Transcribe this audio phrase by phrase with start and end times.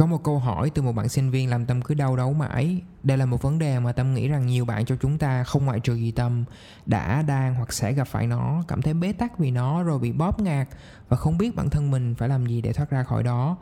[0.00, 2.82] Có một câu hỏi từ một bạn sinh viên làm Tâm cứ đau đấu mãi.
[3.02, 5.64] Đây là một vấn đề mà Tâm nghĩ rằng nhiều bạn trong chúng ta không
[5.64, 6.44] ngoại trừ gì Tâm
[6.86, 10.12] đã, đang hoặc sẽ gặp phải nó, cảm thấy bế tắc vì nó rồi bị
[10.12, 10.68] bóp ngạt
[11.08, 13.56] và không biết bản thân mình phải làm gì để thoát ra khỏi đó.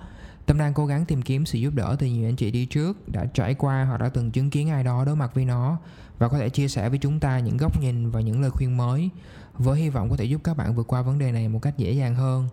[0.46, 3.08] Tâm đang cố gắng tìm kiếm sự giúp đỡ từ nhiều anh chị đi trước
[3.08, 5.78] đã trải qua hoặc đã từng chứng kiến ai đó đối mặt với nó
[6.18, 8.76] và có thể chia sẻ với chúng ta những góc nhìn và những lời khuyên
[8.76, 9.10] mới
[9.54, 11.78] với hy vọng có thể giúp các bạn vượt qua vấn đề này một cách
[11.78, 12.48] dễ dàng hơn.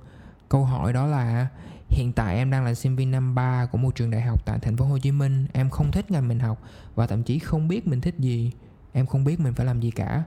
[0.50, 1.48] Câu hỏi đó là
[1.90, 4.60] Hiện tại em đang là sinh viên năm 3 của một trường đại học tại
[4.60, 5.48] thành phố Hồ Chí Minh.
[5.54, 6.62] Em không thích ngành mình học
[6.96, 8.52] và thậm chí không biết mình thích gì.
[8.94, 10.24] Em không biết mình phải làm gì cả.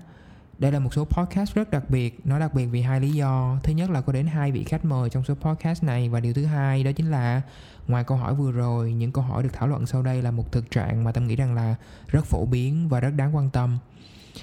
[0.59, 2.21] Đây là một số podcast rất đặc biệt.
[2.25, 3.59] Nó đặc biệt vì hai lý do.
[3.63, 6.35] Thứ nhất là có đến hai vị khách mời trong số podcast này và điều
[6.35, 7.43] thứ hai đó chính là
[7.89, 10.53] ngoài câu hỏi vừa rồi, những câu hỏi được thảo luận sau đây là một
[10.53, 11.75] thực trạng mà tâm nghĩ rằng là
[12.07, 13.79] rất phổ biến và rất đáng quan tâm.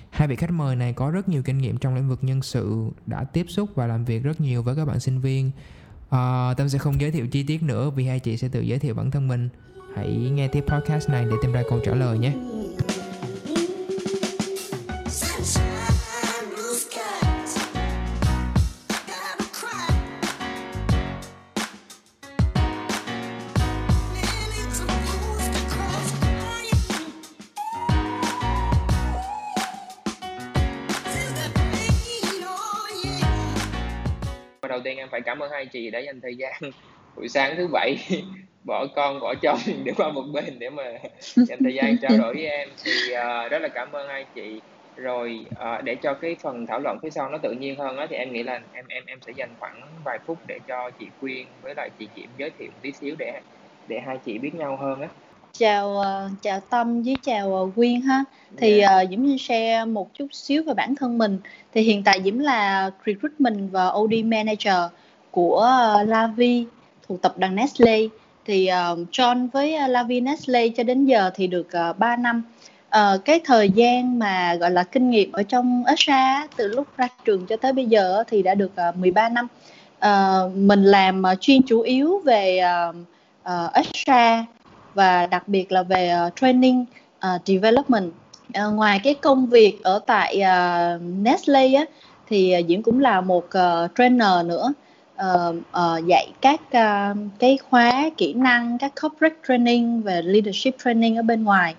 [0.10, 2.90] Hai vị khách mời này có rất nhiều kinh nghiệm trong lĩnh vực nhân sự,
[3.06, 5.52] đã tiếp xúc và làm việc rất nhiều với các bạn sinh viên
[6.10, 8.80] À, Tâm sẽ không giới thiệu chi tiết nữa vì hai chị sẽ tự giới
[8.80, 9.50] thiệu bản thân mình.
[9.96, 12.34] Hãy nghe tiếp podcast này để tìm ra câu trả lời nhé.
[35.16, 36.54] Phải cảm ơn hai chị đã dành thời gian.
[37.16, 37.98] Buổi sáng thứ bảy
[38.64, 40.84] bỏ con bỏ chồng để qua một bên để mà
[41.36, 42.70] dành thời gian trao đổi với em.
[42.84, 44.62] Thì uh, rất là cảm ơn hai chị.
[44.96, 48.08] Rồi uh, để cho cái phần thảo luận phía sau nó tự nhiên hơn á
[48.10, 51.08] thì em nghĩ là em em em sẽ dành khoảng vài phút để cho chị
[51.22, 53.40] Quyên với lại chị Diễm giới thiệu tí xíu để
[53.88, 55.08] để hai chị biết nhau hơn á.
[55.54, 58.24] Chào uh, chào Tâm với chào Quyên ha.
[58.58, 61.38] Thì uh, Diễm xin share một chút xíu về bản thân mình.
[61.74, 64.92] Thì hiện tại Diễm là recruitment và OD manager
[65.36, 65.68] của
[66.02, 66.66] uh, Lavi
[67.08, 68.00] thuộc tập đoàn Nestle
[68.46, 72.44] thì uh, John với uh, Lavi Nestle cho đến giờ thì được uh, 3 năm.
[72.88, 77.08] Uh, cái thời gian mà gọi là kinh nghiệm ở trong ESA từ lúc ra
[77.26, 79.48] trường cho tới bây giờ thì đã được uh, 13 năm.
[79.98, 82.96] Uh, mình làm uh, chuyên chủ yếu về uh,
[83.44, 84.46] uh, ESA
[84.94, 86.86] và đặc biệt là về uh, training
[87.18, 88.12] uh, development.
[88.50, 91.86] Uh, ngoài cái công việc ở tại uh, Nestle á,
[92.28, 94.74] thì uh, Diễm cũng là một uh, trainer nữa
[95.22, 101.18] uh, uh, dạy các uh, cái khóa kỹ năng các corporate training về leadership training
[101.18, 101.76] ở bên ngoài.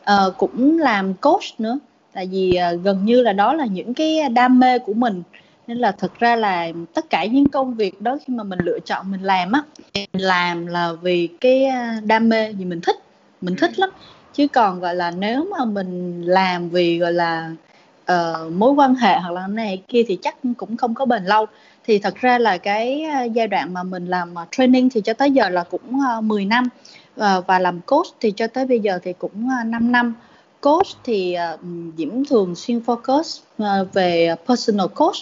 [0.00, 1.78] Uh, cũng làm coach nữa
[2.12, 5.22] tại vì uh, gần như là đó là những cái đam mê của mình.
[5.66, 8.78] Nên là thực ra là tất cả những công việc đó khi mà mình lựa
[8.78, 9.62] chọn mình làm á
[9.94, 11.66] mình làm là vì cái
[12.04, 12.96] đam mê gì mình thích
[13.40, 13.90] mình thích lắm.
[14.34, 17.50] Chứ còn gọi là nếu mà mình làm vì gọi là
[18.12, 21.46] uh, mối quan hệ hoặc là này kia thì chắc cũng không có bền lâu
[21.88, 25.12] thì thật ra là cái à, giai đoạn mà mình làm à, training thì cho
[25.12, 26.68] tới giờ là cũng à, 10 năm.
[27.16, 30.14] Ờ, và làm coach thì cho tới bây giờ thì cũng 5 năm
[30.60, 31.36] coach thì
[31.96, 33.40] Diễm thường xuyên focus
[33.92, 35.16] về personal coach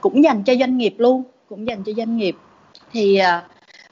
[0.00, 2.36] cũng dành cho doanh nghiệp luôn, cũng dành cho doanh nghiệp.
[2.92, 3.20] Thì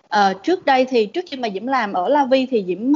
[0.09, 2.93] ờ, trước đây thì trước khi mà Diễm làm ở Lavi thì Diễm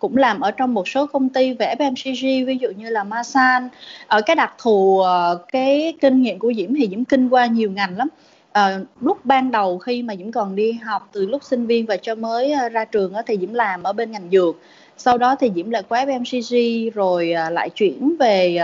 [0.00, 3.68] cũng làm ở trong một số công ty về FMCG ví dụ như là Masan.
[4.06, 7.70] Ở cái đặc thù ờ, cái kinh nghiệm của Diễm thì Diễm kinh qua nhiều
[7.70, 8.08] ngành lắm.
[8.52, 11.96] À, lúc ban đầu khi mà Diễm còn đi học từ lúc sinh viên và
[11.96, 14.56] cho mới ờ, ra trường thì Diễm làm ở bên ngành dược.
[14.96, 18.58] Sau đó thì Diễm lại qua FMCG rồi lại chuyển về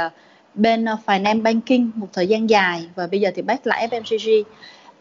[0.54, 4.42] bên finance banking một thời gian dài và bây giờ thì back lại FMCG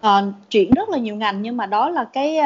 [0.02, 2.38] à, chuyển rất là nhiều ngành nhưng mà đó là cái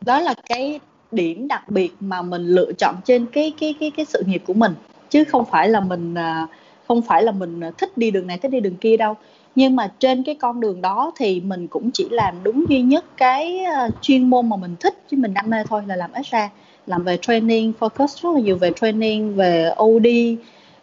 [0.00, 0.80] đó là cái
[1.16, 4.54] điểm đặc biệt mà mình lựa chọn trên cái cái cái cái sự nghiệp của
[4.54, 4.72] mình.
[5.10, 6.46] Chứ không phải là mình à,
[6.88, 9.14] không phải là mình thích đi đường này thích đi đường kia đâu.
[9.54, 13.04] Nhưng mà trên cái con đường đó thì mình cũng chỉ làm đúng duy nhất
[13.16, 16.50] cái à, chuyên môn mà mình thích chứ mình đam mê thôi là làm extra.
[16.86, 20.06] Làm về training focus rất là nhiều về training về OD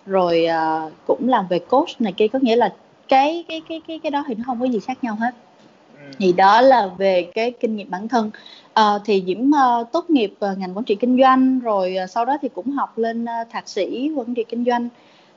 [0.05, 0.47] rồi
[0.85, 2.27] uh, cũng làm về coach này kia.
[2.27, 2.73] Có nghĩa là
[3.07, 5.35] cái cái cái cái cái đó thì nó không có gì khác nhau hết.
[6.03, 6.15] Ừ.
[6.19, 8.31] thì đó là về cái kinh nghiệm bản thân
[8.73, 12.25] À, thì Diễm uh, tốt nghiệp uh, ngành quản trị kinh doanh rồi uh, sau
[12.25, 14.89] đó thì cũng học lên uh, thạc sĩ quản trị kinh doanh.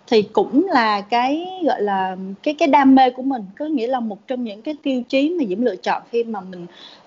[0.06, 4.00] Thì cũng là cái gọi là cái cái đam mê của mình có nghĩa là
[4.00, 6.67] một trong những cái tiêu chí mà Diễm lựa chọn khi mà mình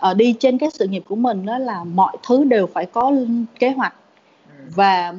[0.10, 3.12] uh, đi trên cái sự nghiệp của mình đó là mọi thứ đều phải có
[3.60, 3.94] kế hoạch.
[4.60, 4.72] Ừ.
[4.76, 5.14] và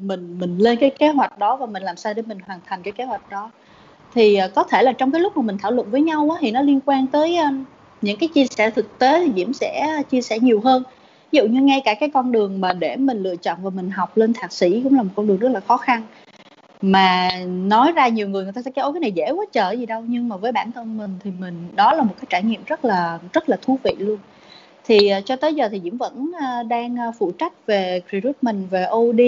[0.00, 2.82] mình mình lên cái kế hoạch đó và mình làm sao để mình hoàn thành
[2.82, 3.50] cái kế hoạch đó.
[4.14, 6.36] Thì uh, có thể là trong cái lúc mà mình thảo luận với nhau á,
[6.40, 7.66] thì nó liên quan tới uh,
[8.02, 10.82] những cái chia sẻ thực tế thì Diễm sẽ chia sẻ nhiều hơn.
[11.32, 13.90] Ví dụ như ngay cả cái con đường mà để mình lựa chọn và mình
[13.90, 16.02] học lên thạc sĩ cũng là một con đường rất là khó khăn.
[16.82, 19.86] Mà nói ra nhiều người người ta sẽ kêu cái này dễ quá trời gì
[19.86, 20.04] đâu.
[20.06, 22.84] Nhưng mà với bản thân mình thì mình đó là một cái trải nghiệm rất
[22.84, 24.18] là rất là thú vị luôn.
[24.84, 28.70] Thì uh, cho tới giờ thì Diễm vẫn uh, đang uh, phụ trách về recruitment
[28.70, 29.20] về OD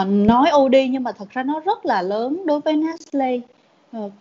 [0.00, 3.40] uh, nói OD nhưng mà thật ra nó rất là lớn đối với Nestle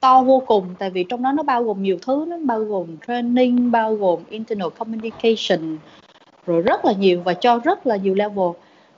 [0.02, 2.98] to vô cùng tại vì trong đó nó bao gồm nhiều thứ nó bao gồm
[3.08, 5.78] training bao gồm internal communication
[6.46, 8.48] rồi rất là nhiều và cho rất là nhiều level.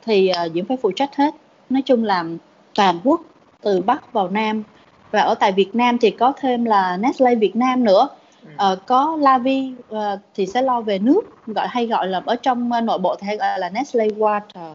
[0.06, 1.36] Thì uh, Diễm phải phụ trách hết.
[1.70, 2.26] Nói chung là
[2.76, 3.22] toàn quốc
[3.62, 4.64] từ Bắc vào Nam.
[5.12, 8.08] Và ở tại Việt Nam thì có thêm là Nestle Việt Nam nữa.
[8.54, 10.00] Uh, có Lavi uh,
[10.36, 13.28] thì sẽ lo về nước gọi hay gọi là ở trong uh, nội bộ thì
[13.28, 14.74] hay gọi là Nestle Water.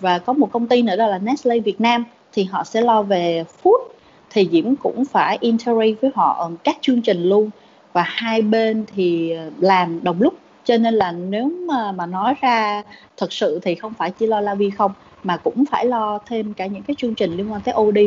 [0.00, 3.02] Và có một công ty nữa đó là Nestle Việt Nam thì họ sẽ lo
[3.02, 3.95] về food
[4.30, 7.50] thì Diễm cũng phải integrate với họ ở các chương trình luôn.
[7.92, 10.34] Và hai bên thì làm đồng lúc.
[10.64, 12.82] Cho nên là nếu mà mà nói ra
[13.16, 14.92] thật sự thì không phải chỉ lo Lavi không
[15.24, 17.98] mà cũng phải lo thêm cả những cái chương trình liên quan tới OD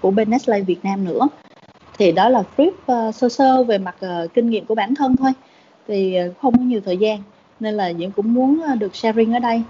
[0.00, 1.28] của bên Nestle Việt Nam nữa.
[1.98, 5.16] Thì đó là brief uh, sơ sơ về mặt uh, kinh nghiệm của bản thân
[5.16, 5.30] thôi.
[5.88, 7.22] Thì uh, không có nhiều thời gian
[7.60, 9.62] nên là Diễm cũng muốn uh, được sharing ở đây.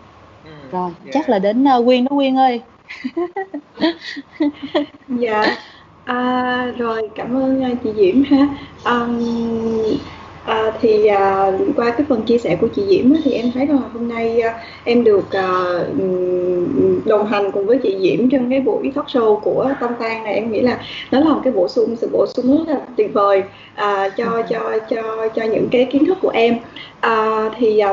[0.45, 1.15] Ừ, rồi yeah.
[1.15, 2.61] chắc là đến uh, Quyên đó Quyên ơi.
[5.09, 5.57] Dạ
[6.05, 8.49] à, rồi cảm ơn uh, chị Diễm ha.
[8.85, 9.21] Um,
[10.47, 13.77] À, thì à, qua cái phần chia sẻ của chị Diễm thì em thấy rằng
[13.83, 14.55] là hôm nay à,
[14.85, 15.49] em được à,
[17.05, 20.35] đồng hành cùng với chị Diễm trong cái buổi talk show của Tâm Tan này.
[20.35, 20.79] Em nghĩ là
[21.11, 23.43] nó là một cái bổ sung sự bổ sung rất là tuyệt vời
[23.75, 24.43] à, cho ừ.
[24.51, 26.57] cho cho cho những cái kiến thức của em.
[27.01, 27.93] À, thì à,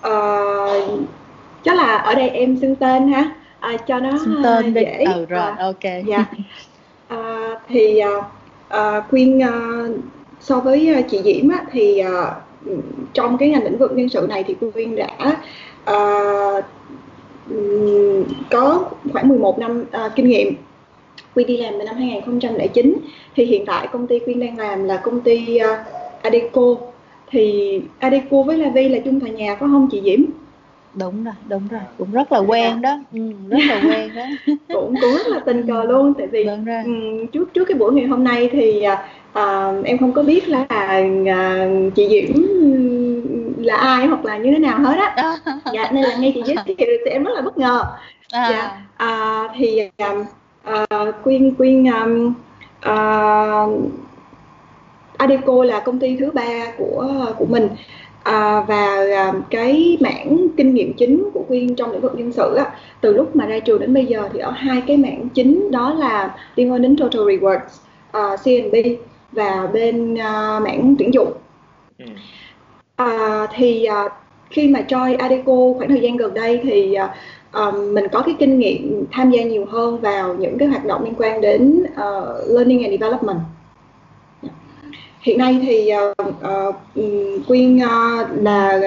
[0.00, 0.12] à,
[1.64, 3.30] chắc là ở đây em xưng tên ha.
[3.60, 5.12] À, cho nó xưng tên dễ đi.
[5.12, 6.04] ừ, rồi à, ok.
[6.06, 6.24] Dạ
[7.10, 8.10] à, thì à,
[8.68, 9.84] à, Quyên à,
[10.40, 12.34] so với à, chị Diễm á, thì à,
[13.12, 15.36] trong cái ngành lĩnh vực nhân sự này thì Quyên đã
[15.84, 15.94] à,
[18.50, 20.54] có khoảng 11 năm à, kinh nghiệm
[21.34, 22.96] Quyên đi làm từ năm 2009
[23.36, 25.86] thì hiện tại công ty Quyên đang làm là công ty uh,
[26.22, 26.76] Adeco
[27.30, 30.20] thì Adeco với Lavi là chung tòa nhà có không chị Diễm?
[30.94, 31.80] Đúng rồi đúng rồi.
[31.98, 32.98] Cũng rất là quen đó.
[33.12, 34.22] Ừ, rất là quen đó.
[34.68, 36.14] Cũng cũng rất là tình cờ luôn.
[36.18, 38.84] Tại vì um, trước trước cái buổi ngày hôm nay thì
[39.32, 40.66] uh, em không có biết là
[41.02, 42.42] uh, chị Diễm
[43.64, 45.36] là ai hoặc là như thế nào hết á.
[45.72, 47.84] Dạ nên là nghe chị giới thiệu thì em rất là bất ngờ.
[48.30, 48.48] À.
[48.50, 49.90] dạ uh, thì
[50.72, 52.34] uh, quyên quyên um,
[52.88, 53.90] uh,
[55.16, 57.68] Adeco là công ty thứ ba của của mình
[58.22, 62.54] à, và à, cái mảng kinh nghiệm chính của Quyên trong lĩnh vực nhân sự
[62.54, 65.70] á, từ lúc mà ra trường đến bây giờ thì ở hai cái mảng chính
[65.70, 68.74] đó là liên quan đến Total Rewards, uh, à, CNB
[69.32, 71.32] và bên uh, mảng tuyển dụng.
[71.98, 72.04] Ừ.
[72.96, 74.12] À, thì uh,
[74.50, 76.96] khi mà join Adeco khoảng thời gian gần đây thì
[77.58, 81.04] uh, mình có cái kinh nghiệm tham gia nhiều hơn vào những cái hoạt động
[81.04, 83.38] liên quan đến uh, learning and development
[85.20, 85.90] hiện nay thì
[86.22, 86.74] uh, uh,
[87.48, 88.80] Quyên uh, là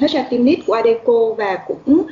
[0.00, 2.02] HR team lead của Adeco và cũng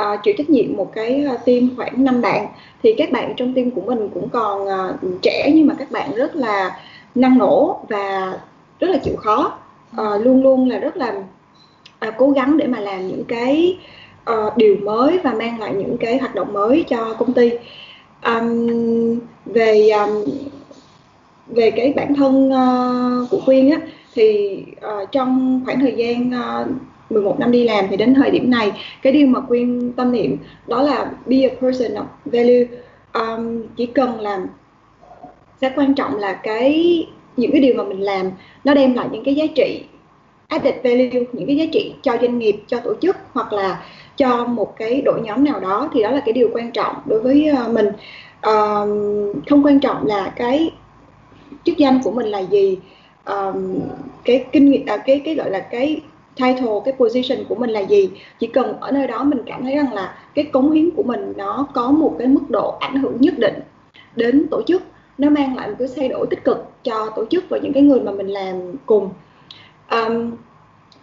[0.00, 2.46] uh, chịu trách nhiệm một cái team khoảng 5 bạn.
[2.82, 6.14] Thì các bạn trong team của mình cũng còn uh, trẻ nhưng mà các bạn
[6.14, 6.80] rất là
[7.14, 8.38] năng nổ và
[8.80, 9.58] rất là chịu khó.
[10.00, 11.14] Uh, luôn luôn là rất là
[12.08, 13.78] uh, cố gắng để mà làm những cái
[14.30, 17.50] uh, điều mới và mang lại những cái hoạt động mới cho công ty.
[18.26, 20.24] Um, về um,
[21.54, 23.78] về cái bản thân uh, của Quyên á
[24.14, 26.76] thì uh, trong khoảng thời gian ờ, uh,
[27.10, 28.72] 11 năm đi làm thì đến thời điểm này
[29.02, 32.66] cái điều mà Quyên tâm niệm đó là be a person of value.
[33.14, 34.46] Um, chỉ cần làm
[35.60, 37.06] sẽ quan trọng là cái
[37.36, 38.30] những cái điều mà mình làm
[38.64, 39.84] nó đem lại những cái giá trị
[40.48, 43.82] added value những cái giá trị cho doanh nghiệp cho tổ chức hoặc là
[44.16, 47.20] cho một cái đội nhóm nào đó thì đó là cái điều quan trọng đối
[47.20, 47.86] với mình.
[48.42, 50.70] Um, không quan trọng là cái
[51.64, 52.78] chức danh của mình là gì?
[53.24, 53.80] Um,
[54.24, 56.00] cái kinh nghiệm à, cái cái gọi là cái
[56.36, 58.10] title cái position của mình là gì?
[58.38, 61.32] Chỉ cần ở nơi đó mình cảm thấy rằng là cái cống hiến của mình
[61.36, 63.60] nó có một cái mức độ ảnh hưởng nhất định
[64.16, 64.82] đến tổ chức.
[65.18, 67.82] Nó mang lại một cái thay đổi tích cực cho tổ chức và những cái
[67.82, 69.10] người mà mình làm cùng.
[69.90, 70.32] Um,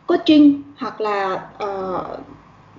[0.09, 2.19] coaching hoặc là uh,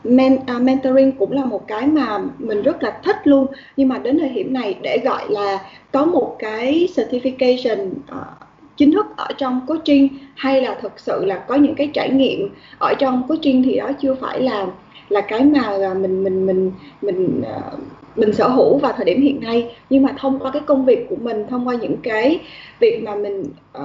[0.04, 3.46] men, uh, mentoring cũng là một cái mà mình rất là thích luôn.
[3.76, 5.58] Nhưng mà đến thời điểm này để gọi là
[5.92, 8.26] có một cái certification uh,
[8.76, 12.48] chính thức ở trong coaching hay là thực sự là có những cái trải nghiệm
[12.78, 14.66] ở trong coaching thì đó chưa phải là
[15.08, 17.78] là cái mà à, mình mình mình mình uh,
[18.16, 19.76] mình sở hữu vào thời điểm hiện nay.
[19.90, 22.40] Nhưng mà thông qua cái công việc của mình thông qua những cái
[22.80, 23.44] việc mà mình
[23.78, 23.84] uh,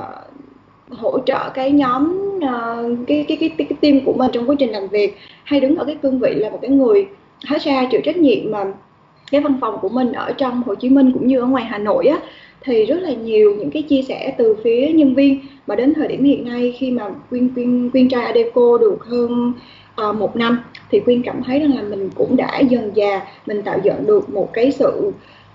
[0.90, 4.56] hỗ trợ cái nhóm uh, cái, cái cái cái cái team của mình trong quá
[4.60, 7.08] trình làm việc hay đứng ở cái cương vị là một cái người
[7.48, 8.66] HR chịu trách nhiệm mà
[9.32, 11.78] cái văn phòng của mình ở trong Hồ Chí Minh cũng như ở ngoài Hà
[11.78, 12.20] Nội á
[12.62, 15.40] thì rất là nhiều những cái chia sẻ từ phía nhân viên.
[15.68, 19.54] Mà đến thời điểm hiện nay khi mà Quyên Quyên Quyên trai Adeco được hơn
[20.10, 23.62] uh, một năm thì Quyên cảm thấy rằng là mình cũng đã dần già mình
[23.62, 25.12] tạo dựng được một cái sự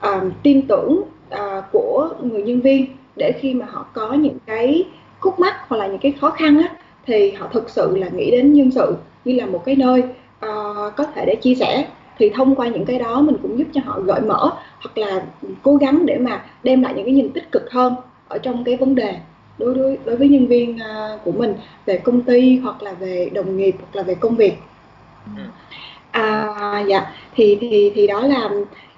[0.06, 1.02] uh, tin tưởng
[1.34, 4.84] uh, của người nhân viên để khi mà họ có những cái
[5.20, 6.68] khúc mắc hoặc là những cái khó khăn á
[7.06, 10.02] thì họ thực sự là nghĩ đến nhân sự như là một cái nơi
[10.46, 11.86] uh, có thể để chia sẻ.
[12.18, 14.50] Thì thông qua những cái đó mình cũng giúp cho họ gợi mở
[14.80, 15.22] hoặc là
[15.62, 17.94] cố gắng để mà đem lại những cái nhìn tích cực hơn
[18.28, 19.14] ở trong cái vấn đề
[19.58, 21.54] đối đối đối với nhân viên uh, của mình
[21.86, 24.54] về công ty hoặc là về đồng nghiệp hoặc là về công việc.
[25.36, 25.42] Ừ.
[26.10, 27.12] à, dạ.
[27.34, 28.50] Thì thì thì đó là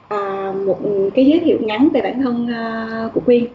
[0.09, 0.79] à, một
[1.15, 2.49] cái giới thiệu ngắn về bản thân
[3.07, 3.47] uh, của quyên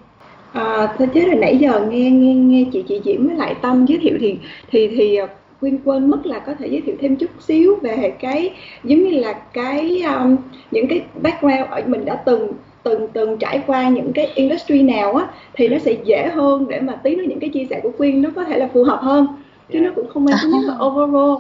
[0.54, 3.86] à, thế chứ là nãy giờ nghe nghe nghe chị chị diễm với lại tâm
[3.86, 4.38] giới thiệu thì
[4.72, 5.20] thì thì
[5.60, 9.20] Quyên quên mất là có thể giới thiệu thêm chút xíu về cái giống như
[9.20, 10.36] là cái um,
[10.72, 12.52] những cái background ở mình đã từng
[12.84, 16.80] từng từng trải qua những cái industry nào á thì nó sẽ dễ hơn để
[16.80, 19.00] mà tí nữa những cái chia sẻ của Quyên nó có thể là phù hợp
[19.02, 19.28] hơn
[19.74, 21.36] chứ nó cũng không mang tính là overall.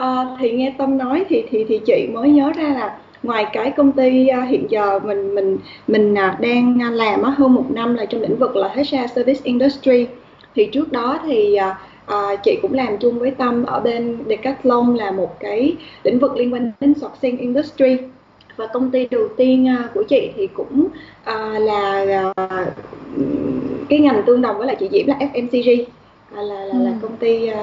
[0.00, 3.70] Uh, thì nghe Tâm nói thì thì thì chị mới nhớ ra là ngoài cái
[3.70, 5.58] công ty à, hiện giờ mình mình
[5.88, 9.40] mình à, đang à, làm hơn một năm là trong lĩnh vực là HR service
[9.42, 10.06] industry.
[10.54, 11.54] Thì trước đó thì
[12.06, 16.36] à, chị cũng làm chung với Tâm ở bên Decathlon là một cái lĩnh vực
[16.36, 17.96] liên quan đến sourcing industry.
[18.56, 20.86] Và công ty đầu tiên uh, của chị thì cũng
[21.30, 22.68] uh, là uh,
[23.88, 25.84] cái ngành tương đồng với lại chị Diễm là FMCG
[26.42, 26.96] là là, là, là ừ.
[27.02, 27.56] công ty uh,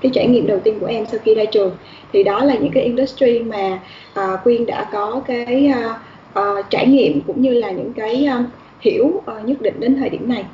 [0.00, 1.76] cái trải nghiệm đầu tiên của em sau khi ra trường
[2.12, 3.78] thì đó là những cái industry mà
[4.20, 5.96] uh, Quyên đã có cái uh,
[6.40, 8.46] uh, trải nghiệm cũng như là những cái uh,
[8.80, 10.44] hiểu uh, nhất định đến thời điểm này.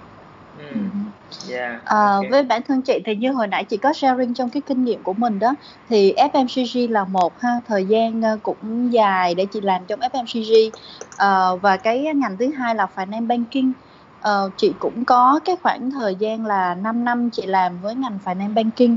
[0.58, 0.80] Ừ.
[1.50, 2.30] Yeah, à, okay.
[2.30, 5.02] với bản thân chị thì như hồi nãy chị có sharing trong cái kinh nghiệm
[5.02, 5.54] của mình đó
[5.88, 10.70] thì FMCG là một ha thời gian ờ, cũng dài để chị làm trong FMCG
[11.16, 13.72] ờ, và cái ngành thứ hai là finance banking
[14.28, 18.18] uh, chị cũng có cái khoảng thời gian là 5 năm chị làm với ngành
[18.24, 18.96] finance banking.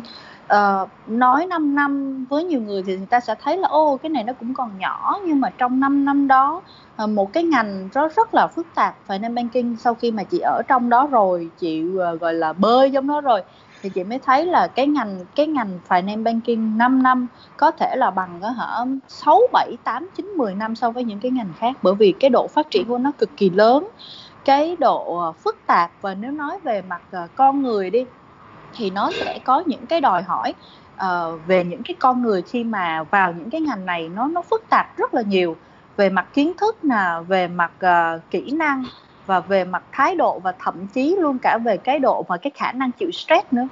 [0.53, 4.09] Uh, nói 5 năm với nhiều người thì người ta sẽ thấy là ô cái
[4.09, 6.61] này nó cũng còn nhỏ nhưng mà trong 5 năm đó
[7.03, 9.75] uh, một cái ngành nó rất là phức tạp finance banking.
[9.75, 13.21] Sau khi mà chị ở trong đó rồi chị uh, gọi là bơi trong đó
[13.21, 13.41] rồi
[13.81, 17.95] thì chị mới thấy là cái ngành cái ngành finance banking 5 năm có thể
[17.95, 21.53] là bằng có hả 6 7 8 9 10 năm so với những cái ngành
[21.59, 21.75] khác.
[21.81, 23.87] Bởi vì cái độ phát triển của nó cực kỳ lớn
[24.45, 28.05] cái độ phức tạp và nếu nói về mặt uh, con người đi
[28.77, 30.53] thì nó sẽ có những cái đòi hỏi
[30.95, 34.41] uh, về những cái con người khi mà vào những cái ngành này nó nó
[34.41, 35.55] phức tạp rất là nhiều.
[35.97, 38.83] Về mặt kiến thức nè về mặt uh, kỹ năng
[39.25, 42.51] và về mặt thái độ và thậm chí luôn cả về cái độ và cái
[42.55, 43.67] khả năng chịu stress nữa.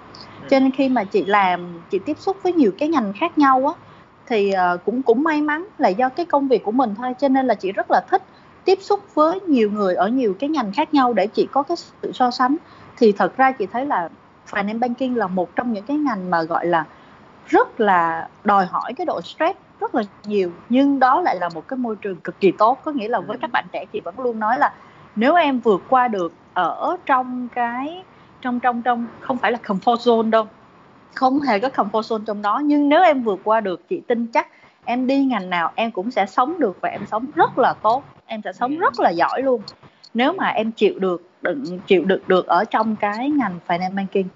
[0.49, 3.73] Cho nên khi mà chị làm chị tiếp xúc với nhiều cái ngành khác nhau
[3.77, 3.87] á
[4.27, 7.27] thì uh, cũng cũng may mắn là do cái công việc của mình thôi cho
[7.27, 8.23] nên là chị rất là thích
[8.67, 11.77] tiếp xúc với nhiều người ở nhiều cái ngành khác nhau để chị có cái
[11.77, 12.57] sự so sánh,
[12.97, 14.09] thì thật ra chị thấy là
[14.51, 16.85] finance banking là một trong những cái ngành mà, gọi là,
[17.47, 21.67] rất là đòi hỏi cái độ stress rất là nhiều, nhưng đó lại là một
[21.67, 22.79] cái môi trường cực kỳ tốt.
[22.83, 24.73] Có nghĩa là với các bạn trẻ, chị vẫn luôn nói là
[25.15, 28.03] nếu em vượt qua được ở trong cái,
[28.41, 30.47] trong trong trong, không phải là comfort zone đâu,
[31.13, 34.27] không hề có comfort zone trong đó, nhưng nếu em vượt qua được, chị tin
[34.27, 34.47] chắc
[34.87, 38.03] em đi ngành nào em cũng sẽ sống được và em sống rất là tốt.
[38.25, 39.61] Em sẽ sống rất là giỏi luôn.
[40.13, 44.27] Nếu mà em chịu được đựng chịu được được ở trong cái ngành finance banking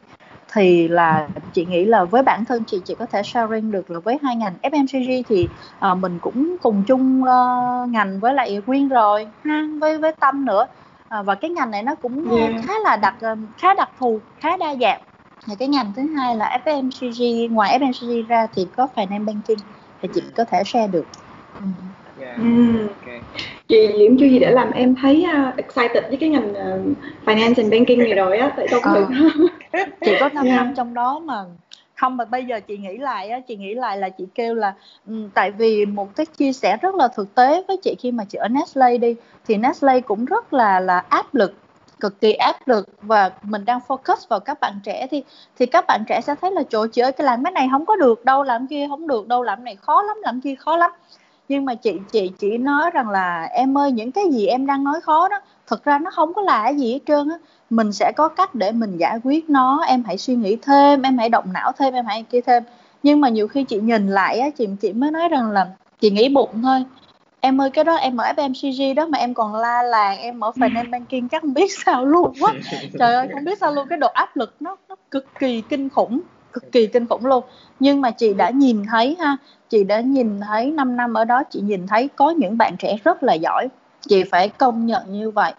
[0.53, 3.99] thì là chị nghĩ là với bản thân chị chị có thể sharing được là
[3.99, 5.47] với hai ngành FMCG thì
[5.91, 10.45] uh, mình cũng cùng chung uh, ngành với lại Quyên rồi ha với với Tâm
[10.45, 10.67] nữa.
[11.19, 12.51] Uh, và cái ngành này nó cũng yeah.
[12.67, 13.15] khá là đặc
[13.57, 15.01] khá đặc thù khá đa dạng.
[15.47, 19.63] Thì cái ngành thứ hai là FMCG ngoài FMCG ra thì có finance banking
[20.01, 21.05] thì chị có thể share được.
[21.59, 21.65] Ừ.
[22.19, 22.39] Yeah.
[22.39, 22.87] Mm.
[22.87, 23.21] Okay.
[23.67, 27.53] Chị Diễm chưa gì để làm em thấy uh, excited với cái ngành uh, finance
[27.57, 29.15] and banking này rồi á, tại công việc
[29.71, 29.85] à.
[30.05, 30.57] chị có 5 yeah.
[30.57, 31.45] năm trong đó mà
[31.95, 34.73] không mà bây giờ chị nghĩ lại á chị nghĩ lại là chị kêu là
[35.07, 38.23] um, tại vì một cái chia sẻ rất là thực tế với chị khi mà
[38.29, 39.15] chị ở Nestle đi
[39.47, 41.53] thì Nestle cũng rất là là áp lực
[42.01, 45.23] cực kỳ áp lực và mình đang focus vào các bạn trẻ thì
[45.59, 47.85] thì các bạn trẻ sẽ thấy là chỗ chị ơi, cái làm cái này không
[47.85, 50.77] có được, đâu làm kia không được, đâu làm này khó lắm, làm kia khó
[50.77, 50.91] lắm.
[51.49, 54.83] Nhưng mà chị chị chỉ nói rằng là, em ơi, những cái gì em đang
[54.83, 57.37] nói khó đó thực ra nó không có là cái gì hết trơn á.
[57.69, 61.17] Mình sẽ có cách để mình giải quyết nó, em hãy suy nghĩ thêm, em
[61.17, 62.63] hãy động não thêm, em hãy kia thêm.
[63.03, 65.67] Nhưng mà nhiều khi chị nhìn lại á, chị chị mới nói rằng là,
[65.99, 66.85] chị nghĩ bụng thôi
[67.41, 70.51] em ơi cái đó em ở FMCG đó mà em còn la làng em ở
[70.55, 72.53] finance banking chắc không biết sao luôn quá
[72.99, 75.89] trời ơi không biết sao luôn cái độ áp lực nó nó cực kỳ kinh
[75.89, 76.21] khủng
[76.53, 77.43] cực kỳ kinh khủng luôn.
[77.79, 79.37] Nhưng mà chị đã nhìn thấy ha
[79.69, 82.97] chị đã nhìn thấy 5 năm ở đó chị nhìn thấy có những bạn trẻ
[83.03, 83.67] rất là giỏi.
[84.09, 85.53] Chị phải công nhận như vậy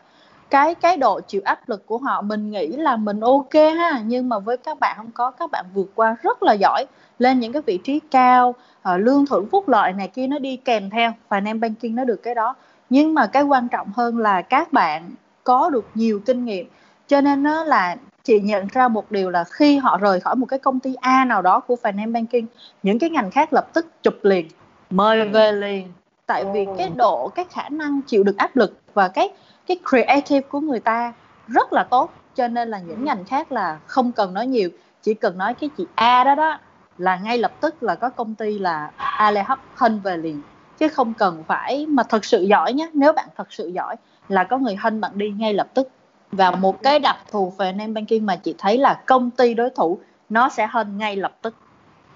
[0.52, 4.02] cái cái độ chịu áp lực của họ mình nghĩ là mình ok ha.
[4.06, 6.86] Nhưng mà với các bạn không có các bạn vượt qua rất là giỏi
[7.18, 10.56] lên những cái vị trí cao uh, lương thưởng phúc lợi này kia nó đi
[10.56, 12.54] kèm theo finance banking nó được cái đó.
[12.90, 15.10] Nhưng mà cái quan trọng hơn là các bạn
[15.44, 16.66] có được nhiều kinh nghiệm.
[17.08, 20.46] Cho nên nó là chị nhận ra một điều là khi họ rời khỏi một
[20.46, 22.46] cái công ty A nào đó của finance banking
[22.82, 24.48] những cái ngành khác lập tức chụp liền
[24.90, 25.92] mời về liền.
[26.26, 29.30] Tại vì cái độ cái khả năng chịu được áp lực và cái
[29.72, 31.12] cái creative của người ta
[31.48, 34.70] rất là tốt cho nên là những ngành khác là không cần nói nhiều.
[35.02, 36.58] Chỉ cần nói cái chị A đó đó
[36.98, 40.42] là ngay lập tức là có công ty là Ale hấp hân về liền.
[40.78, 43.96] Chứ không cần phải mà thật sự giỏi nhé nếu bạn thật sự giỏi
[44.28, 45.88] là có người hân bạn đi ngay lập tức.
[46.32, 49.70] Và một cái đặc thù về name banking mà chị thấy là công ty đối
[49.70, 49.98] thủ
[50.28, 51.54] nó sẽ hân ngay lập tức.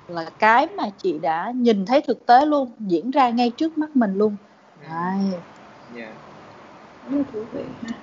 [0.09, 3.97] Là cái mà chị đã nhìn thấy thực tế luôn diễn ra ngay trước mắt
[3.97, 4.37] mình luôn.
[4.91, 5.41] Đấy.
[5.97, 6.13] Yeah.
[7.07, 8.03] Rất thú vị ha.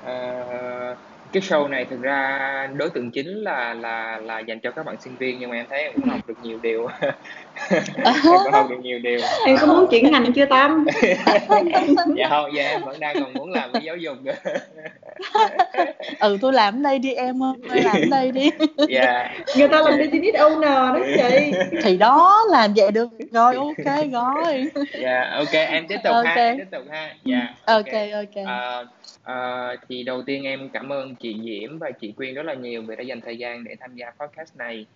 [0.00, 0.96] à,
[1.32, 2.38] cái show này thực ra
[2.76, 5.66] đối tượng chính là là là dành cho các bạn sinh viên nhưng mà em
[5.70, 6.86] thấy em cũng học được nhiều điều
[8.04, 9.20] em cũng học được nhiều điều.
[9.46, 10.86] Em có muốn chuyển ngành chưa tâm?
[12.16, 14.16] Dạ không dạ em vẫn đang còn muốn làm cái giáo dục.
[16.20, 18.50] Ừ tôi làm đây đi em tôi làm đây đi.
[18.88, 19.30] Dạ.
[19.56, 21.52] Người ta làm business owner đó chị.
[21.82, 24.70] Thì đó làm vậy được rồi ok rồi.
[25.00, 26.36] Dạ ok em tiếp tục okay.
[26.36, 27.14] ha em tiếp tục ha.
[27.24, 27.86] Dạ ok.
[27.86, 28.44] Ok, okay.
[28.44, 28.88] Uh,
[29.26, 32.82] À, thì đầu tiên em cảm ơn chị Diễm và chị Quyên rất là nhiều
[32.82, 34.86] vì đã dành thời gian để tham gia podcast này.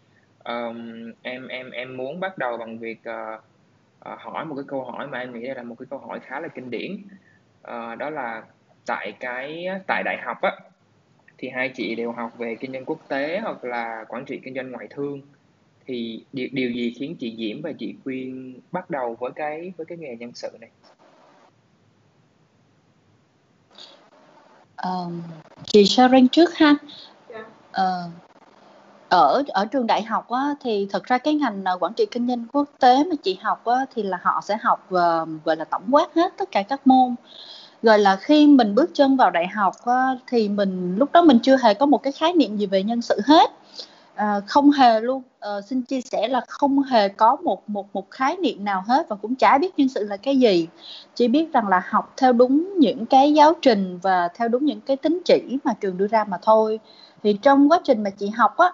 [0.45, 3.43] Um, em em em muốn bắt đầu bằng việc uh,
[4.13, 6.41] uh, hỏi một cái câu hỏi mà em nghĩ là một cái câu hỏi khá
[6.41, 6.97] là kinh điển.
[7.61, 8.43] Uh, đó là
[8.87, 10.53] tại cái tại đại học á
[11.39, 14.55] thì hai chị đều học về kinh doanh quốc tế hoặc là quản trị kinh
[14.55, 15.21] doanh ngoại thương
[15.87, 19.87] thì điều, điều gì khiến chị Diễm và chị Quyên bắt đầu với cái với
[19.87, 20.71] cái nghề nhân sự này?
[24.77, 25.23] Ờm,
[25.65, 26.75] chị sharing trước ha.
[27.29, 27.45] Dạ.
[27.73, 28.11] Ờ,
[29.11, 32.29] ở ở trường đại học á, thì thật ra cái ngành, ờ, quản trị kinh
[32.29, 35.65] doanh quốc tế mà chị học á, thì là họ sẽ học, ờ, gọi là,
[35.65, 37.15] tổng quát hết tất cả các môn.
[37.83, 41.39] Rồi là khi mình bước chân vào đại học á, thì mình lúc đó mình
[41.43, 43.51] chưa hề có một cái khái niệm gì về nhân sự hết.
[44.15, 48.11] À, không hề luôn, à, xin chia sẻ là không hề có một một một
[48.11, 50.69] khái niệm nào hết và cũng chả biết nhân sự là cái gì.
[51.15, 54.81] Chỉ biết rằng là học theo đúng những cái giáo trình và theo đúng những
[54.81, 56.81] cái tính chỉ mà trường đưa ra mà thôi.
[57.23, 58.73] Thì trong quá trình mà chị học á,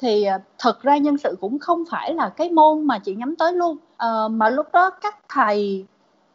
[0.00, 3.36] thì à, thật ra nhân sự cũng không phải là cái môn mà chị nhắm
[3.36, 3.76] tới luôn.
[3.96, 5.84] à, mà lúc đó các thầy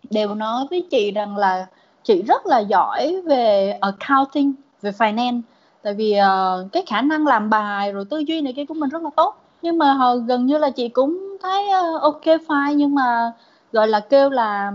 [0.10, 1.68] đều nói với chị rằng là
[2.04, 5.42] chị rất là giỏi về accounting, về finance.
[5.82, 8.90] Tại vì uh, cái khả năng làm bài rồi tư duy này kia của mình
[8.90, 9.36] rất là tốt.
[9.62, 12.74] Nhưng mà họ gần như là chị cũng thấy uh, ok fine.
[12.74, 13.32] Nhưng mà
[13.72, 14.72] gọi là kêu là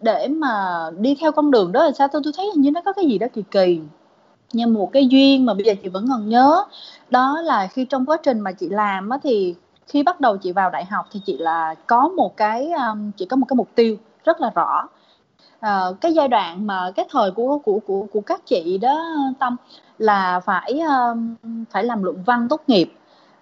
[0.00, 2.08] để mà đi theo con đường đó là sao?
[2.08, 3.80] Tôi tôi thấy hình như nó có cái gì đó kỳ kỳ
[4.52, 6.64] nhưng một cái duyên mà bây giờ chị vẫn còn nhớ.
[7.10, 9.54] Đó là khi trong quá trình mà chị làm á thì
[9.86, 13.26] khi bắt đầu chị vào đại học thì chị là có một cái um, chị
[13.26, 14.88] có một cái mục tiêu rất là rõ.
[15.60, 19.04] À, cái giai đoạn mà cái thời của của của của các chị đó
[19.40, 19.56] tâm
[19.98, 21.34] là phải um,
[21.70, 22.92] phải làm luận văn tốt nghiệp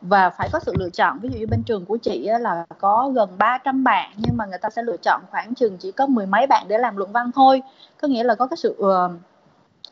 [0.00, 1.18] và phải có sự lựa chọn.
[1.22, 4.58] Ví dụ như bên trường của chị là có gần 300 bạn nhưng mà người
[4.58, 7.30] ta sẽ lựa chọn khoảng chừng chỉ có mười mấy bạn để làm luận văn
[7.34, 7.62] thôi.
[8.00, 9.12] Có nghĩa là có cái sự uh,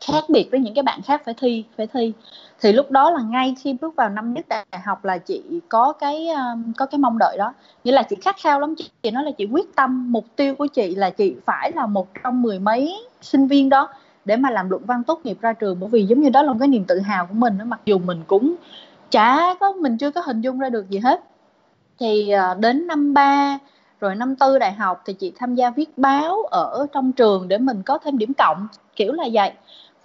[0.01, 2.13] khác biệt với những cái bạn khác phải thi phải thi.
[2.61, 5.93] Thì lúc đó là ngay khi bước vào năm nhất đại học là chị có
[5.93, 7.53] cái um, có cái mong đợi đó.
[7.83, 10.55] Nghĩa là chị khát khao lắm chị, chị nói là chị quyết tâm mục tiêu
[10.55, 13.89] của chị là chị phải là một trong mười mấy sinh viên đó
[14.25, 15.79] để mà làm luận văn tốt nghiệp ra trường.
[15.79, 17.79] Bởi vì giống như đó là một cái niềm tự hào của mình đó mặc
[17.85, 18.55] dù mình cũng
[19.11, 21.23] chả có mình chưa có hình dung ra được gì hết.
[21.99, 23.59] Thì uh, đến năm ba
[23.99, 27.57] rồi năm tư đại học thì chị tham gia viết báo ở trong trường để
[27.57, 28.67] mình có thêm điểm cộng.
[28.95, 29.51] Kiểu là vậy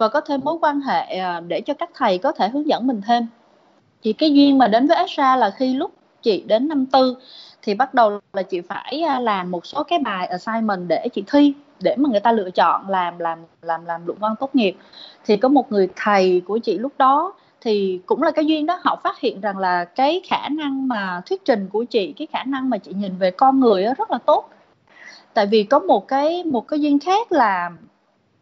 [0.01, 2.87] và có thêm mối quan hệ à, để cho các thầy có thể hướng dẫn
[2.87, 3.27] mình thêm.
[4.03, 7.15] Thì cái duyên mà đến với Astra là khi lúc chị đến năm tư
[7.61, 11.23] thì bắt đầu là chị phải à, làm một số cái bài assignment để chị
[11.27, 14.75] thi, để mà người ta lựa chọn làm làm làm làm luận văn tốt nghiệp.
[15.25, 18.79] Thì có một người thầy của chị lúc đó thì cũng là cái duyên đó,
[18.83, 22.43] họ phát hiện rằng là cái khả năng mà thuyết trình của chị, cái khả
[22.43, 24.49] năng mà chị nhìn về con người rất là tốt.
[25.33, 27.71] Tại vì có một cái một cái duyên khác là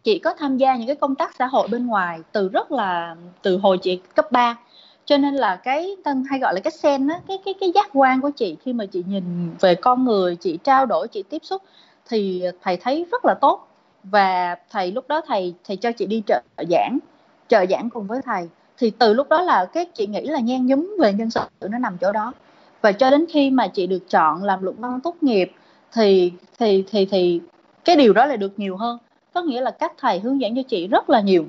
[0.03, 3.15] chị có tham gia những cái công tác xã hội bên ngoài từ rất là,
[3.41, 4.57] từ hồi chị cấp 3
[5.05, 7.89] cho nên là cái tân hay gọi là cái sen á, cái cái cái giác
[7.93, 11.41] quan của chị khi mà chị nhìn về con người, chị trao đổi, chị tiếp
[11.43, 11.61] xúc
[12.09, 13.67] thì thầy thấy rất là tốt.
[14.03, 16.99] Và thầy lúc đó thầy thầy cho chị đi trợ giảng
[17.47, 18.49] trợ giảng cùng với thầy.
[18.77, 21.77] Thì từ lúc đó là cái chị nghĩ là nhen nhúm về nhân sự nó
[21.77, 22.33] nằm chỗ đó.
[22.81, 25.51] Và cho đến khi mà chị được chọn làm luận văn tốt nghiệp
[25.93, 27.41] thì thì thì thì
[27.85, 28.97] cái điều đó là được nhiều hơn
[29.39, 31.45] có nghĩa là các thầy hướng dẫn cho chị rất là nhiều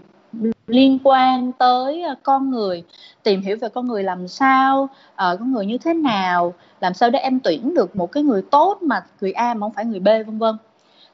[0.67, 2.85] liên quan tới ờ, con người
[3.23, 7.11] tìm hiểu về con người làm sao uh, con người như thế nào làm sao
[7.11, 10.01] để em tuyển được một cái người tốt mà người A mà không phải người
[10.01, 10.57] B vân vân.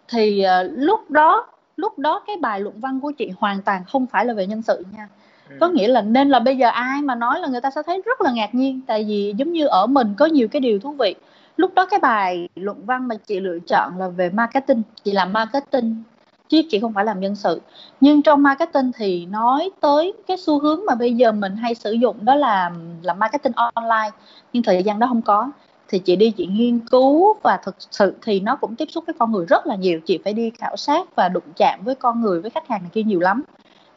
[0.09, 4.07] Thì uh, lúc đó lúc đó cái bài luận văn của chị hoàn toàn không
[4.07, 5.09] phải là về nhân sự nha.
[5.51, 5.57] Ừ.
[5.61, 8.03] có nghĩa là nên là bây giờ ai mà nói là người ta sẽ thấy
[8.07, 10.93] rất là ngạc nhiên tại vì giống như ở mình có nhiều cái điều thú
[10.93, 11.15] vị.
[11.57, 15.33] Lúc đó cái bài luận văn mà chị lựa chọn là về marketing chị làm
[15.33, 16.03] marketing
[16.49, 17.61] chứ chị không phải làm nhân sự.
[18.01, 21.93] Nhưng trong marketing thì nói tới cái xu hướng mà bây giờ mình hay sử
[21.93, 22.71] dụng đó là
[23.03, 24.11] làm marketing online,
[24.53, 25.51] nhưng thời gian đó không có.
[25.89, 29.15] Thì chị đi chị nghiên cứu và thực sự thì nó cũng tiếp xúc với
[29.19, 30.01] con người rất là nhiều.
[30.07, 32.91] Chị phải đi khảo sát và đụng chạm với con người, với khách hàng này
[32.95, 33.43] kia nhiều lắm.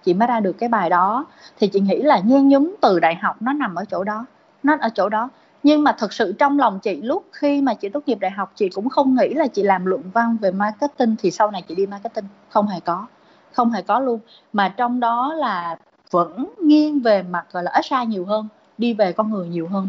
[0.03, 1.25] Chị mới ra được cái bài đó.
[1.59, 4.25] Thì chị nghĩ là nhen nhúm từ đại học nó nằm ở chỗ đó,
[4.63, 5.29] nó ở chỗ đó
[5.63, 8.51] nhưng mà thật sự trong lòng chị lúc khi mà chị tốt nghiệp đại học
[8.55, 11.75] chị cũng không nghĩ là chị làm luận văn về marketing thì sau này chị
[11.75, 12.25] đi marketing.
[12.49, 13.05] Không hề có.
[13.53, 14.19] Không hề có luôn.
[14.53, 15.77] Mà trong đó là
[16.11, 19.87] vẫn nghiêng về mặt gọi là HR nhiều hơn đi về con người nhiều hơn.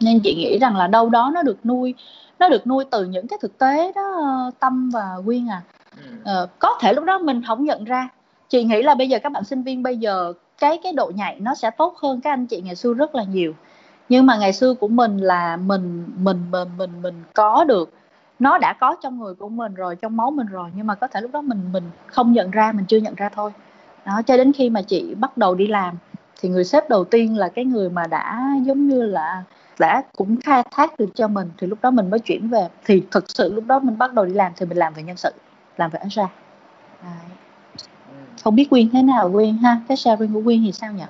[0.00, 1.94] Nên chị nghĩ rằng là đâu đó nó được nuôi
[2.38, 5.62] nó được nuôi từ những cái thực tế đó tâm và quyên à.
[6.24, 8.08] Ờ, có thể lúc đó mình không nhận ra.
[8.48, 11.40] Chị nghĩ là bây giờ các bạn sinh viên bây giờ cái cái độ nhạy
[11.40, 13.54] nó sẽ tốt hơn các anh chị ngày xưa rất là nhiều
[14.08, 17.92] nhưng mà ngày xưa của mình là mình mình mình mình mình có được.
[18.38, 21.08] Nó đã có trong người của mình rồi trong máu mình rồi nhưng mà có
[21.08, 23.50] thể lúc đó mình mình không nhận ra mình chưa nhận ra thôi.
[24.04, 25.94] Đó cho đến khi mà chị bắt đầu đi làm
[26.40, 29.42] thì người sếp đầu tiên là cái người mà đã giống như là
[29.78, 32.68] đã cũng khai thác được cho mình thì lúc đó mình mới chuyển về.
[32.84, 35.16] Thì thực sự lúc đó mình bắt đầu đi làm thì mình làm về nhân
[35.16, 35.30] sự
[35.76, 36.20] làm về HR.
[38.44, 39.80] Không biết quyên thế nào quyên ha?
[39.88, 41.04] Cái sharing của quyên thì sao nhỉ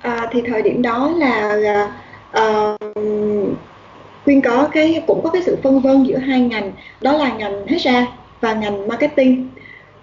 [0.00, 1.54] à, thì thời điểm đó là
[2.38, 2.78] uh,
[4.24, 6.72] quyên có cái cũng có cái sự phân vân giữa hai ngành.
[7.00, 7.88] Đó là ngành HR
[8.40, 9.48] và ngành marketing.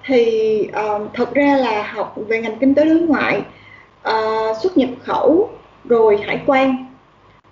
[0.06, 3.42] Thì uh, thật ra là học về ngành kinh tế đối ngoại
[4.10, 5.50] uh, xuất nhập khẩu
[5.86, 6.86] rồi hải quan.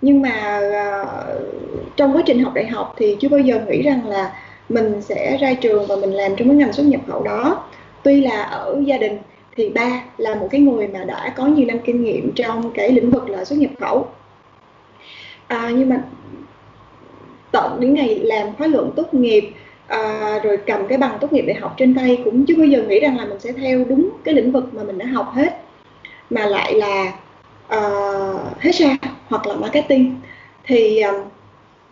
[0.00, 1.08] Nhưng mà uh,
[1.96, 4.32] trong quá trình học đại học thì chưa bao giờ nghĩ rằng là
[4.68, 7.64] mình sẽ ra trường và mình làm trong cái ngành xuất nhập khẩu đó.
[8.02, 9.18] Tuy là ở gia đình
[9.56, 12.92] thì ba là một cái người mà đã có nhiều năm kinh nghiệm trong cái
[12.92, 14.08] lĩnh vực là xuất nhập khẩu.
[15.46, 16.02] À, nhưng mà
[17.52, 19.50] tận đến ngày làm khóa luận tốt nghiệp
[19.86, 22.82] à, rồi cầm cái bằng tốt nghiệp đại học trên tay cũng chưa bao giờ
[22.82, 25.62] nghĩ rằng là mình sẽ theo đúng cái lĩnh vực mà mình đã học hết
[26.30, 27.12] mà lại là
[27.68, 30.14] à, uh, HR hoặc là marketing.
[30.64, 31.14] Thì um,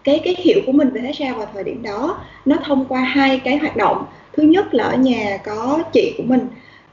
[0.05, 3.40] cái cái hiểu của mình về HR vào thời điểm đó nó thông qua hai
[3.44, 4.07] cái hoạt động.
[4.33, 6.46] Thứ nhất là ở nhà có chị của mình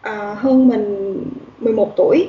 [0.07, 1.17] uh, hơn mình
[1.59, 2.27] 11 tuổi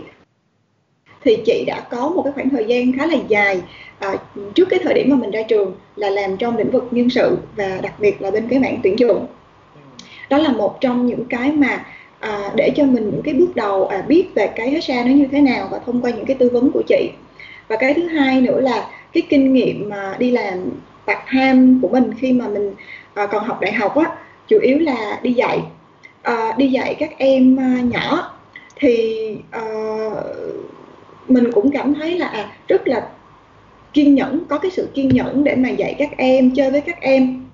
[1.25, 3.63] thì chị đã có một cái khoảng thời gian khá là dài.
[3.99, 4.15] À,
[4.55, 7.39] trước cái thời điểm mà mình ra trường là làm trong lĩnh vực nhân sự
[7.57, 9.27] và đặc biệt là bên cái mảng tuyển dụng.
[10.31, 11.85] Đó là một trong những cái mà
[12.19, 15.27] à, để cho mình những cái bước đầu à, biết về cái HR nó như
[15.33, 17.11] thế nào và thông qua những cái tư vấn của chị.
[17.69, 20.71] Và cái thứ hai nữa là cái kinh nghiệm mà đi làm
[21.07, 22.75] part time của mình khi mà mình
[23.15, 24.17] à, còn học đại học á
[24.49, 25.61] chủ yếu là đi dạy
[26.29, 28.33] uh, đi dạy các em uh, nhỏ
[28.77, 30.13] thì uh,
[31.29, 33.09] mình cũng cảm thấy là à, rất là
[33.93, 37.01] kiên nhẫn có cái sự kiên nhẫn để mà dạy các em chơi với các
[37.01, 37.45] em.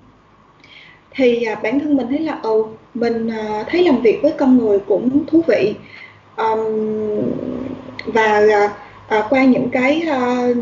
[1.15, 4.57] Thì uh, bản thân mình thấy là ồ mình uh, thấy làm việc với con
[4.57, 5.73] người cũng thú vị.
[6.37, 7.21] Um,
[8.05, 8.71] và uh,
[9.07, 10.57] à, qua những cái uh,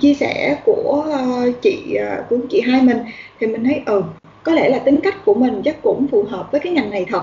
[0.00, 2.98] chia sẻ của uh, chị uh, của chị hai mình
[3.40, 4.02] thì mình thấy ừ
[4.42, 7.06] có lẽ là tính cách của mình chắc cũng phù hợp với cái ngành này
[7.08, 7.22] thật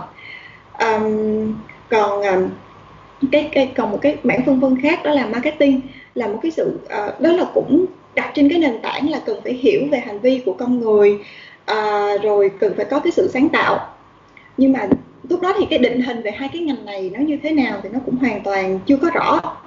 [0.79, 1.53] um,
[1.89, 2.49] còn um,
[3.31, 5.81] cái, cái còn một cái mảng phân vân khác đó là marketing
[6.15, 9.39] là một cái sự uh, đó là cũng đặt trên cái nền tảng là cần
[9.43, 11.19] phải hiểu về hành vi của con người
[11.71, 13.93] uh, rồi cần phải có cái sự sáng tạo.
[14.57, 14.87] Nhưng mà
[15.29, 17.79] lúc đó thì cái định hình về hai cái ngành này nó như thế nào
[17.83, 19.57] thì nó cũng hoàn toàn chưa có rõ.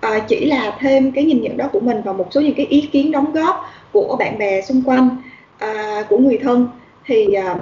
[0.00, 2.66] À, chỉ là thêm cái nhìn nhận đó của mình và một số những cái
[2.66, 5.16] ý kiến đóng góp của bạn bè xung quanh
[5.58, 6.68] à, của người thân.
[7.04, 7.56] Thì à,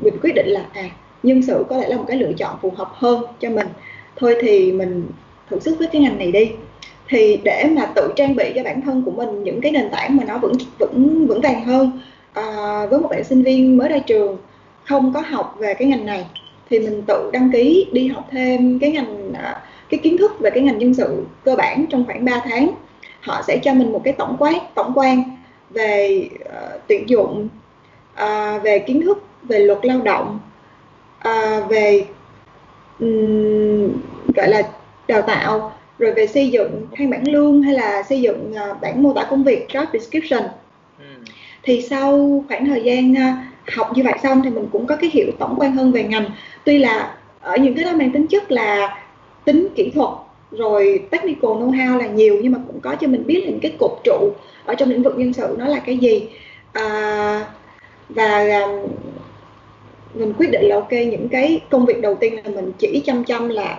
[0.00, 0.84] mình quyết định là à
[1.24, 3.66] nhân sự có lẽ là một cái lựa chọn phù hợp hơn cho mình.
[4.16, 5.06] Thôi thì mình
[5.50, 6.50] thử sức với cái ngành này đi.
[7.08, 10.16] Thì để mà tự trang bị cho bản thân của mình những cái nền tảng
[10.16, 12.00] mà nó vững vững vững vàng hơn
[12.32, 12.42] à,
[12.90, 14.36] với một bạn sinh viên mới ra trường
[14.84, 16.26] không có học về cái ngành này
[16.70, 20.50] thì mình tự đăng ký đi học thêm cái ngành à, cái kiến thức về
[20.50, 22.70] cái ngành nhân sự cơ bản trong khoảng 3 tháng.
[23.20, 25.22] Họ sẽ cho mình một cái tổng quát tổng quan
[25.70, 27.48] về uh, tuyển dụng
[28.22, 30.38] uh, về kiến thức về luật lao động
[31.28, 32.06] uh, về
[33.00, 33.92] um,
[34.34, 34.62] gọi là
[35.08, 39.02] đào tạo rồi về xây dựng thang bảng lương hay là xây dựng uh, bản
[39.02, 40.42] mô tả công việc job description.
[40.98, 41.04] Ừ.
[41.62, 45.10] thì sau khoảng thời gian uh, học như vậy xong thì mình cũng có cái
[45.12, 46.30] hiểu tổng quan hơn về ngành.
[46.64, 48.98] Tuy là ở những cái đó mang tính chất là
[49.44, 50.10] tính kỹ thuật
[50.50, 53.92] rồi technical know-how là nhiều nhưng mà cũng có cho mình biết những cái cột
[54.04, 54.32] trụ
[54.64, 56.28] ở trong lĩnh vực nhân sự nó là cái gì.
[56.72, 57.46] À,
[58.08, 58.90] và um,
[60.14, 63.24] mình quyết định là ok những cái công việc đầu tiên là mình chỉ chăm
[63.24, 63.78] chăm là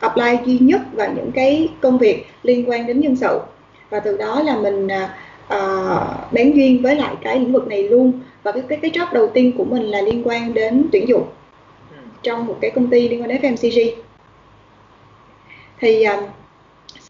[0.00, 3.40] apply duy nhất vào những cái công việc liên quan đến nhân sự
[3.90, 4.88] và từ đó là mình
[5.54, 9.06] uh, bén duyên với lại cái lĩnh vực này luôn và cái cái cái job
[9.12, 11.24] đầu tiên của mình là liên quan đến tuyển dụng
[11.90, 11.96] ừ.
[12.22, 13.90] trong một cái công ty liên quan đến FMCG
[15.80, 16.30] thì uh,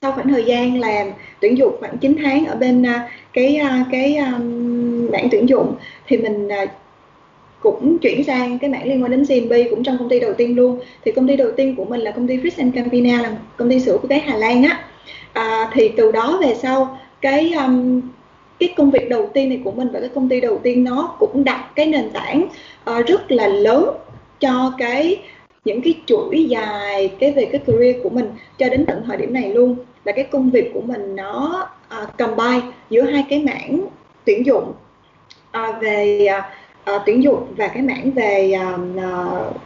[0.03, 3.87] sau khoảng thời gian làm tuyển dụng khoảng 9 tháng ở bên uh, cái uh,
[3.93, 5.75] cái um, mảng tuyển dụng
[6.07, 6.71] thì mình uh,
[7.62, 10.57] cũng chuyển sang cái mảng liên quan đến CNB cũng trong công ty đầu tiên
[10.57, 10.81] luôn.
[11.05, 13.81] Thì công ty đầu tiên của mình là công ty Fritz Campina là công ty
[13.81, 14.85] sữa của cái Hà Lan á.
[15.33, 18.01] À, thì từ đó về sau cái um,
[18.59, 21.16] cái công việc đầu tiên này của mình và cái công ty đầu tiên nó
[21.18, 22.48] cũng đặt cái nền tảng
[22.90, 23.85] uh, rất là lớn
[24.40, 25.20] cho cái
[25.64, 28.27] những cái chuỗi dài cái về cái career của mình
[28.59, 29.77] cho đến tận thời điểm này luôn.
[30.05, 31.68] Là cái công việc của mình nó
[32.03, 33.87] uh, combine giữa hai cái mảng
[34.25, 34.72] tuyển dụng
[35.59, 36.44] uh, về uh,
[36.90, 39.57] uh, tuyển dụng và cái mảng về uh, uh,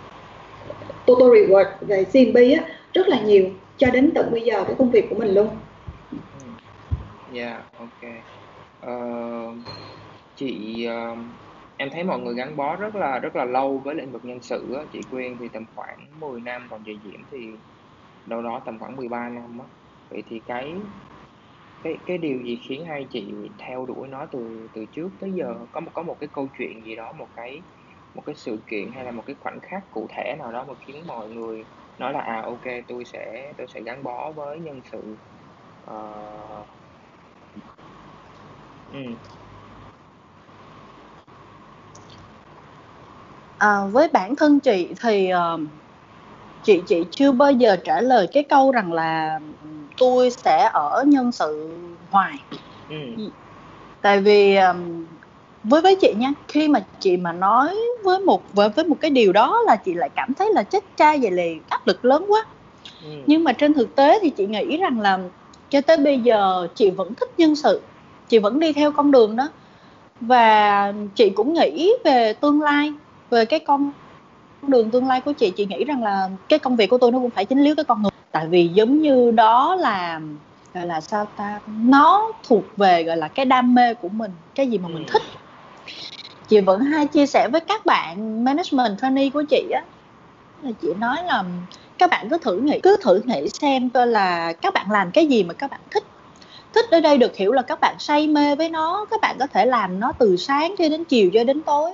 [1.07, 4.91] total reward về CMB á rất là nhiều cho đến tận bây giờ cái công
[4.91, 5.49] việc của mình luôn.
[7.33, 8.13] Dạ, yeah, ok.
[8.87, 9.57] Uh,
[10.37, 11.19] chị uh,
[11.77, 14.39] em thấy mọi người gắn bó rất là rất là lâu với lĩnh vực nhân
[14.43, 17.49] sự á, chị Quyên thì tầm khoảng 10 năm còn chị Diễm thì
[18.27, 19.67] đâu đó tầm khoảng 13 năm á.
[20.11, 20.75] Vậy thì cái
[21.83, 25.55] cái cái điều gì khiến hai chị theo đuổi nó từ từ trước tới giờ
[25.73, 27.63] có một có một cái câu chuyện gì đó một cái
[28.15, 30.75] một cái sự kiện hay là một cái khoảnh khắc cụ thể nào đó mà
[30.87, 31.65] khiến mọi người
[31.99, 35.17] nói là à ok tôi sẽ tôi sẽ gắn bó với nhân sự
[35.91, 36.67] uh...
[38.93, 39.01] ừ.
[43.59, 45.61] à, với bản thân chị thì uh,
[46.63, 49.41] chị chị chưa bao giờ trả lời cái câu rằng là
[49.99, 51.69] tôi sẽ ở nhân sự
[52.11, 52.39] hoài.
[52.89, 52.97] Ừ.
[54.03, 55.05] tại vì um,
[55.65, 59.11] với với chị nha khi mà chị mà nói với một với với một cái
[59.11, 62.25] điều đó là chị lại cảm thấy là chết cha vậy là áp lực lớn
[62.29, 62.47] quá.
[63.03, 63.09] Ừ.
[63.27, 65.19] nhưng mà trên thực tế thì chị nghĩ rằng là
[65.71, 67.81] cho tới bây giờ chị vẫn thích nhân sự
[68.29, 69.49] chị vẫn đi theo con đường đó.
[70.21, 72.93] Và chị cũng nghĩ về tương lai
[73.31, 73.91] về cái con
[74.69, 75.51] đường tương lai của chị.
[75.51, 77.85] Chị nghĩ rằng là cái công việc của tôi nó cũng phải chính yếu cái
[77.85, 80.21] con người tại vì giống như đó là
[80.75, 84.71] gọi là sao ta nó thuộc về gọi là cái đam mê của mình cái
[84.71, 85.23] gì mà mình thích.
[86.49, 89.83] Chị vẫn hay chia sẻ với các bạn management trainee của chị á
[90.63, 91.45] là chị nói là
[91.99, 95.27] các bạn cứ thử nghĩ cứ thử nghĩ xem coi là các bạn làm cái
[95.27, 96.05] gì mà các bạn thích.
[96.75, 99.47] Thích ở đây được hiểu là các bạn say mê với nó các bạn có
[99.47, 101.91] thể làm nó từ sáng cho đến chiều cho đến tối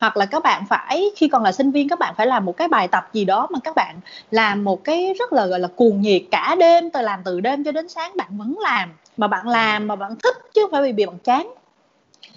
[0.00, 2.56] hoặc là các bạn phải khi còn là sinh viên các bạn phải làm một
[2.56, 3.96] cái bài tập gì đó mà các bạn
[4.30, 7.64] làm một cái rất là gọi là cuồng nhiệt cả đêm từ làm từ đêm
[7.64, 10.82] cho đến sáng bạn vẫn làm mà bạn làm mà bạn thích chứ không phải
[10.82, 11.54] vì bị bạn chán.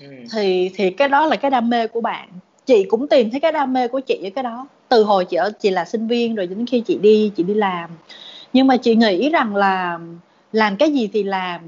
[0.02, 0.08] Ừ.
[0.32, 2.30] thì thì cái đó là cái đam mê của bạn.
[2.66, 4.68] Chị cũng tìm thấy cái đam mê của chị ở cái đó.
[4.90, 7.54] Từ hồi chị ở chị là sinh viên rồi đến khi chị đi chị đi
[7.54, 7.90] làm.
[8.54, 10.00] Nhưng mà chị nghĩ rằng là
[10.52, 11.62] làm cái gì thì làm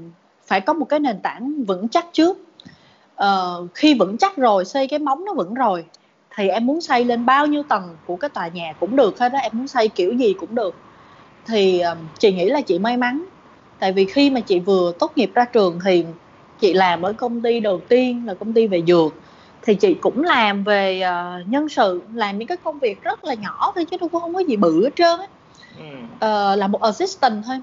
[0.46, 2.38] phải có một cái nền tảng vững chắc trước
[3.24, 5.84] uh, khi vững chắc rồi xây cái móng nó vững rồi
[6.36, 9.32] thì em muốn xây lên bao nhiêu tầng của cái tòa nhà cũng được hết
[9.32, 10.74] đó em muốn xây kiểu gì cũng được.
[11.46, 13.24] Thì uh, chị nghĩ là chị may mắn
[13.78, 16.04] tại vì khi mà chị vừa tốt nghiệp ra trường thì
[16.60, 19.14] chị làm ở công ty đầu tiên là công ty về dược
[19.62, 23.34] thì chị cũng làm về uh, nhân sự làm những cái công việc rất là
[23.34, 25.26] nhỏ thôi chứ đâu cũng không có gì bự hết trơn á.
[26.14, 27.60] Uh, là một assistant thôi.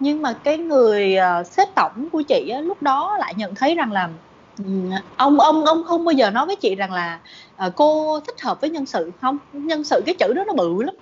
[0.00, 3.74] Nhưng mà cái người uh, sếp tổng của chị á, lúc đó lại nhận thấy
[3.74, 4.08] rằng là
[5.16, 7.18] ông ông ông không bao giờ nói với chị rằng là
[7.66, 9.38] uh, cô thích hợp với nhân sự không?
[9.52, 10.94] Nhân sự cái chữ đó nó bự lắm.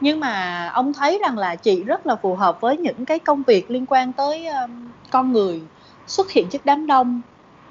[0.00, 3.42] Nhưng mà ông thấy rằng là chị rất là phù hợp với những cái công
[3.42, 5.60] việc liên quan tới um, con người
[6.06, 7.20] xuất hiện trước đám đông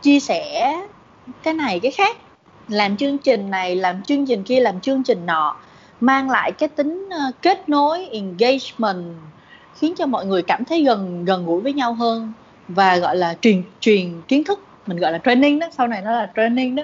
[0.02, 0.74] chia sẻ
[1.44, 2.18] cái này cái khác.
[2.68, 5.56] Làm chương trình này làm chương trình kia làm chương trình nọ
[6.00, 9.16] mang lại cái tính uh, kết nối engagement
[9.76, 12.34] khiến cho mọi người cảm thấy gần gần gũi với nhau hơn
[12.68, 16.12] và gọi là truyền truyền kiến thức mình gọi là training đó sau này nó
[16.12, 16.84] là training đó.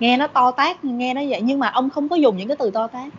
[0.00, 2.56] Nghe nó to tát nghe nó vậy nhưng mà ông không có dùng những cái
[2.56, 3.12] từ to tát.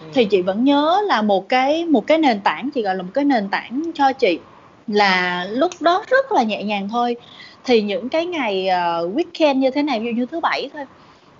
[0.00, 0.06] Ừ.
[0.14, 3.10] thì chị vẫn nhớ là một cái một cái nền tảng chị gọi là một
[3.14, 4.38] cái nền tảng cho chị
[4.86, 7.16] là lúc đó rất là nhẹ nhàng thôi.
[7.64, 10.84] Thì những cái ngày uh, weekend như thế này ví dụ như thứ bảy thôi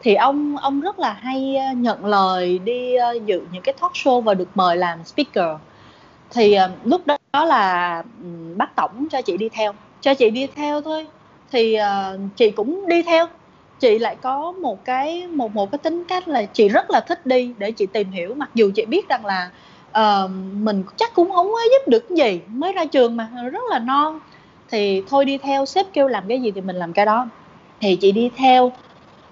[0.02, 3.92] thì ông ông rất là hay uh, nhận lời đi uh, dự những cái talk
[3.92, 5.56] show và được mời làm speaker.
[6.30, 8.02] Thì uh, lúc đó đó là
[8.56, 9.72] bắt tổng cho chị đi theo.
[10.00, 11.06] Cho chị đi theo thôi
[11.52, 13.26] thì uh, chị cũng đi theo.
[13.80, 17.26] Chị lại có một cái một một cái tính cách là chị rất là thích
[17.26, 18.34] đi để chị tìm hiểu.
[18.34, 19.50] Mặc dù chị biết rằng là
[19.90, 23.78] uh, mình chắc cũng không có giúp được gì mới ra trường mà rất là
[23.78, 24.20] non.
[24.70, 27.28] Thì thôi đi theo sếp kêu làm cái gì thì mình làm cái đó.
[27.80, 28.72] Thì chị đi theo.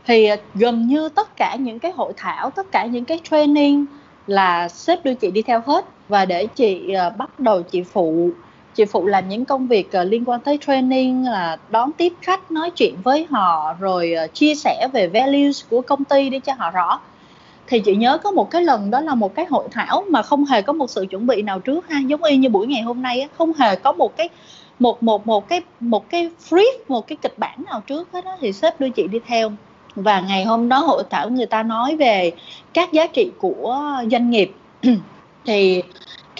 [0.06, 3.86] Thì ờ, gần như tất cả những cái hội thảo tất cả những cái training
[4.26, 5.84] là sếp đưa chị đi theo hết.
[6.08, 8.30] Và để chị uh, bắt đầu chị phụ
[8.78, 12.50] chị phụ làm những công việc uh, liên quan tới training là đón tiếp khách
[12.50, 16.52] nói chuyện với họ rồi uh, chia sẻ về values của công ty để cho
[16.58, 17.00] họ rõ.
[17.66, 20.44] Thì chị nhớ có một cái lần đó là một cái hội thảo mà không
[20.44, 22.00] hề có một sự chuẩn bị nào trước ha.
[22.00, 24.28] Giống y như buổi ngày hôm nay không hề có một cái
[24.78, 28.36] một một một cái một cái brief một cái kịch bản nào trước hết đó
[28.40, 29.52] thì sếp đưa chị đi theo.
[29.94, 32.32] Và ngày hôm đó hội thảo người ta nói về
[32.74, 34.52] các giá trị của doanh nghiệp.
[35.44, 35.82] Thì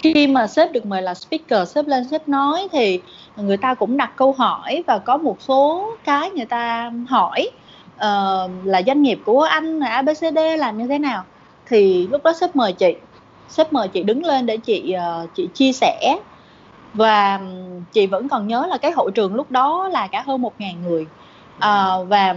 [0.03, 2.99] khi mà sếp được mời là speaker sếp lên sếp nói thì
[3.35, 7.49] người ta cũng đặt câu hỏi và có một số cái người ta hỏi
[7.95, 11.23] uh, là doanh nghiệp của anh là abcd làm như thế nào.
[11.67, 12.95] Thì lúc đó sếp mời chị
[13.49, 16.17] sếp mời chị đứng lên để chị uh, chị chia sẻ.
[16.93, 17.39] Và
[17.93, 20.81] chị vẫn còn nhớ là cái hội trường lúc đó là cả hơn một ngàn
[20.83, 21.01] người.
[21.57, 22.35] Uh, và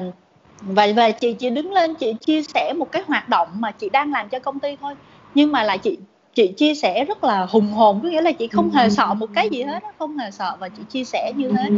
[0.60, 3.88] và và chị chỉ đứng lên chị chia sẻ một cái hoạt động mà chị
[3.88, 4.94] đang làm cho công ty thôi.
[5.34, 5.98] Nhưng mà là chị
[6.34, 9.26] chị chia sẻ rất là hùng hồn có nghĩa là chị không hề sợ một
[9.34, 11.70] cái gì hết không hề sợ và chị chia sẻ như thế.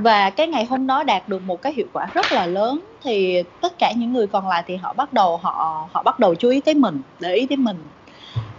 [0.00, 3.42] Và cái ngày hôm đó đạt được một cái hiệu quả rất là lớn thì
[3.60, 6.48] tất cả những người còn lại thì họ bắt đầu họ họ bắt đầu chú
[6.48, 7.76] ý tới mình để ý tới mình.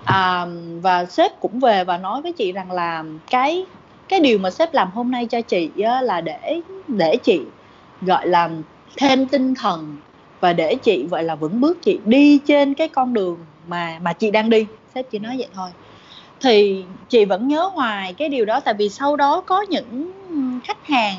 [0.03, 0.45] À,
[0.81, 3.65] và sếp cũng về và nói với chị rằng là cái
[4.09, 7.41] cái điều mà sếp làm hôm nay cho chị là để để chị
[8.01, 8.49] gọi là
[8.97, 9.97] thêm tinh thần
[10.39, 14.13] và để chị gọi là vững bước chị đi trên cái con đường mà mà
[14.13, 15.69] chị đang đi sếp chỉ nói vậy thôi.
[16.39, 20.11] Thì chị vẫn nhớ hoài cái điều đó tại vì sau đó có những
[20.63, 21.15] khách hàng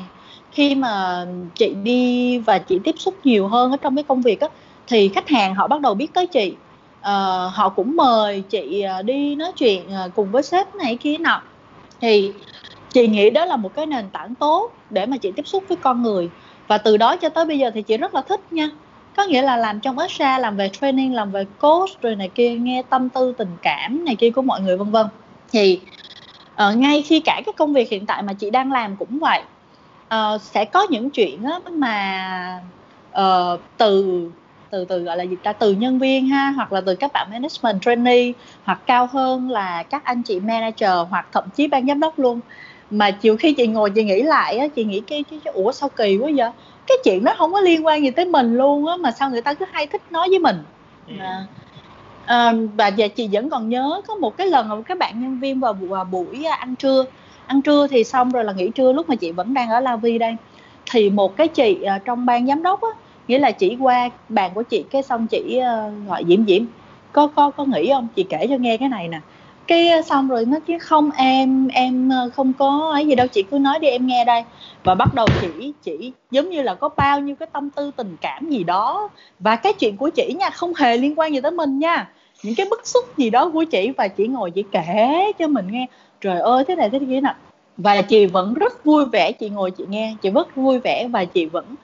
[0.51, 4.41] khi mà chị đi và chị tiếp xúc nhiều hơn ở trong cái công việc
[4.41, 4.47] á
[4.87, 6.57] thì khách hàng họ bắt đầu biết tới chị.
[6.99, 11.17] Uh, họ cũng mời chị ờ, đi nói chuyện ờ, cùng với sếp này kia
[11.17, 11.41] nọ.
[12.01, 12.33] Thì
[12.93, 15.77] chị nghĩ đó là một cái nền tảng tốt để mà chị tiếp xúc với
[15.81, 16.31] con người.
[16.67, 18.69] Và từ đó cho tới bây giờ thì chị rất là thích nha
[19.15, 22.49] có nghĩa là làm trong xa làm về training làm về coach rồi này kia
[22.49, 25.07] nghe tâm tư tình cảm này kia của mọi người vân vân.
[25.51, 25.79] Thì
[26.67, 29.41] uh, ngay khi cả cái công việc hiện tại mà chị đang làm cũng vậy
[30.15, 32.61] uh, sẽ có những chuyện á mà
[33.11, 34.29] uh, từ
[34.69, 37.27] từ từ gọi là gì ta từ nhân viên ha hoặc là từ các bạn
[37.31, 38.31] management trainee
[38.63, 42.39] hoặc cao hơn là các anh chị manager hoặc thậm chí ban giám đốc luôn.
[42.91, 45.71] Mà chiều khi chị ngồi chị nghĩ lại á chị nghĩ cái, cái, cái ủa
[45.71, 46.49] sao kỳ quá vậy?
[46.89, 49.41] Cái chuyện đó không có liên quan gì tới mình luôn á mà sao người
[49.41, 50.55] ta cứ hay thích nói với mình?
[51.07, 51.13] Ừ.
[51.19, 51.45] à,
[52.25, 55.39] à, và và chị vẫn còn nhớ có một cái lần một các bạn nhân
[55.39, 57.05] viên vào, vào buổi ăn trưa.
[57.45, 59.95] Ăn trưa thì xong rồi là nghỉ trưa lúc mà chị vẫn đang ở La
[59.95, 60.35] Vi đây
[60.91, 62.89] thì một cái chị uh, trong ban giám đốc á
[63.27, 66.63] nghĩa là chỉ qua bàn của chị cái xong chị uh, gọi diễm diễm
[67.11, 68.07] có có có nghĩ không?
[68.15, 69.19] Chị kể cho nghe cái này nè
[69.69, 73.59] cái xong rồi nó chứ không em em không có ấy gì đâu chị cứ
[73.59, 74.43] nói đi em nghe đây.
[74.83, 78.17] Và bắt đầu chỉ chỉ giống như là có bao nhiêu cái tâm tư tình
[78.21, 79.09] cảm gì đó.
[79.39, 82.09] Và cái chuyện của chị nha không hề liên quan gì tới mình nha.
[82.43, 85.67] Những cái bức xúc gì đó của chị và chị ngồi chị kể cho mình
[85.71, 85.85] nghe.
[86.21, 87.35] Trời ơi thế này thế kia nè.
[87.77, 90.15] Và chị vẫn rất vui vẻ chị ngồi chị nghe.
[90.21, 91.75] Chị rất vui vẻ và chị vẫn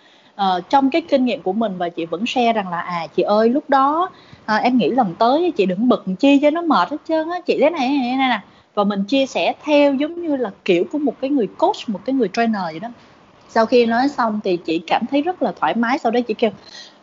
[0.41, 3.23] uh, trong cái kinh nghiệm của mình và chị vẫn share rằng là à chị
[3.23, 4.09] ơi lúc đó
[4.45, 7.39] à, em nghĩ lần tới chị đừng bực chi cho nó mệt hết trơn á.
[7.45, 8.39] Chị thế này này này nè.
[8.73, 11.99] Và mình chia sẻ theo giống như là kiểu của một cái người coach một
[12.05, 12.87] cái người trainer vậy đó.
[13.49, 15.97] Sau khi nói xong thì chị cảm thấy rất là thoải mái.
[15.97, 16.51] Sau đó chị kêu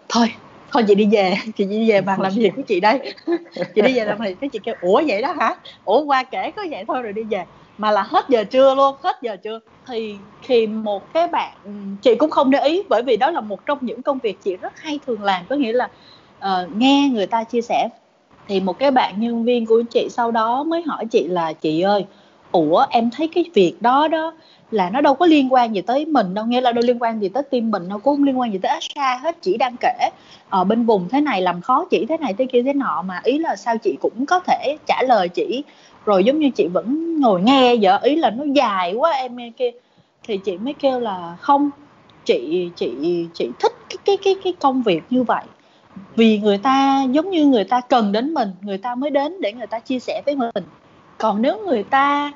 [0.08, 0.32] thôi
[0.72, 1.34] thôi chị đi về.
[1.56, 3.14] Chị đi về bàn làm việc của chị đây.
[3.74, 5.54] Chị đi về làm việc cái chị kêu ủa vậy đó hả?
[5.84, 7.44] Ủa qua kể có vậy thôi rồi đi về.
[7.78, 9.60] Mà là hết giờ trưa luôn hết giờ trưa.
[9.88, 11.56] Thì khi một cái bạn
[12.02, 14.56] chị cũng không để ý bởi vì đó là một trong những công việc chị
[14.56, 15.44] rất hay thường làm.
[15.48, 15.88] Có nghĩa là
[16.42, 17.88] uh, nghe người ta chia sẻ
[18.48, 21.80] thì một cái bạn nhân viên của chị sau đó mới hỏi chị là chị
[21.80, 22.04] ơi
[22.52, 24.32] ủa em thấy cái việc đó đó
[24.70, 27.20] là nó đâu có liên quan gì tới mình đâu nghe là đâu liên quan
[27.20, 29.76] gì tới tim mình đâu cũng không liên quan gì tới xa hết chỉ đang
[29.80, 30.08] kể
[30.48, 33.02] ở bên vùng thế này làm khó chị thế này thế kia thế nọ.
[33.02, 35.64] Mà ý là sao chị cũng có thể trả lời chị
[36.04, 39.50] rồi giống như chị vẫn ngồi nghe vợ ý là nó dài quá em nghe
[39.56, 39.70] kia.
[40.22, 41.70] Thì chị mới kêu là không
[42.24, 42.92] chị chị
[43.34, 45.44] chị thích cái cái cái cái công việc như vậy
[46.16, 49.52] vì người ta, giống như người ta cần đến mình, người ta mới đến để
[49.52, 50.64] người ta chia sẻ với mình.
[51.18, 52.32] Còn nếu người ta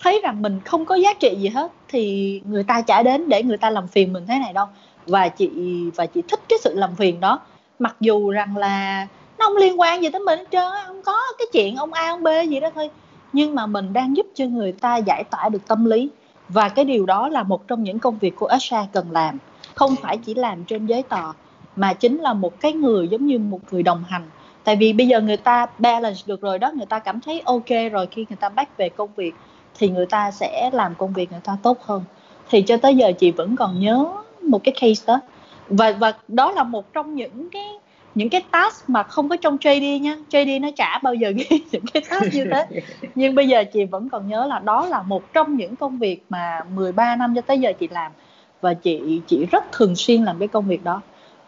[0.00, 3.42] thấy rằng mình không có giá trị gì hết, thì người ta chả đến để
[3.42, 4.66] người ta làm phiền mình thế này đâu.
[5.06, 5.50] Và chị
[5.96, 7.40] và chị thích cái sự làm phiền đó.
[7.78, 9.06] Mặc dù rằng là
[9.38, 12.08] nó không liên quan gì tới mình hết trơn không có cái chuyện ông A,
[12.08, 12.90] ông B gì đó thôi.
[13.32, 16.10] Nhưng mà mình đang giúp cho người ta giải tỏa được tâm lý.
[16.48, 19.38] Và cái điều đó là một trong những công việc của Asha cần làm.
[19.74, 21.32] Không phải chỉ làm trên giấy tờ
[21.80, 24.22] mà chính là một cái người giống như một người đồng hành.
[24.64, 27.68] Tại vì bây giờ người ta balance được rồi đó, người ta cảm thấy ok
[27.92, 29.34] rồi khi người ta back về công việc,
[29.78, 32.02] thì người ta sẽ làm công việc người ta tốt hơn.
[32.50, 34.06] Thì cho tới giờ chị vẫn còn nhớ
[34.42, 35.20] một cái case đó.
[35.68, 37.68] Và và đó là một trong những cái
[38.14, 40.16] những cái task mà không có trong JD nha.
[40.30, 42.66] JD nó chả bao giờ ghi những cái task như thế.
[43.14, 46.24] Nhưng bây giờ chị vẫn còn nhớ là đó là một trong những công việc
[46.28, 48.12] mà 13 năm cho tới giờ chị làm.
[48.60, 51.00] Và chị chị rất thường xuyên làm cái công việc đó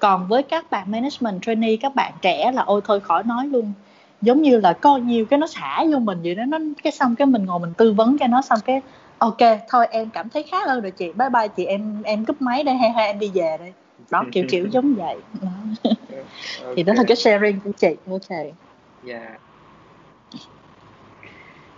[0.03, 3.72] còn với các bạn management trainee các bạn trẻ là ôi thôi khỏi nói luôn
[4.22, 7.16] giống như là coi nhiều cái nó xả vô mình vậy đó nó cái xong
[7.16, 8.80] cái mình ngồi mình tư vấn cho nó xong cái
[9.18, 9.38] ok
[9.68, 12.64] thôi em cảm thấy khá hơn rồi chị bye bye chị em em cúp máy
[12.64, 13.72] đây hay hay em đi về đây
[14.11, 15.48] đó kiểu kiểu giống vậy đó.
[15.84, 16.24] okay.
[16.76, 18.55] thì đó là cái sharing của chị ok yeah.
[19.03, 19.38] Dạ.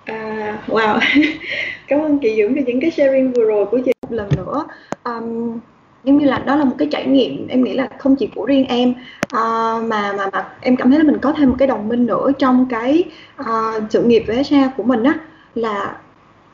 [0.05, 1.01] À, wow
[1.89, 4.67] cảm ơn chị Dũng cho những cái sharing vừa rồi của chị một lần nữa
[5.05, 5.59] um,
[6.05, 8.45] giống như là đó là một cái trải nghiệm em nghĩ là không chỉ của
[8.45, 11.69] riêng em uh, mà mà mà em cảm thấy là mình có thêm một cái
[11.69, 13.05] đồng minh nữa trong cái
[13.41, 15.19] uh, sự nghiệp về xe của mình á.
[15.55, 15.97] Là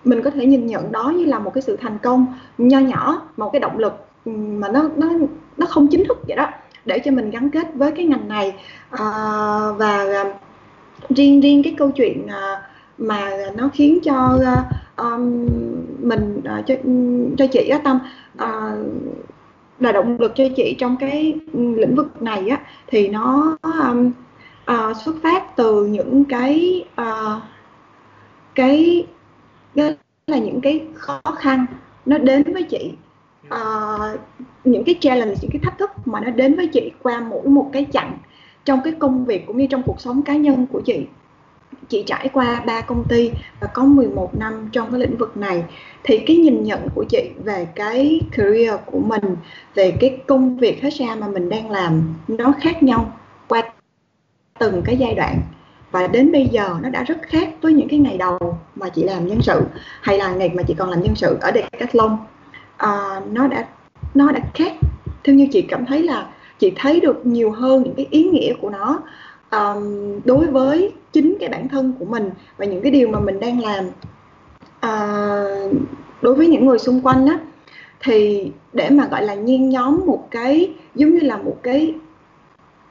[0.05, 2.27] mình có thể nhìn nhận đó như là một cái sự thành công
[2.59, 5.11] nho nhỏ một cái động lực ừ, mà nó nó
[5.57, 6.47] nó không chính thức vậy đó
[6.85, 8.55] để cho mình gắn kết với cái ngành này.
[8.95, 10.25] Uh, và
[11.09, 12.59] riêng riêng cái câu chuyện uh,
[12.99, 14.39] mà nó khiến cho
[14.97, 15.47] um,
[16.01, 16.75] mình uh, cho
[17.39, 17.99] cho chị á tâm
[18.43, 18.79] uh,
[19.81, 24.13] là động lực cho chị trong cái lĩnh vực này á thì nó um,
[24.71, 27.43] uh, xuất phát từ những cái uh,
[28.55, 29.07] cái
[30.27, 31.67] là những cái khó khăn
[32.07, 32.93] nó đến với chị.
[33.55, 34.21] Uh,
[34.65, 37.71] những cái challenge những cái thách thức mà nó đến với chị qua mỗi một
[37.73, 38.19] cái chặng
[38.65, 41.07] trong cái công việc cũng như trong cuộc sống cá nhân của chị
[41.91, 43.31] chị trải qua ba công ty
[43.61, 45.65] và có 11 năm trong cái lĩnh vực này
[46.05, 49.37] thì cái nhìn nhận của chị về cái career của mình
[49.75, 53.13] về cái công việc hết ra mà mình đang làm nó khác nhau
[53.49, 53.63] qua
[54.59, 55.41] từng cái giai đoạn.
[55.91, 59.03] Và đến bây giờ nó đã rất khác với những cái ngày đầu mà chị
[59.03, 59.63] làm nhân sự
[60.01, 62.17] hay là ngày mà chị còn làm nhân sự ở Decathlon.
[62.77, 63.67] À, nó đã
[64.15, 64.73] nó đã khác.
[65.25, 66.27] Theo như chị cảm thấy là
[66.59, 69.03] chị thấy được nhiều hơn những cái ý nghĩa của nó
[69.51, 73.41] um, đối với chính cái bản thân của mình và những cái điều mà mình
[73.41, 73.85] đang làm
[74.87, 75.73] uh,
[76.23, 77.39] đối với những người xung quanh á
[78.03, 81.95] thì để mà gọi là nhiên nhóm một cái giống như là một cái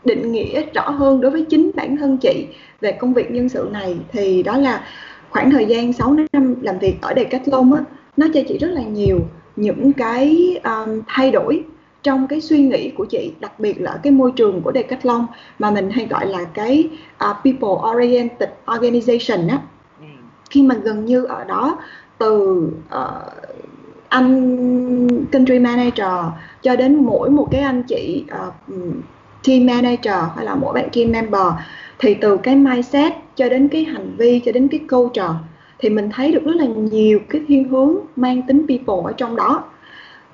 [0.06, 2.48] định nghĩa rõ hơn đối với chính bản thân chị
[2.82, 4.86] về công việc nhân sự này thì đó là
[5.30, 7.84] khoảng thời gian 6 năm làm việc ở Decathlon á
[8.18, 9.20] nó cho chị rất là nhiều
[9.56, 11.64] những cái um, thay đổi
[12.04, 15.26] trong cái suy nghĩ của chị đặc biệt là cái môi trường của Decathlon
[15.60, 16.90] mà mình hay gọi là cái
[17.30, 19.62] uh, people oriented organization á
[20.00, 20.06] ừ.
[20.50, 21.78] khi mà gần như ở đó
[22.18, 23.34] từ uh,
[24.10, 26.26] anh country manager
[26.62, 28.54] cho đến mỗi một cái anh chị uh,
[29.48, 31.48] team manager hay là mỗi bạn team member
[32.00, 35.34] thì từ cái mindset cho đến cái hành vi cho đến cái culture
[35.80, 39.36] thì mình thấy được rất là nhiều cái thiên hướng mang tính people ở trong
[39.36, 39.64] đó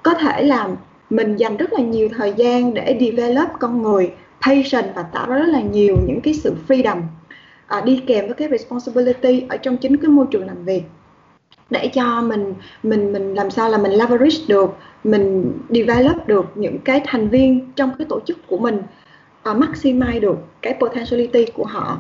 [0.04, 0.68] có thể là
[1.10, 5.36] mình dành rất là nhiều thời gian để develop con người patient và tạo ra
[5.36, 7.02] rất là nhiều những cái sự freedom
[7.68, 10.84] à, đi kèm với cái responsibility ở trong chính cái môi trường làm việc.
[11.70, 12.54] Để cho mình
[12.84, 17.72] mình mình làm sao là mình leverage được mình develop được những cái thành viên
[17.76, 18.78] trong cái tổ chức của mình
[19.50, 21.98] uh, maximize được cái potentiality của họ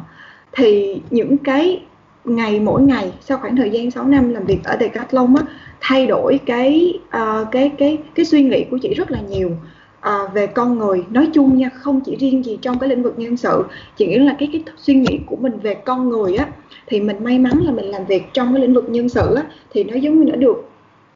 [0.51, 1.83] thì những cái
[2.25, 5.43] ngày mỗi ngày sau khoảng thời gian 6 năm làm việc ở Decathlon á
[5.81, 9.51] thay đổi cái uh, cái cái cái suy nghĩ của chị rất là nhiều
[9.99, 13.19] uh, về con người nói chung nha không chỉ riêng gì trong cái lĩnh vực
[13.19, 13.63] nhân sự
[13.97, 16.47] chị nghĩ là cái cái suy nghĩ của mình về con người á
[16.87, 19.43] thì mình may mắn là mình làm việc trong cái lĩnh vực nhân sự á
[19.73, 20.69] thì nó giống như nó được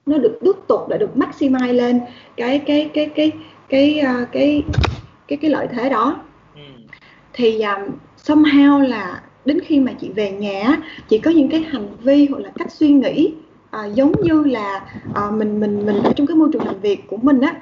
[0.05, 1.99] nó được tiếp tục đã được maximize lên
[2.38, 3.32] cái cái cái cái
[3.70, 4.64] cái cái uh, cái
[5.28, 6.20] cái cái lợi thế đó
[6.55, 6.62] ừ.
[7.34, 7.91] thì um,
[8.24, 10.78] somehow là đến khi mà chị về nhà
[11.10, 13.34] chị có những cái hành vi hoặc là cách suy nghĩ
[13.72, 14.82] à, giống như là
[15.16, 17.56] à, mình mình mình ở trong cái môi trường làm việc của mình á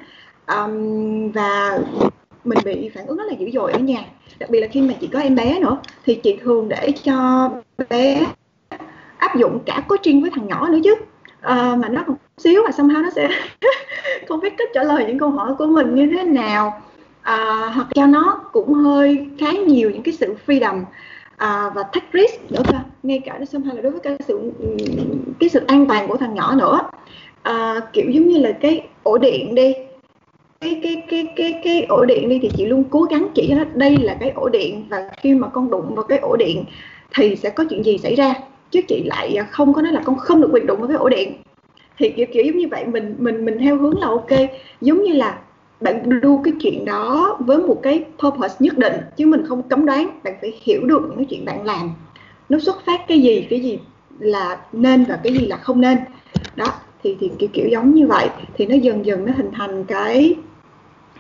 [0.48, 1.80] um, và
[2.44, 4.06] mình bị phản ứng rất là dữ dội ở nhà.
[4.40, 7.50] Đặc biệt là khi mà chị có em bé nữa thì chị thường để cho
[7.90, 8.26] bé
[9.18, 10.96] áp dụng cả coaching với thằng nhỏ nữa chứ.
[11.42, 13.30] À, mà nó còn xíu và somehow nó sẽ
[14.28, 16.82] không biết cách trả lời những câu hỏi của mình như thế nào.
[17.22, 20.84] À, hoặc cho nó cũng hơi khá nhiều những cái sự freedom
[21.38, 24.52] à, và thách risk nữa cơ ngay cả somehow là đối với cái sự
[25.40, 26.80] cái sự an toàn của thằng nhỏ nữa.
[27.44, 29.74] À, kiểu giống như là cái ổ điện đi.
[30.62, 33.56] Cái cái cái cái cái ổ điện đi thì chị luôn cố gắng chỉ cho
[33.56, 36.66] nó đây là cái ổ điện và khi mà con đụng vào cái ổ điện
[37.16, 38.34] thì sẽ có chuyện gì xảy ra?
[38.72, 41.10] Chứ chị lại không có nói là con không được quyền đụng vào cái ổ
[41.10, 41.34] điện.
[41.98, 44.30] Thì kiểu kiểu giống như vậy mình mình mình theo hướng là ok.
[44.82, 45.40] Giống như là
[45.82, 49.86] bạn đu cái chuyện đó với một cái purpose nhất định chứ mình không cấm
[49.86, 50.20] đoán.
[50.24, 51.92] Bạn phải hiểu được những cái chuyện bạn làm.
[52.50, 53.80] Nó xuất phát cái gì cái gì
[54.20, 55.98] là nên và cái gì là không nên.
[56.56, 56.66] Đó
[57.04, 58.30] thì thì kiểu kiểu giống như vậy.
[58.54, 60.36] Thì nó dần dần nó hình thành cái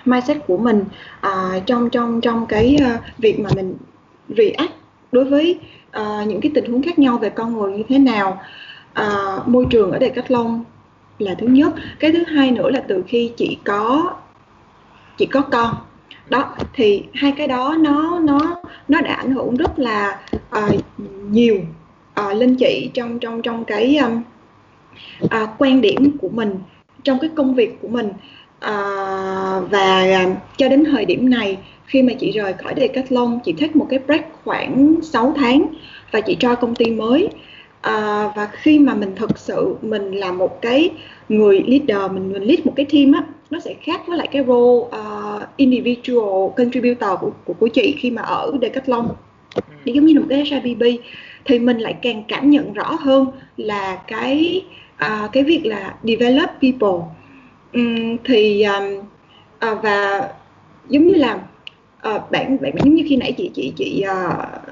[0.05, 0.84] mindset của mình
[1.22, 3.76] à, trong trong trong cái uh, việc mà mình
[4.30, 4.74] react
[5.12, 5.60] đối với
[5.97, 8.41] uh, những cái tình huống khác nhau về con người như thế nào.
[9.01, 10.64] Uh, môi trường ở Decathlon
[11.20, 11.74] là thứ nhất.
[11.99, 14.16] Cái thứ hai nữa là từ khi chị có
[15.18, 15.76] chị có con.
[16.30, 20.20] Đó thì hai cái đó nó nó nó đã ảnh hưởng rất là
[20.57, 20.82] uh,
[21.30, 21.57] nhiều
[22.20, 24.22] uh, lên chị trong trong trong cái um,
[25.24, 26.55] uh, quan điểm của mình
[27.03, 28.07] trong cái công việc của mình.
[28.65, 33.53] Uh, và uh, cho đến thời điểm này khi mà chị rời khỏi Decathlon chị
[33.53, 35.65] thích một cái break khoảng 6 tháng
[36.11, 37.30] và chị cho công ty mới.
[37.88, 40.89] Uh, và khi mà mình thực sự mình là một cái
[41.30, 44.43] người leader mình mình lead một cái team á nó sẽ khác với lại cái
[44.48, 49.08] role uh, individual contributor của, của của chị khi mà ở Decathlon.
[49.86, 50.84] Thì giống như là một cái HRBB
[51.45, 53.28] thì mình lại càng cảm nhận rõ hơn
[53.58, 54.66] là cái
[55.06, 57.08] uh, cái việc là develop people.
[57.74, 58.98] Um, thì um,
[59.72, 60.30] uh, và
[60.89, 61.39] giống như là
[62.16, 64.68] uh, bạn bạn giống như khi nãy chị chị chị uh,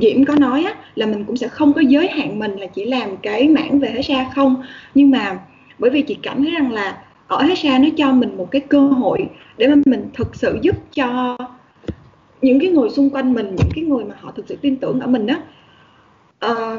[0.00, 2.84] Diễm có nói á, là mình cũng sẽ không có giới hạn mình là chỉ
[2.84, 4.62] làm cái mảng về HR không.
[4.94, 5.38] Nhưng mà
[5.78, 8.80] bởi vì chị cảm thấy rằng là ở HR nó cho mình một cái cơ
[8.80, 11.36] hội để mà mình thực sự giúp cho
[12.42, 15.00] những cái người xung quanh mình những cái người mà họ thực sự tin tưởng
[15.00, 15.40] ở mình đó uh,
[16.38, 16.78] ờ,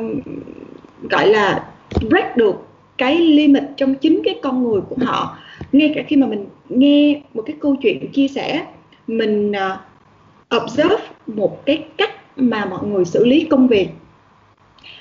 [1.09, 1.69] gọi là
[2.09, 2.67] break được
[2.97, 5.37] cái limit trong chính cái con người của họ.
[5.71, 8.65] Ngay cả khi mà mình nghe một cái câu chuyện chia sẻ
[9.07, 10.95] mình uh, observe
[11.27, 13.89] một cái cách mà mọi người xử lý công việc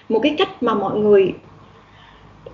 [0.08, 1.34] một cái cách mà mọi người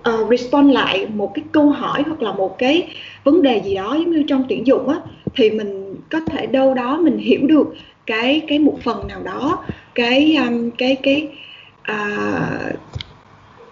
[0.09, 2.87] uh, respond lại một cái câu hỏi hoặc là một cái
[3.23, 4.99] vấn đề gì đó giống như trong tuyển dụng á
[5.35, 7.75] thì mình có thể đâu đó mình hiểu được
[8.05, 11.27] cái cái một phần nào đó cái um, cái cái
[11.91, 12.79] uh,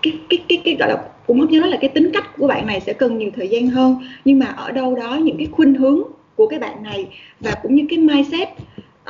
[0.01, 2.67] cái cái cái cái gọi là cũng không nhớ là cái tính cách của bạn
[2.67, 5.73] này sẽ cần nhiều thời gian hơn nhưng mà ở đâu đó những cái khuynh
[5.73, 6.01] hướng
[6.35, 7.07] của cái bạn này
[7.39, 8.49] và cũng như cái mindset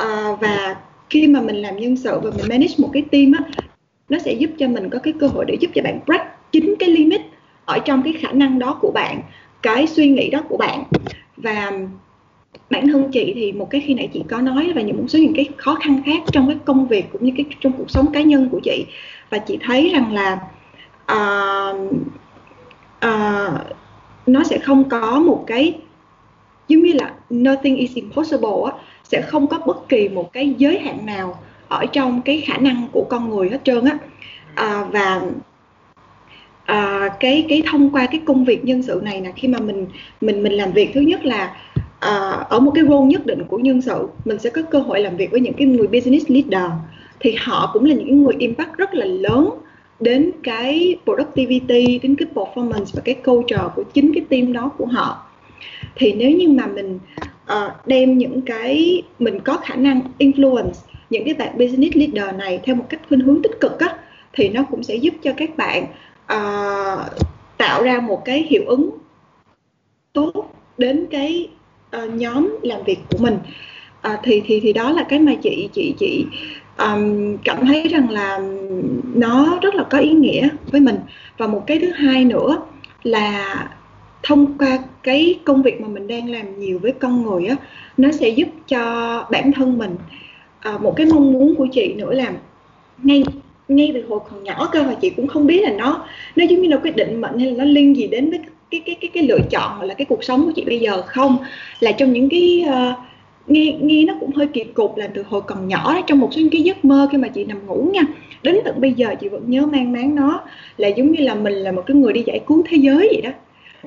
[0.02, 0.76] uh, và
[1.10, 3.64] khi mà mình làm nhân sự và mình manage một cái team á
[4.10, 6.76] nó sẽ giúp cho mình có cái cơ hội để giúp cho bạn break chính
[6.80, 7.22] cái limit
[7.66, 9.22] ở trong cái khả năng đó của bạn
[9.62, 10.84] cái suy nghĩ đó của bạn.
[11.38, 11.72] Và
[12.70, 15.20] bản thân chị thì một cái khi nãy chị có nói và những một số
[15.20, 18.12] những cái khó khăn khác trong cái công việc cũng như cái trong cuộc sống
[18.12, 18.86] cá nhân của chị.
[19.30, 20.39] Và chị thấy rằng là
[21.12, 21.82] uh,
[23.06, 23.62] uh,
[24.26, 25.78] nó sẽ không có một cái
[26.68, 28.72] giống như là nothing is impossible á
[29.04, 32.88] sẽ không có bất kỳ một cái giới hạn nào ở trong cái khả năng
[32.91, 33.97] của con người hết trơn á.
[34.56, 35.22] À, và
[36.72, 39.86] à, cái cái thông qua cái công việc nhân sự này là khi mà mình
[40.22, 41.56] mình mình làm việc thứ nhất là
[42.00, 42.12] à,
[42.50, 45.18] ở một cái role nhất định của nhân sự mình sẽ có cơ hội làm
[45.18, 46.72] việc với những cái người business leader.
[47.20, 49.50] Thì họ cũng là những người impact rất là lớn
[50.00, 54.86] đến cái productivity đến cái performance và cái culture của chính cái team đó của
[54.86, 55.28] họ.
[55.96, 57.00] Thì nếu như mà mình
[57.52, 60.74] uh, đem những cái mình có khả năng influence
[61.10, 63.96] những cái bạn business leader này theo một cách khuynh hướng tích cực á
[64.34, 65.86] thì nó cũng sẽ giúp cho các bạn
[66.36, 67.28] uh,
[67.58, 68.90] tạo ra một cái hiệu ứng
[70.14, 71.50] tốt đến cái
[71.98, 73.38] uh, nhóm làm việc của mình.
[74.08, 76.26] Uh, thì thì thì đó là cái mà chị chị chị
[76.78, 78.40] um, cảm thấy rằng là
[79.14, 81.00] nó rất là có ý nghĩa với mình.
[81.38, 82.58] Và một cái thứ hai nữa
[83.04, 83.70] là
[84.24, 87.56] thông qua cái công việc mà mình đang làm nhiều với con người á
[87.98, 88.84] nó sẽ giúp cho
[89.32, 89.96] bản thân mình
[90.60, 92.32] à, một cái mong muốn của chị nữa là
[93.04, 93.24] ngay
[93.76, 96.06] ngay từ hồi còn nhỏ cơ mà chị cũng không biết là nó
[96.36, 98.40] nó giống như là quyết định mệnh hay là nó liên gì đến với
[98.72, 101.02] cái cái cái cái lựa chọn hoặc là cái cuộc sống của chị bây giờ
[101.02, 101.38] không?
[101.80, 102.98] Là trong những cái uh,
[103.48, 106.42] nghe nghe nó cũng hơi kỳ cục là từ hồi còn nhỏ trong một số
[106.42, 108.02] những cái giấc mơ khi mà chị nằm ngủ nha
[108.44, 110.42] đến tận bây giờ chị vẫn nhớ mang máng nó
[110.78, 113.22] là giống như là mình là một cái người đi giải cứu thế giới vậy
[113.22, 113.30] đó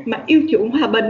[0.04, 1.04] mà yêu chuộng hòa bình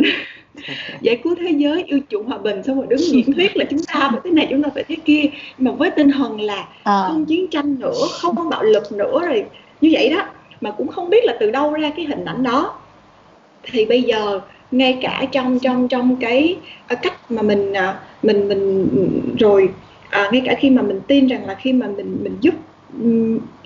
[1.00, 3.80] giải cứu thế giới yêu chuộng hòa bình xong rồi đứng diễn thuyết là chúng
[3.84, 5.22] ta phải thế này chúng ta phải thế kia.
[5.59, 7.05] Mà với tinh thần là à.
[7.09, 9.44] không chiến tranh nữa không có bạo lực nữa rồi
[9.80, 10.26] như vậy đó
[10.61, 12.78] mà cũng không biết là từ đâu ra cái hình ảnh đó.
[13.62, 14.40] Thì bây giờ
[14.70, 16.57] ngay cả trong trong trong cái
[16.92, 18.88] uh, cách mà mình uh, mình mình
[19.38, 19.68] rồi
[20.26, 22.55] uh, ngay cả khi mà mình tin rằng là khi mà mình mình giúp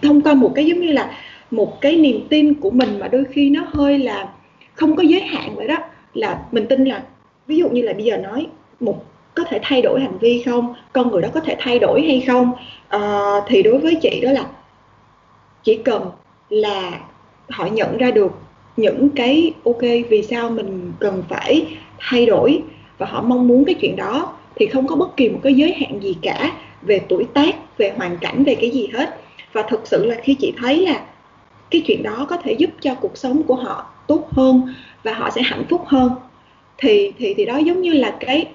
[0.03, 1.11] thông qua một cái giống như là
[1.51, 4.29] một cái niềm tin của mình mà đôi khi nó hơi là
[4.75, 5.77] không có giới hạn vậy đó
[6.19, 7.03] là mình tin là
[7.47, 8.47] ví dụ như là bây giờ nói
[8.81, 9.05] một
[9.35, 12.25] có thể thay đổi hành vi không con người đó có thể thay đổi hay
[12.27, 12.53] không
[12.89, 13.01] à,
[13.47, 14.47] thì đối với chị đó là
[15.63, 16.11] chỉ cần
[16.49, 17.01] là
[17.49, 18.33] họ nhận ra được
[18.77, 21.67] những cái ok vì sao mình cần phải
[21.99, 22.63] thay đổi
[22.99, 25.73] và họ mong muốn cái chuyện đó thì không có bất kỳ một cái giới
[25.73, 26.53] hạn gì cả
[26.83, 29.21] về tuổi tác về hoàn cảnh về cái gì hết.
[29.53, 31.07] Và thực sự là khi chị thấy là
[31.71, 35.31] cái chuyện đó có thể giúp cho cuộc sống của họ tốt hơn và họ
[35.31, 36.13] sẽ hạnh phúc hơn.
[36.79, 38.47] Thì thì thì đó giống như là cái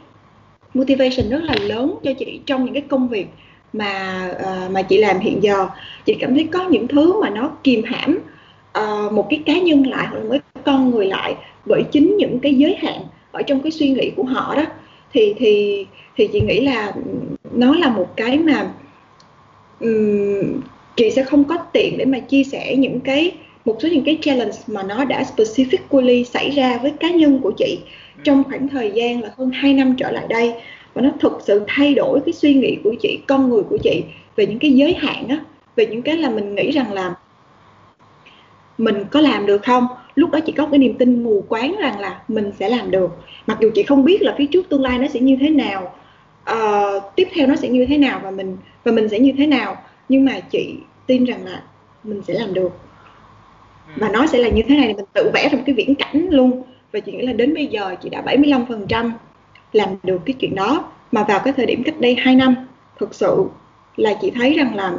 [0.73, 3.27] motivation rất là lớn cho chị trong những cái công việc
[3.73, 5.67] mà uh, mà chị làm hiện giờ.
[6.05, 8.19] Chị cảm thấy có những thứ mà nó kìm hãm
[8.79, 11.35] uh, một cái cá nhân lại hoặc là một con người lại
[11.65, 13.01] bởi chính những cái giới hạn
[13.31, 14.65] ở trong cái suy nghĩ của họ đó.
[15.13, 15.85] Thì thì
[16.15, 16.93] thì chị nghĩ là
[17.51, 18.71] nó là một cái mà
[19.79, 20.61] um,
[20.95, 23.31] chị sẽ không có tiện để mà chia sẻ những cái
[23.65, 27.51] một số những cái challenge mà nó đã specifically xảy ra với cá nhân của
[27.57, 27.79] chị
[28.23, 30.53] trong khoảng thời gian là hơn 2 năm trở lại đây.
[30.93, 34.03] Và nó thực sự thay đổi cái suy nghĩ của chị con người của chị
[34.35, 35.39] về những cái giới hạn á
[35.75, 37.15] về những cái là mình nghĩ rằng là
[38.77, 39.87] mình có làm được không?
[40.15, 43.17] Lúc đó chị có cái niềm tin mù quáng rằng là mình sẽ làm được.
[43.47, 45.95] Mặc dù chị không biết là phía trước tương lai nó sẽ như thế nào
[46.51, 49.47] uh, tiếp theo nó sẽ như thế nào và mình và mình sẽ như thế
[49.47, 49.77] nào
[50.09, 50.75] nhưng mà chị
[51.07, 51.63] tin rằng là
[52.03, 52.82] mình sẽ làm được.
[53.87, 53.93] Ừ.
[53.95, 56.27] và nó sẽ là như thế này mình tự vẽ ra một cái viễn cảnh
[56.29, 56.63] luôn.
[56.91, 59.11] Và chị nghĩ là đến bây giờ chị đã 75%
[59.73, 60.91] làm được cái chuyện đó.
[61.11, 62.55] Mà vào cái thời điểm cách đây 2 năm
[62.99, 63.45] thực sự
[63.95, 64.93] là chị thấy rằng là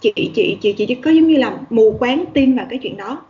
[0.00, 2.96] chị chị chị chị chỉ có giống như là mù quáng tin vào cái chuyện
[2.96, 3.22] đó.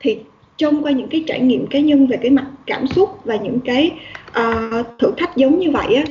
[0.00, 0.18] Thì
[0.56, 3.60] trong qua những cái trải nghiệm cá nhân về cái mặt cảm xúc và những
[3.60, 3.90] cái
[4.28, 6.02] uh, thử thách giống như vậy á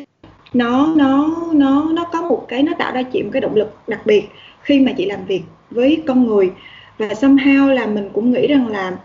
[0.53, 3.77] nó nó nó nó có một cái nó tạo ra chị một cái động lực
[3.87, 4.29] đặc biệt
[4.61, 5.41] khi mà chị làm việc
[5.71, 6.51] với con người
[6.97, 8.97] và somehow là mình cũng nghĩ rằng là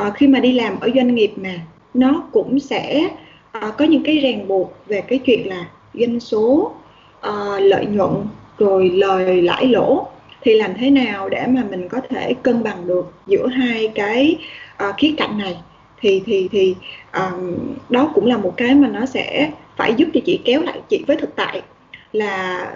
[0.00, 1.54] uh, khi mà đi làm ở doanh nghiệp mà
[1.94, 3.08] nó cũng sẽ
[3.58, 6.72] uh, có những cái ràng buộc về cái chuyện là doanh số
[7.28, 8.12] uh, lợi nhuận
[8.58, 10.06] rồi lời lãi lỗ
[10.40, 14.36] thì làm thế nào để mà mình có thể cân bằng được giữa hai cái
[14.88, 15.56] uh, khía cạnh này?
[16.00, 16.74] Thì thì thì
[17.14, 17.56] um,
[17.88, 21.04] đó cũng là một cái mà nó sẽ phải giúp cho chị kéo lại chị
[21.06, 21.62] với thực tại
[22.12, 22.72] là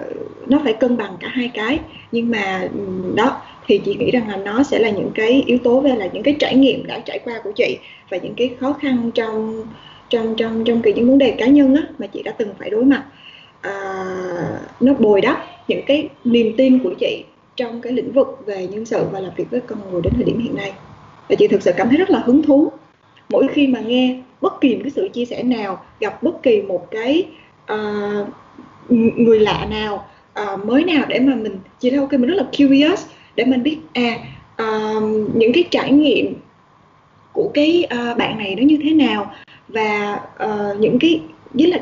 [0.47, 1.79] nó phải cân bằng cả hai cái.
[2.13, 2.69] Nhưng mà
[3.15, 6.09] đó thì chị nghĩ rằng là nó sẽ là những cái yếu tố về là
[6.13, 7.79] những cái trải nghiệm đã trải qua của chị
[8.11, 9.67] và những cái khó khăn trong
[10.09, 12.71] trong trong trong cái những vấn đề cá nhân á, mà chị đã từng phải
[12.71, 13.05] đối mặt.
[13.61, 14.05] À,
[14.81, 17.25] nó bồi đắp những cái niềm tin của chị
[17.57, 20.25] trong cái lĩnh vực về nhân sự và làm việc với con người đến thời
[20.25, 20.73] điểm hiện nay.
[21.29, 22.73] Và chị thực sự cảm thấy rất là hứng thú.
[23.29, 26.63] Mỗi khi mà nghe bất kỳ một cái sự chia sẻ nào gặp bất kỳ
[26.63, 27.27] một cái
[27.73, 28.29] uh,
[28.89, 30.09] người lạ nào
[30.43, 33.63] uh, mới nào để mà mình chị là ok mình rất là curious để mình
[33.63, 34.17] biết à
[34.63, 35.03] uh,
[35.35, 36.35] những cái trải nghiệm
[37.33, 39.35] của cái uh, bạn này nó như thế nào
[39.69, 41.21] và uh, những cái
[41.55, 41.79] với là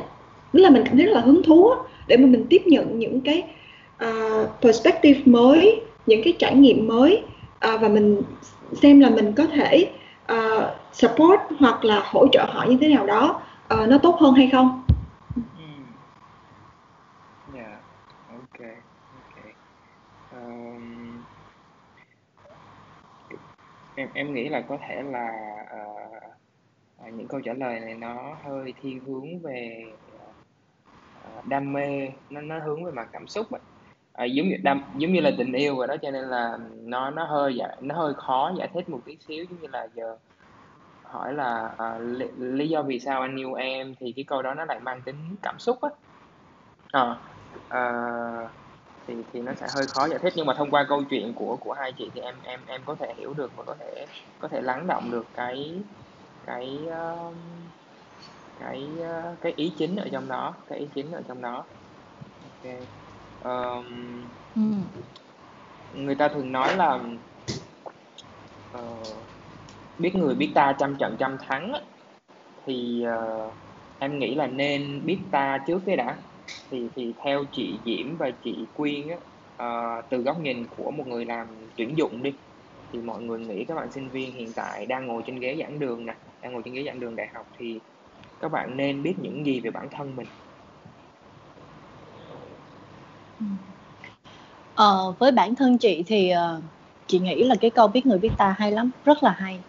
[0.53, 1.70] tức là mình cảm thấy rất là hứng thú
[2.07, 3.42] để mà mình tiếp nhận những cái
[4.05, 7.22] uh, perspective mới những cái trải nghiệm mới
[7.74, 8.22] uh, và mình
[8.82, 9.86] xem là mình có thể
[10.32, 13.40] uh, support hoặc là hỗ trợ họ như thế nào đó
[13.74, 14.82] uh, nó tốt hơn hay không.
[23.95, 25.28] Em em nghĩ là có thể là
[27.07, 29.84] uh, những câu trả lời này nó hơi thiên hướng về
[31.38, 33.61] uh, đam mê nó nó hướng về mặt cảm xúc ấy.
[34.12, 37.11] À, giống như đam giống như là tình yêu rồi đó cho nên là nó
[37.11, 40.16] nó hơi giải nó hơi khó giải thích một tí xíu giống như là giờ
[41.03, 44.55] hỏi là à, lý, lý do vì sao anh yêu em thì cái câu đó
[44.55, 45.91] nó lại mang tính cảm xúc á
[46.93, 47.16] à,
[47.68, 47.93] à,
[49.11, 50.33] thì thì nó sẽ hơi khó giải thích.
[50.37, 52.95] Nhưng mà thông qua câu chuyện của của hai chị thì em em em có
[52.95, 54.07] thể hiểu được và có thể
[54.39, 55.75] có thể lắng động được cái
[56.47, 57.35] cái uh,
[58.61, 61.65] cái uh, cái ý chính ở trong đó cái ý chính ở trong đó.
[62.43, 62.73] Ok.
[63.45, 63.85] Um,
[64.57, 64.63] ừ.
[65.95, 66.99] người ta thường nói là
[68.79, 69.07] uh,
[69.99, 71.73] biết người biết ta trăm trận trăm thắng
[72.67, 73.53] thì uh,
[73.99, 76.17] em nghĩ là nên biết ta trước cái đã
[76.70, 79.16] thì thì theo chị Diễm và chị Quyên á
[79.57, 81.46] à, từ góc nhìn của một người làm
[81.76, 82.38] tuyển dụng đi
[82.92, 85.78] thì mọi người nghĩ các bạn sinh viên hiện tại đang ngồi trên ghế giảng
[85.78, 87.80] đường nè đang ngồi trên ghế giảng đường đại học thì
[88.40, 90.28] các bạn nên biết những gì về bản thân mình?
[94.74, 96.64] Ờ, với bản thân chị thì uh,
[97.07, 99.62] chị nghĩ là cái câu biết người biết ta hay lắm rất là hay.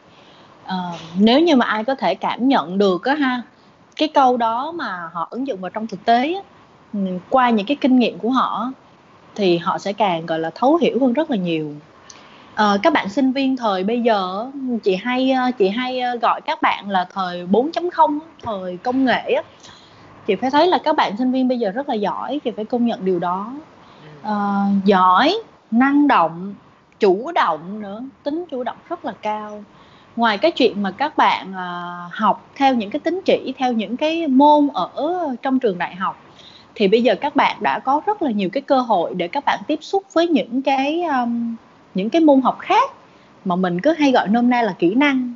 [0.64, 3.42] Uh, nếu như mà ai có thể cảm nhận được á ha
[3.96, 6.42] cái câu đó mà họ ứng dụng vào trong thực tế á,
[7.30, 8.72] qua những cái kinh nghiệm của họ
[9.36, 11.74] thì họ sẽ càng gọi là thấu hiểu hơn rất là nhiều.
[12.56, 14.52] À, các bạn sinh viên thời bây giờ
[14.84, 19.42] chị hay ờ, chị hay ờ, gọi các bạn là thời 4.0 thời công nghệ
[20.28, 22.66] chị phải thấy là các bạn sinh viên bây giờ rất là giỏi chị phải
[22.66, 23.54] công nhận điều đó.
[24.22, 25.36] À, giỏi
[25.72, 26.54] năng động
[27.00, 29.64] chủ động nữa tính chủ động rất là cao.
[30.16, 31.54] Ngoài cái chuyện mà các bạn
[32.12, 34.92] học theo những cái tính chỉ theo những cái môn ở
[35.42, 36.18] trong trường đại học
[36.82, 39.46] thì bây giờ các bạn đã có rất là nhiều cái cơ hội để các
[39.46, 41.56] bạn tiếp xúc với những cái um,
[41.96, 42.92] những cái môn học khác
[43.46, 45.34] mà mình cứ hay gọi nôm na là kỹ năng.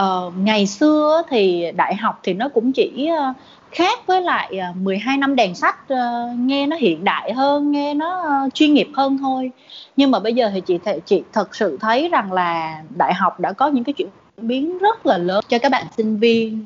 [0.00, 3.36] Uh, ngày xưa thì đại học thì nó cũng chỉ uh,
[3.70, 7.94] khác với lại ờ, 12 năm đèn sách uh, nghe nó hiện đại hơn nghe
[7.94, 9.50] nó uh, chuyên nghiệp hơn thôi.
[9.96, 13.40] Nhưng mà bây giờ thì chị th- chị thật sự thấy rằng là đại học
[13.40, 16.64] đã có những cái chuyển biến rất là lớn cho các bạn sinh viên.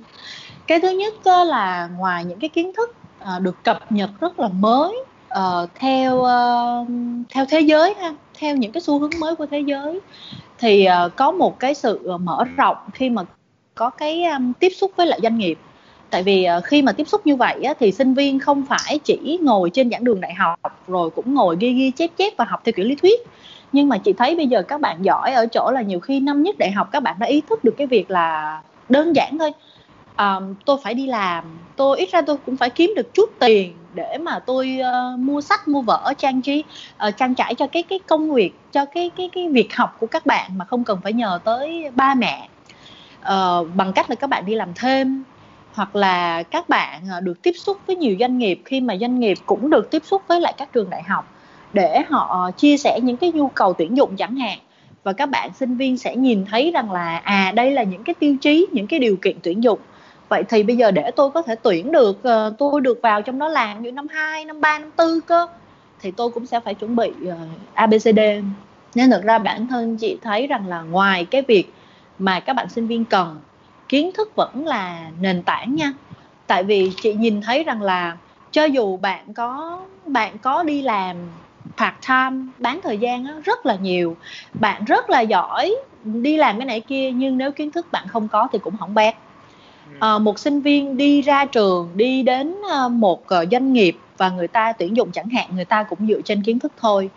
[0.67, 4.49] Cái thứ nhất là ngoài những cái kiến thức à, được cập nhật rất là
[4.49, 4.97] mới
[5.39, 6.89] uh, theo uh,
[7.31, 10.01] theo thế giới ha theo những cái xu hướng mới của thế giới.
[10.59, 13.23] Thì uh, có một cái sự mở rộng khi mà
[13.75, 15.59] có cái um, tiếp xúc với lại doanh nghiệp.
[16.11, 18.99] Tại vì uh, khi mà tiếp xúc như vậy á, thì sinh viên không phải
[19.05, 20.59] chỉ ngồi trên giảng đường đại học
[20.89, 23.21] rồi cũng ngồi ghi ghi chép chép và học theo kiểu lý thuyết.
[23.73, 26.43] Nhưng mà chị thấy bây giờ các bạn giỏi ở chỗ là nhiều khi năm
[26.43, 29.51] nhất đại học các bạn đã ý thức được cái việc là đơn giản thôi
[30.19, 31.45] um, tôi phải đi làm.
[31.77, 35.41] Tôi ít ra tôi cũng phải kiếm được chút tiền để mà tôi uh, mua
[35.41, 36.65] sách mua vở trang trí
[37.09, 40.07] uh, trang trải cho cái cái công việc cho cái cái cái việc học của
[40.07, 42.49] các bạn mà không cần phải nhờ tới ba mẹ.
[43.21, 45.25] Uh, bằng cách là các bạn đi làm thêm
[45.73, 48.61] hoặc là các bạn uh, được tiếp xúc với nhiều doanh nghiệp.
[48.65, 51.29] Khi mà doanh nghiệp cũng được tiếp xúc với lại các trường đại học
[51.73, 54.59] để họ chia sẻ những cái nhu cầu tuyển dụng chẳng hạn
[55.05, 58.15] và các bạn sinh viên sẽ nhìn thấy rằng là à đây là những cái
[58.15, 59.79] tiêu chí những cái điều kiện tuyển dụng
[60.35, 63.39] vậy thì bây giờ để tôi có thể tuyển được uh, tôi được vào trong
[63.39, 65.47] đó làm như năm 2, năm 3, năm 4 cơ
[66.01, 68.21] thì tôi cũng sẽ phải chuẩn bị ờ, uh, ABCD
[68.95, 71.73] nên thực ra bản thân chị thấy rằng là ngoài cái việc
[72.19, 73.41] mà các bạn sinh viên cần
[73.89, 75.93] kiến thức vẫn là nền tảng nha.
[76.47, 78.17] Tại vì chị nhìn thấy rằng là
[78.53, 81.17] cho dù bạn có bạn có đi làm
[81.77, 84.17] part time bán thời gian đó, rất là nhiều
[84.61, 85.75] bạn rất là giỏi
[86.05, 88.95] đi làm cái này kia nhưng nếu kiến thức bạn không có thì cũng không
[88.95, 89.15] bét
[89.99, 94.31] à, một sinh viên đi ra trường đi đến ờ, một ờ, doanh nghiệp và
[94.31, 97.11] người ta tuyển dụng chẳng hạn người ta cũng dựa trên kiến thức thôi.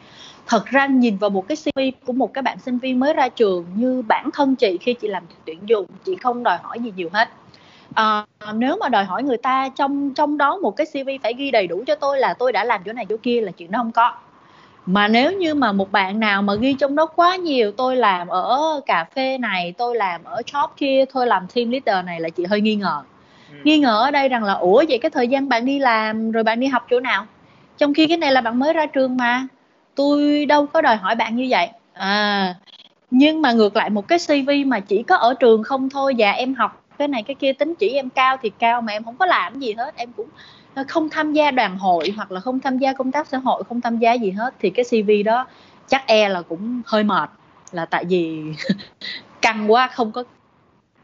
[0.48, 3.30] Thật ra nhìn vào một cái CV của một cái bạn sinh viên mới ra
[3.30, 6.94] trường như bản thân chị khi chị làm tuyển dụng chị không đòi hỏi gì
[6.96, 7.30] nhiều hết.
[7.94, 11.52] À, nếu mà đòi hỏi người ta trong trong đó một cái CV phải ghi
[11.52, 13.80] đầy đủ cho tôi là tôi đã làm chỗ này chỗ kia là chuyện đó
[13.80, 14.12] không có
[14.88, 18.28] mà nếu như mà một bạn nào mà ghi trong đó quá nhiều tôi làm
[18.28, 22.30] ở cà phê này tôi làm ở shop kia tôi làm team leader này là
[22.30, 23.02] chị hơi nghi ngờ.
[23.52, 23.58] Ừ.
[23.64, 26.44] nghi ngờ ở đây rằng là ủa vậy cái thời gian bạn đi làm rồi
[26.44, 27.26] bạn đi học chỗ nào?
[27.78, 29.48] Trong khi cái này là bạn mới ra trường mà.
[29.96, 31.70] Tôi đâu có đòi hỏi bạn như vậy.
[31.94, 32.56] À
[33.12, 36.32] nhưng mà ngược lại một cái cv mà chỉ có ở trường không thôi và
[36.32, 39.16] em học cái này cái kia tính chỉ em cao thì cao mà em không
[39.18, 40.28] có làm gì hết em cũng
[40.84, 43.82] không tham gia đoàn hội hoặc là không tham gia công tác xã hội không
[43.82, 45.48] tham gia gì hết thì cái cv đó
[45.88, 47.30] chắc e là cũng hơi mệt.
[47.72, 48.44] Là tại vì
[49.42, 50.24] căng quá không có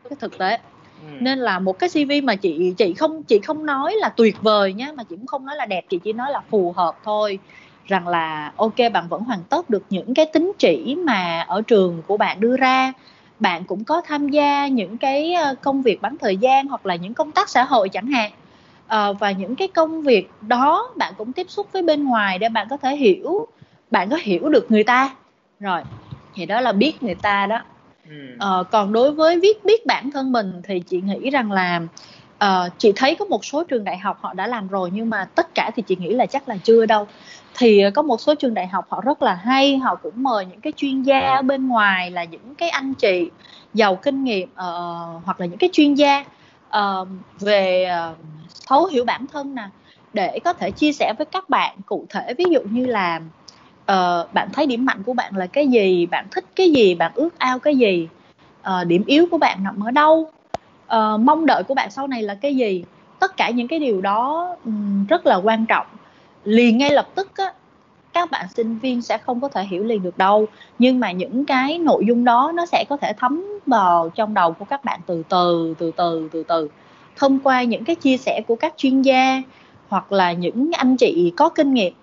[0.10, 0.58] cái thực tế.
[1.02, 1.18] Ừ.
[1.20, 4.74] nên là một cái cv mà chị chị không chị không nói là tuyệt vời
[4.74, 7.40] nhé mà chị cũng không nói là đẹp chị chỉ nói là phù hợp thôi.
[7.86, 12.02] Rằng là ok bạn vẫn hoàn tất được những cái tính chỉ mà ở trường
[12.08, 12.94] của bạn đưa ra.
[13.40, 16.96] Bạn cũng có tham gia những cái ờ, công việc bán thời gian hoặc là
[16.96, 18.32] những công tác xã hội chẳng hạn
[18.86, 22.50] uh, và những cái công việc đó bạn cũng tiếp xúc với bên ngoài để
[22.50, 23.48] bạn có thể hiểu
[23.92, 25.16] bạn có hiểu được người ta.
[25.60, 25.82] Rồi
[26.36, 27.60] thì đó là biết người ta đó.
[28.36, 31.82] Uh, còn đối với viết biết bản thân mình thì chị nghĩ rằng là
[32.44, 35.26] uh, chị thấy có một số trường đại học họ đã làm rồi nhưng mà
[35.36, 37.08] tất cả thì chị nghĩ là chắc là chưa đâu.
[37.58, 40.62] Thì có một số trường đại học họ rất là hay họ cũng mời những
[40.62, 43.30] cái chuyên gia ở bên ngoài là những cái anh chị
[43.74, 46.26] giàu kinh nghiệm uh, hoặc là những cái chuyên gia
[46.78, 47.08] uh,
[47.40, 48.18] về uh,
[48.68, 49.70] thấu hiểu bản thân nè
[50.14, 52.34] để có thể chia sẻ với các bạn cụ thể.
[52.38, 53.22] Ví dụ như là
[53.92, 57.12] uh, bạn thấy điểm mạnh của bạn là cái gì bạn thích cái gì bạn
[57.16, 58.08] ước ao cái gì
[58.62, 60.32] uh, điểm yếu của bạn nằm ở đâu
[60.86, 62.84] uh, mong đợi của bạn sau này là cái gì.
[63.20, 65.88] Tất cả những cái điều đó um, rất là quan trọng.
[66.44, 67.54] Liền ngay lập tức á,
[68.14, 70.48] các bạn sinh viên sẽ không có thể hiểu liền được đâu.
[70.80, 74.54] Nhưng mà những cái nội dung đó nó sẽ có thể thấm vào trong đầu
[74.54, 76.70] của các bạn từ từ từ từ từ từ.
[77.16, 79.42] Thông qua những cái chia sẻ của các chuyên gia
[79.88, 81.94] hoặc là những anh chị có kinh nghiệm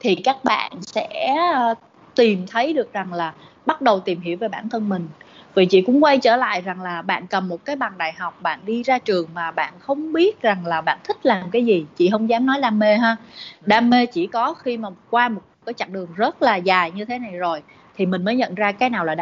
[0.00, 1.74] thì các bạn sẽ ờ,
[2.14, 3.34] tìm thấy được rằng là
[3.66, 5.08] bắt đầu tìm hiểu về bản thân mình.
[5.54, 8.38] Vì chị cũng quay trở lại rằng là bạn cầm một cái bằng đại học,
[8.42, 11.86] bạn đi ra trường mà bạn không biết rằng là bạn thích làm cái gì.
[11.96, 13.16] Chị không dám nói đam mê ha.
[13.60, 17.04] Đam mê chỉ có khi mà qua một cái chặng đường rất là dài như
[17.04, 17.62] thế này rồi
[17.96, 19.16] thì mình mới nhận ra cái nào là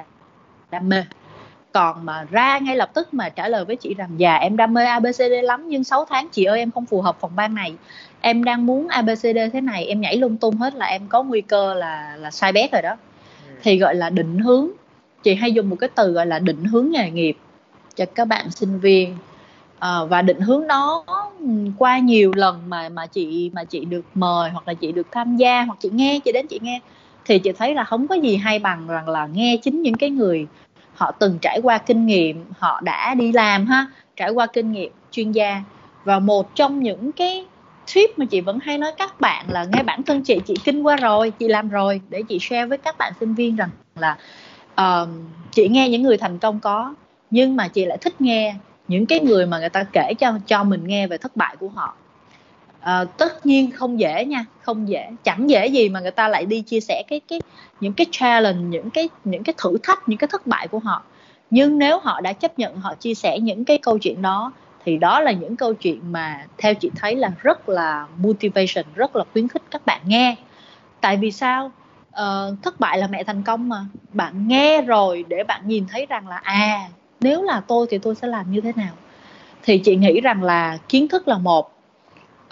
[0.70, 1.04] đam mê.
[1.72, 4.74] Còn mà ra ngay lập tức mà trả lời với chị rằng dạ em đam
[4.74, 7.74] mê abcd lắm nhưng 6 tháng chị ơi em không phù hợp phòng ban này.
[8.20, 11.40] Em đang muốn abcd thế này em nhảy lung tung hết là em có nguy
[11.40, 12.96] cơ là là sai bét rồi đó.
[13.62, 14.68] Thì gọi là định hướng
[15.22, 17.36] chị hay dùng một cái từ gọi là định hướng nghề nghiệp
[17.94, 19.16] cho các bạn sinh viên
[19.78, 21.04] à, và định hướng nó
[21.38, 21.46] ừ,
[21.78, 25.36] qua nhiều lần mà mà chị mà chị được mời hoặc là chị được tham
[25.36, 26.80] gia hoặc chị nghe chị đến chị nghe
[27.24, 30.10] thì chị thấy là không có gì hay bằng rằng là nghe chính những cái
[30.10, 30.46] người
[30.94, 34.92] họ từng trải qua kinh nghiệm họ đã đi làm ha trải qua kinh nghiệm
[35.10, 35.62] chuyên gia.
[36.04, 37.46] Và một trong những cái
[37.94, 40.82] tip mà chị vẫn hay nói các bạn là nghe bản thân chị chị kinh
[40.82, 44.16] qua rồi chị làm rồi để chị share với các bạn sinh viên rằng là
[44.80, 45.08] uh,
[45.52, 46.94] chị nghe những người thành công có
[47.30, 48.54] nhưng mà chị lại thích nghe
[48.88, 51.68] những cái người mà người ta kể cho cho mình nghe về thất bại của
[51.68, 51.94] họ.
[52.80, 55.10] À, tất nhiên không dễ nha không dễ.
[55.24, 57.40] Chẳng dễ gì mà người ta lại đi chia sẻ cái cái
[57.80, 61.02] những cái challenge những cái những cái thử thách những cái thất bại của họ.
[61.50, 64.52] Nhưng nếu họ đã chấp nhận họ chia sẻ những cái câu chuyện đó
[64.84, 69.16] thì đó là những câu chuyện mà theo chị thấy là rất là motivation rất
[69.16, 70.36] là khuyến khích các bạn nghe.
[71.00, 71.72] Tại vì sao?
[72.08, 73.86] Uh, thất bại là mẹ thành công mà.
[74.12, 76.88] Bạn nghe rồi để bạn nhìn thấy rằng là à
[77.20, 78.94] nếu là tôi thì tôi sẽ làm như thế nào?
[79.62, 81.72] Thì chị nghĩ rằng là kiến thức là một.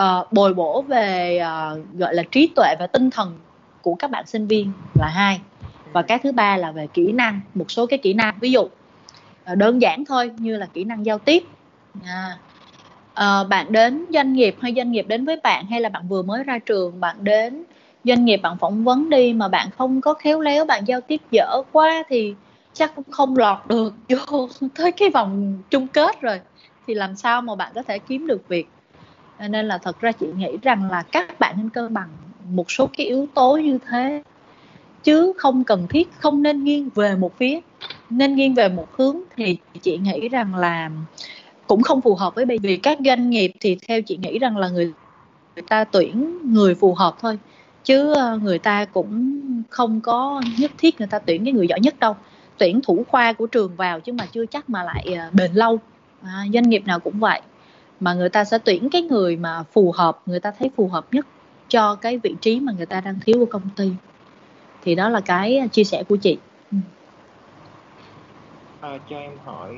[0.02, 3.38] Uh, bồi bổ về uh, gọi là trí tuệ và tinh thần
[3.82, 5.40] của các bạn sinh viên là hai.
[5.92, 8.34] Và cái thứ ba là về kỹ năng một số cái kỹ năng.
[8.40, 8.70] Ví dụ uh,
[9.56, 11.44] đơn giản thôi như là kỹ năng giao tiếp.
[12.04, 12.38] À,
[13.12, 16.22] uh, bạn đến doanh nghiệp hay doanh nghiệp đến với bạn hay là bạn vừa
[16.22, 17.64] mới ra trường bạn đến
[18.04, 21.20] doanh nghiệp bạn phỏng vấn đi mà bạn không có khéo léo bạn giao tiếp
[21.30, 22.34] dở quá thì
[22.75, 26.41] chắc cũng không lọt được vô tới cái vòng chung kết rồi.
[26.87, 28.66] Thì làm sao mà bạn có thể kiếm được việc?
[29.49, 32.09] Nên là thật ra chị nghĩ rằng là các bạn nên cân bằng
[32.51, 34.22] một số cái yếu tố như thế.
[35.05, 37.61] Chứ không cần thiết, không nên nghiêng về một phía.
[38.11, 40.91] Nên nghiêng về một hướng thì chị nghĩ rằng là
[41.66, 44.57] cũng không phù hợp với bây vì các doanh nghiệp thì theo chị nghĩ rằng
[44.57, 44.93] là người
[45.57, 47.39] người ta tuyển người phù hợp thôi.
[47.85, 51.81] Chứ ờ, người ta cũng không có nhất thiết người ta tuyển cái người giỏi
[51.81, 52.16] nhất đâu
[52.59, 55.78] tuyển thủ khoa của trường vào chứ mà chưa chắc mà lại ờ, bền lâu.
[56.22, 57.40] À, doanh nghiệp nào cũng vậy.
[58.00, 61.07] Mà người ta sẽ tuyển cái người mà phù hợp người ta thấy phù hợp
[61.12, 61.26] nhất
[61.68, 63.92] cho cái vị trí mà người ta đang thiếu của công ty.
[64.82, 66.38] Thì đó là cái ờ, chia sẻ của chị.
[68.80, 69.74] À, cho em hỏi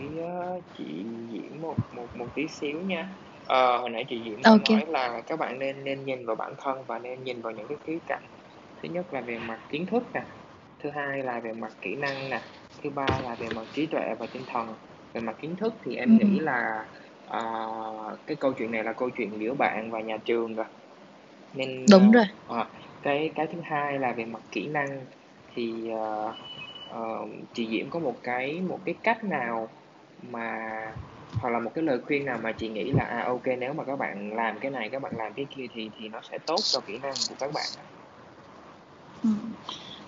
[0.78, 3.08] chị Diễm một một một tí xíu nha.
[3.46, 4.78] À, hồi nãy chị Diễm okay.
[4.78, 7.66] nói là các bạn nên nên nhìn vào bản thân và nên nhìn vào những
[7.68, 8.22] cái khía cạnh.
[8.82, 10.20] Thứ nhất là về mặt kiến thức nè
[10.78, 12.40] thứ hai là về mặt kỹ năng nè
[12.82, 14.74] thứ ba là về mặt trí tuệ và tinh thần
[15.14, 16.26] về mặt kiến thức thì em ừ.
[16.26, 16.86] nghĩ là
[17.30, 17.40] à,
[18.26, 20.66] cái câu chuyện này là câu chuyện giữa bạn và nhà trường rồi
[21.54, 22.66] nên đúng rồi à,
[23.02, 25.06] cái cái thứ hai là về mặt kỹ năng
[25.54, 26.34] thì uh,
[26.90, 29.68] uh, chị Diễm có một cái một cái cách nào
[30.22, 30.70] mà
[31.40, 33.84] hoặc là một cái lời khuyên nào mà chị nghĩ là à ok nếu mà
[33.84, 36.58] các bạn làm cái này các bạn làm cái kia thì thì nó sẽ tốt
[36.64, 37.66] cho kỹ năng của các bạn
[39.22, 39.28] ừ.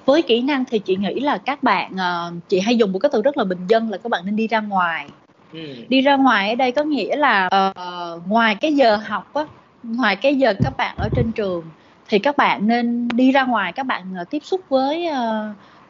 [0.09, 3.11] Với kỹ năng thì chị nghĩ là các bạn uh, chị hay dùng một cái
[3.13, 5.09] từ rất là bình dân là các bạn nên đi ra ngoài.
[5.53, 5.75] Ừ.
[5.89, 9.45] đi ra ngoài ở đây có nghĩa là uh, ngoài cái giờ học á
[9.83, 11.65] ngoài cái giờ các bạn ở trên trường
[12.09, 15.09] thì các bạn nên đi ra ngoài các bạn uh, tiếp xúc với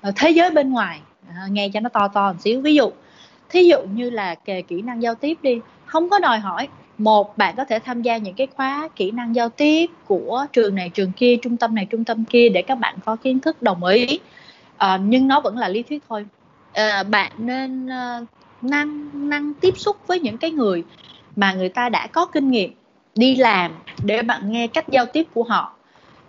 [0.09, 1.01] uh, thế giới bên ngoài.
[1.29, 2.61] Uh, nghe cho nó to to một xíu.
[2.61, 2.91] Ví dụ
[3.51, 6.69] thí dụ như là kề kỹ năng giao tiếp đi không có đòi hỏi
[6.99, 10.75] một bạn có thể tham gia những cái khóa kỹ năng giao tiếp của trường
[10.75, 13.63] này trường kia trung tâm này trung tâm kia để các bạn có kiến thức
[13.63, 14.21] đồng ý.
[14.77, 16.27] À, nhưng nó vẫn là lý thuyết thôi.
[16.73, 18.29] À, bạn nên uh,
[18.63, 20.85] năng năng tiếp xúc với những cái người
[21.37, 22.73] mà người ta đã có kinh nghiệm
[23.15, 23.73] đi làm
[24.03, 25.75] để bạn nghe cách giao tiếp của họ.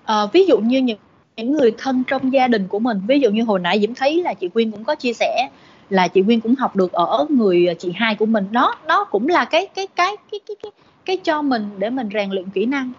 [0.05, 0.97] À, ví dụ như những
[1.37, 4.23] những người thân trong gia đình của mình ví dụ như hồi nãy diễm thấy
[4.23, 5.49] là chị quyên cũng có chia sẻ
[5.89, 8.47] là chị Nguyên cũng học được ở người chị hai của mình.
[8.51, 10.71] Đó đó cũng là cái cái cái cái cái cái
[11.05, 12.91] cái cho mình để mình rèn luyện kỹ năng.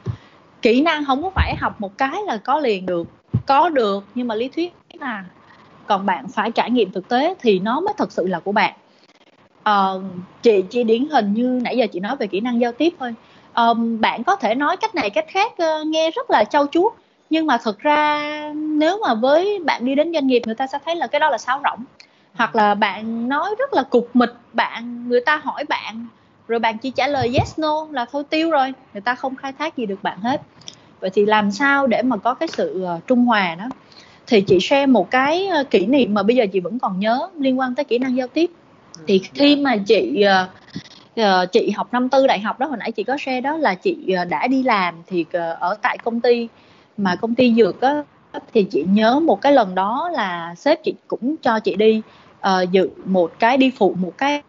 [0.63, 3.09] Kỹ năng không có phải học một cái là có liền được
[3.47, 5.25] có được nhưng mà lý thuyết là
[5.87, 8.75] còn bạn phải trải nghiệm thực tế thì nó mới thật sự là của bạn.
[9.69, 10.03] Uh,
[10.43, 13.15] chị chỉ điển hình như nãy giờ chị nói về kỹ năng giao tiếp thôi.
[13.55, 16.93] Um, bạn có thể nói cách này cách khác uh, nghe rất là trau chuốt
[17.31, 18.21] nhưng mà thực ra
[18.55, 21.31] nếu mà với bạn đi đến doanh nghiệp người ta sẽ thấy là cái đó
[21.31, 21.85] là sáo rỗng
[22.35, 26.07] hoặc là bạn nói rất là cục mịch bạn người ta hỏi bạn
[26.49, 29.53] rồi bạn chỉ trả lời yes no là thôi tiêu rồi người ta không khai
[29.53, 30.41] thác gì được bạn hết.
[31.01, 33.65] Vậy thì làm sao để mà có cái sự uh, trung hòa đó?
[34.27, 37.29] Thì chị share một cái uh, kỷ niệm mà bây giờ chị vẫn còn nhớ
[37.39, 38.51] liên quan tới kỹ năng giao tiếp.
[39.07, 40.49] Thì khi mà chị uh,
[41.21, 43.75] uh, chị học năm tư đại học đó hồi nãy chị có share đó là
[43.75, 45.27] chị đã đi làm thì
[45.61, 46.49] ở tại công ty
[46.97, 48.03] mà công ty dược á
[48.53, 52.03] thì chị nhớ một cái lần đó là sếp chị cũng cho chị đi
[52.41, 54.43] uh, dự một cái đi phụ một cái,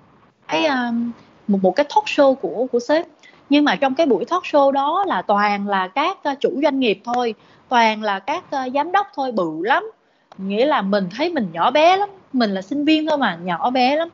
[0.48, 1.12] cái um,
[1.48, 3.06] một một cái talk show của của sếp.
[3.50, 6.80] Nhưng mà trong cái buổi talk show đó là toàn là các ờ, chủ doanh
[6.80, 7.34] nghiệp thôi
[7.70, 9.92] toàn là các uh, giám đốc thôi bự lắm.
[10.38, 13.70] Nghĩa là mình thấy mình nhỏ bé lắm mình là sinh viên thôi mà nhỏ
[13.70, 14.10] bé lắm.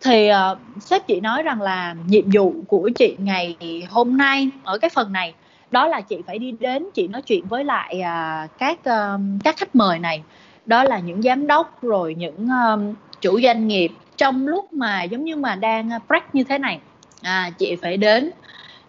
[0.00, 3.56] Thì uh, sếp chị nói rằng là nhiệm vụ của chị ngày
[3.90, 5.34] hôm nay ở cái phần này
[5.72, 9.56] đó là chị phải đi đến chị nói chuyện với lại uh, các uh, các
[9.56, 10.22] khách mời này.
[10.66, 13.92] Đó là những giám đốc rồi những um, chủ doanh nghiệp.
[14.16, 16.80] Trong lúc mà giống như mà đang ờ, break như thế này
[17.22, 18.30] à chị phải đến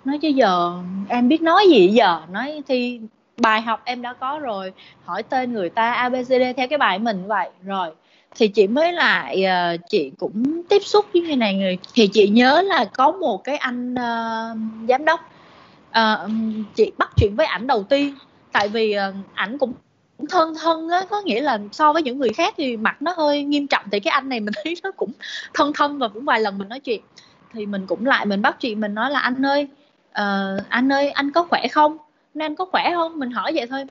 [0.06, 0.74] nói chứ giờ
[1.10, 2.22] em biết nói gì giờ?
[2.32, 3.00] Nói thì
[3.38, 4.74] bài học em đã có rồi
[5.06, 7.50] hỏi tên người ta abcd theo cái bài mình vậy.
[7.66, 7.90] Rồi
[8.36, 12.28] thì chị mới lại uh, chị cũng tiếp xúc với người này người thì chị
[12.28, 14.58] nhớ là có một cái anh uh,
[14.90, 15.20] giám đốc
[16.00, 16.32] uh,
[16.76, 18.16] chị bắt chuyện với ảnh đầu tiên
[18.52, 19.74] tại vì uh, ảnh cũng
[20.30, 23.44] thân thân á có nghĩa là so với những người khác thì mặt nó hơi
[23.44, 25.12] nghiêm trọng thì cái anh này mình thấy nó cũng
[25.54, 27.02] thân thân và cũng vài lần mình nói chuyện.
[27.54, 29.68] Thì mình cũng lại mình bắt chuyện mình nói là anh ơi
[30.10, 31.98] uh, anh ơi anh có khỏe không?
[32.34, 33.20] Nên anh có khỏe không?
[33.20, 33.86] Mình hỏi vậy thôi.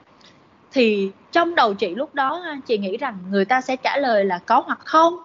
[0.72, 4.38] Thì trong đầu chị lúc đó chị nghĩ rằng người ta sẽ trả lời là
[4.38, 5.16] có hoặc không.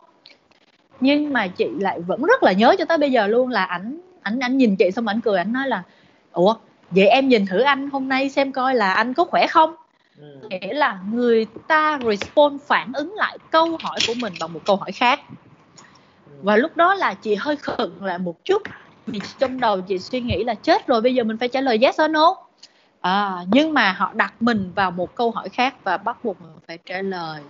[0.99, 3.99] Nhưng mà chị lại vẫn rất là nhớ cho tới bây giờ luôn là ảnh
[4.21, 5.83] ảnh ảnh nhìn chị xong ảnh cười ảnh nói là
[6.31, 6.55] ủa
[6.91, 9.75] vậy em nhìn thử anh hôm nay xem coi là anh có khỏe không?
[10.19, 10.47] Ừ.
[10.49, 14.75] nghĩa là người ta respond phản ứng lại câu hỏi của mình bằng một câu
[14.75, 15.19] hỏi khác.
[16.25, 16.33] Ừ.
[16.41, 18.61] và lúc đó là chị hơi khựng lại một chút.
[19.07, 21.79] Vì trong đầu chị suy nghĩ là chết rồi bây giờ mình phải trả lời
[21.81, 22.35] yes or no.
[23.01, 26.51] À, nhưng mà họ đặt mình vào một câu hỏi khác và bắt buộc mình
[26.67, 27.41] phải trả lời.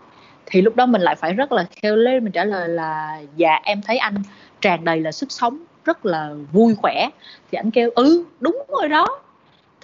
[0.46, 3.60] Thì lúc đó mình lại phải rất là khéo léo mình trả lời là dạ
[3.64, 4.16] em thấy anh
[4.62, 7.10] tràn đầy là sức sống rất là vui khỏe.
[7.52, 9.20] Thì anh kêu ừ đúng rồi đó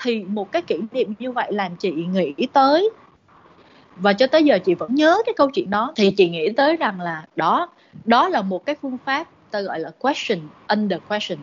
[0.02, 2.90] thì một cái kỷ niệm như vậy làm chị nghĩ tới.
[3.96, 5.94] Và cho tới giờ chị vẫn nhớ cái câu chuyện đó.
[5.96, 7.70] Thì chị nghĩ tới rằng là đó
[8.06, 11.40] đó là một cái phương pháp ta gọi là question under question.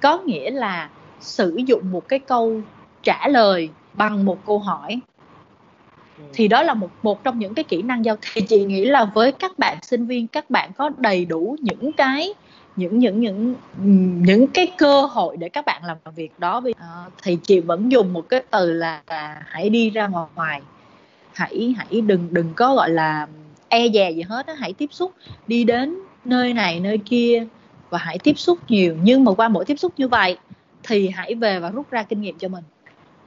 [0.00, 0.88] Có nghĩa là
[1.20, 2.60] sử dụng một cái câu
[3.02, 5.00] trả lời bằng một câu hỏi.
[6.34, 9.04] Thì đó là một một trong những cái kỹ năng giao thì chị nghĩ là
[9.04, 12.34] với các bạn sinh viên, các bạn có đầy đủ những cái
[12.76, 13.54] những những những
[14.22, 16.62] những cái cơ hội để các bạn làm việc đó.
[16.78, 20.60] Ờ, thì chị vẫn dùng một cái từ là, là hãy đi ra ngoài.
[21.32, 23.26] Hãy hãy đừng đừng có gọi là
[23.68, 24.52] e dè gì hết đó.
[24.52, 25.12] hãy tiếp xúc
[25.46, 27.46] đi đến nơi này nơi kia
[27.90, 28.96] và hãy tiếp xúc nhiều.
[29.02, 30.36] Nhưng mà qua mỗi tiếp xúc như vậy
[30.82, 32.64] thì hãy về và rút ra kinh nghiệm cho mình.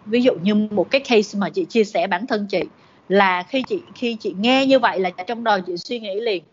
[0.06, 2.62] Ví dụ như một cái case mà chị chia sẻ bản thân chị
[3.10, 6.44] là khi chị khi chị nghe như vậy là trong đầu chị suy nghĩ liền.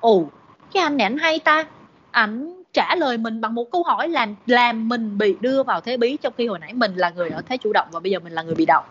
[0.00, 0.24] Ồ
[0.72, 1.64] cái anh này anh hay ta
[2.12, 5.96] ảnh trả lời mình bằng một câu hỏi làm làm mình bị đưa vào thế
[5.96, 8.18] bí trong khi hồi nãy mình là người ở thế chủ động và bây giờ
[8.18, 8.84] mình là người bị động.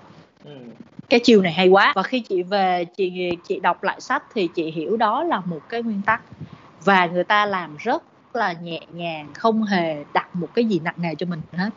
[0.46, 0.52] Ừ.
[1.10, 1.94] cái chiều này hay quá.
[1.96, 5.60] Và khi chị về chị chị đọc lại sách thì chị hiểu đó là một
[5.70, 6.22] cái nguyên tắc.
[6.86, 8.04] Và người ta làm rất
[8.34, 11.70] là nhẹ nhàng không hề đặt một cái gì nặng nề cho mình hết.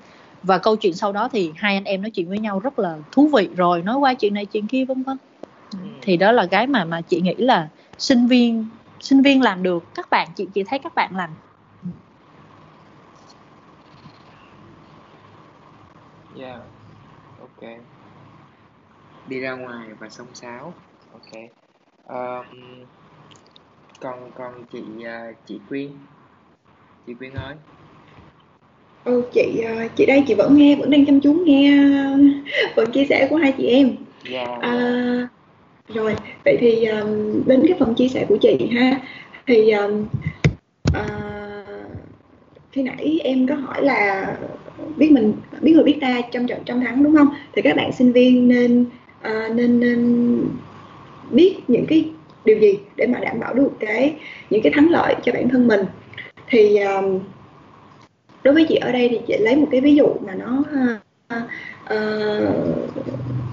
[0.42, 2.97] Và câu chuyện sau đó thì hai anh em nói chuyện với nhau rất là
[3.12, 3.49] thú vị.
[3.57, 5.16] Rồi nói qua chuyện này chuyện kia vân vân.
[5.72, 5.78] Ừ.
[6.03, 7.68] thì đó là cái mà mà chị nghĩ là
[7.99, 8.66] sinh viên
[9.05, 11.31] sinh viên làm được các bạn chị chị thấy các bạn làm
[16.35, 16.61] yeah
[17.39, 17.61] ok
[19.27, 20.75] đi ra ngoài và sông sáo
[21.13, 21.41] ok
[22.05, 22.87] um,
[24.01, 26.07] còn còn chị à, chị quyên
[27.07, 27.55] chị quyên ơi
[29.05, 31.79] ừ chị à, chị đây chị vẫn nghe vẫn đang chăm chú nghe
[32.77, 33.97] phần chia sẻ của hai chị em
[34.31, 34.49] yeah.
[34.63, 34.69] Dạ.
[34.69, 35.29] à,
[35.89, 39.01] rồi vậy thì um, đến cái phần chia sẻ của chị ha
[39.47, 40.07] thì um,
[40.89, 41.64] uh,
[42.72, 44.37] khi nãy em có hỏi là
[44.97, 47.28] biết mình biết người biết ta trong trận trong thắng đúng không?
[47.53, 48.87] Thì các bạn sinh viên nên
[49.28, 50.41] uh, nên nên
[51.30, 52.11] biết những cái
[52.45, 54.14] điều gì để mà đảm bảo được cái
[54.51, 55.80] những cái thắng lợi cho bản thân mình.
[56.49, 57.20] Thì um,
[58.43, 61.43] đối với chị ở đây thì chị lấy một cái ví dụ mà nó uh,
[61.85, 62.55] uh,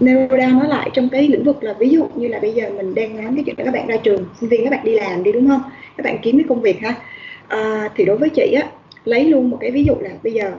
[0.01, 2.69] nêu ra nói lại trong cái lĩnh vực là ví dụ như là bây giờ
[2.77, 4.93] mình đang nói cái chuyện là các bạn ra trường sinh viên các bạn đi
[4.93, 5.61] làm đi đúng không?
[5.97, 6.95] Các bạn kiếm cái công việc ha.
[7.47, 8.67] À, thì đối với chị á
[9.05, 10.51] lấy luôn một cái ví dụ là bây giờ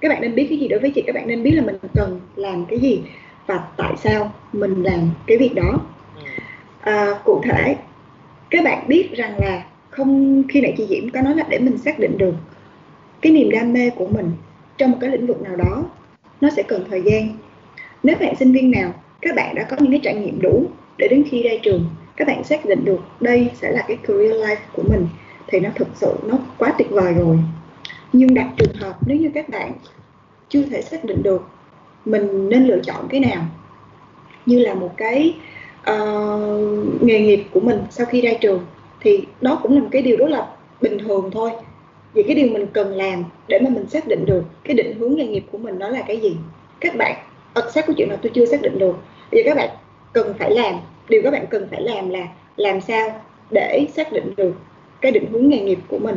[0.00, 1.02] các bạn nên biết cái gì đối với chị?
[1.06, 3.02] Các bạn nên biết là mình cần làm cái gì
[3.46, 5.80] và tại sao mình làm cái việc đó.
[6.80, 7.76] À, cụ thể
[8.50, 11.78] các bạn biết rằng là không khi nãy chị Diễm có nói là để mình
[11.78, 12.34] xác định được
[13.20, 14.30] cái niềm đam mê của mình
[14.76, 15.84] trong một cái lĩnh vực nào đó
[16.40, 17.28] nó sẽ cần thời gian
[18.02, 20.64] nếu bạn sinh viên nào các bạn đã có những cái trải nghiệm đủ
[20.98, 21.84] để đến khi ra trường
[22.16, 25.06] các bạn xác định được đây sẽ là cái career life của mình
[25.46, 27.38] thì nó thực sự nó quá tuyệt vời rồi.
[28.12, 29.72] Nhưng đặt trường hợp nếu như các bạn
[30.48, 31.42] chưa thể xác định được
[32.04, 33.46] mình nên lựa chọn cái nào
[34.46, 35.34] như là một cái
[35.90, 38.66] uh, nghề nghiệp của mình sau khi ra trường
[39.00, 40.46] thì đó cũng là một cái điều rất là
[40.80, 41.50] bình thường thôi.
[42.14, 45.16] Vì cái điều mình cần làm để mà mình xác định được cái định hướng
[45.16, 46.36] nghề nghiệp của mình đó là cái gì?
[46.80, 47.16] Các bạn
[47.54, 48.96] Ờ, xác của chuyện là tôi chưa xác định được.
[49.32, 49.68] Bây giờ các bạn
[50.12, 50.74] cần phải làm,
[51.08, 52.26] điều các bạn cần phải làm là
[52.56, 53.20] làm sao
[53.50, 54.52] để xác định được
[55.00, 56.16] cái định hướng nghề nghiệp của mình.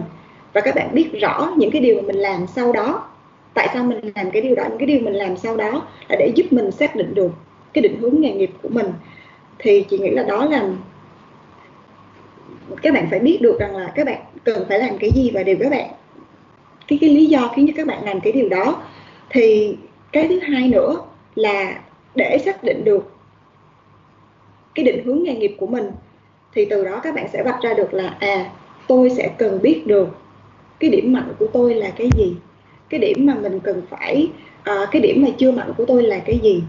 [0.53, 3.09] Và các bạn biết rõ những cái điều mà mình làm sau đó.
[3.53, 4.63] Tại sao mình làm cái điều đó?
[4.69, 7.31] Những cái điều mình làm sau đó là để giúp mình xác định được
[7.73, 8.87] cái định hướng nghề nghiệp của mình.
[9.59, 10.69] Thì chị nghĩ là đó là
[12.81, 15.43] các bạn phải biết được rằng là các bạn cần phải làm cái gì và
[15.43, 15.89] điều các bạn,
[16.87, 18.83] cái cái lý do khiến cho các bạn làm cái điều đó.
[19.29, 19.75] Thì
[20.11, 20.95] cái thứ hai nữa
[21.35, 21.79] là
[22.15, 23.11] để xác định được
[24.75, 25.91] cái định hướng nghề nghiệp của mình
[26.53, 28.51] thì từ đó các bạn sẽ vạch ra được là à
[28.87, 30.07] tôi sẽ cần biết được
[30.79, 32.35] cái điểm mạnh của tôi là cái gì
[32.89, 34.29] cái điểm mà mình cần phải
[34.63, 36.63] à, cái điểm mà chưa mạnh của tôi là cái gì.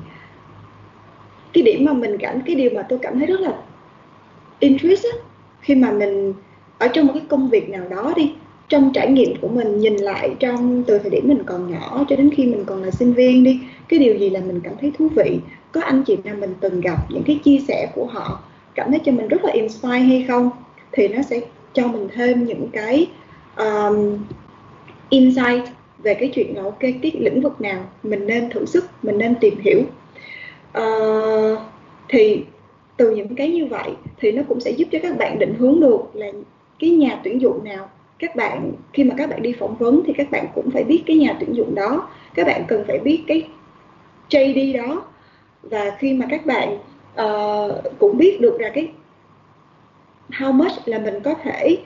[1.52, 3.52] Cái điểm mà mình cảm cái điều mà tôi cảm thấy rất là
[4.58, 5.18] interest á,
[5.60, 6.34] khi mà mình
[6.78, 8.32] ở trong một cái công việc nào đó đi
[8.74, 12.16] trong trải nghiệm của mình nhìn lại trong từ thời điểm mình còn nhỏ cho
[12.16, 14.92] đến khi mình còn là sinh viên đi cái điều gì là mình cảm thấy
[14.98, 15.38] thú vị?
[15.72, 18.40] Có anh chị nào mình từng gặp những cái chia sẻ của họ
[18.74, 20.50] cảm thấy cho mình rất là inspire hay không?
[20.92, 21.40] Thì nó sẽ
[21.72, 23.06] cho mình thêm những cái
[23.56, 24.18] um,
[25.08, 25.64] insight
[25.98, 29.34] về cái chuyện là ok cái lĩnh vực nào mình nên thử sức mình nên
[29.40, 29.82] tìm hiểu.
[30.78, 31.58] Uh,
[32.08, 32.44] thì
[32.96, 35.80] từ những cái như vậy thì nó cũng sẽ giúp cho các bạn định hướng
[35.80, 36.26] được là
[36.78, 37.88] cái nhà tuyển dụng nào
[38.24, 41.02] các bạn khi mà các bạn đi phỏng vấn thì các bạn cũng phải biết
[41.06, 42.08] cái nhà tuyển dụng đó.
[42.34, 43.48] Các bạn cần phải biết cái
[44.30, 45.02] JD đó.
[45.62, 46.78] Và khi mà các bạn
[47.20, 48.88] uh, cũng biết được ra cái
[50.30, 51.78] how much là mình có thể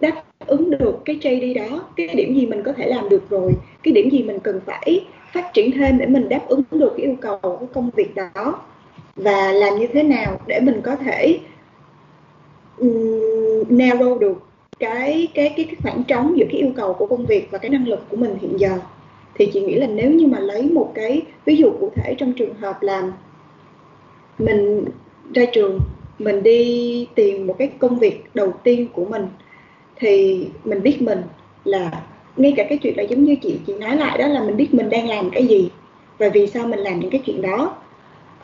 [0.00, 3.52] đáp ứng được cái JD đó cái điểm gì mình có thể làm được rồi
[3.82, 7.06] cái điểm gì mình cần phải phát triển thêm để mình đáp ứng được cái
[7.06, 8.60] yêu cầu của công việc đó.
[9.16, 11.38] Và làm như thế nào để mình có thể
[12.78, 14.51] um, narrow được
[14.82, 17.70] cái cái cái cái khoảng trống giữa cái yêu cầu của công việc và cái
[17.70, 18.78] năng lực của mình hiện giờ.
[19.34, 22.32] Thì chị nghĩ là nếu như mà lấy một cái ví dụ cụ thể trong
[22.32, 23.12] trường hợp là
[24.38, 24.84] mình
[25.34, 25.80] ra trường
[26.18, 29.26] mình đi tìm một cái công việc đầu tiên của mình
[29.96, 31.22] thì mình biết mình
[31.64, 31.90] là
[32.36, 34.74] ngay cả cái chuyện là giống như chị chị nói lại đó là mình biết
[34.74, 35.70] mình đang làm cái gì
[36.18, 37.76] và vì sao mình làm những cái chuyện đó.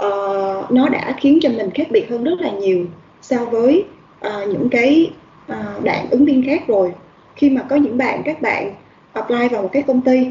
[0.07, 2.85] Uh, nó đã khiến cho mình khác biệt hơn rất là nhiều
[3.23, 3.85] so với
[4.27, 5.11] uh, những cái
[5.49, 6.93] Ờ, uh, bạn ứng viên khác rồi.
[7.37, 8.75] Khi mà có những bạn các bạn
[9.13, 10.27] apply vào một cái công ty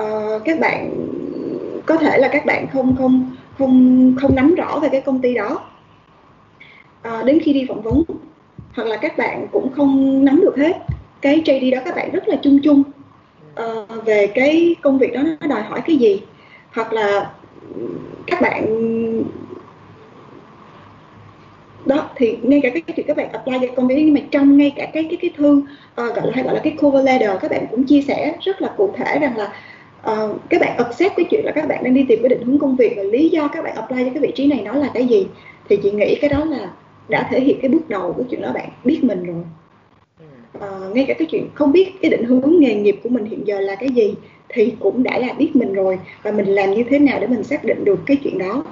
[0.00, 0.90] uh, các bạn
[1.86, 5.34] có thể là các bạn không không không không nắm rõ về cái công ty
[5.34, 5.60] đó.
[7.08, 8.02] Uh, đến khi đi phỏng vấn
[8.74, 10.76] hoặc là các bạn cũng không nắm được hết
[11.20, 12.82] cái JD đó các bạn rất là chung chung
[13.62, 16.22] uh, về cái công việc đó nó đòi hỏi cái gì?
[16.74, 17.30] Hoặc là
[18.26, 18.64] các bạn
[21.88, 24.56] đó thì ngay cả cái chuyện các bạn apply cho công việc nhưng mà trong
[24.56, 25.64] ngay cả cái cái cái thư uh,
[25.96, 28.68] gọi là hay gọi là cái cover letter các bạn cũng chia sẻ rất là
[28.76, 29.52] cụ thể rằng là
[30.12, 32.58] uh, các bạn accept cái chuyện là các bạn đang đi tìm cái định hướng
[32.58, 34.90] công việc và lý do các bạn apply cho cái vị trí này nó là
[34.94, 35.26] cái gì.
[35.68, 36.70] Thì chị nghĩ cái đó là
[37.08, 39.42] đã thể hiện cái bước đầu của chuyện đó bạn biết mình rồi.
[40.58, 43.46] Uh, ngay cả cái chuyện không biết cái định hướng nghề nghiệp của mình hiện
[43.46, 44.14] giờ là cái gì
[44.48, 45.98] thì cũng đã là biết mình rồi.
[46.22, 48.64] Và mình làm như thế nào để mình xác định được cái chuyện đó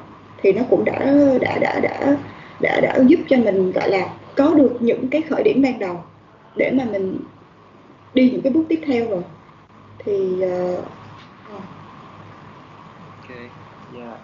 [0.43, 0.99] thì nó cũng đã
[1.41, 2.17] đã đã đã
[2.61, 6.01] đã đã giúp cho mình gọi là có được những cái khởi điểm ban đầu
[6.57, 7.19] để mà mình
[8.15, 9.23] đi những cái bước tiếp theo rồi
[9.99, 10.85] thì uh,
[13.07, 13.51] ok yeah
[13.95, 14.19] dạ.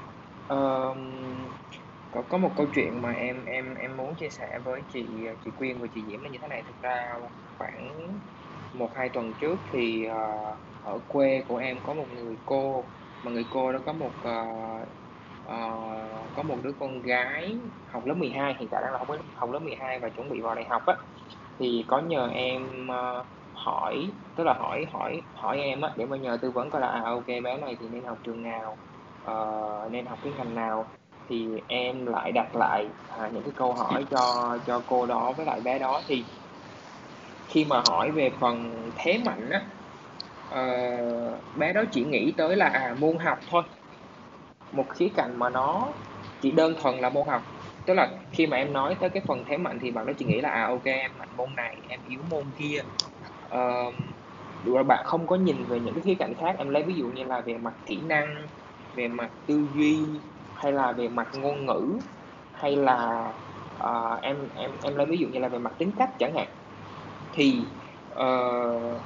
[0.48, 0.98] um,
[2.14, 5.04] có có một câu chuyện mà em em em muốn chia sẻ với chị
[5.44, 7.18] chị Quyên và chị Diễm là như thế này thực ra
[7.58, 8.08] khoảng
[8.72, 12.84] một hai tuần trước thì uh, ở quê của em có một người cô
[13.22, 14.88] mà người cô đó có một uh,
[15.52, 17.56] uh, có một đứa con gái
[17.90, 20.54] học lớp 12 hiện tại đang là học học lớp 12 và chuẩn bị vào
[20.54, 20.94] đại học á.
[21.58, 26.16] Thì có nhờ em uh, hỏi tức là hỏi hỏi hỏi em á để mà
[26.16, 28.76] nhờ tư vấn coi là à ok bé này thì nên học trường nào
[29.30, 30.86] uh, nên học cái ngành nào.
[31.28, 32.86] Thì em lại đặt lại
[33.18, 36.02] à, những cái câu hỏi cho cho cô đó với lại bé đó.
[36.06, 36.24] Thì
[37.48, 39.60] khi mà hỏi về phần thế mạnh á
[40.52, 43.62] uh, bé đó chỉ nghĩ tới là à môn học thôi
[44.72, 45.88] một khía cạnh mà nó
[46.40, 47.42] chỉ đơn thuần là môn học.
[47.86, 50.24] Tức là khi mà em nói tới cái phần thế mạnh thì bạn nó chỉ
[50.24, 52.82] nghĩ là à ok em mạnh môn này em yếu môn kia.
[53.54, 53.94] Uh,
[54.64, 57.06] rồi bạn không có nhìn về những cái khía cạnh khác em lấy ví dụ
[57.06, 58.48] như là về mặt kỹ năng
[58.94, 59.98] về mặt tư duy
[60.54, 61.98] hay là về mặt ngôn ngữ
[62.52, 63.32] hay là
[63.78, 66.48] uh, em em em lấy ví dụ như là về mặt tính cách chẳng hạn.
[67.32, 67.60] Thì
[68.12, 69.00] uh,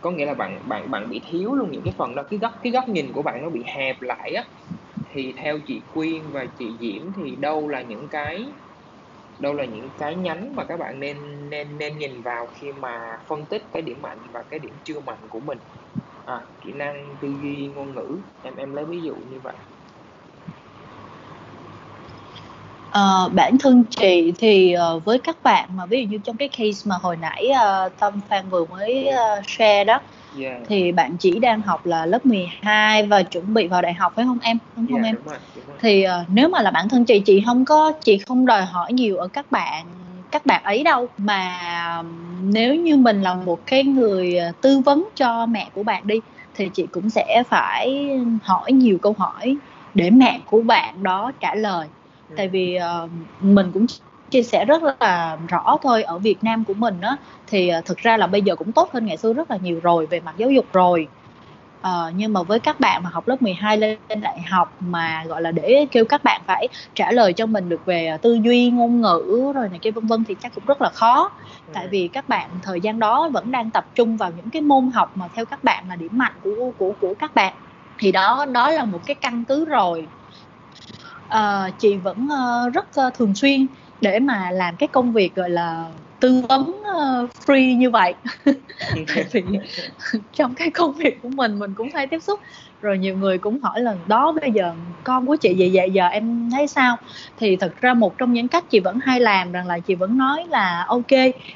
[0.00, 2.52] có nghĩa là bạn bạn bạn bị thiếu luôn những cái phần đó cái góc
[2.62, 4.44] cái góc nhìn của bạn nó bị hẹp lại á
[5.14, 8.44] thì theo chị Quyên và chị Diễm thì đâu là những cái
[9.38, 11.16] đâu là những cái nhánh mà các bạn nên
[11.50, 15.00] nên nên nhìn vào khi mà phân tích cái điểm mạnh và cái điểm chưa
[15.00, 15.58] mạnh của mình?
[16.26, 19.54] À, kỹ năng tư duy ngôn ngữ em em lấy ví dụ như vậy.
[22.90, 26.48] À, bản thân chị thì uh, với các bạn mà ví dụ như trong cái
[26.48, 30.00] case mà hồi nãy uh, Tâm Phan vừa mới uh, share đó
[30.40, 30.60] yeah.
[30.68, 34.24] thì bạn chỉ đang học là lớp 12 và chuẩn bị vào đại học phải
[34.24, 34.58] không em?
[34.76, 35.14] Đúng không yeah, em?
[35.14, 35.76] đúng rồi, đúng rồi.
[35.80, 38.92] thì uh, nếu mà là bản thân chị chị không có chị không đòi hỏi
[38.92, 39.86] nhiều ở các bạn
[40.32, 41.08] các bạn ấy đâu.
[41.18, 42.02] Mà
[42.42, 46.20] nếu như mình là một cái người tư vấn cho mẹ của bạn đi
[46.54, 48.10] thì chị cũng sẽ phải
[48.42, 49.56] hỏi nhiều câu hỏi
[49.94, 51.86] để mẹ của bạn đó trả lời.
[52.36, 53.10] Tại vì uh,
[53.40, 53.86] mình cũng
[54.32, 56.02] chia sẻ rất là rõ thôi.
[56.02, 58.92] Ở Việt Nam của mình á thì uh, thực ra là bây giờ cũng tốt
[58.92, 61.08] hơn ngày xưa rất là nhiều rồi về mặt giáo dục rồi.
[61.80, 65.42] Uh, nhưng mà với các bạn mà học lớp 12 lên đại học mà gọi
[65.42, 69.00] là để kêu các bạn phải trả lời cho mình được về tư duy ngôn
[69.00, 71.30] ngữ rồi này kia vân vân thì chắc cũng rất là khó.
[71.66, 71.72] Ừ.
[71.74, 74.90] tại vì các bạn thời gian đó vẫn đang tập trung vào những cái môn
[74.94, 77.54] học mà theo các bạn là điểm mạnh của của của các bạn.
[77.98, 80.06] Thì đó đó là một cái căn cứ rồi.
[81.28, 83.66] Uh, chị vẫn uh, rất uh, thường xuyên
[84.02, 85.86] để mà làm cái công việc gọi là
[86.20, 88.14] tư vấn uh, free như vậy.
[89.14, 89.42] Tại vì
[90.32, 92.40] trong cái công việc của mình mình cũng hay tiếp xúc.
[92.80, 94.74] Rồi nhiều người cũng hỏi là đó bây giờ
[95.04, 96.96] con của chị vậy vậy giờ em thấy sao?
[97.38, 100.18] Thì thật ra một trong những cách chị vẫn hay làm rằng là chị vẫn
[100.18, 101.12] nói là ok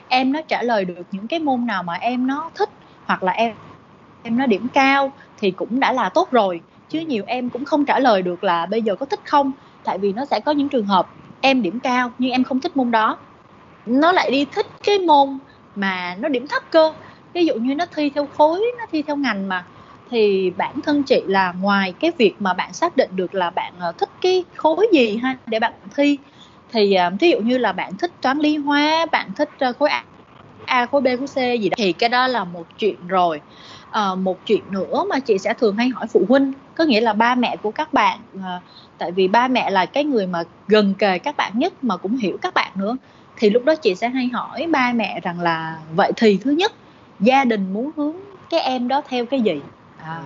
[0.09, 2.71] em nó trả lời được những cái môn nào mà em nó thích
[3.07, 3.55] hoặc là em
[4.23, 6.61] em nó điểm cao thì cũng đã là tốt rồi.
[6.89, 9.53] Chứ nhiều em cũng không trả lời được là bây giờ có thích không?
[9.85, 11.09] Tại vì nó sẽ có những trường hợp
[11.47, 13.19] em điểm cao nhưng em không thích môn đó.
[13.87, 15.29] Nó lại đi thích cái môn
[15.75, 16.93] mà nó điểm thấp cơ.
[17.35, 19.67] Ví dụ như nó thi theo khối nó thi theo ngành mà
[20.11, 23.75] thì bản thân chị là ngoài cái việc mà bạn xác định được là bạn
[23.81, 26.19] ờ, thích cái khối gì ha để bạn thi
[26.69, 29.73] thì ờ, thí ví dụ như là bạn thích toán lý hóa bạn thích ờ,
[29.73, 30.07] khối A,
[30.65, 33.41] A khối B khối C gì đó thì cái đó là một chuyện rồi.
[33.91, 37.13] À, một chuyện nữa mà chị sẽ thường hay hỏi phụ huynh có nghĩa là
[37.13, 38.61] ba mẹ của các bạn à,
[38.99, 42.17] tại vì ba mẹ là cái người mà gần kề các bạn nhất mà cũng
[42.17, 42.97] hiểu các bạn nữa.
[43.37, 46.73] Thì lúc đó chị sẽ hay hỏi ba mẹ rằng là vậy thì thứ nhất
[47.21, 48.17] gia đình muốn hướng
[48.51, 49.61] cái em đó theo cái gì?
[49.99, 50.23] À,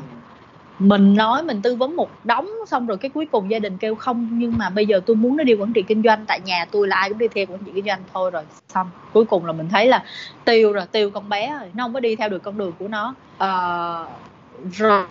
[0.78, 3.94] mình nói mình tư vấn một đống xong rồi cái cuối cùng gia đình kêu
[3.94, 6.64] không nhưng mà bây giờ tôi muốn nó đi quản trị kinh doanh tại nhà
[6.70, 8.90] tôi là ai cũng đi theo quản trị kinh doanh thôi rồi xong.
[9.12, 10.04] Cuối cùng là mình thấy là
[10.44, 12.88] tiêu rồi tiêu con bé rồi nó không có đi theo được con đường của
[12.88, 13.14] nó.
[13.38, 13.48] À,
[14.72, 15.04] rồi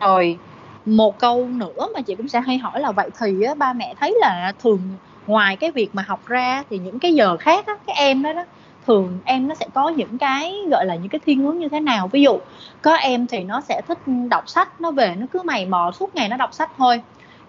[0.00, 0.38] rồi
[0.84, 3.94] một câu nữa mà chị cũng sẽ hay hỏi là vậy thì á, ba mẹ
[4.00, 4.80] thấy là thường
[5.26, 8.32] ngoài cái việc mà học ra thì những cái giờ khác á, cái em đó
[8.32, 8.44] đó
[8.86, 11.80] thường em nó sẽ có những cái gọi là những cái thiên hướng như thế
[11.80, 12.08] nào?
[12.08, 12.38] Ví dụ
[12.82, 13.98] có em thì nó sẽ thích
[14.30, 17.02] đọc sách nó về nó cứ mày mò suốt ngày nó đọc sách thôi.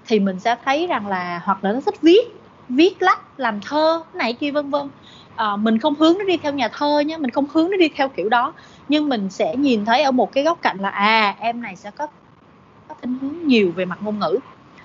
[0.07, 2.37] Thì mình sẽ thấy rằng là hoặc là nó thích viết
[2.69, 4.89] viết lách làm thơ này kia vân vân.
[5.35, 7.89] À, mình không hướng nó đi theo nhà thơ nhé mình không hướng nó đi
[7.95, 8.53] theo kiểu đó.
[8.87, 11.91] Nhưng mình sẽ nhìn thấy ở một cái góc cạnh là à em này sẽ
[11.91, 12.07] có
[12.91, 14.39] có thiên hướng nhiều về mặt ngôn ngữ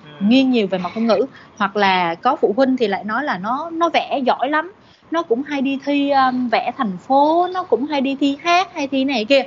[0.05, 0.11] ừ.
[0.19, 1.25] nghiêng nhiều về mặt ngôn ngữ.
[1.57, 4.71] Hoặc là có phụ huynh thì lại nói là nó nó vẽ giỏi lắm
[5.11, 8.73] nó cũng hay đi thi um, vẽ thành phố nó cũng hay đi thi hát
[8.73, 9.43] hay thi này kia.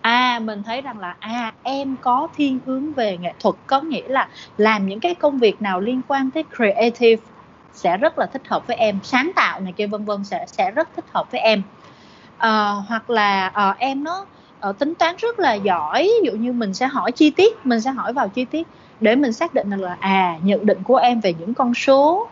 [0.00, 4.08] À mình thấy rằng là à em có thiên hướng về nghệ thuật có nghĩa
[4.08, 7.22] là làm những cái công việc nào liên quan tới creative
[7.72, 10.70] sẽ rất là thích hợp với em sáng tạo này kia vân vân sẽ sẽ
[10.70, 11.62] rất thích hợp với em.
[12.38, 14.26] À, hoặc là à, em nó
[14.60, 16.02] ở tính toán rất là giỏi.
[16.22, 18.66] Ví dụ như mình sẽ hỏi chi tiết mình sẽ hỏi vào chi tiết
[19.00, 22.28] để mình xác định là à nhận định của em về những con số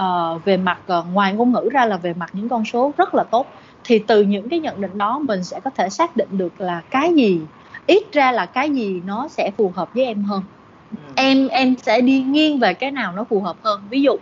[0.00, 3.14] uh, về mặt uh, ngoài ngôn ngữ ra là về mặt những con số rất
[3.14, 3.46] là tốt.
[3.84, 6.82] Thì từ những cái nhận định đó mình sẽ có thể xác định được là
[6.90, 7.40] cái gì
[7.86, 10.42] ít ra là cái gì nó sẽ phù hợp với em hơn.
[10.90, 10.96] Ừ.
[11.14, 13.80] em em sẽ đi nghiêng về cái nào nó phù hợp hơn.
[13.90, 14.16] Ví dụ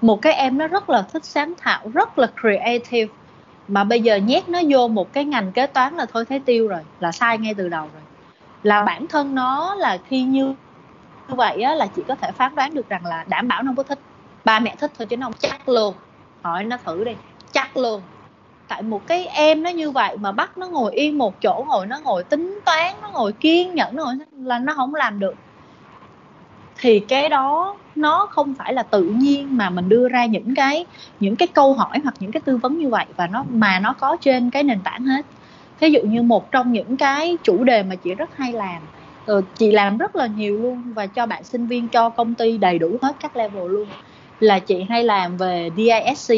[0.00, 3.14] một cái em nó rất là thích sáng tạo rất là creative
[3.68, 6.68] mà bây giờ nhét nó vô một cái ngành kế toán là thôi thấy tiêu
[6.68, 8.02] rồi là sai ngay từ đầu rồi.
[8.62, 10.54] Là bản thân nó là khi như
[11.28, 13.68] như vậy á, là chị có thể phán đoán được rằng là đảm bảo nó
[13.68, 13.98] không có thích.
[14.44, 15.94] Ba mẹ thích thôi chứ nó không chắc luôn.
[16.42, 17.12] Hỏi nó thử đi
[17.52, 18.02] chắc luôn.
[18.68, 21.86] Tại một cái em nó như vậy mà bắt nó ngồi yên một chỗ ngồi
[21.86, 25.34] nó ngồi tính toán nó ngồi kiên nhẫn rồi ngồi là nó không làm được
[26.82, 30.86] thì cái đó nó không phải là tự nhiên mà mình đưa ra những cái
[31.20, 33.92] những cái câu hỏi hoặc những cái tư vấn như vậy và nó mà nó
[33.92, 35.26] có trên cái nền tảng hết.
[35.80, 38.82] Ví dụ như một trong những cái chủ đề mà chị rất hay làm
[39.26, 42.58] ừ, chị làm rất là nhiều luôn và cho bạn sinh viên cho công ty
[42.58, 43.88] đầy đủ hết các level luôn
[44.40, 46.34] là chị hay làm về DISC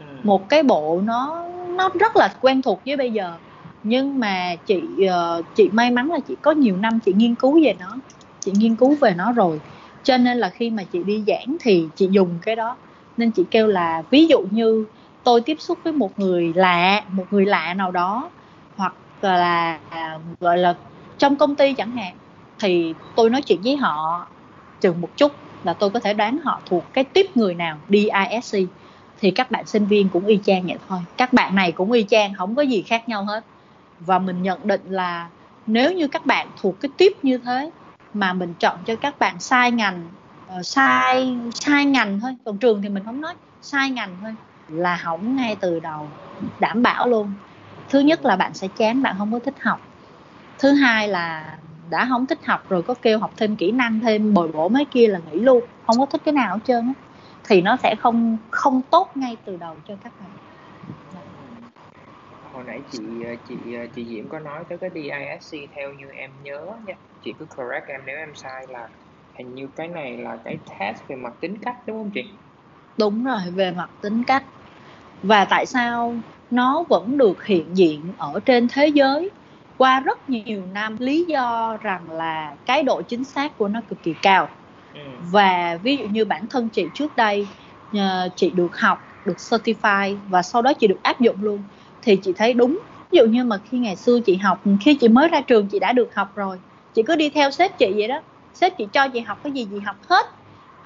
[0.00, 0.06] ừ.
[0.22, 3.34] một cái bộ nó nó rất là quen thuộc với bây giờ
[3.82, 7.60] nhưng mà chị uh, chị may mắn là chị có nhiều năm chị nghiên cứu
[7.64, 7.96] về nó
[8.40, 9.60] chị nghiên cứu về nó rồi
[10.02, 12.76] cho nên là khi mà chị đi giảng thì chị dùng cái đó.
[13.16, 14.84] Nên chị kêu là ví dụ như
[15.24, 18.30] tôi tiếp xúc với một người lạ, một người lạ nào đó,
[18.76, 19.78] hoặc là,
[20.40, 20.74] gọi là
[21.18, 22.14] trong công ty chẳng hạn,
[22.60, 24.26] thì tôi nói chuyện với họ
[24.80, 25.32] chừng một chút
[25.64, 28.58] là tôi có thể đoán họ thuộc cái tiếp người nào DISC
[29.20, 30.98] thì các bạn sinh viên cũng y chang vậy thôi.
[31.16, 33.44] Các bạn này cũng y chang, không có gì khác nhau hết.
[34.00, 35.28] Và mình nhận định là
[35.66, 37.70] nếu như các bạn thuộc cái tiếp như thế
[38.14, 40.08] mà mình chọn cho các bạn sai ngành
[40.58, 42.36] uh, sai sai ngành thôi.
[42.44, 44.34] Còn trường thì mình không nói sai ngành thôi.
[44.68, 46.08] Là hỏng ngay từ đầu
[46.60, 47.32] đảm bảo luôn.
[47.88, 49.80] Thứ nhất là bạn sẽ chán bạn không có thích học.
[50.58, 51.58] Thứ hai là
[51.90, 54.84] đã không thích học rồi có kêu học thêm kỹ năng thêm bồi bổ mấy
[54.84, 56.94] kia là nghỉ luôn không có thích cái nào hết trơn á.
[57.44, 60.30] Thì nó sẽ không không tốt ngay từ đầu cho các bạn
[62.52, 66.66] hồi nãy chị chị chị Diễm có nói tới cái DISC theo như em nhớ
[66.86, 66.94] nha.
[67.20, 68.88] Chị cứ correct em nếu em sai là
[69.38, 72.38] hình như cái này là cái test về mặt tính cách đúng không chị?
[72.96, 74.44] Đúng rồi về mặt tính cách.
[75.22, 79.32] Và tại sao nó vẫn được hiện diện ở trên thế giới?
[79.76, 84.02] Qua rất nhiều năm lý do rằng là cái độ chính xác của nó cực
[84.02, 84.48] kỳ cao.
[84.92, 85.00] Ừ.
[85.18, 87.48] và ví dụ như bản thân chị trước đây
[88.36, 91.68] chị được học được certify và sau đó chị được áp dụng luôn
[92.02, 92.78] thì chị thấy đúng.
[93.10, 95.78] Ví dụ như mà khi ngày xưa chị học khi chị mới ra trường chị
[95.78, 96.58] đã được học rồi.
[96.94, 98.20] Chị cứ đi theo sếp chị vậy đó.
[98.54, 100.26] Sếp chị cho chị học cái gì chị học hết.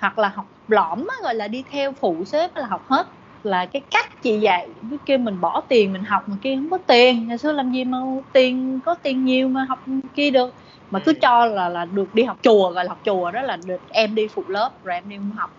[0.00, 3.06] Hoặc là học lõm gọi là đi theo phụ sếp là học hết.
[3.42, 6.70] Là cái cách chị dạy cái kia mình bỏ tiền mình học mà kia không
[6.70, 7.28] có tiền.
[7.28, 7.98] Ngày xưa làm gì mà
[8.32, 9.84] tiền có tiền nhiều mà học
[10.14, 10.54] kia được.
[10.90, 13.58] Mà cứ cho là là được đi học chùa gọi là học chùa đó là
[13.66, 15.50] được em đi phụ lớp rồi em đi học.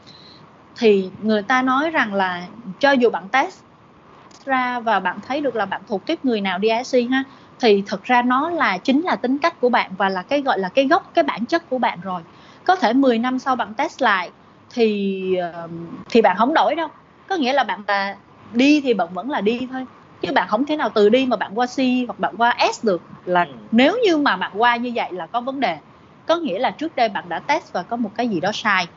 [0.80, 2.48] Thì người ta nói rằng là
[2.80, 3.67] cho dù bạn test
[4.48, 7.24] ra và bạn thấy được là bạn thuộc tiếp người nào DISC ha
[7.60, 10.60] thì thực ra nó là chính là tính cách của bạn và là cái gọi
[10.60, 12.22] là cái gốc cái bản chất của bạn rồi.
[12.64, 14.30] Có thể 10 năm sau bạn test lại
[14.74, 15.38] thì
[16.10, 16.88] thì bạn không đổi đâu.
[17.30, 18.16] Có nghĩa là bạn là
[18.54, 19.86] đi thì bạn vẫn là đi thôi
[20.22, 22.86] chứ bạn không thể nào từ đi mà bạn qua C hoặc bạn qua S
[22.86, 23.02] được.
[23.26, 23.52] Là ừ.
[23.72, 25.78] nếu như mà bạn qua như vậy là có vấn đề.
[26.26, 28.88] Có nghĩa là trước đây bạn đã test và có một cái gì đó sai.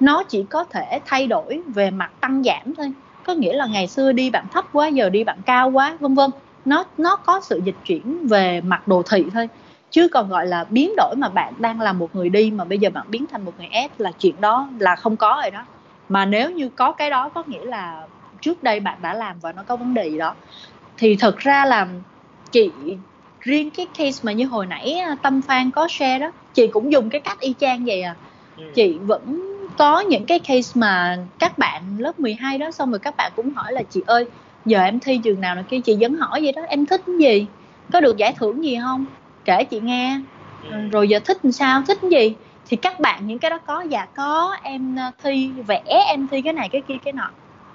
[0.00, 2.92] Nó chỉ có thể thay đổi về mặt tăng giảm thôi
[3.26, 6.14] có nghĩa là ngày xưa đi bạn thấp quá giờ đi bạn cao quá vân
[6.14, 6.30] vân.
[6.64, 9.48] Nó nó có sự dịch chuyển về mặt đồ thị thôi.
[9.90, 12.78] Chứ còn gọi là biến đổi mà bạn đang là một người đi mà bây
[12.78, 15.66] giờ bạn biến thành một người S là chuyện đó là không có rồi đó.
[16.08, 18.08] Mà nếu như có cái đó có nghĩa là
[18.40, 20.34] trước đây bạn đã làm và nó có vấn đề gì đó.
[20.96, 21.88] Thì thực ra là
[22.52, 22.70] chị
[23.40, 26.92] riêng cái case mà như hồi nãy à, tâm phan có share đó chị cũng
[26.92, 28.16] dùng cái cách y chang vậy à.
[28.56, 28.62] Ừ.
[28.74, 33.14] chị vẫn có những cái case mà các bạn lớp 12 đó xong rồi các
[33.16, 34.30] bạn cũng hỏi là chị ơi
[34.64, 35.54] giờ em thi trường nào?
[35.54, 37.46] Này kia chị vẫn hỏi vậy đó em thích gì?
[37.92, 39.06] Có được giải thưởng gì không?
[39.44, 40.20] Kể chị nghe.
[40.62, 40.70] Ừ.
[40.92, 41.82] rồi giờ thích làm sao?
[41.88, 42.36] Thích gì?
[42.64, 46.42] Thì các bạn những cái đó có dạ có em ờ, thi vẽ em thi
[46.42, 47.30] cái này cái kia cái nọ.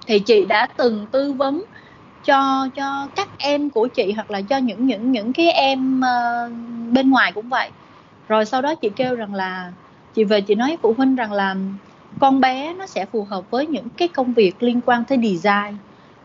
[0.06, 1.64] Thì chị đã từng tư vấn
[2.22, 6.52] cho cho các em của chị hoặc là cho những những những cái em uh,
[6.92, 7.70] bên ngoài cũng vậy.
[8.28, 9.72] Rồi sau đó chị kêu rằng là
[10.14, 11.56] chị về chị nói phụ huynh rằng là
[12.18, 15.76] con bé nó sẽ phù hợp với những cái công việc liên quan tới design.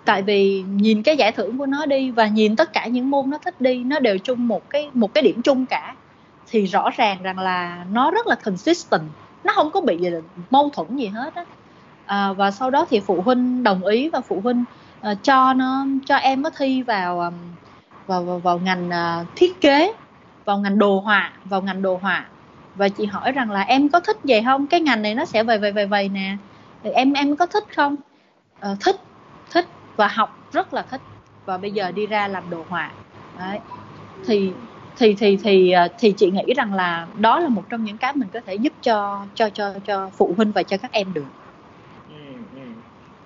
[0.05, 3.29] Tại vì nhìn cái giải thưởng của nó đi và nhìn tất cả những môn
[3.29, 5.95] nó thích đi nó đều chung một cái một cái điểm chung cả.
[6.47, 9.03] Thì rõ ràng rằng là nó rất là consistent
[9.43, 9.97] nó không có bị
[10.49, 11.45] mâu thuẫn gì hết á.
[12.05, 14.63] À, và sau đó thì phụ huynh đồng ý và phụ huynh
[15.11, 17.33] uh, cho nó cho em nó thi vào um,
[18.07, 19.93] vào, vào vào ngành uh, thiết kế
[20.45, 22.25] vào ngành đồ họa vào ngành đồ họa
[22.75, 24.67] và chị hỏi rằng là em có thích vậy không?
[24.67, 26.37] Cái ngành này nó sẽ về về về về nè.
[26.83, 27.95] Thì em em có thích không?
[28.71, 28.95] Uh, thích
[29.51, 29.65] thích
[29.95, 31.01] và học rất là thích.
[31.45, 32.91] Và bây giờ đi ra làm đồ họa.
[33.39, 33.59] Đấy.
[34.27, 34.51] Thì
[34.97, 38.13] thì thì thì ờ, thì chị nghĩ rằng là đó là một trong những cái
[38.15, 41.25] mình có thể giúp cho cho cho cho phụ huynh và cho các em được.
[42.09, 42.15] Ừ,
[42.55, 42.61] ừ.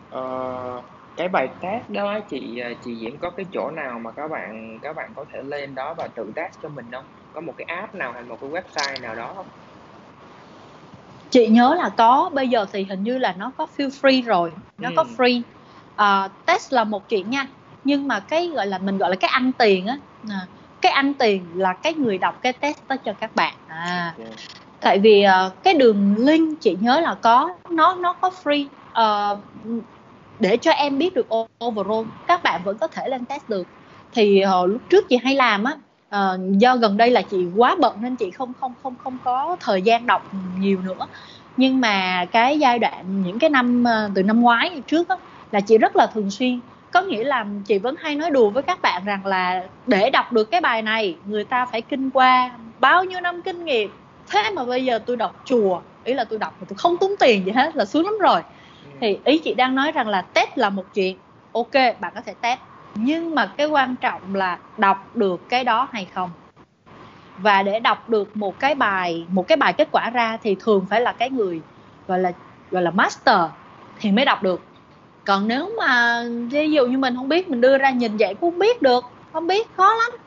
[0.10, 0.82] Ờ,
[1.20, 4.80] cái bài test đó chị ờ, chị Diễm có cái chỗ nào mà các bạn
[4.82, 7.04] các bạn có thể lên đó và tự test cho mình không?
[7.34, 9.46] Có một cái app nào hay một cái website nào đó không?
[11.30, 14.52] Chị nhớ là có, bây giờ thì hình như là nó có feel free rồi,
[14.78, 14.94] nó ừ.
[14.96, 15.42] có free.
[16.02, 17.48] Uh, test là một chuyện nha,
[17.84, 19.98] nhưng mà cái gọi là mình gọi là cái ăn tiền á,
[20.30, 20.48] à,
[20.82, 24.14] cái ăn tiền là cái người đọc cái test đó cho các bạn à
[24.82, 28.66] tại vì uh, cái đường link chị nhớ là có nó nó có free
[29.02, 29.40] uh,
[30.40, 31.28] để cho em biết được
[31.66, 33.68] overall các bạn vẫn có thể lên test được.
[34.14, 35.76] Thì uh, lúc trước chị hay làm á
[36.16, 39.58] uh, do gần đây là chị quá bận nên chị không không không không có
[39.60, 40.30] thời gian đọc
[40.60, 41.08] nhiều nữa.
[41.58, 45.16] Nhưng mà cái giai đoạn những cái năm uh, từ năm ngoái trước á
[45.52, 46.60] là chị rất là thường xuyên.
[46.92, 50.32] Có nghĩa là chị vẫn hay nói đùa với các bạn rằng là để đọc
[50.32, 53.90] được cái bài này người ta phải kinh qua bao nhiêu năm kinh nghiệm.
[54.30, 57.12] Thế mà bây giờ tôi đọc chùa ý là tôi đọc mà tôi không tốn
[57.20, 58.42] tiền gì hết là sướng lắm rồi
[59.02, 61.18] thì ý chị đang nói rằng là test là một chuyện.
[61.52, 62.60] Ok, bạn có thể test.
[62.96, 66.30] Nhưng mà cái quan trọng là đọc được cái đó hay không?
[67.38, 70.86] Và để đọc được một cái bài, một cái bài kết quả ra thì thường
[70.90, 71.62] phải là cái người
[72.08, 72.32] gọi là
[72.72, 73.40] gọi là master
[74.00, 74.62] thì mới đọc được.
[75.26, 78.52] Còn nếu mà ví dụ như mình không biết, mình đưa ra nhìn vậy cũng
[78.52, 79.04] không biết được.
[79.34, 80.20] Không biết, khó lắm.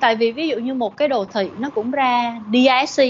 [0.00, 3.02] Tại vì ví dụ như một cái đồ thị nó cũng ra DISC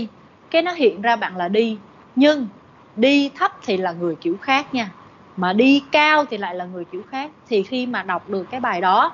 [0.51, 1.79] cái nó hiện ra bạn là đi.
[2.15, 2.49] Nhưng
[2.97, 4.98] đi thấp thì là người kiểu khác nha
[5.39, 7.31] mà đi cao thì lại là người kiểu khác.
[7.49, 9.13] Thì khi mà đọc được cái bài đó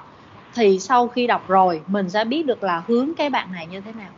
[0.55, 3.81] thì sau khi đọc rồi mình sẽ biết được là hướng cái bạn này như
[3.81, 4.11] thế nào.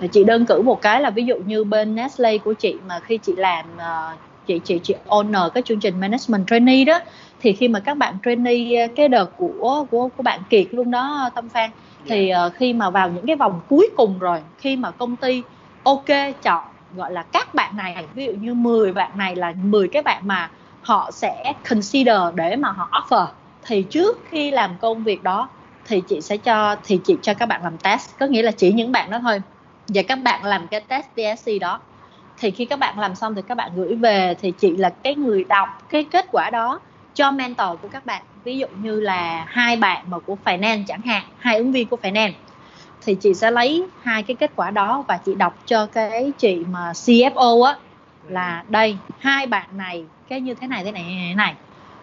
[0.00, 3.00] Thì chị đơn cử một cái là ví dụ như bên Nestle của chị mà
[3.00, 7.00] khi chị làm uh, chị chị chị owner cái chương trình management trainee đó
[7.40, 11.30] thì khi mà các bạn trainee cái đợt của của của bạn Kiệt luôn đó
[11.34, 11.70] Tâm Phan
[12.06, 15.42] thì uh, khi mà vào những cái vòng cuối cùng rồi khi mà công ty
[15.82, 16.04] ok
[16.42, 16.64] chọn
[16.96, 20.22] gọi là các bạn này ví dụ như 10 bạn này là 10 cái bạn
[20.26, 20.50] mà
[20.84, 23.26] họ sẽ consider để mà họ offer.
[23.66, 25.48] Thì trước khi làm công việc đó,
[25.86, 28.18] thì chị sẽ cho, thì chị cho các bạn làm test.
[28.18, 29.42] Có nghĩa là chỉ những bạn đó thôi.
[29.88, 31.80] Và các bạn làm cái test DSC đó.
[32.38, 34.34] Thì khi các bạn làm xong thì các bạn gửi về.
[34.42, 36.80] Thì chị là cái người đọc cái kết quả đó
[37.14, 38.22] cho mentor của các bạn.
[38.44, 41.98] Ví dụ như là hai bạn mà của finance chẳng hạn, hai ứng viên của
[42.02, 42.32] finance.
[43.06, 46.64] Thì chị sẽ lấy hai cái kết quả đó và chị đọc cho cái chị
[46.70, 47.76] mà CFO á,
[48.28, 51.54] là đây, hai bạn này cái như thế này thế này thế này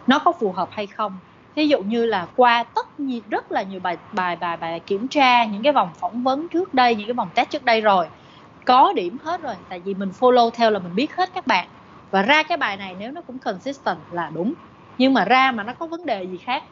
[0.07, 1.19] nó có phù hợp hay không?
[1.55, 5.07] Ví dụ như là qua tất nhiên rất là nhiều bài bài bài bài kiểm
[5.07, 8.07] tra những cái vòng phỏng vấn trước đây, những cái vòng test trước đây rồi.
[8.65, 11.67] Có điểm hết rồi, tại vì mình follow theo là mình biết hết các bạn.
[12.11, 14.53] Và ra cái bài này nếu nó cũng consistent là đúng.
[14.97, 16.63] Nhưng mà ra mà nó có vấn đề gì khác,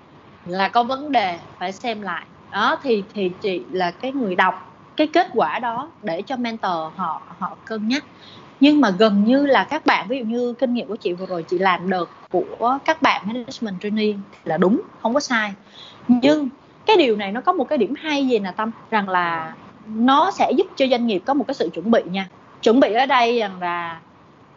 [0.45, 2.25] là có vấn đề phải xem lại.
[2.51, 4.55] Đó, thì thì chị là cái người đọc
[4.95, 8.03] cái kết quả đó để cho mentor họ họ cân nhắc
[8.59, 11.25] nhưng mà gần như là các bạn ví dụ như kinh nghiệm của chị vừa
[11.25, 15.53] rồi chị làm được của các bạn management training là đúng không có sai.
[16.07, 16.49] Nhưng
[16.85, 18.71] cái điều này nó có một cái điểm hay gì nè tâm?
[18.91, 19.53] Rằng là
[19.87, 22.27] nó sẽ giúp cho doanh nghiệp có một cái sự chuẩn bị nha.
[22.61, 23.99] Chuẩn bị ở đây rằng là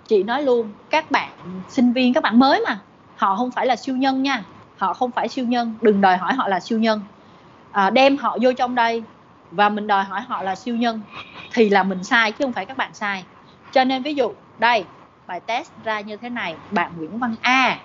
[0.06, 1.30] chị nói luôn các bạn
[1.68, 2.78] sinh viên các bạn mới mà
[3.16, 4.44] họ không phải là siêu nhân nha.
[4.76, 7.00] Họ không phải siêu nhân đừng đòi hỏi họ là siêu nhân.
[7.72, 9.02] À, đem họ vô trong đây
[9.50, 11.00] và mình đòi hỏi họ là siêu nhân
[11.52, 13.24] thì là mình sai chứ không phải các bạn sai
[13.72, 14.84] cho nên ví dụ, đây,
[15.26, 17.78] bài test ra như thế này, bạn Nguyễn Văn A.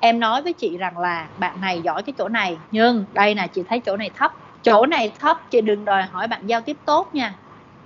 [0.00, 3.46] Em nói với chị rằng là bạn này giỏi cái chỗ này, nhưng đây là
[3.46, 4.32] chị thấy chỗ này thấp.
[4.62, 7.34] Chỗ này thấp, chị đừng đòi hỏi bạn giao tiếp tốt nha.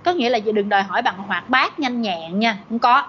[0.03, 3.03] Có nghĩa là chị đừng đòi hỏi bạn hoạt bát nhanh nhẹn nha, không có.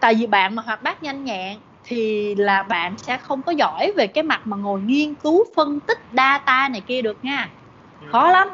[0.00, 3.92] Tại vì bạn mà hoạt bát nhanh nhẹn thì là bạn sẽ không có giỏi
[3.96, 7.56] về cái mặt mà ngồi nghiên cứu, phân tích data này kia được nha.
[8.04, 8.48] Khó lắm.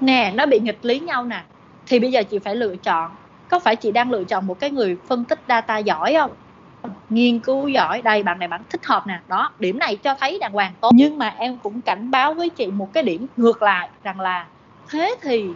[0.00, 1.44] Nè, nó bị nghịch lý nhau nè.
[1.86, 3.16] Thì bây giờ chị phải lựa chọn
[3.50, 6.30] có phải chị đang lựa chọn một cái người phân tích data giỏi không?
[7.08, 8.02] Nghiên cứu giỏi.
[8.02, 9.20] Đây, bạn này bạn thích hợp nè.
[9.28, 10.90] Đó, điểm này cho thấy đàng hoàng tốt.
[10.94, 14.46] Nhưng mà em cũng cảnh báo với chị một cái điểm ngược lại, rằng là
[14.90, 15.50] thế thì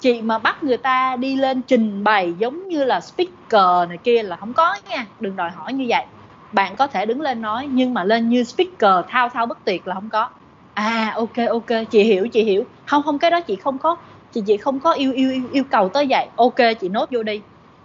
[0.00, 4.22] chị mà bắt người ta đi lên trình bày giống như là speaker này kia
[4.22, 5.06] là không có nha.
[5.20, 6.04] Đừng đòi hỏi như vậy.
[6.52, 9.86] Bạn có thể đứng lên nói, nhưng mà lên như speaker thao thao bất tuyệt
[9.86, 10.28] là không có.
[10.74, 11.66] À ok ok.
[11.90, 12.64] Chị hiểu chị hiểu.
[12.86, 13.96] Không không, cái đó chị không có
[14.34, 16.26] chị chị không có yêu yêu yêu cầu tới vậy.
[16.36, 17.40] Ok chị nốt vô đi.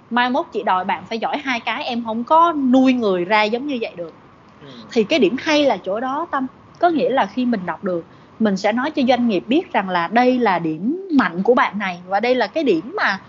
[0.09, 3.43] Mai mốt chị đòi bạn phải giỏi hai cái em không có nuôi người ra
[3.43, 4.13] giống như vậy được.
[4.61, 4.67] Ừ.
[4.91, 6.47] thì cái điểm hay là chỗ đó tâm?
[6.79, 8.05] Có nghĩa là khi mình đọc được
[8.39, 11.79] mình sẽ nói cho doanh nghiệp biết rằng là đây là điểm mạnh của bạn
[11.79, 13.19] này và đây là cái điểm mà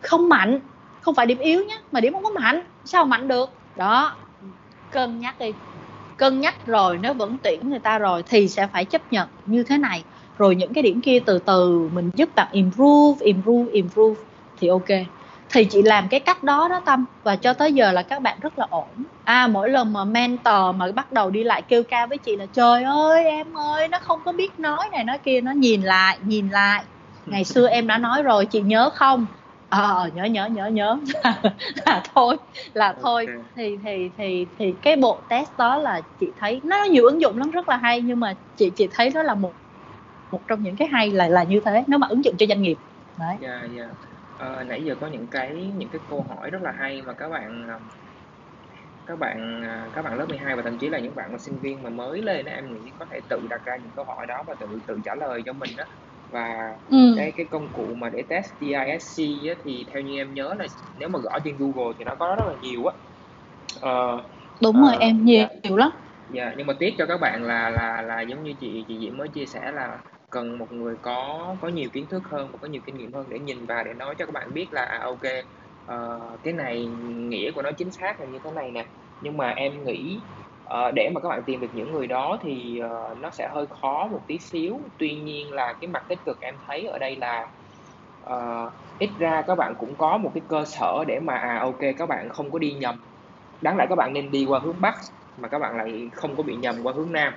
[0.00, 0.60] không mạnh.
[1.00, 2.60] Không phải điểm yếu nhé mà điểm không có mạnh.
[2.84, 3.50] Sao mạnh được?
[3.76, 4.14] Đó.
[4.90, 5.52] Cân nhắc đi.
[6.16, 9.62] Cân nhắc rồi nếu vẫn tuyển người ta rồi thì sẽ phải chấp nhận như
[9.62, 10.04] thế này
[10.40, 14.20] rồi những cái điểm kia từ từ mình giúp bạn improve improve improve
[14.60, 14.88] thì ok.
[15.52, 18.38] Thì chị làm cái cách đó đó tâm và cho tới giờ là các bạn
[18.40, 18.86] rất là ổn.
[19.24, 22.46] À mỗi lần mà mentor mà bắt đầu đi lại kêu ca với chị là
[22.52, 26.18] trời ơi em ơi nó không có biết nói này nói kia nó nhìn lại
[26.26, 26.82] nhìn lại.
[27.26, 29.26] Ngày xưa em đã nói rồi chị nhớ không?
[29.68, 30.98] Ờ à, nhớ nhớ nhớ nhớ.
[31.86, 32.36] Là thôi
[32.74, 33.26] là thôi.
[33.56, 37.38] Thì thì thì thì cái bộ test đó là chị thấy nó nhiều ứng dụng
[37.38, 39.52] lắm rất là hay nhưng mà chị chị thấy đó là một
[40.30, 42.62] một trong những cái hay là là như thế nếu mà ứng dụng cho doanh
[42.62, 42.78] nghiệp
[43.18, 43.90] đấy yeah, yeah.
[44.60, 47.28] Uh, nãy giờ có những cái những cái câu hỏi rất là hay mà các
[47.28, 47.78] bạn ờ,
[49.06, 51.56] các bạn ờ, các bạn lớp 12 và thậm chí là những bạn mà sinh
[51.58, 54.26] viên mà mới lên đó em nghĩ có thể tự đặt ra những câu hỏi
[54.26, 55.84] đó và tự tự trả lời cho mình đó
[56.30, 57.14] và ừ.
[57.16, 60.66] cái cái công cụ mà để test DISC á, thì theo như em nhớ là
[60.98, 62.94] nếu mà gõ trên Google thì nó có rất là nhiều á
[63.76, 64.20] uh,
[64.62, 65.50] đúng uh, rồi em nhiều yeah.
[65.62, 65.90] nhiều lắm
[66.30, 68.98] dạ yeah, nhưng mà tiếc cho các bạn là là là giống như chị chị
[68.98, 69.98] Diễm mới chia sẻ là
[70.30, 73.26] cần một người có có nhiều kiến thức hơn và có nhiều kinh nghiệm hơn
[73.28, 75.22] để nhìn vào để nói cho các bạn biết là à, ok
[75.92, 78.86] uh, cái này nghĩa của nó chính xác là như thế này nè.
[79.20, 80.18] Nhưng mà em nghĩ
[80.64, 83.66] uh, để mà các bạn tìm được những người đó thì uh, nó sẽ hơi
[83.80, 84.80] khó một tí xíu.
[84.98, 87.48] Tuy nhiên là cái mặt tích cực em thấy ở đây là
[88.26, 91.80] uh, ít ra các bạn cũng có một cái cơ sở để mà à ok
[91.98, 93.02] các bạn không có đi nhầm.
[93.60, 94.94] Đáng lẽ các bạn nên đi qua hướng bắc
[95.36, 97.32] mà các bạn lại không có bị nhầm qua hướng nam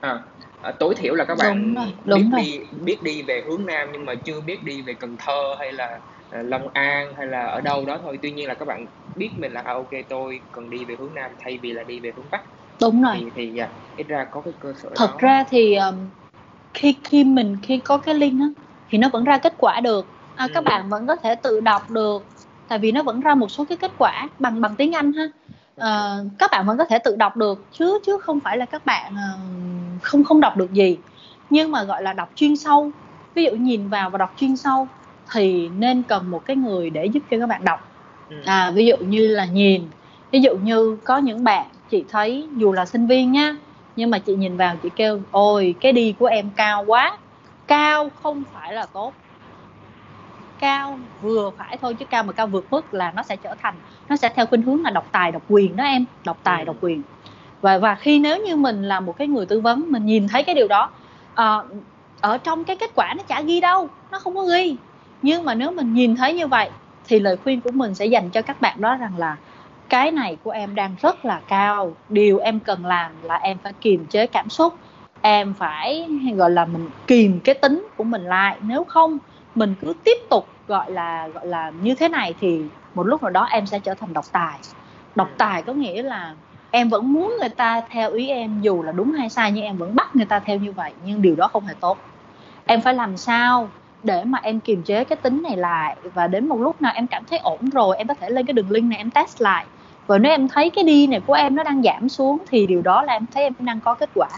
[0.00, 0.22] à,
[0.62, 2.42] à, tối thiểu là các bạn đúng rồi, đúng biết rồi.
[2.42, 5.72] đi biết đi về hướng nam nhưng mà chưa biết đi về Cần Thơ hay
[5.72, 6.00] là
[6.40, 9.30] uh, Long An hay là ở đâu đó thôi tuy nhiên là các bạn biết
[9.38, 12.12] mình là à, ok tôi cần đi về hướng nam thay vì là đi về
[12.16, 12.42] hướng bắc
[12.80, 15.18] đúng rồi thì thì uh, ít ra có cái cơ sở thật đó.
[15.20, 16.08] ra thì um,
[16.74, 18.46] khi khi mình khi có cái link á
[18.90, 20.50] thì nó vẫn ra kết quả được à, ừ.
[20.54, 22.26] các bạn vẫn có thể tự đọc được
[22.68, 25.28] tại vì nó vẫn ra một số cái kết quả bằng bằng tiếng Anh ha
[25.78, 28.86] à, các bạn vẫn có thể tự đọc được chứ chứ không phải là các
[28.86, 30.98] bạn uh, không không đọc được gì.
[31.50, 32.90] Nhưng mà gọi là đọc chuyên sâu.
[33.34, 34.88] Ví dụ nhìn vào và đọc chuyên sâu
[35.32, 37.88] thì nên cần một cái người để giúp cho các bạn đọc.
[38.30, 38.36] Ừ.
[38.44, 39.82] à, ví dụ như là nhìn.
[40.30, 43.56] Ví dụ như có những bạn chị thấy dù là sinh viên nhá
[43.96, 47.18] nhưng mà chị nhìn vào chị kêu ôi cái đi của em cao quá.
[47.66, 49.12] Cao không phải là tốt
[50.60, 53.74] cao vừa phải thôi chứ cao mà cao vượt mức là nó sẽ trở thành
[54.08, 56.76] nó sẽ theo khuynh hướng là độc tài độc quyền đó em độc tài độc
[56.80, 57.02] quyền.
[57.60, 60.42] Và và khi nếu như mình là một cái người tư vấn mình nhìn thấy
[60.42, 60.90] cái điều đó
[61.34, 61.56] à,
[62.20, 64.76] ở trong cái kết quả nó chả ghi đâu nó không có ghi.
[65.22, 66.70] Nhưng mà nếu mình nhìn thấy như vậy
[67.08, 69.36] thì lời khuyên của mình sẽ dành cho các bạn đó rằng là
[69.88, 73.72] cái này của em đang rất là cao điều em cần làm là em phải
[73.80, 74.74] kiềm chế cảm xúc
[75.22, 78.56] em phải gọi là mình kìm cái tính của mình lại.
[78.62, 79.18] Nếu không
[79.58, 82.62] mình cứ tiếp tục gọi là gọi là như thế này thì
[82.94, 84.58] một lúc nào đó em sẽ trở thành độc tài.
[85.14, 86.34] Độc tài có nghĩa là
[86.70, 89.76] em vẫn muốn người ta theo ý em dù là đúng hay sai nhưng em
[89.76, 91.98] vẫn bắt người ta theo như vậy nhưng điều đó không hề tốt.
[92.66, 93.68] Em phải làm sao
[94.02, 95.96] để mà em kiềm chế cái tính này lại?
[96.14, 98.52] Và đến một lúc nào em cảm thấy ổn rồi em có thể lên cái
[98.52, 99.66] đường link này em test lại.
[100.06, 102.82] Và nếu em thấy cái đi này của em nó đang giảm xuống thì điều
[102.82, 104.28] đó là em thấy em đang có kết quả.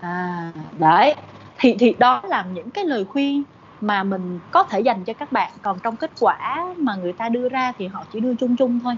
[0.00, 1.14] À đấy.
[1.58, 3.42] Thì thì đó là những cái lời khuyên
[3.80, 5.52] mà mình có thể dành cho các bạn.
[5.62, 8.80] Còn trong kết quả mà người ta đưa ra thì họ chỉ đưa chung chung
[8.80, 8.96] thôi.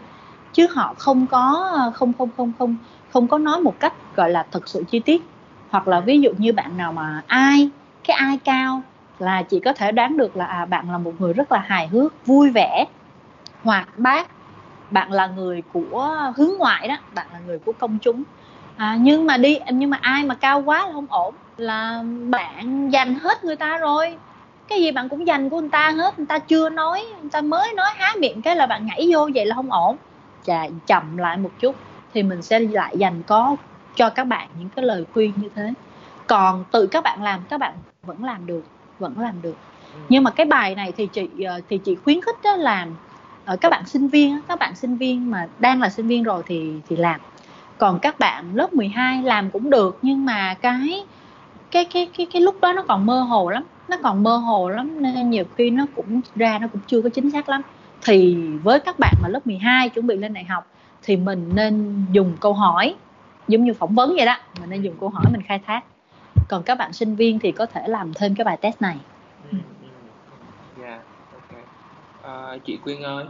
[0.52, 2.77] Chứ họ không có không không không không
[3.12, 5.23] không có nói một cách gọi là thật sự chi tiết.
[5.70, 7.70] Hoặc là ví dụ như bạn nào mà ai
[8.05, 8.82] cái ai cao
[9.19, 11.89] là chỉ có thể đoán được là à, bạn là một người rất là hài
[11.89, 12.85] hước vui vẻ
[13.62, 14.28] hoạt bát.
[14.90, 18.23] Bạn là người của hướng ngoại đó bạn là người của công chúng.
[18.77, 21.35] À, nhưng mà đi nhưng mà ai mà cao quá là không ổn.
[21.57, 24.20] Là bạn dành hết người ta rồi
[24.70, 27.40] cái gì bạn cũng dành của người ta hết người ta chưa nói người ta
[27.40, 29.97] mới nói há miệng cái là bạn nhảy vô vậy là không ổn.
[30.47, 31.76] Chà chậm lại một chút
[32.14, 33.56] thì mình sẽ lại dành có
[33.97, 35.72] cho các bạn những cái lời khuyên như thế.
[36.26, 38.64] Còn tự các bạn làm các bạn vẫn làm được
[38.98, 39.56] vẫn làm được.
[39.94, 40.01] Ừ.
[40.09, 42.97] nhưng mà cái bài này thì chị ờ, thì chị khuyến khích đó làm
[43.44, 46.42] ở các bạn sinh viên các bạn sinh viên mà đang là sinh viên rồi
[46.47, 47.20] thì thì làm.
[47.78, 51.05] Còn các bạn lớp 12 làm cũng được nhưng mà cái
[51.70, 54.68] cái cái cái cái lúc đó nó còn mơ hồ lắm nó còn mơ hồ
[54.68, 57.62] lắm nên nhiều khi nó cũng ra nó cũng chưa có chính xác lắm.
[58.04, 60.66] Thì với các bạn mà lớp 12 chuẩn bị lên đại học
[61.02, 62.94] thì mình nên dùng câu hỏi
[63.48, 65.84] giống như phỏng vấn vậy đó mình nên dùng câu hỏi mình khai thác.
[66.48, 68.96] Còn các bạn sinh viên thì có thể làm thêm cái bài test này.
[69.52, 70.82] Ừ, ừ.
[70.82, 71.00] yeah,
[71.32, 71.62] okay.
[72.22, 73.24] à, chị Quyên ơi.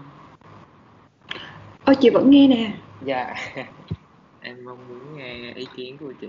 [1.85, 2.73] Ôi chị vẫn nghe nè.
[3.05, 3.35] Dạ.
[4.43, 6.29] Em mong muốn nghe ý kiến của chị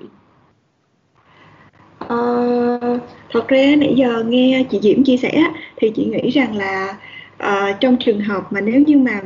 [2.07, 2.99] Ờ,
[3.31, 5.43] thật ra nãy giờ nghe chị Diễm chia sẻ
[5.75, 6.97] thì chị nghĩ rằng là
[7.43, 9.21] uh, trong trường hợp mà nếu như mà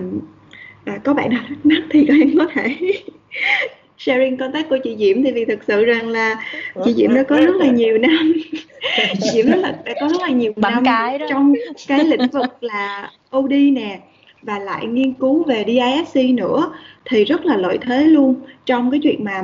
[0.95, 2.75] uh, có bạn nào thắc mắc thì các em có thể
[3.97, 6.35] sharing contact của chị Diễm thì vì thực sự rằng là
[6.85, 8.33] chị Diễm đã có rất là nhiều năm
[9.21, 11.25] chị Diễm rất là đã có rất là nhiều Bằng năm cái đó.
[11.29, 11.53] trong
[11.87, 13.99] cái lĩnh vực là OD nè
[14.41, 16.73] và lại nghiên cứu về DISC nữa
[17.05, 18.35] thì rất là lợi thế luôn
[18.65, 19.43] trong cái chuyện mà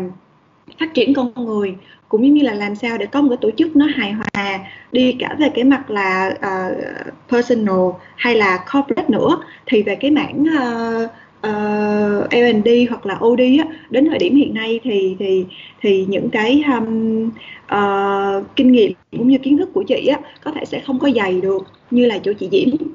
[0.80, 1.76] phát triển con người
[2.12, 4.60] cũng như là làm sao để có một cái tổ chức nó hài hòa
[4.92, 9.44] đi cả về cái mặt là uh, personal hay là corporate nữa.
[9.66, 11.10] Thì về cái mảng uh,
[11.48, 15.46] uh, L&D hoặc là OD á, đến thời điểm hiện nay thì thì
[15.82, 17.30] thì những cái um,
[17.76, 21.10] uh, kinh nghiệm cũng như kiến thức của chị á có thể sẽ không có
[21.16, 22.88] dày được như là chỗ chị Diễm.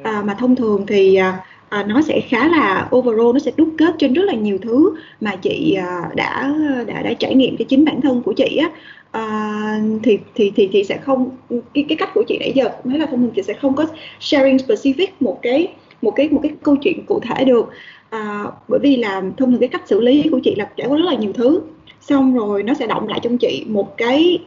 [0.00, 1.34] Uh, mà thông thường thì uh,
[1.68, 4.94] à, nó sẽ khá là overall nó sẽ đúc kết trên rất là nhiều thứ
[5.20, 6.54] mà chị à, đã
[6.86, 8.70] đã đã trải nghiệm cho chính bản thân của chị á.
[9.10, 11.30] À, thì thì thì thì sẽ không
[11.74, 13.86] cái cái cách của chị nãy giờ nói là thông thường chị sẽ không có
[14.20, 15.68] sharing specific một cái
[16.02, 17.70] một cái một cái câu chuyện cụ thể được.
[18.10, 20.96] À, bởi vì là thông thường cái cách xử lý của chị là trải qua
[20.98, 21.60] rất là nhiều thứ.
[22.00, 24.38] Xong rồi nó sẽ động lại trong chị một cái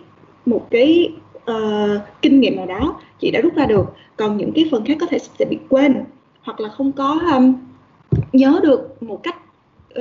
[0.45, 1.11] một cái
[1.52, 3.85] uh, kinh nghiệm nào đó chị đã rút ra được.
[4.15, 6.03] Còn những cái phần khác có thể sẽ bị quên
[6.47, 7.53] hoặc là không có um,
[8.33, 9.35] nhớ được một cách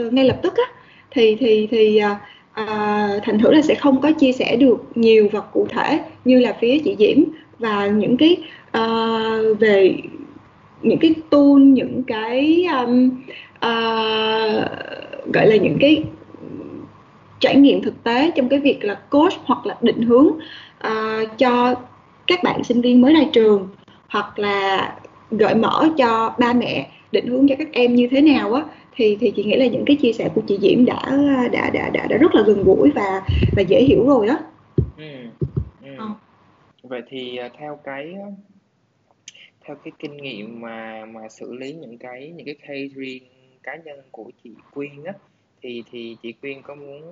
[0.00, 0.64] uh, ngay lập tức á
[1.10, 2.16] thì thì thì uh,
[2.62, 6.38] uh, thành thử là sẽ không có chia sẻ được nhiều và cụ thể như
[6.38, 7.24] là phía chị Diễm
[7.58, 8.36] và những cái
[8.78, 9.96] uh, về
[10.82, 13.10] những cái tool những cái um,
[13.54, 14.70] uh,
[15.32, 16.04] gọi là những cái
[17.40, 20.26] trải nghiệm thực tế trong cái việc là coach hoặc là định hướng
[20.86, 21.74] uh, cho
[22.26, 23.68] các bạn sinh viên mới ra trường
[24.08, 24.92] hoặc là
[25.30, 29.16] gợi mở cho ba mẹ định hướng cho các em như thế nào á thì
[29.20, 31.02] thì chị nghĩ là những cái chia sẻ của chị Diễm đã
[31.52, 33.22] đã đã đã, đã rất là gần gũi và
[33.56, 34.38] và dễ hiểu rồi đó.
[34.96, 35.04] Ừ.
[35.82, 35.88] ừ.
[35.98, 36.08] Ờ.
[36.82, 38.14] Vậy thì à, theo cái
[39.66, 43.22] theo cái kinh nghiệm mà mà xử lý những cái những cái case riêng
[43.62, 45.12] cá nhân của chị Quyên á
[45.62, 47.02] thì thì chị Quyên có muốn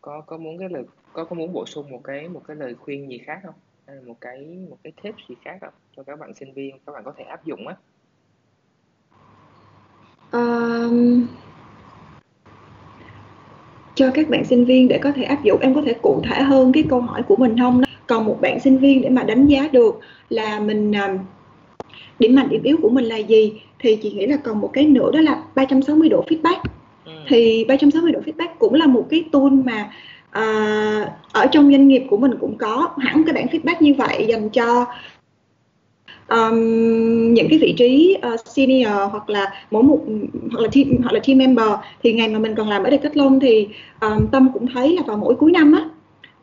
[0.00, 0.82] có có muốn cái lời
[1.12, 3.54] có có muốn bổ sung một cái một cái lời khuyên gì khác không?
[3.86, 6.78] Hay là một cái một cái tips gì khác không cho các bạn sinh viên
[6.86, 7.76] các bạn có thể áp dụng á?
[10.32, 11.26] Um,
[13.94, 16.42] cho các bạn sinh viên để có thể áp dụng em có thể cụ thể
[16.42, 19.46] hơn cái câu hỏi của mình không còn một bạn sinh viên để mà đánh
[19.46, 21.18] giá được là mình um,
[22.18, 24.86] điểm mạnh điểm yếu của mình là gì thì chị nghĩ là còn một cái
[24.86, 26.60] nữa đó là 360 độ feedback
[27.04, 27.12] ừ.
[27.28, 29.90] thì 360 độ feedback cũng là một cái tool mà
[30.34, 34.24] à, ở trong doanh nghiệp của mình cũng có hẳn cái bảng feedback như vậy
[34.28, 34.86] dành cho
[36.28, 36.54] um,
[37.34, 39.98] những cái vị trí uh, senior hoặc là mỗi một
[40.52, 41.68] hoặc là team hoặc là team member.
[42.02, 43.68] Thì ngày mà mình còn làm ở Decathlon thì
[44.00, 45.84] um, tâm cũng thấy là vào mỗi cuối năm á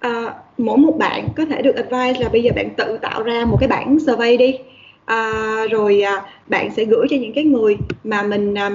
[0.10, 3.46] uh, mỗi một bạn có thể được advice là bây giờ bạn tự tạo ra
[3.46, 4.54] một cái bảng survey đi.
[5.02, 8.74] Uh, rồi uh, bạn sẽ gửi cho những cái người mà mình um,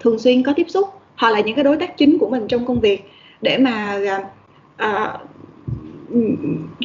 [0.00, 2.66] thường xuyên có tiếp xúc hoặc là những cái đối tác chính của mình trong
[2.66, 3.04] công việc
[3.42, 3.98] để mà
[4.84, 5.20] uh,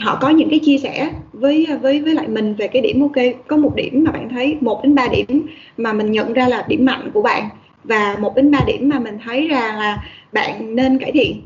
[0.02, 3.26] họ có những cái chia sẻ với với với lại mình về cái điểm ok
[3.48, 5.48] có một điểm mà bạn thấy một đến ba điểm
[5.78, 7.50] mà mình nhận ra là điểm mạnh của bạn
[7.84, 11.42] và một đến ba điểm mà mình thấy ra là bạn nên cải thiện.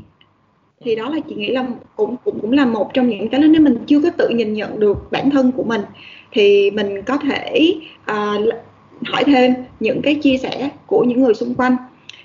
[0.84, 1.66] Thì đó là chị nghĩ là
[1.96, 4.80] cũng cũng cũng là một trong những cái nếu mình chưa có tự nhìn nhận
[4.80, 5.80] được bản thân của mình
[6.32, 7.74] thì mình có thể
[8.12, 8.54] uh,
[9.06, 11.76] hỏi thêm những cái chia sẻ của những người xung quanh.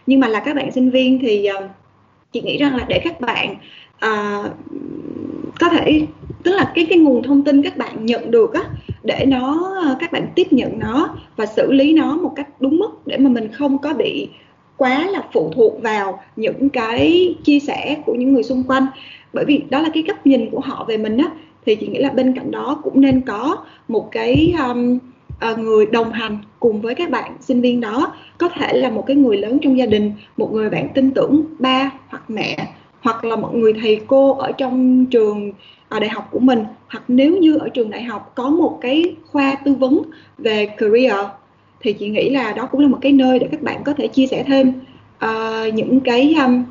[0.06, 1.64] Nhưng mà là các bạn sinh viên thì uh,
[2.32, 3.56] chị nghĩ rằng là để các bạn
[4.00, 4.44] à,
[5.60, 6.06] có thể
[6.44, 8.62] tức là cái cái nguồn thông tin các bạn nhận được á
[9.04, 12.92] để nó các bạn tiếp nhận nó và xử lý nó một cách đúng mức
[13.06, 14.30] để mà mình không có bị
[14.78, 18.86] quá là phụ thuộc vào những cái chia sẻ của những người xung quanh.
[19.34, 21.30] Bởi vì đó là cái góc nhìn của họ về mình á
[21.66, 25.00] thì chị nghĩ là bên cạnh đó cũng nên có một cái um,
[25.52, 29.04] uh, người đồng hành cùng với các bạn sinh viên đó có thể là một
[29.08, 32.68] cái người lớn trong gia đình một người bạn tin tưởng ba hoặc mẹ
[33.02, 35.52] hoặc là một người thầy cô ở trong trường
[35.90, 39.16] ở đại học của mình hoặc nếu như ở trường đại học có một cái
[39.32, 40.02] khoa tư vấn
[40.38, 41.26] về career
[41.80, 44.08] thì chị nghĩ là đó cũng là một cái nơi để các bạn có thể
[44.08, 44.74] chia sẻ thêm
[45.26, 46.64] uh, những cái um,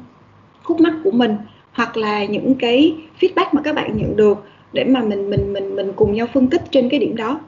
[0.63, 1.37] khúc mắc của mình
[1.73, 5.77] hoặc là những cái feedback mà các bạn nhận được để mà mình mình mình
[5.77, 7.41] mình cùng nhau phân tích trên cái điểm đó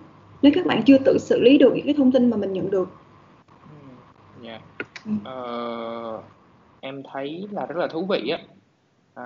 [0.43, 2.71] nếu các bạn chưa tự xử lý được những cái thông tin mà mình nhận
[2.71, 2.89] được.
[4.45, 4.63] Yeah.
[5.05, 5.13] Ừ.
[5.13, 6.25] Uh,
[6.81, 8.39] em thấy là rất là thú vị á
[9.15, 9.25] à,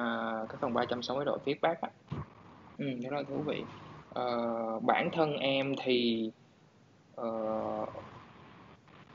[0.49, 1.91] cái phần 360 độ feedback á
[2.79, 3.63] ừ, rất là thú vị
[4.15, 4.25] à,
[4.83, 6.31] bản thân em thì
[7.21, 7.89] uh,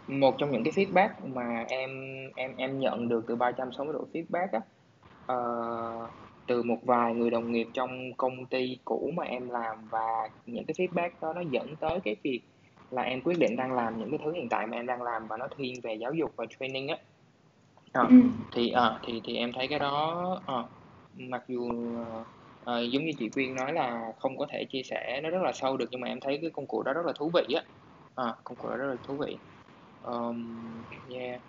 [0.08, 1.90] một trong những cái feedback mà em
[2.36, 4.62] em em nhận được từ 360 độ feedback á
[5.36, 6.10] uh,
[6.52, 10.66] từ một vài người đồng nghiệp trong công ty cũ mà em làm và những
[10.66, 12.42] cái feedback đó nó dẫn tới cái việc
[12.90, 15.28] là em quyết định đang làm những cái thứ hiện tại mà em đang làm
[15.28, 16.98] và nó thiên về giáo dục và training á.
[17.92, 18.16] À, ừ.
[18.56, 20.56] thì à, thì thì em thấy cái đó à,
[21.14, 21.70] mặc dù
[22.66, 25.52] à, giống như chị Quyên nói là không có thể chia sẻ nó rất là
[25.52, 27.64] sâu được nhưng mà em thấy cái công cụ đó rất là thú vị á.
[28.16, 29.38] À, công cụ đó rất là thú vị.
[30.02, 31.42] Um, yeah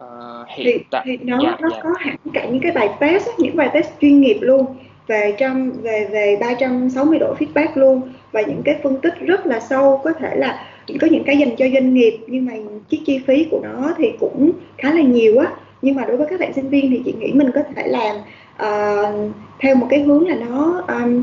[0.00, 1.80] uh, hiện thì, tại thì nó dạ, nó dạ.
[1.82, 4.66] có hẳn cả những cái bài test những bài test chuyên nghiệp luôn
[5.06, 8.02] về trăm về về 360 độ feedback luôn
[8.32, 10.66] và những cái phân tích rất là sâu có thể là
[11.00, 12.52] có những cái dành cho doanh nghiệp nhưng mà
[12.88, 15.46] chiếc chi phí của nó thì cũng khá là nhiều á
[15.82, 18.16] nhưng mà đối với các bạn sinh viên thì chị nghĩ mình có thể làm
[18.62, 21.22] uh, theo một cái hướng là nó um,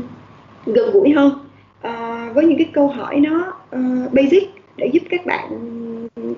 [0.66, 1.32] gần gũi hơn
[1.88, 5.48] uh, với những cái câu hỏi nó uh, basic để giúp các bạn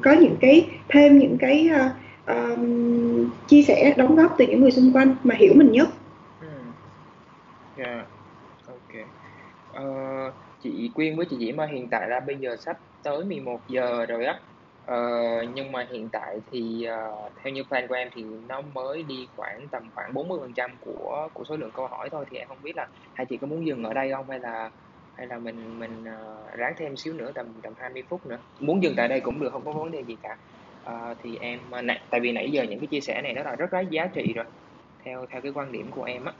[0.02, 1.92] có những cái thêm những cái uh,
[2.26, 5.88] um, chia sẻ đóng góp từ những người xung quanh mà hiểu mình nhất.
[7.76, 8.06] Yeah.
[8.66, 9.06] Ok.
[9.76, 14.06] Uh, chị Quyên với chị Diễm hiện tại là bây giờ sắp tới 11 giờ
[14.06, 14.40] rồi á
[14.92, 19.02] uh, nhưng mà hiện tại thì uh, theo như plan của em thì nó mới
[19.02, 22.38] đi khoảng tầm khoảng 40 phần trăm của của số lượng câu hỏi thôi thì
[22.38, 24.70] em không biết là hai chị có muốn dừng ở đây không hay là
[25.14, 28.82] hay là mình mình uh, ráng thêm xíu nữa tầm tầm 20 phút nữa muốn
[28.82, 30.36] dừng tại đây cũng được không có vấn đề gì cả
[30.86, 33.56] uh, thì em nãy tại vì nãy giờ những cái chia sẻ này nó là
[33.56, 34.44] rất là giá trị rồi
[35.04, 36.32] theo theo cái quan điểm của em á.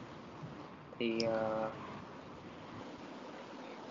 [0.98, 1.73] Thì uh,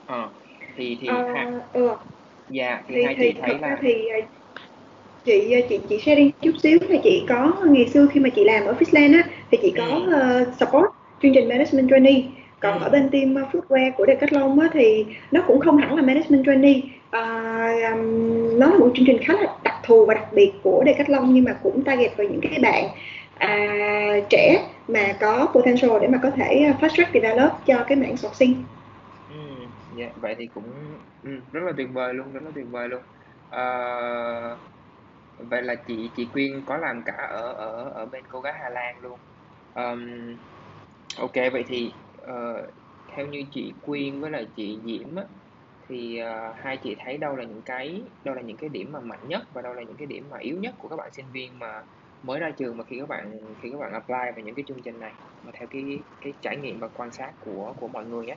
[0.08, 0.32] uh,
[0.76, 1.92] thì thì uh, ha, ừ.
[2.50, 3.94] dạ thì thì, hai thì chị thấy là thì
[5.26, 6.80] chị chị chị share đi chút xíu.
[6.90, 9.86] Là chị có ngày xưa khi mà chị làm ở Fishland á thì chị có
[9.86, 10.86] uh, support
[11.22, 12.24] chương trình management trainee
[12.60, 16.46] còn ở bên team footwear của Decathlon á, thì nó cũng không hẳn là management
[16.46, 17.96] trainee à,
[18.58, 21.44] nó là một chương trình khá là đặc thù và đặc biệt của Decathlon nhưng
[21.44, 22.90] mà cũng target vào những cái bạn
[23.36, 23.50] à,
[24.30, 28.18] trẻ mà có potential để mà có thể à, fast track develop cho cái mảng
[28.18, 28.66] sourcing.
[29.28, 29.36] Ừ,
[29.98, 30.66] yeah, vậy thì cũng
[31.22, 33.02] ừ, rất là tuyệt vời luôn, rất là tuyệt vời luôn.
[33.50, 33.62] À,
[35.38, 38.70] vậy là chị chị Quyên có làm cả ở ở ở bên cô gái Hà
[38.70, 39.20] Lan luôn.
[39.74, 40.00] Um,
[41.18, 42.74] ok vậy thì uh,
[43.08, 45.24] theo như chị Quyên với lại chị Diễm á,
[45.92, 49.00] thì uh, hai chị thấy đâu là những cái đâu là những cái điểm mà
[49.00, 51.26] mạnh nhất và đâu là những cái điểm mà yếu nhất của các bạn sinh
[51.32, 51.82] viên mà
[52.24, 54.82] mới ra trường mà khi các bạn khi các bạn apply vào những cái chương
[54.86, 55.14] trình này
[55.44, 58.36] mà theo cái cái trải nghiệm và quan sát của của mọi người nhé.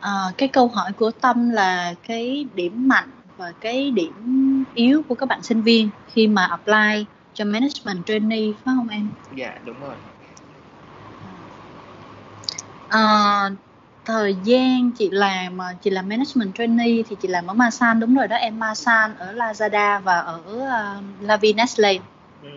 [0.00, 5.14] À, cái câu hỏi của Tâm là cái điểm mạnh và cái điểm yếu của
[5.14, 9.08] các bạn sinh viên khi mà apply cho management trainee phải không em?
[9.36, 9.94] Dạ đúng rồi.
[12.88, 13.50] À,
[14.04, 18.28] thời gian chị làm chị làm management trainee thì chị làm ở Masan đúng rồi
[18.28, 21.98] đó em Masan ở Lazada và ở uh, La Vie Nestle.
[22.42, 22.48] Ừ.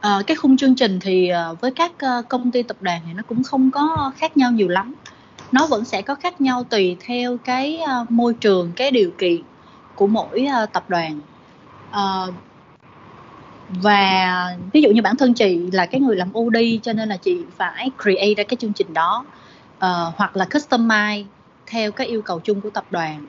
[0.00, 3.12] À, cái khung chương trình thì uh, với các uh, công ty tập đoàn thì
[3.12, 4.94] nó cũng không có khác nhau nhiều lắm.
[5.52, 9.40] Nó vẫn sẽ có khác nhau tùy theo cái uh, môi trường, cái điều kiện
[9.94, 11.20] của mỗi uh, tập đoàn.
[11.90, 12.34] Uh,
[13.70, 17.16] và ví dụ như bản thân chị là cái người làm OD cho nên là
[17.16, 19.24] chị phải create ra cái chương trình đó
[19.78, 21.24] uh, hoặc là customize
[21.66, 23.26] theo các yêu cầu chung của tập đoàn.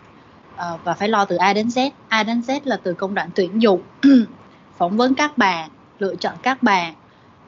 [0.54, 1.90] Uh, và phải lo từ A đến Z.
[2.08, 3.82] A đến Z là từ công đoạn tuyển dụng
[4.78, 5.70] phỏng vấn các bạn
[6.00, 6.94] lựa chọn các bạn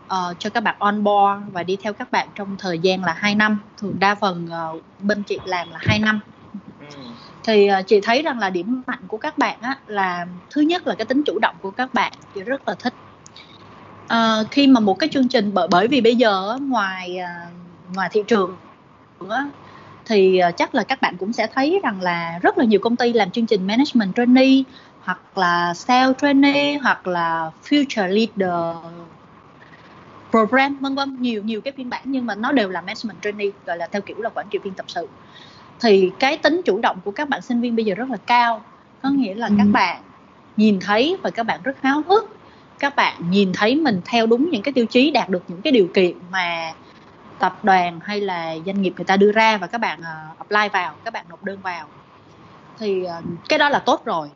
[0.06, 3.14] uh, cho các bạn on board và đi theo các bạn trong thời gian là
[3.14, 3.60] 2 năm.
[3.78, 6.20] Thường đa phần uh, bên chị làm là 2 năm.
[6.80, 6.98] Ừ.
[7.44, 10.88] thì uh, chị thấy rằng là điểm mạnh của các bạn á, là thứ nhất
[10.88, 12.12] là cái tính chủ động của các bạn.
[12.36, 12.94] Chị rất là thích.
[14.06, 18.10] Uh, khi mà một cái chương trình bởi bởi vì bây giờ ngoài uh, ngoài
[18.12, 18.56] thị trường
[19.30, 19.50] á,
[20.06, 22.96] thì ờ, chắc là các bạn cũng sẽ thấy rằng là rất là nhiều công
[22.96, 24.64] ty làm chương trình management trainee
[25.02, 28.76] hoặc là sales trainee hoặc là future leader
[30.30, 33.50] program vân vân nhiều nhiều cái phiên bản nhưng mà nó đều là management trainee
[33.66, 35.08] gọi là theo kiểu là quản trị viên tập sự.
[35.80, 38.64] Thì cái tính chủ động của các bạn sinh viên bây giờ rất là cao
[39.02, 39.54] có nghĩa là ừ.
[39.58, 40.02] các bạn
[40.58, 42.38] nhìn thấy và các bạn rất háo hức.
[42.80, 45.74] Các bạn nhìn thấy mình theo đúng những cái tiêu chí đạt được những cái
[45.74, 46.74] điều kiện mà
[47.42, 50.70] tập đoàn hay là doanh nghiệp người ta đưa ra và các bạn uh, apply
[50.74, 51.88] vào các bạn nộp đơn vào
[52.80, 54.30] thì uh, cái đó là tốt rồi.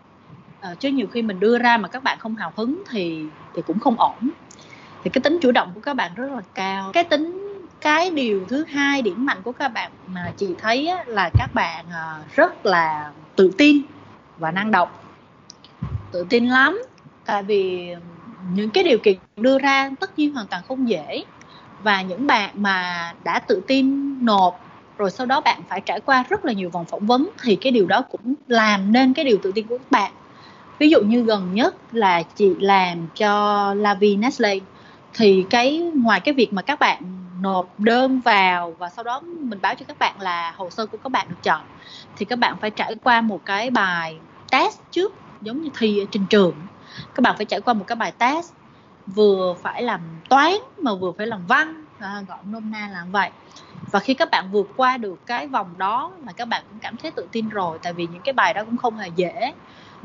[0.72, 3.26] Uh, chứ nhiều khi mình đưa ra mà các bạn không hào hứng thì
[3.56, 4.30] thì cũng không ổn.
[5.04, 6.92] Thì cái tính chủ động của các bạn rất là cao.
[6.94, 11.04] Cái tính cái điều thứ hai điểm mạnh của các bạn mà chị thấy á,
[11.08, 13.82] là các bạn uh, rất là tự tin
[14.38, 14.90] và năng động.
[16.12, 16.82] Tự tin lắm.
[17.26, 17.96] Tại vì
[18.54, 21.24] những cái điều kiện đưa ra tất nhiên hoàn toàn không dễ
[21.86, 24.60] và những bạn mà đã tự tin nộp,
[24.98, 27.72] rồi sau đó bạn phải trải qua rất là nhiều vòng phỏng vấn, thì cái
[27.72, 30.12] điều đó cũng làm nên cái điều tự tin của các bạn.
[30.80, 34.60] Ví dụ như gần nhất là chị làm cho Lavi Nestle
[35.14, 37.02] thì cái, ngoài cái việc mà các bạn
[37.42, 40.98] nộp đơn vào và sau đó mình báo cho các bạn là hồ sơ của
[40.98, 41.62] các bạn được chọn,
[42.16, 44.20] thì các bạn phải trải qua một cái bài
[44.52, 46.56] test trước, giống như thi ở trên trường.
[47.16, 48.54] Các bạn phải trải qua một cái bài test
[49.08, 50.00] vừa phải làm
[50.30, 51.86] toán mà vừa phải làm văn.
[52.00, 53.30] À, gọi nôm na là vậy.
[53.92, 56.98] Và khi các bạn vượt qua được cái vòng đó là các bạn cũng cảm
[56.98, 59.54] thấy tự tin rồi tại vì những cái bài đó cũng không hề dễ.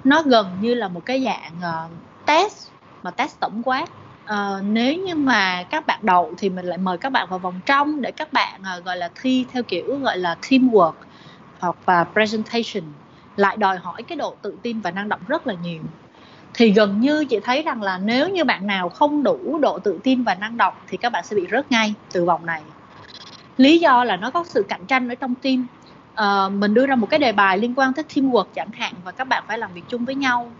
[0.04, 1.90] Nó gần như là một cái dạng uh,
[2.26, 2.68] test
[3.02, 3.90] mà test tổng quát.
[4.32, 7.60] Uh, nếu như mà các bạn đậu thì mình lại mời các bạn vào vòng
[7.66, 10.92] trong để các bạn uh, gọi là thi theo kiểu gọi là teamwork
[11.58, 12.92] hoặc và presentation
[13.36, 15.82] lại đòi hỏi cái độ tự tin và năng động rất là nhiều
[16.54, 20.00] thì gần như chị thấy rằng là nếu như bạn nào không đủ độ tự
[20.02, 22.62] tin và năng động thì các bạn sẽ bị rớt ngay từ vòng này.
[23.56, 25.66] Lý do là nó có sự cạnh tranh ở trong team.
[26.14, 29.12] À, mình đưa ra một cái đề bài liên quan tới teamwork chẳng hạn và
[29.12, 30.50] các bạn phải làm việc chung với nhau.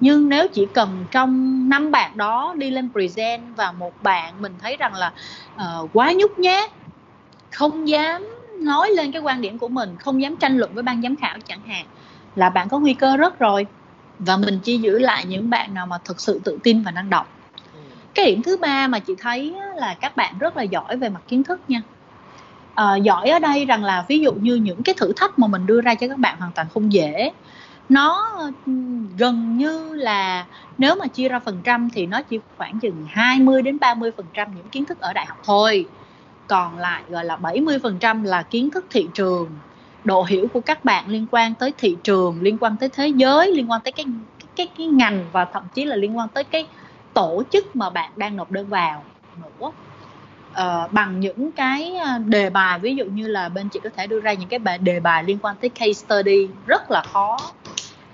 [0.00, 4.52] Nhưng nếu chỉ cần trong năm bạn đó đi lên present và một bạn mình
[4.58, 5.12] thấy rằng là
[5.54, 6.70] uh, quá nhút nhát
[7.50, 8.22] không dám
[8.60, 11.38] nói lên cái quan điểm của mình không dám tranh luận với ban giám khảo
[11.40, 11.86] chẳng hạn
[12.34, 13.66] là bạn có nguy cơ rất rồi
[14.18, 17.10] và mình chỉ giữ lại những bạn nào mà thực sự tự tin và năng
[17.10, 17.26] động.
[18.14, 21.20] Cái điểm thứ ba mà chị thấy là các bạn rất là giỏi về mặt
[21.28, 21.82] kiến thức nha.
[22.74, 25.66] À, giỏi ở đây rằng là ví dụ như những cái thử thách mà mình
[25.66, 27.30] đưa ra cho các bạn hoàn toàn không dễ.
[27.88, 28.38] Nó
[29.18, 30.46] gần như là
[30.78, 34.26] nếu mà chia ra phần trăm thì nó chỉ khoảng chừng 20 đến 30 phần
[34.34, 35.86] trăm những kiến thức ở đại học thôi.
[36.46, 39.50] Còn lại gọi là 70 phần trăm là kiến thức thị trường
[40.04, 43.52] độ hiểu của các bạn liên quan tới thị trường liên quan tới thế giới
[43.54, 44.06] liên quan tới cái
[44.56, 46.66] cái cái ngành và thậm chí là liên quan tới cái
[47.14, 49.04] tổ chức mà bạn đang nộp đơn vào
[49.34, 49.72] nữa.
[50.52, 54.06] À, bằng những cái ờ, đề bài ví dụ như là bên chị có thể
[54.06, 57.36] đưa ra những cái bài đề bài liên quan tới case study rất là khó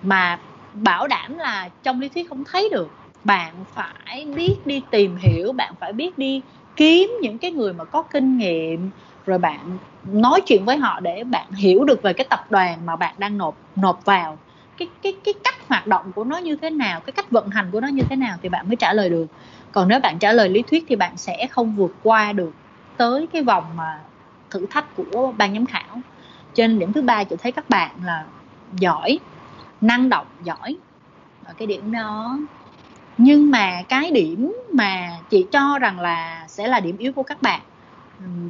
[0.03, 0.41] mà
[0.73, 2.95] bảo đảm là trong lý thuyết không thấy được.
[3.25, 6.43] Bạn phải biết đi tìm hiểu bạn phải biết đi
[6.77, 8.91] kiếm những cái người mà có kinh nghiệm
[9.29, 9.79] rồi bạn
[10.13, 13.39] nói chuyện với họ để bạn hiểu được về cái tập đoàn mà bạn đang
[13.39, 14.39] nộp nộp vào.
[14.79, 17.71] Cái cái cái cách hoạt động của nó như thế nào, cái cách vận hành
[17.73, 19.27] của nó như thế nào thì bạn mới trả lời được.
[19.73, 22.53] Còn nếu bạn trả lời lý thuyết thì bạn sẽ không vượt qua được
[22.97, 24.01] tới cái vòng mà
[24.51, 26.01] thử thách của ban giám khảo.
[26.55, 28.25] Trên điểm thứ ba, chị thấy các bạn là
[28.79, 29.19] giỏi,
[29.81, 30.77] năng động, giỏi
[31.45, 32.39] ở cái điểm đó.
[33.19, 37.43] Nhưng mà cái điểm mà chị cho rằng là sẽ là điểm yếu của các
[37.43, 37.61] bạn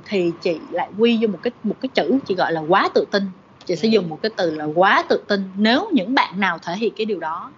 [0.07, 3.05] thì chị lại quy vô một cái một cái chữ chị gọi là quá tự
[3.13, 3.23] tin.
[3.65, 6.77] Chị sẽ dùng một cái từ là quá tự tin nếu những bạn nào thể
[6.77, 7.55] hiện cái điều đó.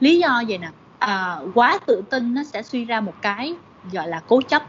[0.00, 3.54] Lý do vậy nè à, quá tự tin nó sẽ suy ra một cái
[3.92, 4.62] gọi là cố chấp.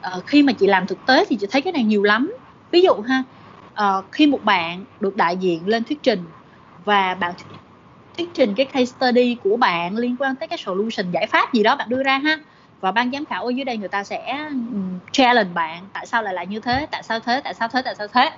[0.00, 2.32] À, khi mà chị làm thực tế thì chị thấy cái này nhiều lắm.
[2.72, 3.24] Ví dụ ha
[3.72, 6.32] à, khi một bạn được đại diện lên thuyết trình
[6.84, 7.34] và bạn
[8.18, 11.62] thuyết trình cái case study của bạn liên quan tới cái solution giải pháp gì
[11.62, 12.38] đó bạn đưa ra ha
[12.80, 14.78] và ban giám khảo ở dưới đây người ta sẽ ừ,
[15.12, 17.94] challenge bạn, tại sao lại là như thế, tại sao thế, tại sao thế, tại
[17.98, 18.30] sao thế.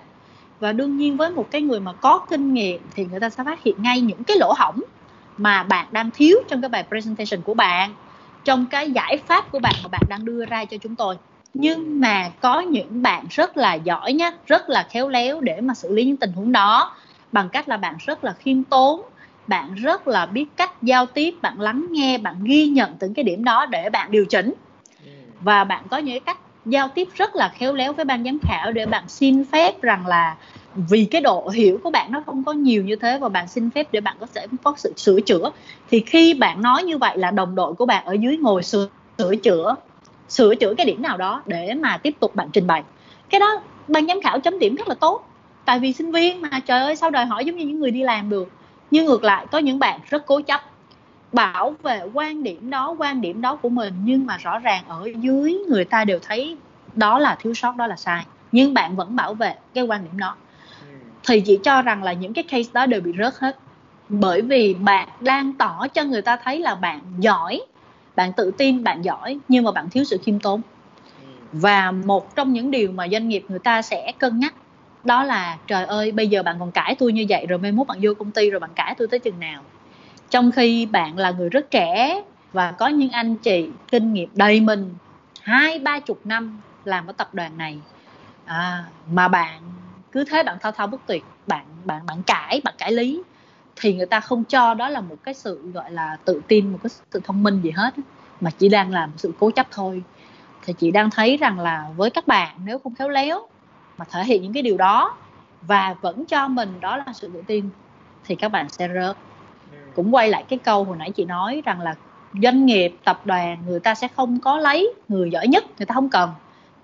[0.61, 3.45] Và đương nhiên với một cái người mà có kinh nghiệm thì người ta sẽ
[3.45, 4.81] phát hiện ngay những cái lỗ hỏng
[5.37, 7.95] mà bạn đang thiếu trong cái bài presentation của bạn,
[8.45, 11.17] trong cái giải pháp của bạn mà bạn đang đưa ra cho chúng tôi.
[11.55, 15.75] Nhưng mà có những bạn rất là giỏi nhá, rất là khéo léo để mà
[15.75, 16.97] xử lý những tình huống đó,
[17.33, 19.01] bằng cách là bạn rất là khiêm tốn
[19.51, 23.25] bạn rất là biết cách giao tiếp bạn lắng nghe bạn ghi nhận từng cái
[23.25, 24.53] điểm đó để bạn điều chỉnh.
[25.05, 25.11] Ừ.
[25.41, 28.39] và bạn có những cái cách giao tiếp rất là khéo léo với ban giám
[28.43, 30.37] khảo để bạn xin phép rằng là
[30.75, 33.71] vì cái độ hiểu của bạn nó không có nhiều như thế và bạn xin
[33.71, 35.51] phép để bạn có thể có sự sửa chữa.
[35.91, 38.89] Thì khi bạn nói như vậy là đồng đội của bạn ở dưới ngồi sửa,
[39.19, 39.75] sửa chữa
[40.29, 42.83] sửa chữa cái điểm nào đó để mà tiếp tục bạn trình bày.
[43.31, 45.27] Cái đó ban giám khảo chấm điểm rất là tốt.
[45.65, 48.03] Tại vì sinh viên mà trời ơi sao đòi hỏi giống như những người đi
[48.03, 48.49] làm được
[48.91, 50.61] nhưng ngược lại có những bạn rất cố chấp
[51.33, 55.11] bảo vệ quan điểm đó quan điểm đó của mình nhưng mà rõ ràng ở
[55.21, 56.57] dưới người ta đều thấy
[56.95, 58.25] đó là thiếu sót đó là sai.
[58.53, 60.37] Nhưng bạn vẫn bảo vệ cái quan điểm đó.
[61.27, 63.59] Thì chị cho rằng là những cái case đó đều bị rớt hết.
[64.09, 67.61] Bởi vì bạn đang tỏ cho người ta thấy là bạn giỏi
[68.17, 70.61] bạn tự tin bạn giỏi nhưng mà bạn thiếu sự khiêm tốn.
[71.53, 74.55] Và một trong những điều mà doanh nghiệp người ta sẽ cân nhắc
[75.05, 77.87] đó là trời ơi bây giờ bạn còn cãi tôi như vậy rồi mai mốt
[77.87, 79.63] bạn vô công ty rồi bạn cãi tôi tới chừng nào.
[80.31, 82.23] Trong khi bạn là người rất trẻ
[82.53, 84.95] và có những anh chị kinh nghiệm đầy mình
[85.43, 87.79] hai ba chục năm làm ở tập đoàn này.
[88.45, 89.63] À, mà bạn
[90.13, 93.23] cứ thế bạn thao thao bất tuyệt bạn bạn bạn cãi bạn cãi lý
[93.77, 96.79] thì người ta không cho đó là một cái sự gọi là tự tin một
[96.83, 97.95] cái sự thông minh gì hết
[98.41, 100.03] mà chỉ đang làm sự cố chấp thôi.
[100.63, 103.49] Thì chị đang thấy rằng là với các bạn nếu không khéo léo
[104.01, 105.17] mà thể hiện những cái điều đó
[105.63, 107.69] và vẫn cho mình đó là sự tự tin
[108.25, 109.17] thì các bạn sẽ rớt.
[109.95, 111.95] Cũng quay lại cái câu hồi nãy chị nói rằng là
[112.43, 115.95] doanh nghiệp tập đoàn người ta sẽ không có lấy người giỏi nhất người ta
[115.95, 116.31] không cần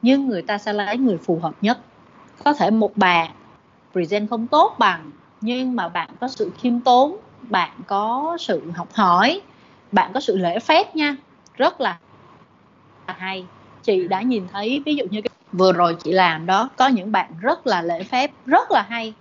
[0.02, 1.78] nhưng người ta sẽ lấy người phù hợp nhất.
[2.44, 3.30] Có thể một bạn
[3.93, 5.10] present không tốt bằng
[5.40, 9.40] nhưng mà bạn có sự khiêm tốn bạn có sự học hỏi
[9.93, 11.16] bạn có sự lễ phép nha.
[11.55, 11.98] Rất là
[13.06, 13.47] hay.
[13.82, 17.12] Chị đã nhìn thấy ví dụ như cái vừa rồi chị làm đó, có những
[17.12, 19.14] bạn rất là lễ phép, rất là hay.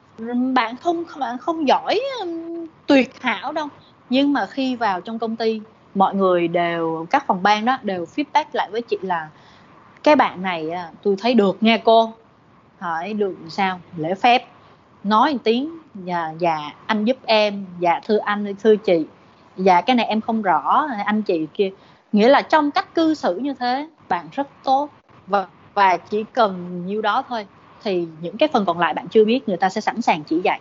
[0.54, 3.68] Bạn không bạn không giỏi um, tuyệt hảo đâu.
[4.10, 5.62] Nhưng mà khi vào trong công ty,
[5.96, 9.30] mọi người đều, các phòng ban đó đều feedback lại với chị là,
[10.04, 12.14] cái bạn này à, tôi thấy được nha cô.
[12.80, 13.80] Hỏi, được sao?
[13.98, 14.48] Lễ phép.
[15.04, 19.06] Nói một tiếng dạ dạ anh giúp em dạ thưa anh, thưa chị.
[19.58, 21.70] Dạ cái này em không rõ, anh chị kia.
[22.12, 24.90] Nghĩa là trong cách cư xử như thế, bạn rất tốt.
[25.28, 27.46] Và và chỉ cần nhiêu đó thôi
[27.84, 30.42] thì những cái phần còn lại bạn chưa biết người ta sẽ sẵn sàng chỉ
[30.44, 30.60] dạy.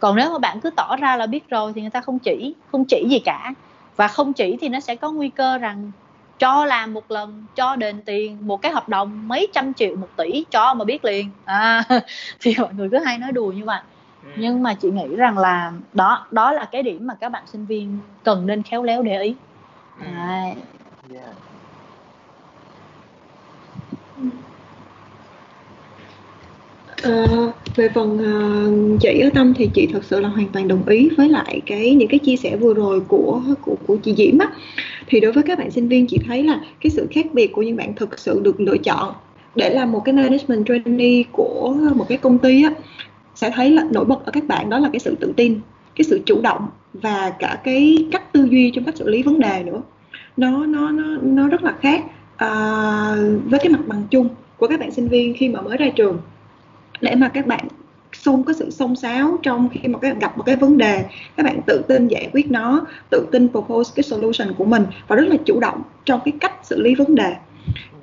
[0.00, 2.54] Còn nếu mà bạn cứ tỏ ra là biết rồi thì người ta không chỉ
[2.72, 3.54] không chỉ gì cả.
[3.96, 5.90] Và không chỉ thì nó sẽ có nguy cơ rằng
[6.38, 10.08] cho làm một lần cho đền tiền một cái hợp đồng mấy trăm triệu một
[10.16, 11.30] tỷ cho mà biết liền.
[11.44, 11.82] À,
[12.40, 13.80] thì mọi người cứ hay nói đùa như vậy.
[14.22, 14.28] Ừ.
[14.36, 17.66] nhưng mà chị nghĩ rằng là đó đó là cái điểm mà các bạn sinh
[17.66, 19.34] viên cần nên khéo léo để ý.
[19.98, 20.54] À.
[21.12, 21.26] yeah.
[27.08, 28.18] Uh, về phần
[28.94, 31.60] uh, chị ở tâm thì chị thật sự là hoàn toàn đồng ý với lại
[31.66, 34.50] cái những cái chia sẻ vừa rồi của của của chị Diễm á.
[35.06, 37.62] Thì đối với các bạn sinh viên chị thấy là cái sự khác biệt của
[37.62, 39.14] những bạn thực sự được lựa chọn
[39.54, 42.70] để làm một cái management trainee của một cái công ty á
[43.34, 45.60] sẽ thấy là nổi bật ở các bạn đó là cái sự tự tin
[45.96, 49.40] cái sự chủ động và cả cái cách tư duy trong cách xử lý vấn
[49.40, 49.82] đề nữa.
[50.36, 52.04] Nó nó nó nó rất là khác
[52.34, 55.88] uh, với cái mặt bằng chung của các bạn sinh viên khi mà mới ra
[55.96, 56.18] trường
[57.00, 57.68] để mà các bạn
[58.24, 61.04] không có sự xông xáo trong khi mà các bạn gặp một cái vấn đề
[61.36, 65.16] các bạn tự tin giải quyết nó tự tin propose cái solution của mình và
[65.16, 67.36] rất là chủ động trong cái cách xử lý vấn đề.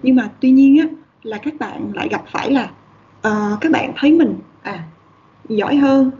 [0.03, 0.87] Nhưng mà tuy nhiên á
[1.23, 2.69] là các bạn lại gặp phải là
[3.27, 4.83] uh, các bạn thấy mình à
[5.49, 6.11] giỏi hơn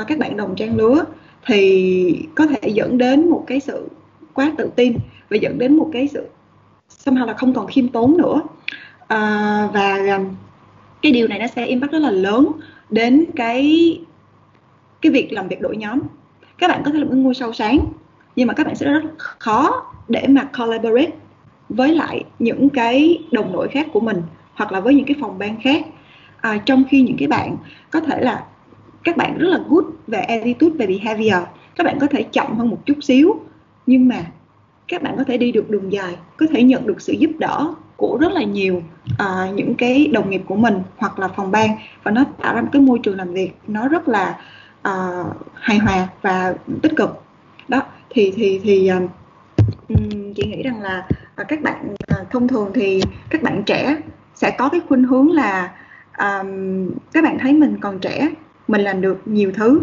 [0.00, 1.04] uh, các bạn đồng trang lứa
[1.46, 3.88] thì có thể dẫn đến một cái sự
[4.34, 4.96] quá tự tin
[5.30, 6.26] và dẫn đến một cái sự
[7.04, 8.42] somehow là không còn khiêm tốn nữa.
[9.02, 10.26] Uh, và um,
[11.04, 12.46] cái điều này nó sẽ impact rất là lớn
[12.90, 13.98] đến cái
[15.02, 15.98] cái việc làm việc đội nhóm.
[16.58, 17.78] Các bạn có thể là một ngôi sao sáng
[18.36, 21.10] nhưng mà các bạn sẽ rất khó để mà collaborate
[21.68, 24.22] với lại những cái đồng đội khác của mình
[24.54, 25.84] hoặc là với những cái phòng ban khác.
[26.40, 27.56] À, trong khi những cái bạn
[27.90, 28.44] có thể là
[29.04, 31.42] các bạn rất là good về attitude về behavior.
[31.76, 33.40] Các bạn có thể chậm hơn một chút xíu
[33.86, 34.24] nhưng mà
[34.88, 37.74] các bạn có thể đi được đường dài có thể nhận được sự giúp đỡ
[37.96, 38.82] của rất là nhiều
[39.22, 41.70] uh, những cái đồng nghiệp của mình hoặc là phòng ban.
[42.02, 44.38] Và nó tạo ra một cái môi trường làm việc nó rất là
[44.88, 47.22] uh, hài hòa và tích cực.
[47.68, 49.10] Đó thì thì thì uh,
[50.36, 51.06] chị nghĩ rằng là
[51.40, 53.96] uh, các bạn uh, thông thường thì các bạn trẻ
[54.34, 55.72] sẽ có cái khuynh hướng là
[56.18, 58.28] um, các bạn thấy mình còn trẻ
[58.68, 59.82] mình làm được nhiều thứ.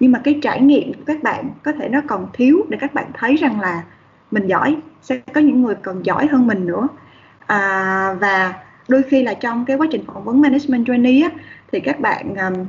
[0.00, 2.94] Nhưng mà cái trải nghiệm của các bạn có thể nó còn thiếu để các
[2.94, 3.82] bạn thấy rằng là
[4.30, 6.88] mình giỏi sẽ có những người còn giỏi hơn mình nữa.
[7.46, 8.54] À, và
[8.88, 11.30] đôi khi là trong cái quá trình phỏng vấn management trainee á,
[11.72, 12.66] thì các bạn um,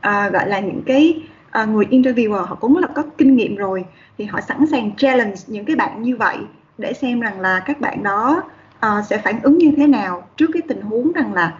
[0.00, 3.84] à, gọi là những cái à, người interviewer họ cũng là có kinh nghiệm rồi
[4.18, 6.36] thì họ sẵn sàng challenge những cái bạn như vậy
[6.78, 8.42] để xem rằng là các bạn đó
[8.86, 11.52] uh, sẽ phản ứng như thế nào trước cái tình huống rằng là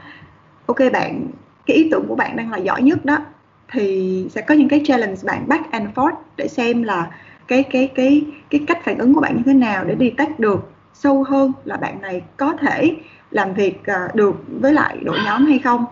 [0.66, 1.26] ok bạn
[1.66, 3.18] cái ý tưởng của bạn đang là giỏi nhất đó
[3.72, 7.10] thì sẽ có những cái challenge bạn back and forth để xem là
[7.48, 10.40] cái cái cái cái cách phản ứng của bạn như thế nào để đi tách
[10.40, 12.96] được sâu hơn là bạn này có thể
[13.30, 15.84] làm việc uh, được với lại đội nhóm hay không?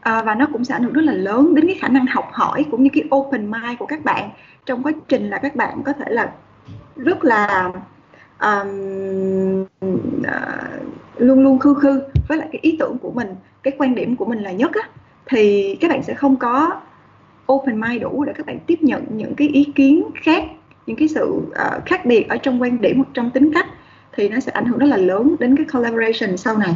[0.00, 2.28] À, và nó cũng sẽ ảnh hưởng rất là lớn đến cái khả năng học
[2.32, 4.30] hỏi cũng như cái open mind của các bạn.
[4.66, 6.32] Trong quá trình là các bạn có thể là
[6.96, 7.72] rất là
[8.40, 10.86] um, uh,
[11.16, 14.24] luôn luôn khư khư với lại cái ý tưởng của mình cái quan điểm của
[14.24, 14.88] mình là nhất á
[15.26, 16.80] thì các bạn sẽ không có
[17.52, 20.44] open mind đủ để các bạn tiếp nhận những cái ý kiến khác
[20.86, 23.66] những cái sự uh, khác biệt ở trong quan điểm hoặc trong tính cách
[24.12, 26.74] thì nó sẽ ảnh hưởng rất là lớn đến cái collaboration sau này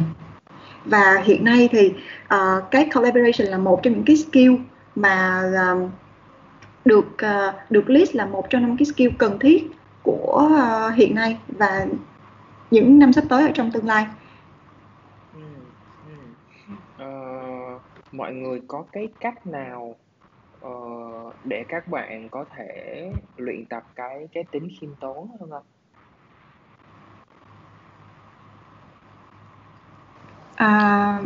[0.85, 1.93] và hiện nay thì
[2.33, 4.53] uh, cái collaboration là một trong những cái skill
[4.95, 5.43] mà
[5.73, 5.89] uh,
[6.85, 9.71] được uh, được list là một trong năm cái skill cần thiết
[10.03, 11.85] của uh, hiện nay và
[12.71, 14.07] những năm sắp tới ở trong tương lai.
[15.35, 15.41] Ừ,
[16.97, 17.03] ừ.
[17.03, 17.81] Uh,
[18.11, 19.95] mọi người có cái cách nào
[20.67, 25.61] uh, để các bạn có thể luyện tập cái cái tính khiêm tốn không ạ?
[30.55, 31.21] À,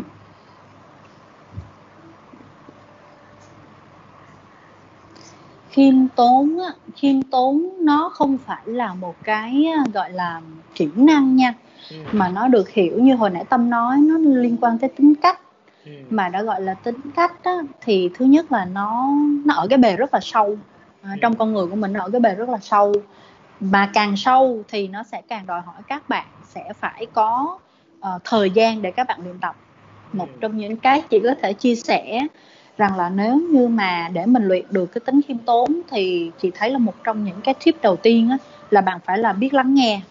[5.76, 10.41] khiêm tốn á, khiêm tốn nó không phải là một cái gọi là
[10.76, 11.53] kỹ năng nha
[11.91, 11.95] ừ.
[12.12, 15.40] mà nó được hiểu như hồi nãy tâm nói nó liên quan tới tính cách
[15.86, 15.91] ừ.
[16.10, 17.52] mà đã gọi là tính cách á,
[17.82, 19.10] thì thứ nhất là nó
[19.45, 20.57] nó ở cái bề rất là sâu
[21.02, 21.18] à, ừ.
[21.22, 22.94] trong con người của mình nó ở cái bề rất là sâu
[23.60, 27.57] mà càng sâu thì nó sẽ càng đòi hỏi các bạn sẽ phải có
[27.98, 29.56] uh, thời gian để các bạn luyện tập
[30.14, 30.38] một ừ.
[30.41, 32.28] trong những cái chị có thể chia sẻ
[32.78, 36.52] rằng là nếu như mà để mình luyện được cái tính khiêm tốn thì chị
[36.56, 38.38] thấy là một trong những cái tip đầu tiên á,
[38.70, 40.02] là bạn phải là biết lắng nghe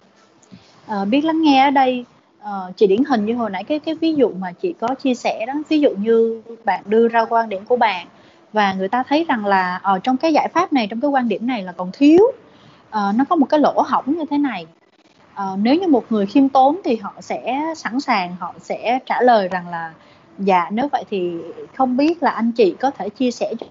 [1.01, 2.05] uh, biết lắng nghe ở đây
[2.49, 5.15] uh, chị điển hình như hồi nãy cái cái ví dụ mà chị có chia
[5.15, 8.07] sẻ đó ví dụ như bạn đưa ra quan điểm của bạn
[8.53, 11.09] và người ta thấy rằng là ở uh, trong cái giải pháp này trong cái
[11.09, 14.37] quan điểm này là còn thiếu uh, nó có một cái lỗ hổng như thế
[14.37, 14.65] này.
[15.33, 19.21] Uh, nếu như một người khiêm tốn thì họ sẽ sẵn sàng họ sẽ trả
[19.21, 19.93] lời rằng là
[20.39, 21.37] dạ nếu vậy thì
[21.75, 23.65] không biết là anh chị có thể chia sẻ cho,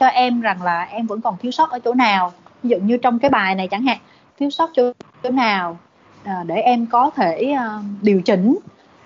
[0.00, 2.32] cho em rằng là em vẫn còn thiếu sót ở chỗ nào.
[2.62, 3.98] Ví dụ như trong cái bài này chẳng hạn
[4.38, 5.78] thiếu sót chỗ, chỗ nào?
[6.24, 8.58] À, để em có thể à, điều chỉnh.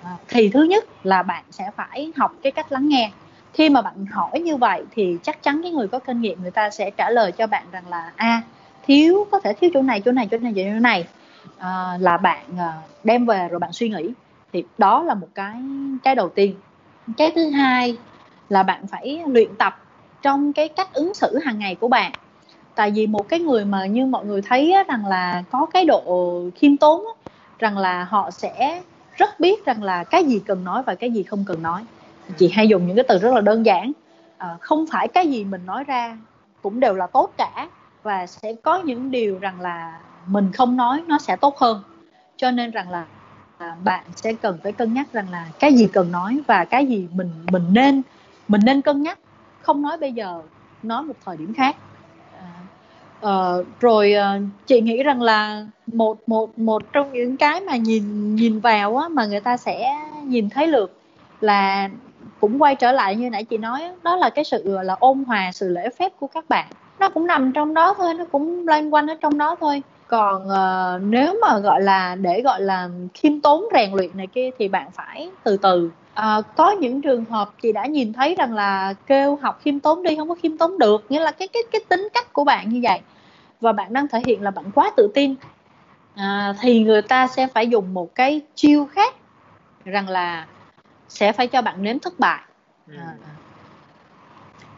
[0.02, 3.10] À, thì thứ nhất là bạn sẽ phải học cái cách lắng nghe.
[3.52, 6.50] Khi mà bạn hỏi như vậy thì chắc chắn cái người có kinh nghiệm người
[6.50, 8.42] ta sẽ trả lời cho bạn rằng là a à,
[8.86, 11.06] thiếu có thể thiếu chỗ này chỗ này chỗ này chỗ này.
[11.58, 12.44] À, là bạn
[13.04, 14.10] đem về rồi bạn suy nghĩ.
[14.52, 15.62] Thì đó là một cái
[16.04, 16.54] cái đầu tiên.
[17.16, 17.96] Cái thứ hai
[18.48, 19.80] là bạn phải luyện tập
[20.22, 22.12] trong cái cách ứng xử hàng ngày của bạn
[22.78, 25.84] tại vì một cái người mà như mọi người thấy á, rằng là có cái
[25.84, 27.12] độ khiêm tốn á,
[27.58, 28.82] rằng là họ sẽ
[29.16, 31.84] rất biết rằng là cái gì cần nói và cái gì không cần nói.
[32.36, 33.92] Chị hay dùng những cái từ rất là đơn giản.
[34.38, 36.18] À, không phải cái gì mình nói ra
[36.62, 37.68] cũng đều là tốt cả
[38.02, 41.82] và sẽ có những điều rằng là mình không nói nó sẽ tốt hơn.
[42.36, 43.04] Cho nên rằng là
[43.58, 46.86] à, bạn sẽ cần phải cân nhắc rằng là cái gì cần nói và cái
[46.86, 48.02] gì mình mình nên
[48.48, 49.18] mình nên cân nhắc.
[49.60, 50.42] Không nói bây giờ
[50.82, 51.76] nói một thời điểm khác
[53.26, 58.34] uh, rồi uh, chị nghĩ rằng là một một một trong những cái mà nhìn
[58.34, 61.00] nhìn vào á mà người ta sẽ nhìn thấy được
[61.40, 61.88] là
[62.40, 65.50] cũng quay trở lại như nãy chị nói đó là cái sự là ôn hòa
[65.52, 66.66] sự lễ phép của các bạn.
[66.98, 69.82] Nó cũng nằm trong đó thôi nó cũng loanh quanh ở trong đó thôi.
[70.06, 74.50] Còn uh, nếu mà gọi là để gọi là khiêm tốn rèn luyện này kia
[74.58, 78.54] thì bạn phải từ từ à, có những trường hợp chị đã nhìn thấy rằng
[78.54, 81.06] là kêu học khiêm tốn đi không có khiêm tốn được.
[81.08, 83.00] Nghĩa là cái cái cái tính cách của bạn như vậy.
[83.60, 85.34] Và bạn đang thể hiện là bạn quá tự tin.
[86.14, 89.14] À, thì người ta sẽ phải dùng một cái chiêu khác
[89.84, 90.46] rằng là
[91.08, 92.40] sẽ phải cho bạn nếm thất bại.
[92.86, 92.94] Ừ.
[92.98, 93.14] à,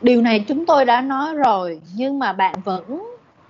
[0.01, 3.03] điều này chúng tôi đã nói rồi nhưng mà bạn vẫn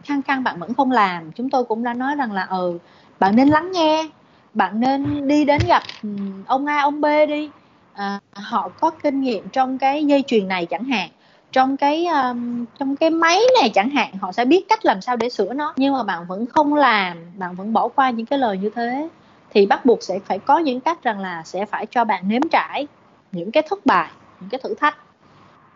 [0.05, 1.33] khăng khăng bạn vẫn không làm.
[1.33, 2.79] Chúng tôi cũng đã nói rằng là ừ
[3.19, 4.09] bạn nên lắng nghe
[4.55, 5.83] bạn nên đi đến gặp
[6.47, 7.51] ông A ông B đi
[7.95, 11.11] à, họ có kinh nghiệm trong cái dây chuyền này chẳng hạn.
[11.53, 15.17] Trong cái um, trong cái máy này chẳng hạn họ sẽ biết cách làm sao
[15.17, 15.75] để sửa nó.
[15.77, 19.09] Nhưng mà bạn vẫn không làm bạn vẫn bỏ qua những cái lời như thế.
[19.51, 22.43] Thì bắt buộc sẽ phải có những cách rằng là sẽ phải cho bạn nếm
[22.51, 22.87] trải
[23.33, 24.11] những cái thất bại
[24.41, 24.97] những cái thử thách.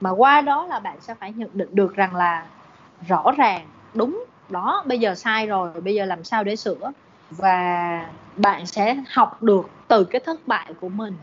[0.01, 2.47] Mà qua đó là bạn sẽ phải nhận định được rằng là
[3.09, 6.93] rõ ràng đúng đó bây giờ sai rồi bây giờ làm sao để sửa.
[7.31, 11.17] Và bạn sẽ học được từ cái thất bại của mình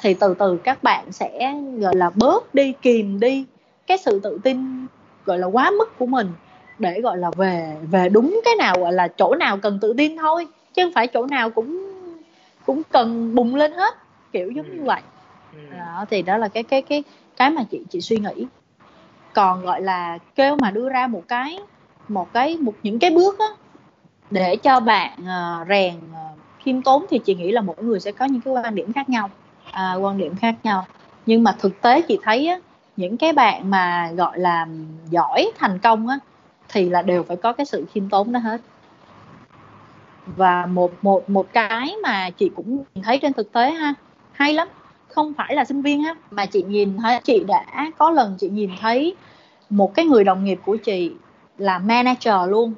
[0.00, 3.44] thì từ từ các bạn sẽ gọi là bớt đi kìm đi
[3.86, 4.86] cái sự tự tin
[5.24, 6.28] gọi là quá mức của mình
[6.78, 10.16] để gọi là về về đúng cái nào gọi là chỗ nào cần tự tin
[10.16, 11.92] thôi chứ không phải chỗ nào cũng
[12.66, 13.94] cũng cần bùng lên hết
[14.32, 14.84] kiểu giống như ừ.
[14.84, 15.00] vậy
[15.52, 15.76] ừ.
[15.78, 17.04] đó thì đó là cái cái cái
[17.36, 18.46] cái mà chị chị suy nghĩ
[19.34, 21.58] còn gọi là kêu mà đưa ra một cái
[22.08, 23.46] một cái một những cái bước á
[24.30, 28.12] để cho bạn uh, rèn uh, khiêm tốn thì chị nghĩ là mỗi người sẽ
[28.12, 29.30] có những cái quan điểm khác nhau
[29.76, 30.86] à, quan điểm khác nhau.
[31.26, 32.58] Nhưng mà thực tế chị thấy á,
[32.96, 34.66] những cái bạn mà gọi là
[35.10, 36.18] giỏi thành công á
[36.68, 38.60] thì là đều phải có cái sự khiêm tốn đó hết.
[40.26, 43.94] Và một một một cái mà chị cũng thấy trên thực tế ha
[44.32, 44.68] hay lắm.
[45.08, 48.48] Không phải là sinh viên á mà chị nhìn thấy chị đã có lần chị
[48.48, 49.14] nhìn thấy
[49.70, 51.12] một cái người đồng nghiệp của chị
[51.58, 52.74] là manager luôn.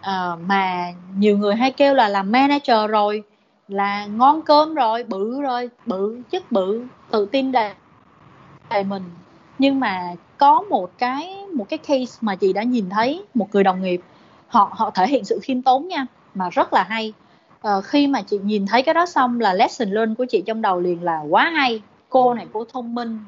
[0.00, 3.22] À, mà nhiều người hay kêu là làm manager rồi
[3.72, 7.72] là ngon cơm rồi bự rồi bự chất bự tự tin đầy
[8.70, 9.02] đầy mình.
[9.58, 13.64] Nhưng mà có một cái một cái case mà chị đã nhìn thấy một người
[13.64, 14.00] đồng nghiệp
[14.48, 17.12] họ họ thể hiện sự khiêm tốn nha mà rất là hay.
[17.60, 20.62] Ờ, khi mà chị nhìn thấy cái đó xong là lesson learn của chị trong
[20.62, 23.18] đầu liền là quá hay cô này cô thông minh.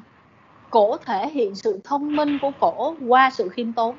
[0.69, 3.95] Cổ thể hiện sự thông minh của cổ qua sự khiêm tốn.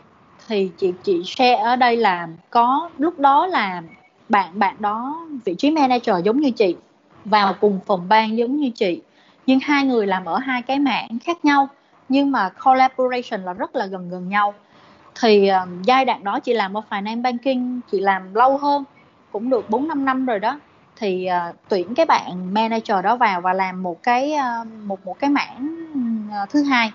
[0.48, 3.82] Thì chị chị share ở đây là có lúc đó là
[4.28, 6.76] bạn bạn đó vị trí manager giống như chị
[7.24, 9.00] vào cùng phòng ban giống như chị.
[9.46, 11.68] Nhưng hai người làm ở hai cái mảng khác nhau
[12.08, 14.54] nhưng mà collaboration là rất là gần gần nhau.
[15.20, 18.84] Thì um, giai đoạn đó chị làm ở finance banking chị làm lâu hơn
[19.32, 20.60] cũng được 4 5 năm rồi đó.
[20.96, 25.18] Thì uh, tuyển cái bạn manager đó vào và làm một cái uh, một một
[25.18, 25.86] cái mảng
[26.28, 26.92] uh, thứ hai.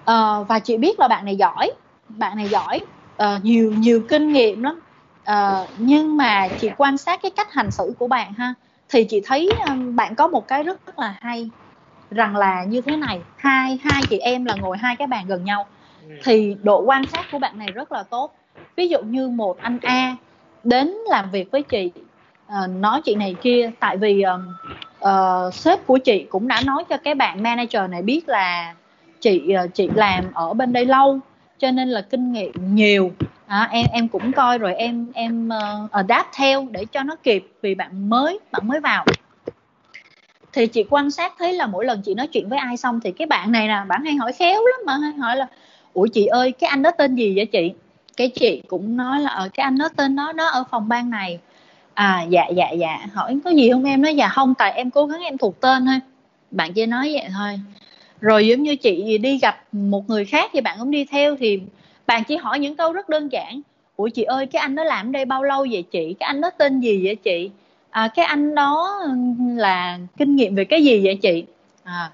[0.00, 1.72] Uh, và chị biết là bạn này giỏi
[2.08, 2.80] bạn này giỏi
[3.22, 4.80] uh, nhiều nhiều kinh nghiệm lắm
[5.30, 8.54] uh, nhưng mà chị quan sát cái cách hành xử của bạn ha
[8.88, 11.50] thì chị thấy um, bạn có một cái rất, rất là hay
[12.10, 15.44] rằng là như thế này hai hai chị em là ngồi hai cái bàn gần
[15.44, 15.66] nhau.
[16.08, 16.14] Ừ.
[16.24, 18.34] thì độ quan sát của bạn này rất là tốt.
[18.76, 20.16] Ví dụ như một anh A
[20.64, 21.90] đến làm việc với chị
[22.46, 24.40] uh, nói chị này kia tại vì uh,
[25.08, 28.74] uh, sếp của chị cũng đã nói cho cái bạn manager này biết là
[29.20, 31.18] chị uh, chị làm ở bên đây lâu
[31.58, 33.10] cho nên là kinh nghiệm nhiều
[33.50, 37.52] à, em em cũng coi rồi em em uh, adapt theo để cho nó kịp
[37.62, 39.04] vì bạn mới bạn mới vào.
[40.52, 43.12] Thì chị quan sát thấy là mỗi lần chị nói chuyện với ai xong thì
[43.12, 45.46] cái bạn này nè bạn hay hỏi khéo lắm mà hay hỏi là
[45.92, 47.72] ủa chị ơi cái anh đó tên gì vậy chị?
[48.16, 51.10] Cái chị cũng nói là ở cái anh đó tên đó nó ở phòng ban
[51.10, 51.38] này.
[51.94, 52.98] À dạ dạ dạ.
[53.14, 54.02] Hỏi có gì không em?
[54.02, 55.98] Nói dạ không tại em cố gắng em thuộc tên thôi.
[56.50, 57.60] Bạn chỉ nói vậy thôi.
[58.20, 61.60] Rồi giống như chị đi gặp một người khác thì bạn cũng đi theo thì
[62.10, 63.60] bạn chỉ hỏi những câu rất đơn giản.
[63.96, 66.14] Ủa chị ơi cái anh đó làm ở đây bao lâu vậy chị?
[66.20, 67.50] Cái anh đó tên gì vậy chị?
[67.90, 69.00] À, cái anh đó
[69.56, 71.44] là kinh nghiệm về cái gì vậy chị?
[71.84, 72.10] À,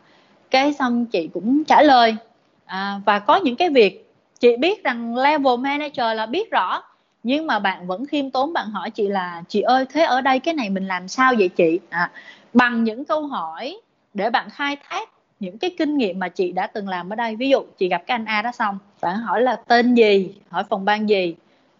[0.50, 2.16] cái xong chị cũng trả lời.
[2.64, 4.10] À, và có những cái việc
[4.40, 6.82] chị biết rằng level manager là biết rõ
[7.22, 10.38] nhưng mà bạn vẫn khiêm tốn bạn hỏi chị là chị ơi thế ở đây
[10.38, 11.78] cái này mình làm sao vậy chị?
[11.90, 12.10] À,
[12.52, 13.76] bằng những câu hỏi
[14.14, 15.08] để bạn khai thác
[15.40, 17.36] những cái kinh nghiệm mà chị đã từng làm ở đây.
[17.36, 20.34] Ví dụ, chị gặp cái anh A đó xong, bạn hỏi là tên gì?
[20.48, 21.34] Hỏi phòng ban gì?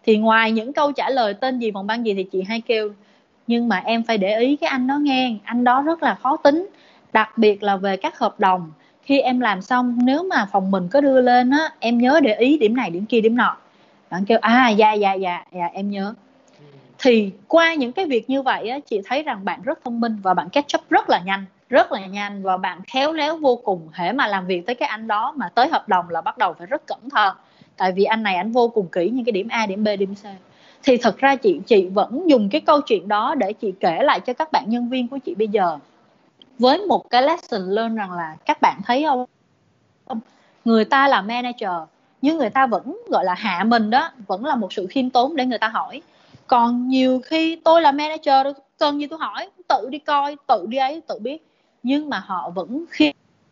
[0.05, 2.91] Thì ngoài những câu trả lời tên gì, phòng ban gì thì chị hay kêu.
[3.47, 5.35] Nhưng mà em phải để ý cái anh đó nghe.
[5.43, 6.67] Anh đó rất là khó tính.
[7.13, 8.71] Đặc biệt là về các hợp đồng.
[9.01, 12.35] Khi em làm xong, nếu mà phòng mình có đưa lên á, em nhớ để
[12.35, 13.57] ý điểm này, điểm kia, điểm nọ.
[14.09, 16.13] Bạn kêu à dạ dạ dạ dạ em nhớ.
[16.99, 20.17] Thì qua những cái việc như vậy á, chị thấy rằng bạn rất thông minh
[20.23, 23.55] và bạn catch up rất là nhanh rất là nhanh và bạn khéo léo vô
[23.55, 26.37] cùng hễ mà làm việc tới cái anh đó mà tới hợp đồng là bắt
[26.37, 27.35] đầu phải rất cẩn thận.
[27.77, 30.15] Tại vì anh này anh vô cùng kỹ những cái điểm A, điểm B, điểm
[30.15, 30.25] C.
[30.83, 34.19] Thì thật ra chị chị vẫn dùng cái câu chuyện đó để chị kể lại
[34.19, 35.77] cho các bạn nhân viên của chị bây giờ.
[36.59, 39.25] Với một cái lesson learn rằng là các bạn thấy không?
[40.65, 41.71] Người ta là manager,
[42.21, 45.35] nhưng người ta vẫn, gọi là, hạ mình đó, vẫn là một sự khiêm tốn
[45.35, 46.01] để người ta hỏi.
[46.47, 48.47] Còn nhiều khi tôi là manager
[48.79, 51.47] cần gì tôi hỏi, tự đi coi, tự đi ấy, tự biết
[51.83, 52.85] nhưng mà họ vẫn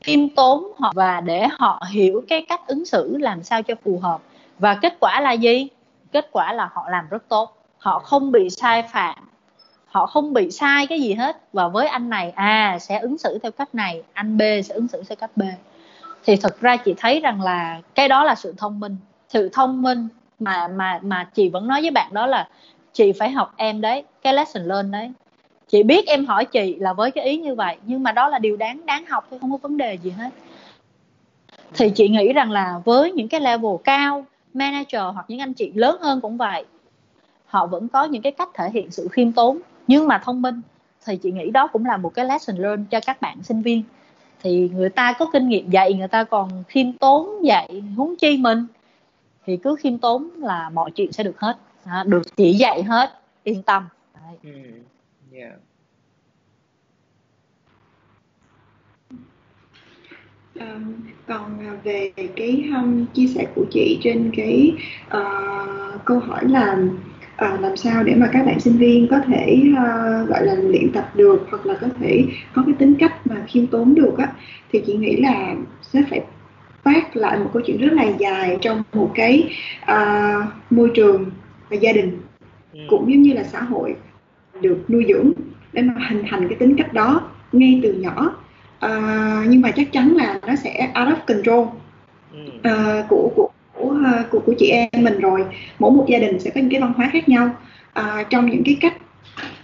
[0.02, 3.99] khiêm tốn họ và để họ hiểu cái cách ứng xử làm sao cho phù
[3.99, 4.22] hợp.
[4.60, 5.68] Và kết quả là gì?
[6.11, 7.57] Kết quả là họ làm rất tốt.
[7.77, 9.15] Họ không bị sai phạm.
[9.85, 11.41] Họ không bị sai cái gì hết.
[11.53, 14.88] Và với anh này à sẽ ứng xử theo cách này, anh b sẽ ứng
[14.88, 15.41] xử theo cách b.
[16.26, 18.97] Thì thật ra chị thấy rằng là cái đó là sự thông minh.
[19.30, 20.07] Sự thông minh
[20.39, 22.47] mà mà mà chị vẫn nói với bạn đó là
[22.93, 25.11] chị phải học em đấy, cái lesson learn đấy
[25.67, 28.39] chị biết em hỏi chị là với cái ý như vậy nhưng mà đó là
[28.39, 30.29] điều đáng đáng học thôi không có vấn đề gì hết.
[31.73, 35.71] Thì chị nghĩ rằng là với những cái level cao manager hoặc những anh chị
[35.75, 36.65] lớn hơn cũng vậy
[37.45, 39.59] họ vẫn có những cái cách thể hiện sự khiêm tốn.
[39.87, 40.61] Nhưng mà thông minh
[41.05, 43.83] thì chị nghĩ đó cũng là một cái lesson learn cho các bạn sinh viên.
[44.43, 48.37] Thì người ta có kinh nghiệm dạy người ta còn khiêm tốn dạy huống chi
[48.37, 48.67] mình
[49.45, 51.57] thì cứ khiêm tốn là mọi chuyện sẽ được hết.
[51.85, 53.87] À, được chỉ dạy hết yên tâm.
[54.13, 54.37] Đấy.
[54.43, 54.49] Ừ.
[55.35, 55.55] Yeah.
[60.59, 60.93] Um,
[61.27, 64.73] còn à, về cái um, chia sẻ của chị trên cái
[65.07, 66.77] uh, câu hỏi là
[67.45, 70.91] uh, làm sao để mà các bạn sinh viên có thể uh, gọi là luyện
[70.91, 74.33] tập được hoặc là có thể có cái tính cách mà khiêm tốn được á
[74.71, 76.21] thì chị nghĩ là sẽ phải
[76.83, 79.55] phát lại một câu chuyện rất là dài trong một cái
[79.91, 81.31] uh, môi trường
[81.69, 82.21] và gia đình
[82.73, 82.79] ừ.
[82.89, 83.95] cũng giống như là xã hội
[84.61, 85.32] được nuôi dưỡng
[85.73, 87.22] để mà hình thành cái tính cách đó
[87.52, 88.36] ngay từ nhỏ.
[88.86, 91.68] Uh, nhưng mà chắc chắn là nó sẽ out of control.
[92.57, 93.98] Uh, của của của,
[94.32, 95.45] của của chị em mình rồi.
[95.80, 97.49] Mỗi một gia đình sẽ có những cái văn hóa khác nhau.
[97.99, 98.98] Uh, trong những cái cách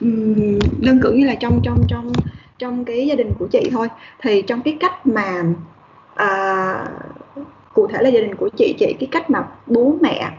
[0.01, 2.11] um, đơn cử như là trong trong trong
[2.59, 3.87] trong cái gia đình của chị thôi.
[4.21, 5.43] Thì trong cái cách mà
[6.13, 6.89] uh,
[7.73, 10.31] cụ thể là gia đình của chị chị cái cách mà bố mẹ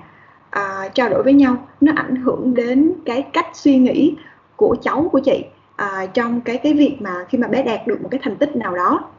[0.57, 4.15] uh, trao đổi với nhau nó ảnh hưởng đến cái cách suy nghĩ
[4.62, 5.44] của cháu của chị
[5.76, 8.56] à, trong cái cái việc mà khi mà bé đạt được một cái thành tích
[8.56, 9.10] nào đó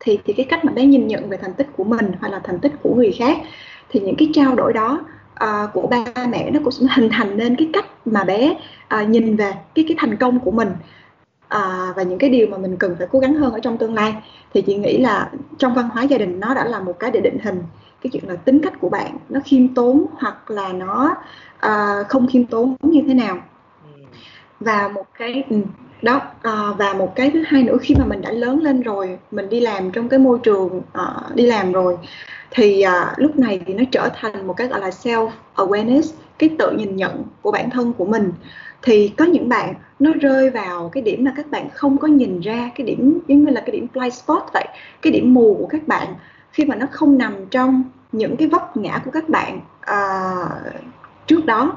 [0.00, 2.38] thì thì cái cách mà bé nhìn nhận về thành tích của mình hoặc là
[2.44, 3.38] thành tích của người khác
[3.88, 5.00] thì những cái trao đổi đó
[5.44, 8.56] uh, của ba mẹ nó cũng sẽ hình thành nên cái cách mà bé
[9.00, 10.68] uh, nhìn về cái cái thành công của mình
[11.54, 13.94] uh, và những cái điều mà mình cần phải cố gắng hơn ở trong tương
[13.94, 14.14] lai.
[14.54, 17.20] Thì chị nghĩ là trong văn hóa gia đình nó đã là một cái để
[17.20, 17.62] định hình
[18.02, 21.16] cái chuyện là tính cách của bạn nó khiêm tốn hoặc là nó
[21.66, 23.38] uh, không khiêm tốn như thế nào
[24.60, 25.56] và một cái ừ,
[26.02, 29.18] đó à, và một cái thứ hai nữa khi mà mình đã lớn lên rồi
[29.30, 31.96] mình đi làm trong cái môi trường à, đi làm rồi
[32.50, 36.50] thì à, lúc này thì nó trở thành một cái gọi là self awareness cái
[36.58, 38.32] tự nhìn nhận của bản thân của mình.
[38.82, 42.40] Thì có những bạn nó rơi vào cái điểm là các bạn không có nhìn
[42.40, 44.68] ra cái điểm giống như là cái điểm blind spot vậy
[45.02, 46.14] cái điểm mù của các bạn
[46.52, 50.34] khi mà nó không nằm trong những cái vấp ngã của các bạn à,
[51.26, 51.76] trước đó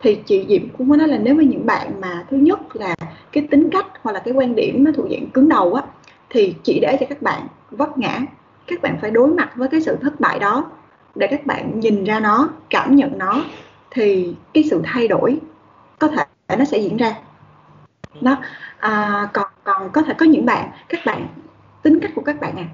[0.00, 2.94] thì chị Diệm cũng có nói là nếu mà những bạn mà thứ nhất là
[3.32, 5.82] cái tính cách hoặc là cái quan điểm nó thuộc dạng cứng đầu á
[6.30, 8.20] thì chỉ để cho các bạn vấp ngã.
[8.66, 10.70] Các bạn phải đối mặt với cái sự thất bại đó.
[11.14, 13.44] Để các bạn nhìn ra nó cảm nhận nó
[13.90, 15.38] thì cái sự thay đổi
[15.98, 17.14] có thể nó sẽ diễn ra.
[18.20, 18.36] Đó.
[18.78, 21.26] À, còn còn có thể có những bạn các bạn
[21.82, 22.66] tính cách của các bạn à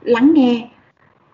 [0.00, 0.68] lắng nghe.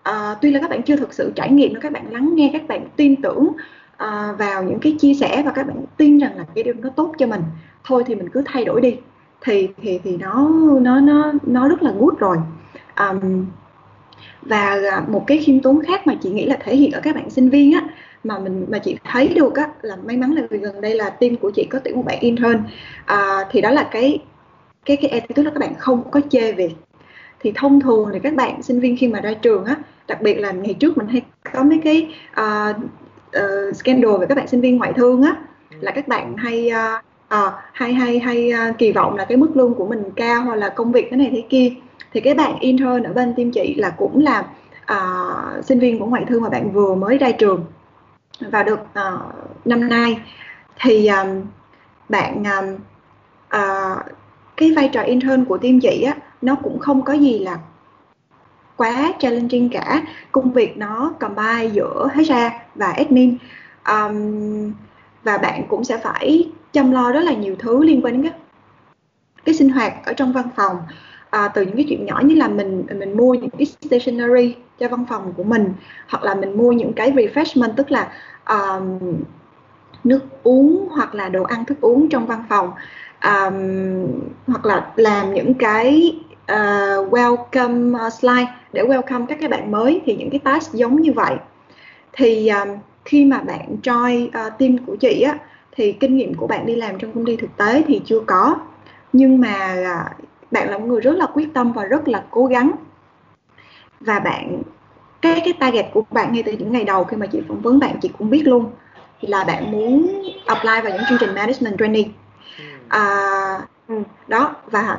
[0.03, 2.49] À, tuy là các bạn chưa thực sự trải nghiệm nhưng các bạn lắng nghe
[2.53, 3.51] các bạn tin tưởng
[3.97, 6.89] à, vào những cái chia sẻ và các bạn tin rằng là cái điều nó
[6.89, 7.41] tốt cho mình
[7.83, 8.97] thôi thì mình cứ thay đổi đi.
[9.41, 10.49] Thì thì thì nó
[10.81, 12.37] nó nó nó rất là good rồi.
[12.99, 13.45] Um,
[14.41, 17.15] và à, một cái khiêm tốn khác mà chị nghĩ là thể hiện ở các
[17.15, 17.81] bạn sinh viên á
[18.23, 21.09] mà mình mà chị thấy được á là may mắn là vì gần đây là
[21.09, 22.63] team của chị có tuyển một bạn intern
[23.05, 24.19] à, thì đó là cái
[24.85, 26.75] cái cái attitude là các bạn không có chê việc
[27.39, 29.75] thì thông thường thì các bạn sinh viên khi mà ra trường á
[30.07, 31.21] đặc biệt là ngày trước mình hay
[31.53, 32.75] có mấy cái uh,
[33.29, 35.35] uh, scandal về các bạn sinh viên ngoại thương á
[35.71, 35.77] ừ.
[35.81, 37.03] là các bạn hay uh,
[37.35, 40.55] uh, hay hay hay uh, kỳ vọng là cái mức lương của mình cao hoặc
[40.55, 41.71] là công việc thế này thế kia
[42.13, 44.43] thì cái bạn intern ở bên team chị là cũng là
[44.93, 47.65] uh, sinh viên của ngoại thương mà bạn vừa mới ra trường
[48.39, 50.19] vào được uh, năm nay
[50.81, 51.41] thì um,
[52.09, 52.75] bạn um,
[53.61, 54.01] uh,
[54.57, 57.57] cái vai trò intern của team chị á nó cũng không có gì là
[58.77, 60.01] quá challenging cả.
[60.31, 62.31] Công việc nó combine giữa HR
[62.75, 63.37] và admin.
[63.89, 64.71] Um,
[65.23, 68.39] và bạn cũng sẽ phải chăm lo rất là nhiều thứ liên quan đến cái
[69.45, 70.77] cái sinh hoạt ở trong văn phòng.
[71.29, 74.87] À, từ những cái chuyện nhỏ như là mình mình mua những cái stationery cho
[74.87, 75.73] văn phòng của mình
[76.07, 78.11] hoặc là mình mua những cái refreshment tức là
[78.49, 78.99] um,
[80.03, 82.71] nước uống hoặc là đồ ăn thức uống trong văn phòng.
[83.23, 84.07] Um,
[84.47, 86.15] hoặc là làm những cái
[86.53, 88.47] uh, welcome slide.
[88.73, 91.35] Để welcome các cái bạn mới thì những cái task giống như vậy.
[92.13, 92.67] Thì um,
[93.05, 95.37] khi mà bạn join uh, team của chị á
[95.71, 98.55] thì kinh nghiệm của bạn đi làm trong công ty thực tế thì chưa có.
[99.13, 102.45] Nhưng mà uh, bạn là một người rất là quyết tâm và rất là cố
[102.45, 102.71] gắng.
[103.99, 104.61] Và bạn
[105.21, 107.79] cái cái target của bạn ngay từ những ngày đầu khi mà chị phỏng vấn
[107.79, 108.71] bạn chị cũng biết luôn
[109.21, 112.11] là bạn muốn apply vào những chương trình management training.
[112.57, 112.63] Ừ.
[112.87, 113.95] à, ừ,
[114.27, 114.97] đó và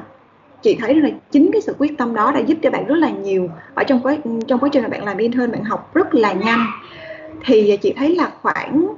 [0.62, 3.10] chị thấy là chính cái sự quyết tâm đó đã giúp cho bạn rất là
[3.10, 4.16] nhiều ở trong quá
[4.48, 6.66] trong quá trình mà bạn làm intern bạn học rất là nhanh.
[7.44, 8.88] Thì chị thấy là khoảng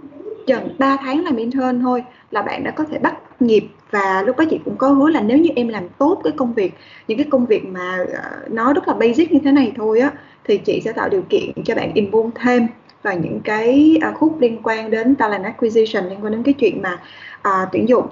[0.47, 4.39] chừng 3 tháng làm intern thôi là bạn đã có thể bắt nghiệp và lúc
[4.39, 6.75] đó chị cũng có hứa là nếu như em làm tốt cái công việc
[7.09, 10.11] những cái công việc mà ờ, nó rất là basic như thế này thôi á
[10.45, 12.67] thì chị sẽ tạo điều kiện cho bạn involve thêm
[13.03, 16.83] vào những cái à, khúc liên quan đến talent acquisition liên quan đến cái chuyện
[16.83, 16.99] mà
[17.43, 18.07] à, tuyển dụng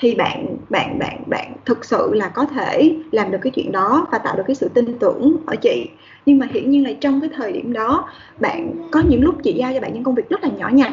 [0.00, 4.06] thì bạn bạn bạn bạn thực sự là có thể làm được cái chuyện đó
[4.12, 5.88] và tạo được cái sự tin tưởng ở chị.
[6.26, 8.08] Nhưng mà hiển nhiên là trong cái thời điểm đó
[8.40, 10.92] bạn có những lúc chị giao cho bạn những công việc rất là nhỏ nhặt.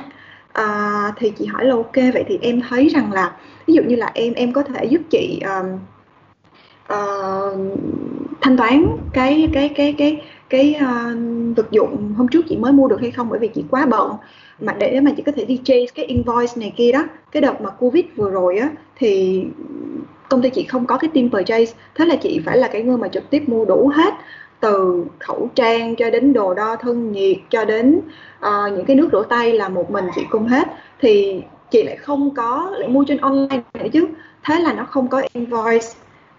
[0.53, 3.35] À, thì chị hỏi là ok vậy thì em thấy rằng là
[3.65, 5.79] ví dụ như là em em có thể giúp chị um,
[6.93, 7.79] uh,
[8.41, 12.87] thanh toán cái cái cái cái cái uh, vật dụng hôm trước chị mới mua
[12.87, 13.29] được hay không?
[13.29, 14.11] Bởi vì chị quá bận
[14.59, 17.61] mà để mà chị có thể đi chase cái invoice này kia đó cái đợt
[17.61, 19.43] mà covid vừa rồi á thì
[20.29, 21.73] công ty chị không có cái team purchase.
[21.95, 24.13] Thế là chị phải là cái người mà trực tiếp mua đủ hết
[24.59, 27.99] từ khẩu trang cho đến đồ đo thân nhiệt cho đến
[28.39, 30.67] uh, những cái nước rửa tay là một mình chị cung hết.
[31.01, 34.07] Thì chị lại không có lại mua trên online nữa chứ.
[34.43, 35.87] Thế là nó không có invoice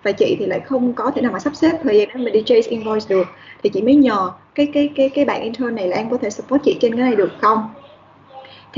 [0.03, 2.31] và chị thì lại không có thể nào mà sắp xếp thời gian để mà
[2.31, 3.27] đi chase invoice được.
[3.63, 6.31] Thì chị mới nhờ cái cái cái cái bạn intern này là em có thể
[6.31, 7.69] support chị trên cái này được không?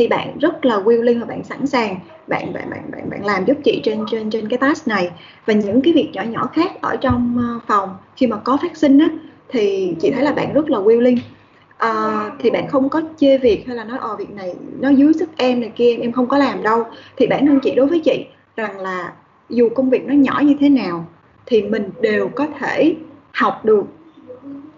[0.00, 1.96] Thì bạn rất là willing và bạn sẵn sàng
[2.26, 5.10] bạn bạn bạn bạn bạn làm giúp chị trên trên trên cái task này.
[5.46, 8.76] Và những cái việc nhỏ nhỏ khác ở trong ờ, phòng khi mà có phát
[8.76, 9.08] sinh á
[9.48, 11.18] thì chị thấy là bạn rất là willing.
[11.78, 15.12] À, thì bạn không có chê việc hay là nói ờ việc này nó dưới
[15.12, 16.84] sức em này kia em không có làm đâu.
[17.16, 19.12] Thì bản thân chị đối với chị rằng là
[19.48, 21.06] dù công việc nó nhỏ như thế nào
[21.46, 22.94] thì mình đều có thể
[23.32, 23.84] học được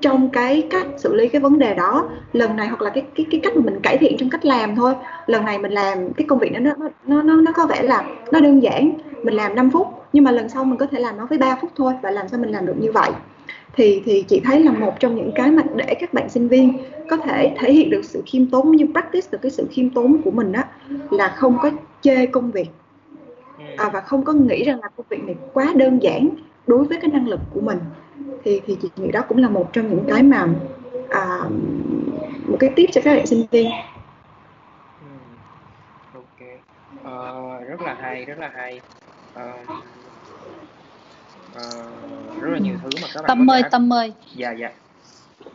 [0.02, 2.08] trong cái cách xử lý cái vấn đề đó.
[2.32, 4.76] Lần này hoặc là cái cái cái cách mà mình cải thiện trong cách làm
[4.76, 4.94] thôi.
[5.26, 8.04] Lần này mình làm cái công việc nó nó nó nó, nó có vẻ là
[8.32, 8.92] nó đơn giản.
[9.22, 11.58] Mình làm 5 phút nhưng mà lần sau mình có thể làm nó với 3
[11.60, 11.92] phút thôi.
[12.02, 13.10] Và làm sao mình làm được như vậy?
[13.76, 16.78] Thì thì chị thấy là một trong những cái mà để các bạn sinh viên
[17.08, 20.22] có thể thể hiện được sự khiêm tốn như practice được cái sự khiêm tốn
[20.24, 20.64] của mình á
[21.10, 21.70] là không có
[22.00, 22.68] chê công việc.
[23.76, 26.28] À, và không có nghĩ rằng là công việc này quá đơn giản
[26.66, 27.78] đối với cái năng lực của mình
[28.44, 30.47] thì thì chị nghĩ đó cũng là một trong những cái mà
[31.10, 31.39] à,
[32.47, 33.70] một cái tip cho các bạn sinh viên.
[36.14, 36.48] Ok.
[37.01, 38.81] Uh, rất là hay rất là hay.
[39.35, 39.70] Uh,
[41.56, 44.12] uh, rất là nhiều thứ mà các bạn tâm ơi tâm ơi.
[44.35, 44.70] Dạ dạ.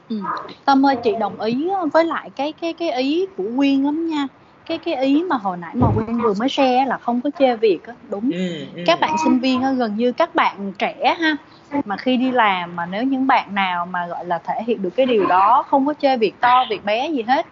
[0.10, 0.22] Ừ.
[0.66, 4.28] tâm ơi chị đồng ý với lại cái cái cái ý của quyên lắm nha.
[4.66, 7.56] Cái cái ý mà hồi nãy mà quyên vừa mới share là không có chê
[7.56, 7.94] việc á.
[8.10, 8.32] Đúng.
[8.32, 8.84] Ừ, ừ.
[8.86, 11.38] các bạn sinh viên á, gần như các bạn trẻ ha
[11.86, 14.94] mà khi đi làm mà nếu những bạn nào mà gọi là thể hiện được
[14.96, 17.46] cái điều đó không có chơi việc to việc bé gì hết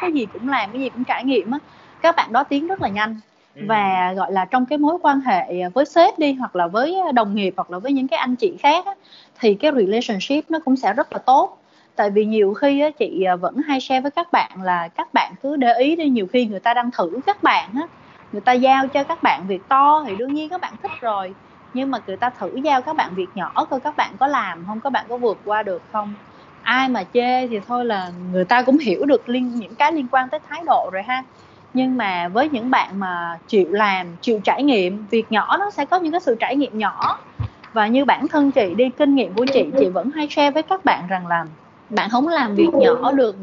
[0.00, 1.58] cái gì cũng làm cái gì cũng trải nghiệm á
[2.02, 3.20] các bạn đó tiến rất là nhanh.
[3.56, 3.64] Ừ.
[3.68, 7.34] và gọi là trong cái mối quan hệ với sếp đi hoặc là với đồng
[7.34, 8.94] nghiệp hoặc là với những cái anh chị khác á,
[9.40, 11.58] thì cái relationship nó cũng sẽ rất là tốt.
[11.96, 15.32] Tại vì nhiều khi á, chị vẫn hay share với các bạn là các bạn
[15.42, 17.82] cứ để ý đi nhiều khi người ta đang thử các bạn á
[18.32, 21.34] người ta giao cho các bạn việc to thì đương nhiên các bạn thích rồi
[21.72, 24.64] nhưng mà người ta thử giao các bạn việc nhỏ coi các bạn có làm
[24.66, 26.14] không, các bạn có vượt qua được không.
[26.62, 30.08] Ai mà chê thì thôi là người ta cũng hiểu được liên, những cái liên
[30.08, 31.24] quan tới thái độ rồi ha.
[31.72, 35.84] Nhưng mà với những bạn mà chịu làm, chịu trải nghiệm, việc nhỏ nó sẽ
[35.84, 37.18] có những cái sự trải nghiệm nhỏ.
[37.72, 40.62] Và như bản thân chị đi, kinh nghiệm của chị chị vẫn hay share với
[40.62, 41.44] các bạn rằng là
[41.88, 43.36] bạn không làm việc nhỏ được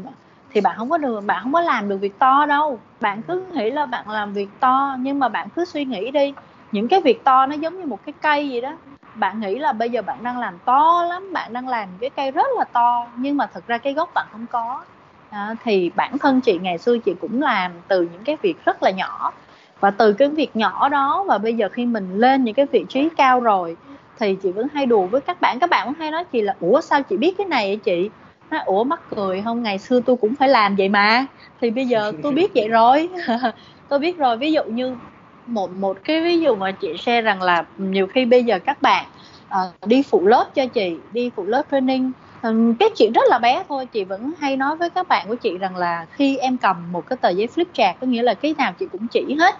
[0.50, 2.84] thì bạn không có được, bạn không có làm được việc to đâu.
[3.00, 6.34] Bạn cứ nghĩ là bạn làm việc to nhưng mà bạn cứ suy nghĩ đi
[6.72, 8.72] những cái việc to nó giống như một cái cây gì đó.
[9.14, 12.30] Bạn nghĩ là bây giờ bạn đang làm to lắm bạn đang làm cái cây
[12.30, 14.84] rất là to nhưng mà thực ra cái gốc bạn không có.
[15.30, 18.82] À, thì bản thân chị ngày xưa chị cũng làm từ những cái việc rất
[18.82, 19.32] là nhỏ.
[19.80, 22.86] Và từ cái việc nhỏ đó và bây giờ khi mình lên những cái vị
[22.88, 23.76] trí cao rồi
[24.20, 25.58] thì chị vẫn hay đùa với các bạn.
[25.60, 28.10] Các bạn cũng hay nói chị là ủa sao chị biết cái này vậy chị?
[28.50, 29.62] Nói ủa mắc cười không?
[29.62, 31.26] Ngày xưa tôi cũng phải làm vậy mà.
[31.60, 33.08] Thì bây giờ tôi biết vậy rồi.
[33.88, 34.36] Tôi biết rồi.
[34.36, 34.98] Ví dụ như
[35.46, 38.82] một một cái ví dụ mà chị share rằng là nhiều khi bây giờ các
[38.82, 39.04] bạn
[39.48, 42.12] uh, đi phụ lớp cho chị đi phụ lớp training
[42.42, 43.86] um, cái chuyện rất là bé thôi.
[43.86, 47.06] Chị vẫn hay nói với các bạn của chị rằng là khi em cầm một
[47.08, 49.54] cái tờ giấy flip chart có nghĩa là cái nào chị cũng chỉ hết.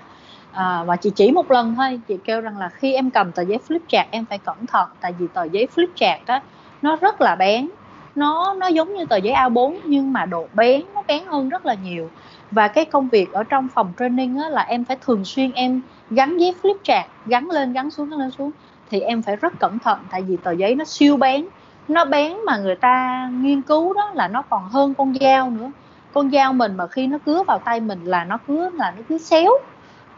[0.53, 2.01] À, và chị chỉ một lần thôi.
[2.09, 4.89] Chị kêu rằng là khi em cầm tờ giấy flip chart em phải cẩn thận.
[5.01, 6.41] Tại vì tờ giấy flip chart đó
[6.83, 7.69] nó rất là bén.
[8.15, 11.67] Nó nó giống như tờ giấy A4 nhưng mà độ bén nó bén hơn rất
[11.67, 12.11] là nhiều
[12.51, 15.81] và cái công việc ở trong phòng training á, là em phải thường xuyên em
[16.11, 18.51] gắn giấy flip chart gắn lên gắn xuống gắn lên xuống.
[18.91, 21.47] Thì em phải rất cẩn thận tại vì tờ giấy nó siêu bén.
[21.89, 25.71] Nó bén mà người ta nghiên cứu đó là nó còn hơn con dao nữa.
[26.13, 29.03] Con dao mình mà khi nó cứa vào tay mình là nó cứ là nó
[29.09, 29.51] cứ xéo.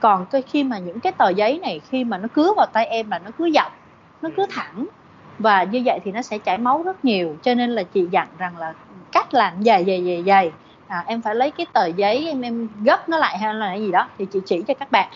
[0.00, 2.86] Còn cái khi mà những cái tờ giấy này khi mà nó cứa vào tay
[2.86, 3.72] em là nó cứ dọc
[4.22, 4.86] nó cứ thẳng.
[5.38, 7.36] Và như vậy thì nó sẽ chảy máu rất nhiều.
[7.42, 8.74] Cho nên là chị dặn rằng là
[9.12, 10.52] cách làm dày dày dày dày
[10.92, 13.80] à, em phải lấy cái tờ giấy em em gấp nó lại hay là cái
[13.80, 15.08] gì đó thì chị chỉ cho các bạn.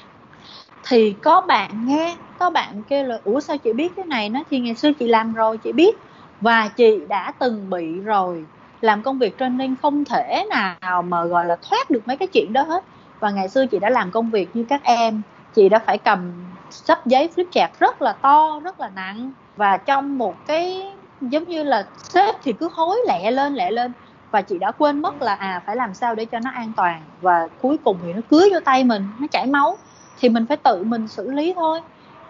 [0.89, 4.29] Thì có bạn nghe có bạn kêu là ủa sao chị biết cái này?
[4.29, 5.97] Nó thì ngày xưa chị làm rồi chị biết.
[6.41, 8.45] Và chị đã từng bị rồi.
[8.81, 12.53] Làm công việc training không thể nào mà gọi là thoát được mấy cái chuyện
[12.53, 12.85] đó hết.
[13.21, 15.23] Và ngày xưa chị đã làm công việc như các em.
[15.55, 16.33] Chị đã phải cầm
[16.71, 19.33] sắp giấy flip chart rất là to rất là nặng.
[19.57, 20.83] Và trong một cái
[21.21, 23.93] giống như là sếp thì cứ hối lẹ lên lẹ lên
[24.31, 27.03] và chị đã quên mất là à phải làm sao để cho nó an toàn.
[27.21, 29.79] Và cuối cùng thì nó cưới vô tay mình, nó chảy máu.
[30.21, 31.81] Thì mình phải tự mình xử lý thôi.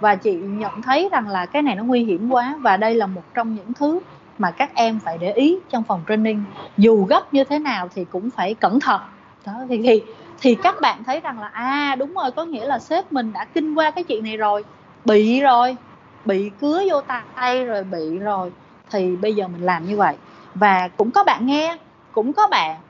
[0.01, 2.55] Và chị nhận thấy rằng là cái này nó nguy hiểm quá.
[2.61, 4.01] Và đây là một trong những thứ
[4.39, 6.45] mà các em phải để ý trong phòng training.
[6.77, 9.01] Dù gấp như thế nào thì cũng phải cẩn thận.
[9.47, 10.03] Đó, thì thì
[10.41, 13.45] thì các bạn thấy rằng là à đúng rồi, có nghĩa là sếp mình đã
[13.45, 14.65] kinh qua cái chuyện này rồi.
[15.05, 15.77] Bị rồi.
[16.25, 17.01] Bị cứa vô
[17.35, 18.53] tay rồi, bị rồi.
[18.91, 20.17] Thì bây giờ mình làm như vậy.
[20.55, 21.77] Và cũng có bạn nghe
[22.17, 22.81] cũng có bạn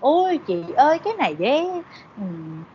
[0.00, 1.64] ôi chị ơi cái này dễ.
[2.16, 2.22] Ừ,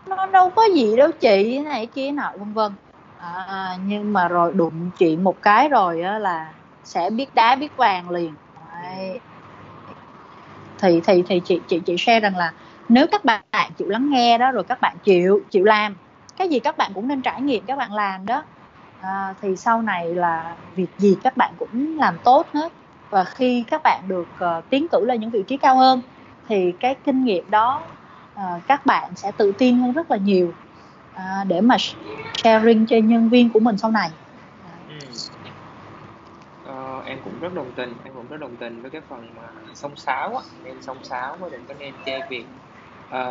[0.09, 2.71] nó đâu có gì đâu chị này kia nọ vân vân.
[3.17, 6.53] À, nhưng mà rồi đụng chuyện một cái rồi á là
[6.83, 8.33] sẽ biết đá biết vàng liền.
[8.55, 9.19] Đấy.
[10.81, 12.53] thì thì thì chị chị chị share rằng là
[12.89, 15.95] nếu các bạn chịu lắng nghe đó rồi các bạn chịu chịu làm
[16.37, 18.43] cái gì các bạn cũng nên trải nghiệm các bạn làm đó.
[19.01, 22.73] À, thì sau này là việc gì các bạn cũng làm tốt hết
[23.11, 26.01] và khi các bạn được uh, tiến cử lên những vị trí cao hơn
[26.47, 27.87] thì cái kinh nghiệm đó
[28.33, 30.53] uh, các bạn sẽ tự tin hơn rất là nhiều
[31.15, 31.77] uh, để mà
[32.43, 34.09] sharing cho nhân viên của mình sau này.
[34.87, 34.95] Ừ.
[36.65, 39.41] Ờ, em cũng rất đồng tình em cũng rất đồng tình với cái phần mà
[39.75, 42.45] song sáo á nên song sáo với đừng có nên chê việc.
[43.09, 43.23] À,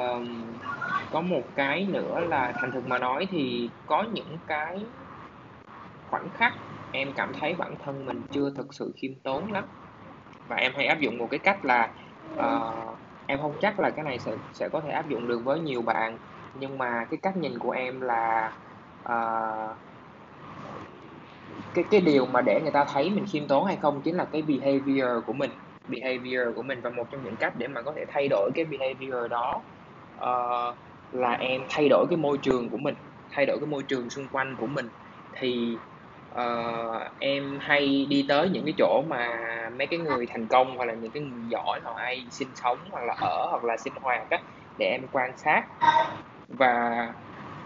[1.11, 4.85] có một cái nữa là thành thực mà nói thì có những cái
[6.11, 6.53] khoảnh khắc
[6.93, 9.65] em cảm thấy bản thân mình chưa thực sự khiêm tốn lắm.
[10.49, 11.95] Và em hay áp dụng một cái cách là
[12.39, 15.61] uh, em không chắc là cái này sẽ sẽ có thể áp dụng được với
[15.61, 16.19] nhiều bạn.
[16.55, 18.53] Nhưng mà cái cách nhìn của em là
[19.09, 19.77] uh,
[21.75, 24.25] cái cái điều mà để người ta thấy mình khiêm tốn hay không chính là
[24.25, 25.51] cái behavior của mình.
[25.89, 28.65] Behavior của mình và một trong những cách để mà có thể thay đổi cái
[28.65, 29.63] behavior đó
[30.17, 30.77] uh,
[31.11, 32.95] là em thay đổi cái môi trường của mình
[33.31, 34.89] thay đổi cái môi trường xung quanh của mình.
[35.33, 35.81] Thì
[36.35, 39.29] uh, em hay đi tới những cái chỗ mà
[39.79, 42.79] mấy cái người thành công hoặc là những cái người giỏi họ hay sinh sống
[42.91, 44.39] hoặc là ở hoặc là sinh hoạt á
[44.79, 45.63] để em quan sát.
[46.49, 46.91] Và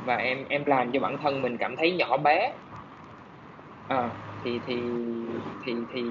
[0.07, 2.59] và em em làm cho bản thân mình cảm thấy nhỏ bé.
[3.89, 4.09] À,
[4.45, 4.91] thì thì
[5.61, 6.11] thì thì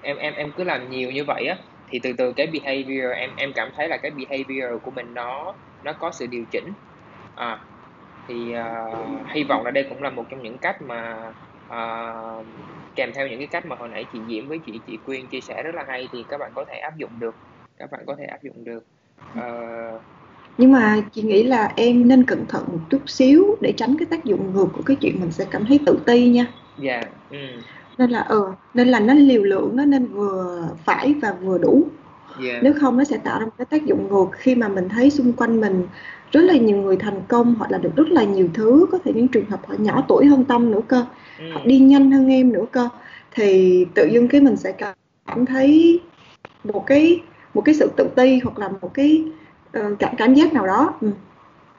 [0.00, 1.56] em em em cứ làm nhiều như vậy á
[1.86, 5.54] thì từ từ cái behavior em em cảm thấy là cái behavior của mình nó
[5.82, 6.74] nó có sự điều chỉnh.
[7.34, 7.66] À
[8.28, 11.32] thì uh, hy vọng là đây cũng là một trong những cách mà
[11.68, 12.46] uh,
[12.94, 15.40] kèm theo những cái cách mà hồi nãy chị Diễm với chị chị Quyên chia
[15.40, 17.34] sẻ rất là hay thì các bạn có thể áp dụng được
[17.78, 18.84] các bạn có thể áp dụng được
[19.38, 20.00] uh,
[20.58, 24.06] nhưng mà chị nghĩ là em nên cẩn thận một chút xíu để tránh cái
[24.06, 26.46] tác dụng ngược của cái chuyện mình sẽ cảm thấy tự ti nha
[26.78, 27.08] dạ yeah.
[27.30, 27.38] ừ.
[27.98, 31.86] nên là ờ nên là nó liều lượng nó nên vừa phải và vừa đủ
[32.42, 32.62] yeah.
[32.62, 35.10] nếu không nó sẽ tạo ra một cái tác dụng ngược khi mà mình thấy
[35.10, 35.86] xung quanh mình
[36.32, 39.12] rất là nhiều người thành công hoặc là được rất là nhiều thứ có thể
[39.14, 41.06] những trường hợp họ nhỏ tuổi hơn tâm nữa cơ
[41.38, 41.50] ừ.
[41.52, 42.88] họ đi nhanh hơn em nữa cơ
[43.30, 46.00] thì tự dưng cái mình sẽ cảm thấy
[46.64, 47.22] một cái
[47.54, 49.24] một cái sự tự ti hoặc là một cái
[49.78, 51.10] uh, cảm cảm giác nào đó ừ.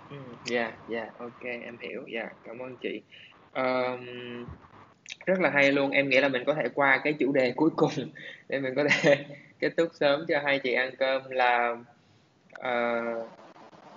[0.10, 0.18] ừ.
[0.46, 3.02] dạ dạ ok em hiểu dạ cảm ơn chị
[3.56, 4.46] um,
[5.26, 5.92] rất là hay luôn.
[5.92, 7.92] Em nghĩ là mình có thể qua cái chủ đề cuối cùng
[8.50, 9.26] để mình có thể
[9.60, 11.78] kết thúc sớm cho hai chị ăn cơm là
[12.60, 13.30] uh,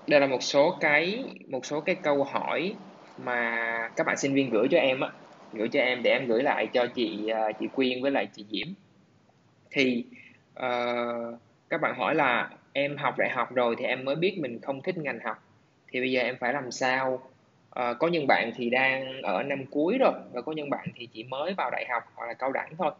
[0.06, 2.74] đây là một số cái một số cái câu hỏi
[3.24, 3.58] mà
[3.96, 5.10] các bạn sinh viên gửi cho em á.
[5.52, 8.44] Gửi cho em để em gửi lại cho chị uh, chị Quyên với lại chị
[8.50, 8.66] Diễm.
[9.70, 10.04] Thì
[10.58, 11.38] uh,
[11.68, 14.82] các bạn hỏi là em học đại học rồi thì em mới biết mình không
[14.82, 15.42] thích ngành học.
[15.92, 17.22] Thì bây giờ em phải làm sao
[17.70, 21.08] à, có những bạn thì đang ở năm cuối rồi và có những bạn thì
[21.12, 22.92] chỉ mới vào đại học hoặc là cao đẳng thôi.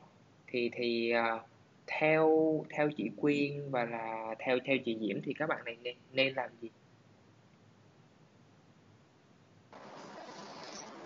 [0.46, 1.40] Thì thì uh,
[1.86, 2.30] theo
[2.70, 6.34] theo chị Quyên và là theo theo chị Diễm thì các bạn này nên, nên
[6.34, 6.70] làm gì?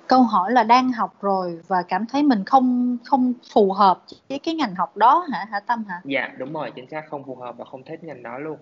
[0.07, 4.39] Câu hỏi là đang học rồi và cảm thấy mình không không phù hợp với
[4.39, 5.47] cái ngành học đó hả?
[5.51, 6.01] Hả tâm hả?
[6.05, 8.59] Dạ đúng rồi chính xác không phù hợp và không thích ngành đó luôn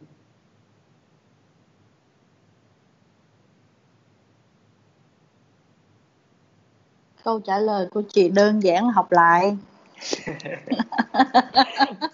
[7.24, 9.56] câu trả lời của chị đơn giản là học lại.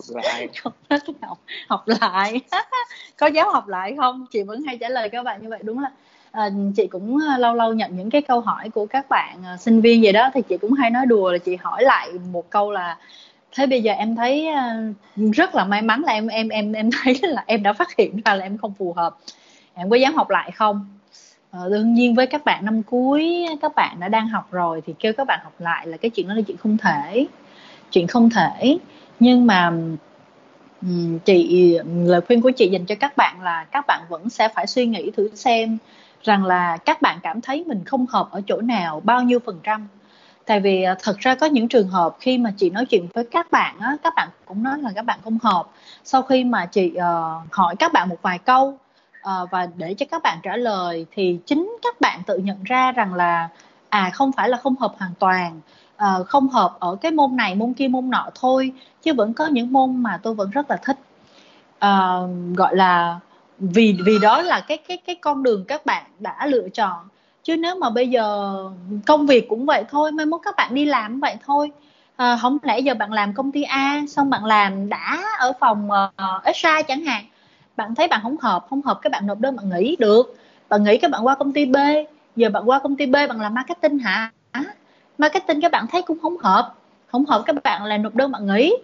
[0.09, 0.49] Lại
[1.23, 1.39] học,
[1.69, 2.41] học lại.
[3.19, 4.27] Có dám học lại không?
[4.31, 5.91] Chị vẫn hay trả lời các bạn như vậy đúng là
[6.31, 9.57] à, chị cũng ờ, lâu lâu nhận những cái câu hỏi của các bạn à,
[9.57, 12.51] sinh viên vậy đó thì chị cũng hay nói đùa là chị hỏi lại một
[12.51, 12.99] câu là
[13.53, 16.91] thế bây giờ em thấy uh, rất là may mắn là em em em em
[17.03, 19.17] thấy là em đã phát hiện ra là em không phù hợp.
[19.75, 20.87] Em có dám học lại không
[21.71, 25.13] đương nhiên với các bạn năm cuối các bạn đã đang học rồi thì kêu
[25.13, 27.27] các bạn học lại là cái chuyện đó là chuyện không thể
[27.91, 28.79] chuyện không thể
[29.21, 29.73] nhưng mà
[31.25, 34.67] chị lời khuyên của chị dành cho các bạn là các bạn vẫn sẽ phải
[34.67, 35.79] suy nghĩ thử xem
[36.23, 39.61] rằng là các bạn cảm thấy mình không hợp ở chỗ nào bao nhiêu phần
[39.63, 39.89] trăm
[40.47, 43.51] tại vì thật ra có những trường hợp khi mà chị nói chuyện với các
[43.51, 45.65] bạn á các bạn cũng nói là các bạn không hợp
[46.05, 48.79] sau khi mà chị uh, hỏi các bạn một vài câu
[49.27, 52.93] uh, và để cho các bạn trả lời thì chính các bạn tự nhận ra
[52.93, 53.49] rằng là
[53.89, 55.61] à không phải là không hợp hoàn toàn.
[55.97, 58.73] Uh, không hợp ở cái môn này môn kia môn nọ thôi
[59.03, 60.99] chứ vẫn có những môn mà tôi vẫn rất là thích.
[61.77, 63.21] Uh, gọi là
[63.59, 67.09] vì vì đó là cái cái cái con đường các bạn đã lựa chọn.
[67.45, 68.57] Chứ nếu mà bây giờ
[69.07, 71.71] công việc cũng vậy thôi mai mốt các bạn đi làm vậy thôi.
[72.17, 75.89] À, không lẽ giờ bạn làm công ty A xong bạn làm đã ở phòng
[75.91, 77.25] uh, HR chẳng hạn
[77.77, 80.37] bạn thấy bạn không hợp không hợp các bạn nộp đơn bạn nghỉ được.
[80.69, 81.77] Bạn nghỉ các bạn qua công ty B.
[82.37, 84.31] Giờ bạn qua công ty B bạn làm marketing hả?
[85.19, 86.75] Marketing các bạn thấy cũng không hợp.
[87.07, 88.77] Không hợp các bạn là nộp đơn bạn nghỉ.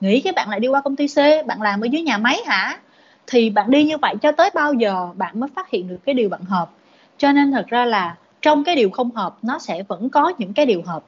[0.00, 2.40] Nghỉ các bạn lại đi qua công ty C bạn làm ở dưới nhà máy
[2.46, 2.78] hả?
[3.26, 6.14] Thì bạn đi như vậy cho tới bao giờ bạn mới phát hiện được cái
[6.14, 6.70] điều bạn hợp?
[7.18, 10.52] Cho nên thật ra là trong cái điều không hợp nó sẽ vẫn có những
[10.52, 11.02] cái điều hợp.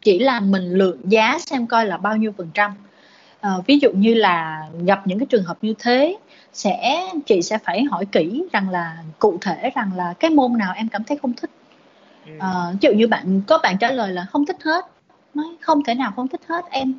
[0.00, 2.74] Chỉ là mình lượng giá xem coi là bao nhiêu phần trăm.
[3.40, 6.16] À, ví dụ như là gặp những cái trường hợp như thế
[6.52, 10.72] sẽ chị sẽ phải hỏi kỹ rằng là cụ thể rằng là cái môn nào
[10.76, 11.50] em cảm thấy không thích.
[12.38, 14.86] À, ví dụ như bạn có bạn trả lời là không thích hết
[15.34, 16.94] nói không thể nào không thích hết em.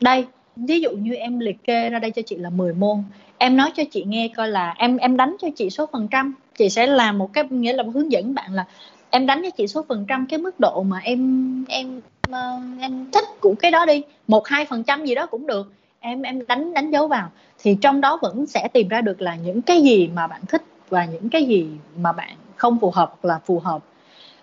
[0.00, 0.26] Đây
[0.56, 3.02] ví dụ như em liệt kê ra đây cho chị là 10 môn.
[3.38, 6.34] Em nói cho chị nghe coi là em em đánh cho chị số phần trăm.
[6.58, 8.64] Chị sẽ làm một cái nghĩa là hướng dẫn bạn là
[9.10, 12.34] em đánh cho chị số phần trăm cái mức độ mà em em uh,
[12.80, 14.02] em thích của cái đó đi.
[14.26, 15.72] Một hai phần trăm gì đó cũng được.
[16.00, 19.34] Em em đánh đánh dấu vào thì trong đó vẫn sẽ tìm ra được là
[19.34, 23.14] những cái gì mà bạn thích và những cái gì mà bạn không phù hợp
[23.22, 23.82] hoặc là phù hợp.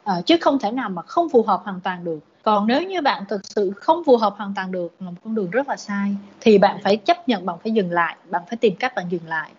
[0.04, 2.20] À, chứ không thể nào mà không phù hợp hoàn toàn được.
[2.44, 5.36] Còn nếu như bạn thực sự không phù hợp hoàn toàn được là một con
[5.36, 8.58] đường rất là sai thì bạn phải chấp nhận bạn phải dừng lại bạn phải
[8.58, 9.50] tìm cách bạn dừng lại.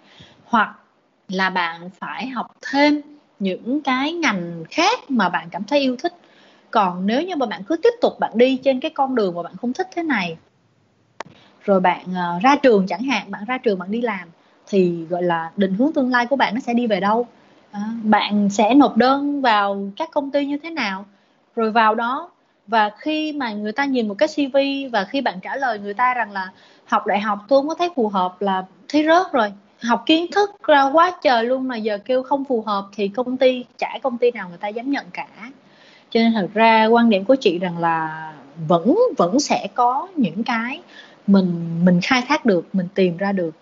[0.44, 0.74] Hoặc
[1.28, 3.00] là bạn phải học thêm
[3.38, 6.14] những cái ngành khác mà bạn cảm thấy yêu thích.
[6.70, 9.42] Còn nếu như mà bạn cứ tiếp tục bạn đi trên cái con đường mà
[9.42, 10.36] bạn không thích thế này
[11.66, 14.28] rồi bạn uh, ra trường chẳng hạn bạn ra trường bạn đi làm
[14.68, 17.26] thì gọi là định hướng tương lai của bạn nó sẽ đi về đâu?
[17.72, 21.04] À, bạn sẽ nộp đơn vào các công ty như thế nào?
[21.56, 22.30] Rồi vào đó
[22.66, 24.56] và khi mà người ta nhìn một cái cv
[24.92, 26.50] và khi bạn trả lời người ta rằng là
[26.84, 29.52] học đại học tôi không có thấy phù hợp là thấy rớt rồi
[29.82, 33.36] học kiến thức ra quá trời luôn mà giờ kêu không phù hợp thì công
[33.36, 35.26] ty trả công ty nào người ta dám nhận cả.
[36.10, 38.32] Cho nên thật ra quan điểm của chị rằng là
[38.68, 40.80] vẫn vẫn sẽ có những cái
[41.26, 43.54] mình mình khai thác được mình tìm ra được.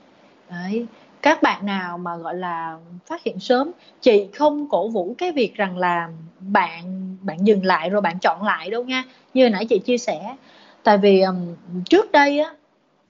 [0.51, 0.86] Đấy
[1.23, 2.77] các bạn nào mà gọi là
[3.07, 3.70] phát hiện sớm
[4.01, 6.09] chị không cổ vũ cái việc rằng là
[6.41, 9.05] bạn bạn dừng lại rồi bạn chọn lại đâu nha
[9.35, 10.36] như nãy chị chia sẻ.
[10.82, 11.55] Tại vì um,
[11.85, 12.55] trước đây á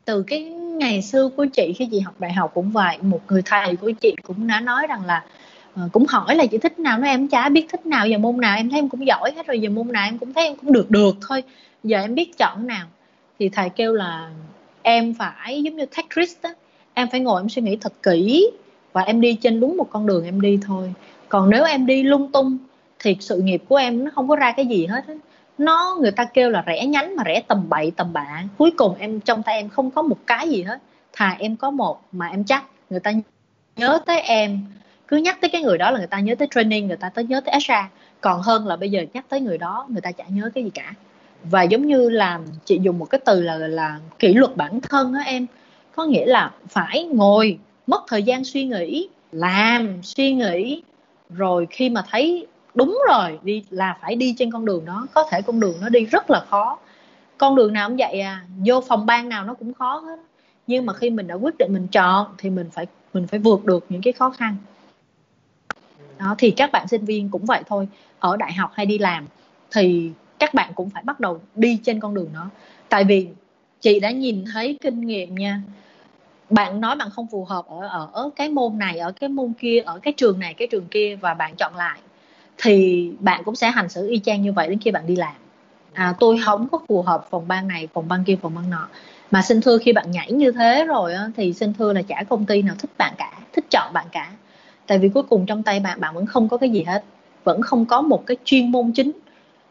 [0.05, 3.43] từ cái ngày xưa của chị khi chị học đại học cũng vậy một người
[3.45, 5.25] thầy của chị cũng đã nói rằng là
[5.85, 6.99] uh, cũng hỏi là chị thích nào?
[6.99, 9.47] Nó em chả biết thích nào giờ môn nào em thấy em cũng giỏi hết
[9.47, 11.43] rồi giờ môn nào em cũng thấy em cũng được được thôi
[11.85, 12.87] giờ em biết chọn nào
[13.39, 14.31] thì thầy kêu là
[14.82, 16.51] em phải giống như Tetris đó
[16.94, 18.51] em phải ngồi em suy nghĩ thật kỹ
[18.93, 20.94] và em đi trên đúng một con đường em đi thôi.
[21.28, 22.59] Còn nếu em đi lung tung
[22.98, 25.05] thì sự nghiệp của em nó không có ra cái gì hết
[25.59, 28.43] nó, người ta kêu là rẽ nhánh mà rẽ tầm bậy tầm bạ.
[28.59, 30.78] Cuối cùng em, trong tay em không có một cái gì hết.
[31.12, 32.65] Thà em có một mà em chắc.
[32.90, 33.12] Người ta
[33.77, 34.61] nhớ tới em.
[35.09, 37.24] Cứ nhắc tới cái người đó là người ta nhớ tới training, người ta tới
[37.24, 37.90] nhớ tới extra
[38.20, 40.70] còn hơn là bây giờ nhắc tới người đó, người ta chả nhớ cái gì
[40.74, 40.94] cả
[41.51, 45.15] và giống như là chị dùng một cái từ là là kỷ luật bản thân
[45.15, 45.47] á em.
[45.97, 50.83] Có nghĩa là phải ngồi, mất thời gian suy nghĩ, làm, suy nghĩ.
[51.31, 55.07] Rồi khi mà thấy đúng rồi, đi là phải đi trên con đường đó.
[55.15, 56.79] Có thể con đường nó đi rất là khó.
[57.39, 60.16] Con đường nào cũng vậy à vô phòng ban nào nó cũng khó hết.
[60.66, 63.65] Nhưng mà khi mình đã quyết định mình chọn thì mình phải mình phải vượt
[63.65, 64.57] được những cái khó khăn.
[66.19, 67.89] Đó, thì các bạn sinh viên cũng vậy thôi.
[68.19, 69.27] Ở đại học hay đi làm
[69.73, 70.11] thì
[70.45, 72.51] các bạn cũng phải bắt đầu đi trên con đường đó.
[72.89, 73.29] Tại vì
[73.81, 75.61] chị đã nhìn thấy kinh nghiệm nha.
[76.51, 79.83] Bạn nói bạn không phù hợp ở ở cái môn này ở cái môn kia
[79.87, 81.99] ở cái trường này cái trường kia và bạn chọn lại
[82.59, 85.35] thì bạn cũng sẽ hành xử y chang như vậy đến khi bạn đi làm.
[85.93, 88.89] À, tôi không có phù hợp phòng ban này phòng ban kia phòng ban nọ.
[89.31, 92.25] Mà xin thưa khi bạn nhảy như thế rồi á, thì xin thưa là chả
[92.29, 94.31] công ty nào thích bạn cả thích chọn bạn cả.
[94.87, 97.05] Tại vì cuối cùng trong tay bạn bạn vẫn không có cái gì hết.
[97.45, 99.12] Vẫn không có một cái chuyên môn chính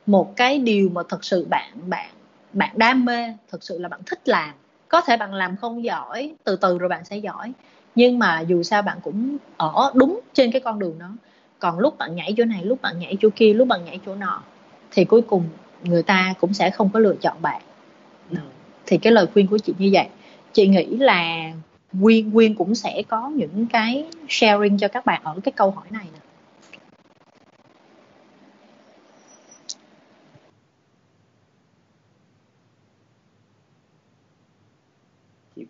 [0.06, 2.10] một cái điều mà thật sự bạn bạn
[2.54, 4.54] bạn đam mê thật sự là bạn thích làm.
[4.88, 7.52] Có thể bạn làm không giỏi từ từ rồi bạn sẽ giỏi.
[7.96, 11.10] Nhưng mà dù sao bạn cũng ở đúng trên cái con đường đó.
[11.60, 14.16] Còn lúc bạn nhảy chỗ này lúc bạn nhảy chỗ kia lúc bạn nhảy chỗ
[14.16, 14.44] nọ
[14.92, 15.44] thì cuối cùng
[15.84, 17.62] người ta cũng sẽ không có lựa chọn bạn.
[18.86, 20.08] Thì cái lời khuyên của chị như vậy.
[20.54, 21.52] Chị nghĩ là
[22.02, 25.86] quyên quyên cũng sẽ có những cái sharing cho các bạn ở cái câu hỏi
[25.90, 26.20] này nè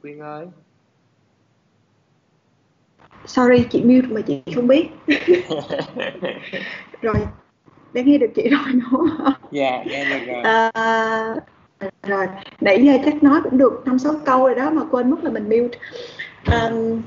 [0.03, 0.45] quyên ơi.
[3.25, 4.89] Sorry chị mute mà chị không biết.
[7.01, 7.15] Rồi
[7.93, 9.33] đang nghe được chị rồi đúng không?
[9.51, 10.43] Dạ nghe được rồi.
[10.43, 11.35] À,
[12.03, 12.27] rồi
[12.61, 15.31] nãy giờ chắc nói cũng được năm sáu câu rồi đó mà quên mất là
[15.31, 15.79] mình mute.
[16.45, 17.01] Um,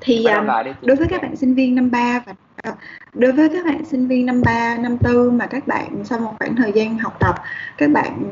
[0.00, 0.46] thì um,
[0.82, 2.34] đối với các bạn sinh viên năm ba và
[2.64, 2.72] Ờ,
[3.14, 6.32] đối với các bạn sinh viên năm ba năm tư mà các bạn sau một
[6.38, 7.34] khoảng thời gian học tập
[7.78, 8.22] các bạn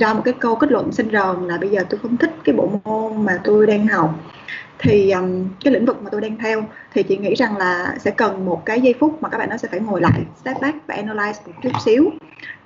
[0.00, 2.54] ra một cái câu kết luận sinh rờn là bây giờ tôi không thích cái
[2.54, 4.14] bộ môn mà tôi đang học
[4.78, 8.10] thì um, cái lĩnh vực mà tôi đang theo thì chị nghĩ rằng là sẽ
[8.10, 10.86] cần một cái giây phút mà các bạn nó sẽ phải ngồi lại step back
[10.86, 12.10] và analyze một chút xíu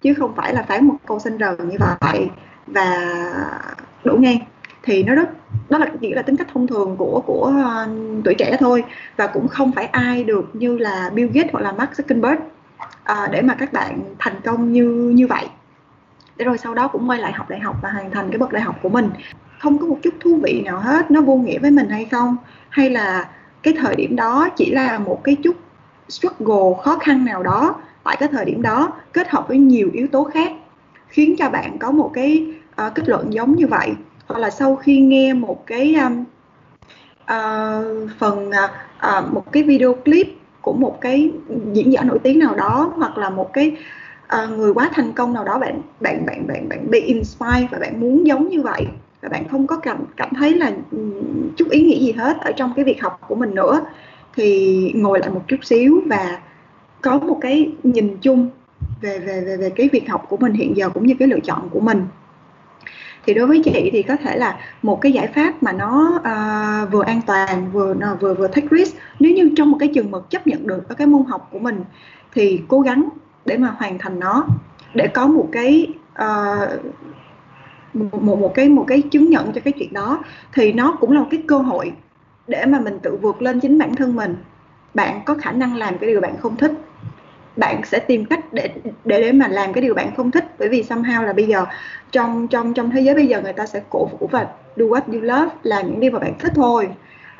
[0.02, 2.28] chứ không phải là phán một câu sinh rờn như vậy.
[2.66, 3.14] Và
[4.04, 4.38] đổ ngang
[4.82, 5.28] thì nó rất
[5.68, 8.84] đó là chỉ là tính cách thông thường của của uh, tuổi trẻ thôi.
[9.16, 12.36] Và cũng không phải ai được như là Bill Gates hoặc là Mark Zuckerberg
[12.84, 15.46] uh, để mà các bạn thành công như như vậy.
[16.36, 18.52] Để rồi sau đó cũng quay lại học đại học và hoàn thành cái bậc
[18.52, 19.10] đại học của mình.
[19.58, 22.36] Không có một chút thú vị nào hết nó vô nghĩa với mình hay không?
[22.68, 23.28] Hay là
[23.62, 25.56] cái thời điểm đó chỉ là một cái chút
[26.08, 30.06] struggle khó khăn nào đó tại cái thời điểm đó kết hợp với nhiều yếu
[30.06, 30.52] tố khác
[31.08, 32.54] khiến cho bạn có một cái
[32.86, 33.94] uh, kết luận giống như vậy?
[34.26, 36.24] Hoặc là sau khi nghe một cái um,
[37.22, 40.26] uh, phần uh, một cái video clip
[40.60, 41.32] của một cái
[41.72, 43.76] diễn giả nổi tiếng nào đó hoặc là một cái
[44.42, 47.78] uh, người quá thành công nào đó bạn bạn bạn bạn bạn bị inspire và
[47.78, 48.86] bạn muốn giống như vậy
[49.22, 50.98] và bạn không có cảm cảm thấy là ừ,
[51.56, 53.80] chút ý nghĩa gì hết ở trong cái việc học của mình nữa
[54.34, 56.40] thì ngồi lại một chút xíu và
[57.02, 58.50] có một cái nhìn chung
[59.00, 61.40] về về về về cái việc học của mình hiện giờ cũng như cái lựa
[61.40, 62.06] chọn của mình
[63.26, 66.92] thì đối với chị thì có thể là một cái giải pháp mà nó uh,
[66.92, 68.96] vừa an toàn vừa ờ, vừa vừa take risk.
[69.20, 71.58] Nếu như trong một cái trường mực chấp nhận được ở cái môn học của
[71.58, 71.84] mình
[72.34, 73.08] thì cố gắng
[73.44, 74.46] để mà hoàn thành nó
[74.94, 75.86] để có một cái
[76.22, 76.84] uh,
[77.94, 80.24] một, một một cái một cái chứng nhận cho cái chuyện đó.
[80.52, 81.92] Thì nó cũng là một cái cơ hội
[82.46, 84.36] để mà mình tự vượt lên chính bản thân mình.
[84.94, 86.72] Bạn có khả năng làm cái điều bạn không thích
[87.56, 88.70] bạn sẽ tìm cách để
[89.04, 90.44] để để mà làm cái điều bạn không thích.
[90.58, 91.66] Bởi vì somehow là bây giờ
[92.12, 95.00] trong trong trong thế giới bây giờ người ta sẽ cổ vũ và do what
[95.12, 96.88] you love làm những điều mà bạn thích thôi.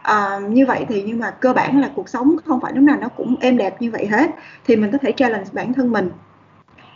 [0.03, 2.97] À, như vậy thì nhưng mà cơ bản là cuộc sống không phải lúc nào
[3.01, 4.31] nó cũng êm đẹp như vậy hết.
[4.67, 6.11] Thì mình có thể challenge bản thân mình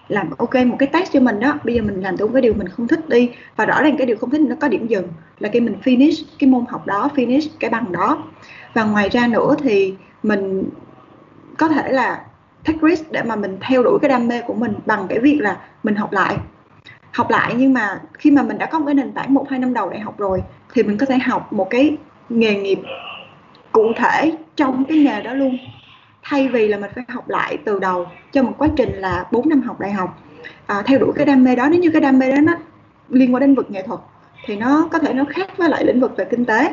[0.08, 1.58] làm ok một cái test cho mình đó.
[1.65, 3.31] Bây giờ mình làm đúng cái điều mình không thích đi.
[3.57, 5.08] Và rõ ràng cái điều không thích nó có điểm dừng.
[5.39, 8.24] Là khi mình finish cái môn học đó finish cái bằng đó.
[8.74, 10.65] Và ngoài ra nữa thì mình
[11.58, 12.20] có thể là
[12.64, 15.39] take risk để mà mình theo đuổi cái đam mê của mình bằng cái việc
[15.40, 16.36] là mình học lại.
[17.12, 19.58] Học lại nhưng mà khi mà mình đã có một cái nền tảng một hai
[19.58, 20.42] năm đầu đại học rồi
[20.74, 21.97] thì mình có thể học một cái
[22.28, 22.78] nghề nghiệp
[23.72, 25.58] cụ thể trong cái nghề đó luôn.
[26.22, 29.48] Thay vì là mình phải học lại từ đầu cho một quá trình là 4
[29.48, 30.18] năm học đại học
[30.66, 31.68] à, theo đuổi cái đam mê đó.
[31.70, 32.52] Nếu như cái đam mê đó nó
[33.08, 34.00] liên quan đến vực nghệ thuật
[34.44, 36.72] thì nó có thể nó khác với lại lĩnh vực về kinh tế.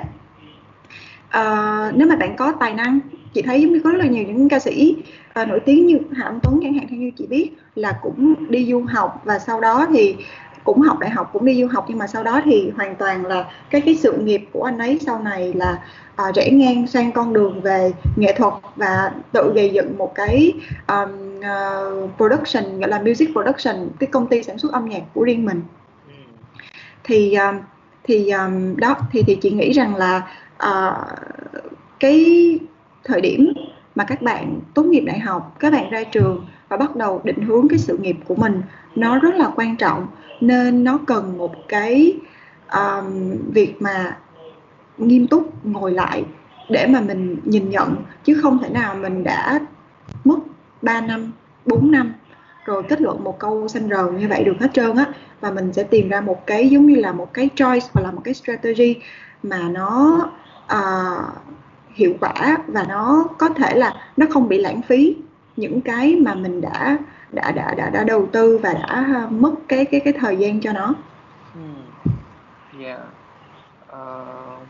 [1.30, 3.00] À, nếu mà bạn có tài năng
[3.34, 4.96] chị thấy giống như có rất là nhiều những ca sĩ
[5.38, 8.36] à, nổi tiếng như Hạ Anh Tuấn chẳng hạn theo như chị biết là cũng
[8.50, 10.16] đi du học và sau đó thì
[10.64, 13.26] cũng học đại học cũng đi du học nhưng mà sau đó thì hoàn toàn
[13.26, 15.80] là cái cái sự nghiệp của anh ấy sau này là
[16.16, 20.54] à, rẽ ngang sang con đường về nghệ thuật và tự gây dựng một cái
[20.88, 25.24] um, uh, production gọi là music production cái công ty sản xuất âm nhạc của
[25.24, 25.62] riêng mình.
[27.04, 27.60] Thì um,
[28.04, 30.28] thì um, đó thì thì chị nghĩ rằng là
[30.64, 31.20] uh,
[32.00, 32.26] cái
[33.04, 33.54] thời điểm
[33.98, 37.42] mà các bạn tốt nghiệp đại học các bạn ra trường và bắt đầu định
[37.42, 38.62] hướng cái sự nghiệp của mình
[38.96, 40.08] nó rất là quan trọng.
[40.42, 42.18] Nên nó cần một cái
[42.74, 44.18] um, việc mà
[44.98, 46.26] nghiêm túc ngồi lại
[46.70, 49.60] để mà mình nhìn nhận chứ không thể nào mình đã
[50.24, 50.40] mất
[50.82, 51.32] 3 năm
[51.66, 52.14] 4 năm
[52.66, 55.06] rồi kết luận một câu xanh rờ như vậy được hết trơn á
[55.42, 58.12] và mình sẽ tìm ra một cái giống như là một cái choice hoặc là
[58.12, 58.96] một cái strategy
[59.44, 60.20] mà nó
[60.66, 61.34] uh,
[61.98, 65.16] hiệu quả và nó có thể là nó không bị lãng phí
[65.56, 66.98] những cái mà mình đã
[67.32, 70.62] đã đã đã, đã đầu tư và đã à, mất cái cái cái thời gian
[70.62, 70.94] cho nó.
[71.54, 72.84] Hmm.
[72.84, 73.00] Yeah.
[73.90, 74.68] Uh,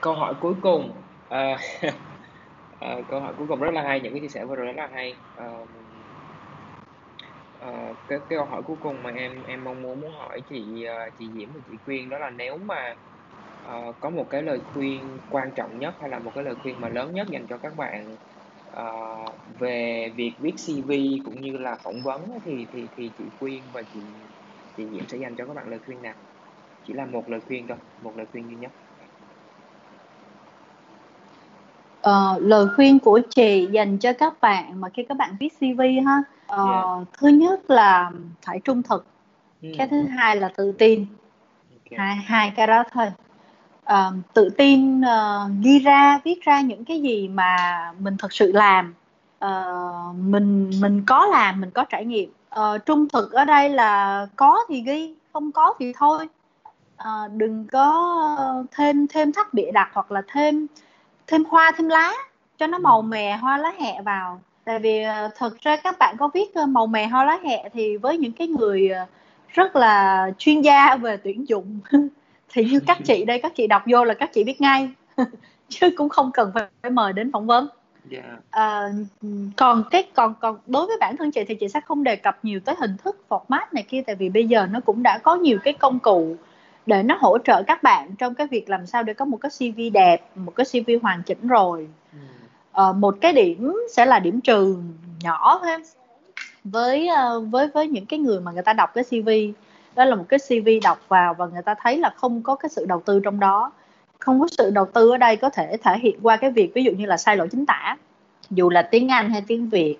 [0.00, 0.92] câu hỏi cuối cùng
[1.28, 1.60] uh,
[2.84, 4.76] uh, câu hỏi cuối cùng rất là hay những cái chia sẻ vừa rồi rất
[4.76, 5.68] là hay uh,
[7.68, 10.86] uh, cái, cái câu hỏi cuối cùng mà em em mong muốn muốn hỏi chị
[11.06, 12.94] uh, chị Diễm và chị Quyên đó là nếu mà
[13.70, 15.00] uh, có một cái lời khuyên
[15.30, 17.76] quan trọng nhất hay là một cái lời khuyên mà lớn nhất dành cho các
[17.76, 18.16] bạn
[18.72, 20.90] uh, về việc viết CV
[21.24, 24.00] cũng như là phỏng vấn thì thì thì chị Quyên và chị
[24.76, 26.14] chị Diễm sẽ dành cho các bạn lời khuyên nào
[26.86, 28.70] chỉ là một lời khuyên thôi một lời khuyên duy nhất
[32.08, 35.80] uh, lời khuyên của chị dành cho các bạn mà khi các bạn viết CV
[36.06, 36.22] ha
[36.62, 37.08] uh, yeah.
[37.18, 38.10] thứ nhất là
[38.42, 39.06] phải trung thực
[39.62, 39.72] mm.
[39.78, 41.06] cái thứ hai là tự tin
[41.84, 41.98] okay.
[41.98, 43.06] hai hai cái đó thôi
[43.92, 47.56] uh, tự tin uh, ghi ra viết ra những cái gì mà
[47.98, 48.94] mình thật sự làm.
[49.44, 52.32] Uh, mình mình có làm mình có trải nghiệm.
[52.60, 56.28] Uh, trung thực ở đây là có thì ghi không có thì thôi.
[57.02, 60.66] Uh, đừng có thêm thêm thắt bịa đặt hoặc là thêm
[61.26, 62.12] thêm hoa thêm lá
[62.58, 64.40] cho nó màu mè hoa lá hẹ vào.
[64.64, 67.96] Tại vì uh, thật ra các bạn có viết màu mè hoa lá hẹ thì
[67.96, 68.90] với những cái người
[69.48, 71.80] rất là chuyên gia về tuyển dụng
[72.52, 74.90] thì như các chị đây các chị đọc vô là các chị biết ngay.
[75.68, 77.68] Chứ cũng không cần phải mời đến phỏng vấn.
[78.10, 78.24] Yeah.
[78.50, 78.92] à,
[79.56, 82.38] còn cái còn còn đối với bản thân chị thì chị sẽ không đề cập
[82.42, 85.34] nhiều tới hình thức format này kia tại vì bây giờ nó cũng đã có
[85.36, 86.36] nhiều cái công cụ
[86.86, 89.50] để nó hỗ trợ các bạn trong cái việc làm sao để có một cái
[89.50, 91.88] CV đẹp một cái CV hoàn chỉnh rồi.
[92.72, 94.76] À, một cái điểm sẽ là điểm trừ
[95.22, 95.76] nhỏ thôi
[96.64, 99.28] với uh, với với những cái người mà người ta đọc cái CV
[99.96, 102.68] đó là một cái CV đọc vào và người ta thấy là không có cái
[102.68, 103.72] sự đầu tư trong đó.
[104.18, 106.84] Không có sự đầu tư ở đây có thể thể hiện qua cái việc ví
[106.84, 107.96] dụ như là sai lỗi chính tả
[108.50, 109.96] dù là tiếng Anh hay tiếng Việt.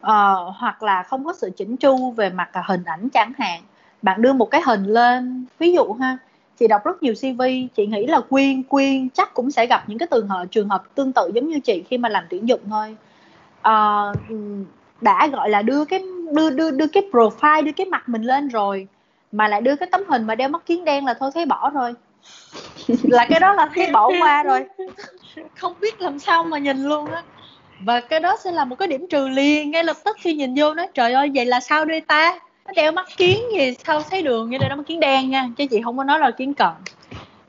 [0.00, 3.62] Uh, hoặc là không có sự chỉnh chu về mặt hình ảnh chẳng hạn.
[4.02, 6.18] Bạn đưa một cái hình lên ví dụ ha
[6.58, 7.42] chị đọc rất nhiều CV
[7.76, 10.94] chị nghĩ là quyên quyên chắc cũng sẽ gặp những cái trường hợp trường hợp
[10.94, 12.96] tương tự giống như chị khi mà làm tuyển dụng thôi.
[13.68, 14.16] Uh,
[15.00, 16.02] đã gọi là đưa cái
[16.32, 18.88] đưa đưa đưa cái profile đưa cái mặt mình lên rồi
[19.34, 21.70] mà lại đưa cái tấm hình mà đeo mắt kiến đen là thôi thấy bỏ
[21.70, 21.94] rồi.
[23.02, 24.64] Là cái đó là thấy bỏ qua rồi.
[25.54, 27.22] Không biết làm sao mà nhìn luôn á.
[27.80, 30.54] Và cái đó sẽ là một cái điểm trừ liền ngay lập tức khi nhìn
[30.56, 32.38] vô nói trời ơi vậy là sao đây ta?
[32.66, 35.48] Nó đeo mắt kiến gì sao thấy đường như đây nó mắt kiến đen nha
[35.56, 36.72] chứ chị không có nói là kiến cận.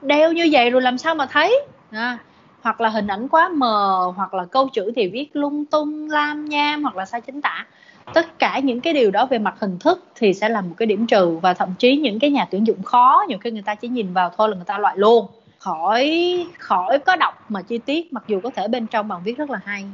[0.02, 1.62] Đeo như vậy rồi làm sao mà thấy?
[1.92, 2.18] À,
[2.62, 6.46] hoặc là hình ảnh quá mờ hoặc là câu chữ thì viết lung tung lam
[6.46, 7.66] nham hoặc là sai chính tả
[8.14, 10.86] tất cả những cái điều đó về mặt hình thức thì sẽ là một cái
[10.86, 13.76] điểm trừ và thậm chí những cái nhà tuyển dụng khó, nhiều khi người ta
[13.76, 15.28] chỉ nhìn vào thôi là người ta loại luôn.
[15.60, 19.38] Khỏi khỏi có đọc mà chi tiết, mặc dù có thể bên trong bạn viết
[19.38, 19.86] rất là hay.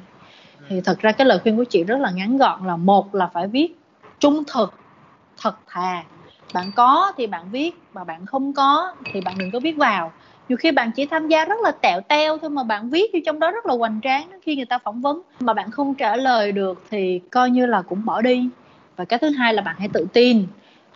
[0.69, 3.29] Thì thật ra cái lời khuyên của chị rất là ngắn gọn là một là
[3.33, 3.75] phải viết
[4.19, 4.73] trung thực,
[5.37, 6.03] thật thà.
[6.53, 10.11] Bạn có thì bạn viết, mà bạn không có thì bạn đừng có viết vào
[10.51, 13.19] nhiều khi bạn chỉ tham gia rất là tẹo teo thôi mà bạn viết vô
[13.25, 15.21] trong đó rất là hoành tráng khi người ta phỏng vấn.
[15.39, 18.49] Mà bạn không trả lời được thì coi như là cũng bỏ đi.
[18.95, 20.45] Và cái thứ hai là bạn hãy tự tin.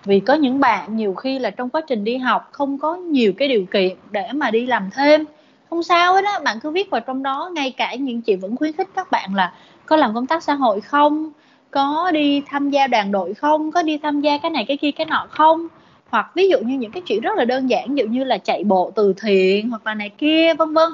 [0.03, 3.33] Vì có những bạn nhiều khi là trong quá trình đi học không có nhiều
[3.37, 5.25] cái điều kiện để mà đi làm thêm.
[5.69, 8.55] Không sao hết á, bạn cứ viết vào trong đó, ngay cả những chị vẫn
[8.55, 9.53] khuyến khích các bạn là
[9.85, 11.31] có làm công tác xã hội không?
[11.71, 13.71] Có đi tham gia đoàn đội không?
[13.71, 15.67] Có đi tham gia cái này, cái kia, cái nọ không?
[16.09, 18.37] Hoặc ví dụ như những cái chuyện rất là đơn giản ví dụ như là
[18.37, 20.89] chạy bộ từ thiện hoặc là này kia vân vân.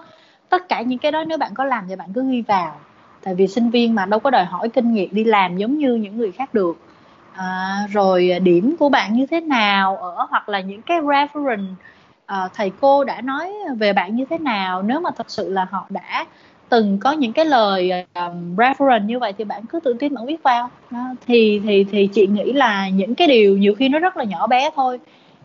[0.49, 2.75] Tất cả những cái đó nếu bạn có làm thì bạn cứ ghi vào.
[3.23, 5.95] Tại vì sinh viên mà đâu có đòi hỏi kinh nghiệm đi làm giống như
[5.95, 6.77] những người khác được.
[7.33, 11.73] À, rồi điểm của bạn như thế nào ở hoặc là những cái reference
[12.25, 14.83] à, thầy cô đã nói về bạn như thế nào.
[14.83, 16.25] Nếu mà thật sự là họ đã
[16.71, 20.25] từng có những cái lời um, reference như vậy thì bạn cứ tự tin bạn
[20.25, 20.99] viết vào đó.
[21.27, 24.47] thì thì thì chị nghĩ là những cái điều nhiều khi nó rất là nhỏ
[24.47, 24.99] bé thôi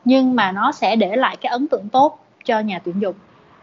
[0.05, 3.14] nhưng mà nó sẽ để lại cái ấn tượng tốt cho nhà tuyển dụng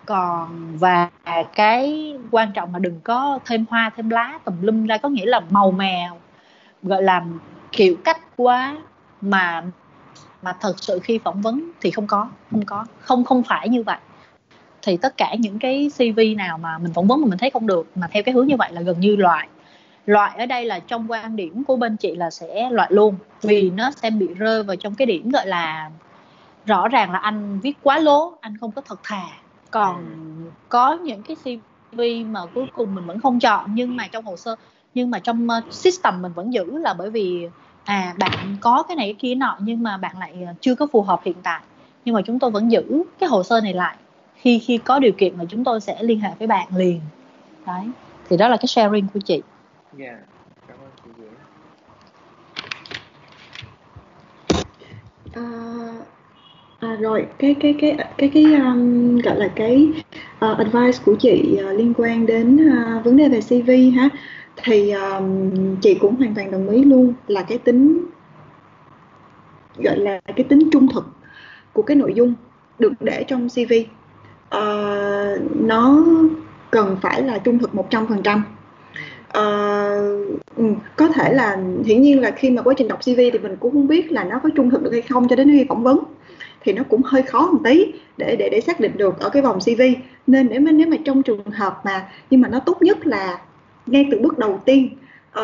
[0.06, 1.09] còn và
[1.56, 5.25] cái quan trọng là đừng có thêm hoa thêm lá tùm lum ra có nghĩa
[5.25, 6.17] là màu mèo
[6.83, 7.25] gọi là
[7.72, 8.77] kiểu cách quá
[9.22, 9.64] mà
[10.42, 13.83] mà thật sự khi phỏng vấn thì không có không có không không phải như
[13.83, 13.98] vậy
[14.84, 17.68] thì tất cả những cái CV nào mà mình phỏng vấn mà mình thấy không
[17.68, 19.48] được mà theo cái hướng như vậy là gần như loại.
[20.06, 23.70] Loại ở đây là trong quan điểm của bên chị là sẽ loại luôn vì
[23.70, 25.90] nó sẽ bị rơi vào trong cái điểm gọi là
[26.66, 29.24] rõ ràng là anh viết quá lố anh không có thật thà.
[29.72, 30.50] Còn ừ.
[30.70, 34.38] có những cái CV mà cuối cùng mình vẫn không chọn nhưng mà trong hồ
[34.38, 34.56] sơ
[34.94, 37.48] nhưng mà trong uh, system mình vẫn giữ là bởi vì
[37.84, 41.02] à bạn có cái này cái kia nọ nhưng mà bạn lại chưa có phù
[41.02, 41.62] hợp hiện tại.
[42.06, 43.95] Nhưng mà chúng tôi vẫn giữ cái hồ sơ này lại
[44.44, 47.02] khi khi có điều kiện là chúng tôi sẽ liên hệ với bạn liền.
[47.68, 47.86] Đấy
[48.30, 49.42] thì đó là cái sharing của chị.
[49.98, 50.20] Dạ yeah.
[50.68, 51.34] cảm ơn chị Diễm.
[55.40, 56.08] Uh,
[56.84, 59.88] À, rồi cái cái cái cái cái um, gọi là cái
[60.46, 64.10] uh, advice của chị uh, liên quan đến uh, vấn đề về CV ha
[64.64, 68.06] thì um, chị cũng hoàn toàn đồng ý luôn là cái tính
[69.78, 71.06] gọi là cái tính trung thực
[71.74, 72.34] của cái nội dung
[72.80, 73.74] được để trong CV
[74.58, 76.04] uh, nó
[76.72, 78.44] cần phải là trung thực 100% uh,
[79.28, 80.18] ờ,
[80.56, 80.64] ừ,
[80.96, 83.72] có thể là hiển nhiên là khi mà quá trình đọc CV thì mình cũng
[83.72, 86.00] không biết là nó có trung thực được hay không cho đến khi phỏng vấn.
[86.62, 87.86] Thì nó cũng hơi khó một tí
[88.18, 89.82] để để để xác định được ở cái vòng CV
[90.28, 93.40] nên nếu mà nếu mà trong trường hợp mà nhưng mà nó tốt nhất là
[93.86, 94.90] ngay từ bước đầu tiên
[95.34, 95.44] Ờ,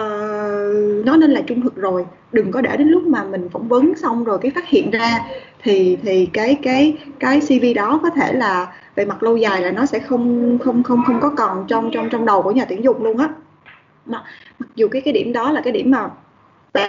[1.00, 2.06] uh, nó nên là trung thực rồi.
[2.32, 5.20] Đừng có để đến lúc mà mình phỏng vấn xong rồi cái phát hiện ra
[5.64, 9.72] thì thì cái cái cái CV đó có thể là về mặt lâu dài là
[9.72, 12.84] nó sẽ không không không không có còn trong trong trong đầu của nhà tuyển
[12.84, 13.30] dụng luôn á.
[14.06, 14.24] Mặc,
[14.60, 16.10] mặc dù cái cái điểm đó là cái điểm mà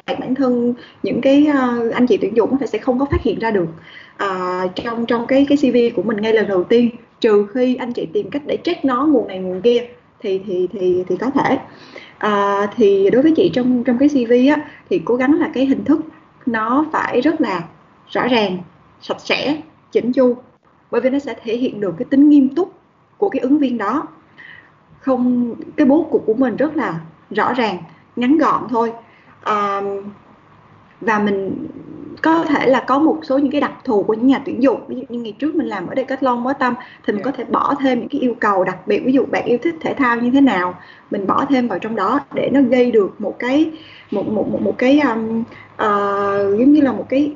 [0.06, 3.38] bản thân những cái uh, anh chị tuyển dụng thì sẽ không có phát hiện
[3.38, 3.68] ra được.
[4.24, 7.92] Uh, trong trong cái cái CV của mình ngay lần đầu tiên trừ khi anh
[7.92, 9.86] chị tìm cách để check nó nguồn này nguồn kia
[10.20, 11.58] thì thì thì thì có thể
[12.20, 15.66] à, thì đối với chị trong trong cái CV á thì cố gắng là cái
[15.66, 16.00] hình thức
[16.46, 17.64] nó phải rất là
[18.08, 18.58] rõ ràng
[19.00, 20.36] sạch sẽ chỉnh chu.
[20.90, 22.72] Bởi vì nó sẽ thể hiện được cái tính nghiêm túc
[23.16, 24.08] của cái ứng viên đó.
[25.00, 27.00] Không cái bố cục của mình rất là
[27.30, 27.78] rõ ràng
[28.16, 28.92] ngắn gọn thôi.
[29.42, 29.80] À,
[31.00, 31.66] và mình
[32.22, 34.80] có thể là có một số những cái đặc thù của những nhà tuyển dụng.
[34.88, 36.74] Ví dụ như ngày trước mình làm ở đây cách long mới tâm
[37.06, 39.02] thì mình có thể bỏ thêm những cái yêu cầu đặc biệt.
[39.04, 40.74] Ví dụ bạn yêu thích thể thao như thế nào
[41.10, 43.70] mình bỏ thêm vào trong đó để nó gây được một cái
[44.10, 47.32] một một một, một cái um, uh, giống như là một cái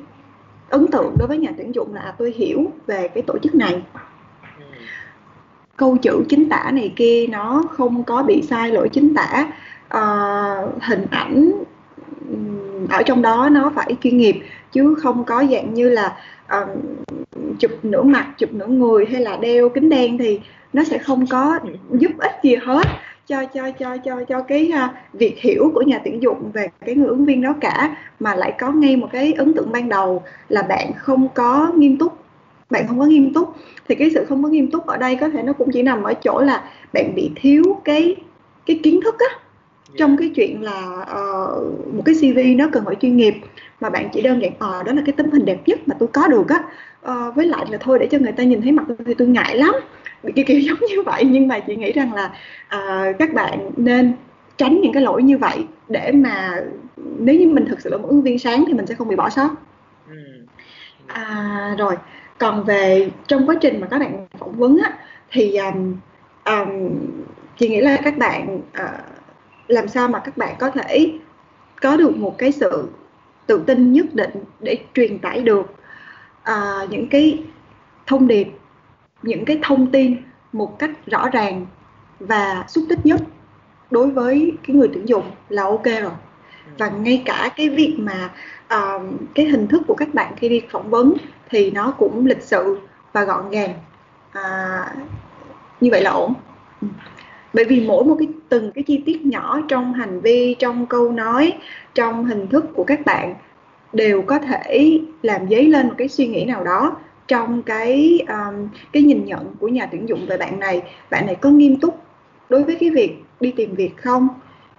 [0.69, 3.55] ấn tượng đối với nhà tuyển dụng là à, tôi hiểu về cái tổ chức
[3.55, 3.81] này.
[5.77, 9.47] Câu chữ chính tả này kia nó không có bị sai lỗi chính tả.
[9.97, 11.63] Uh, hình ảnh
[12.89, 14.35] ở trong đó nó phải chuyên nghiệp
[14.71, 16.17] chứ không có dạng như là
[16.61, 16.69] uh,
[17.59, 20.39] chụp nửa mặt chụp nửa người hay là đeo kính đen thì
[20.73, 21.59] nó sẽ không có
[21.91, 22.87] giúp ích gì hết
[23.27, 26.95] cho cho cho cho cho cái uh, việc hiểu của nhà tuyển dụng về cái
[26.95, 30.23] người ứng viên đó cả mà lại có ngay một cái ấn tượng ban đầu
[30.49, 32.17] là bạn không có nghiêm túc.
[32.69, 33.55] Bạn không có nghiêm túc
[33.87, 36.03] thì cái sự không có nghiêm túc ở đây có thể nó cũng chỉ nằm
[36.03, 38.15] ở chỗ là bạn bị thiếu cái
[38.65, 39.44] cái kiến thức á
[39.97, 43.35] trong cái chuyện là uh, một cái CV nó cần phải chuyên nghiệp
[43.81, 45.95] mà bạn chỉ đơn giản ờ uh, đó là cái tấm hình đẹp nhất mà
[45.99, 46.63] tôi có được á.
[47.11, 49.27] Uh, với lại là thôi để cho người ta nhìn thấy mặt tôi thì tôi
[49.27, 49.75] ngại lắm.
[50.35, 51.23] Kiểu kiểu giống như vậy.
[51.25, 52.25] Nhưng mà chị nghĩ rằng là
[52.75, 54.13] uh, các bạn nên
[54.57, 56.61] tránh những cái lỗi như vậy để mà
[56.97, 59.15] nếu như mình thực sự là một ứng viên sáng thì mình sẽ không bị
[59.15, 59.49] bỏ sót.
[60.09, 60.15] Ừ.
[61.07, 61.95] à, rồi.
[62.37, 64.97] Còn về trong quá trình mà các bạn phỏng vấn á
[65.31, 65.95] thì um,
[66.45, 66.91] um,
[67.57, 69.14] chị nghĩ là các bạn uh,
[69.67, 71.11] làm sao mà các bạn có thể
[71.81, 72.89] có được một cái sự
[73.47, 75.65] tự tin nhất định để truyền tải được
[76.51, 77.43] uh, những cái
[78.07, 78.47] thông điệp
[79.21, 80.17] những cái thông tin
[80.53, 81.65] một cách rõ ràng
[82.19, 83.21] và xúc tích nhất
[83.91, 86.11] đối với cái người tuyển dụng là ok rồi.
[86.77, 88.29] Và ngay cả cái việc mà
[88.75, 89.01] uh,
[89.35, 91.13] cái hình thức của các bạn khi đi phỏng vấn
[91.49, 92.77] thì nó cũng lịch sự
[93.13, 93.73] và gọn gàng.
[94.29, 95.07] Uh,
[95.81, 96.33] như vậy là ổn.
[96.81, 96.87] Ừ
[97.55, 101.11] bởi vì mỗi một cái từng cái chi tiết nhỏ trong hành vi trong câu
[101.11, 101.53] nói
[101.93, 103.35] trong hình thức của các bạn
[103.93, 106.95] đều có thể làm dấy lên một cái suy nghĩ nào đó
[107.27, 110.81] trong cái um, cái nhìn nhận của nhà tuyển dụng về bạn này.
[111.09, 111.99] Bạn này có nghiêm túc
[112.49, 114.27] đối với cái việc đi tìm việc không?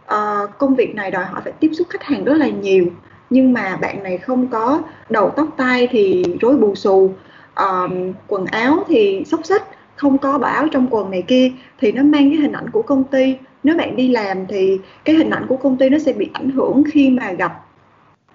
[0.05, 2.87] Uh, công việc này đòi hỏi phải tiếp xúc khách hàng rất là nhiều
[3.31, 7.15] nhưng mà bạn này không có đầu tóc tai thì rối bù xù.
[7.57, 9.63] Um, quần áo thì xốc xích
[9.97, 13.05] không có báo trong quần này kia thì nó mang cái hình ảnh của công
[13.05, 13.37] ty.
[13.63, 16.51] Nếu bạn đi làm thì cái hình ảnh của công ty nó sẽ bị ảnh
[16.51, 17.65] hưởng khi mà gặp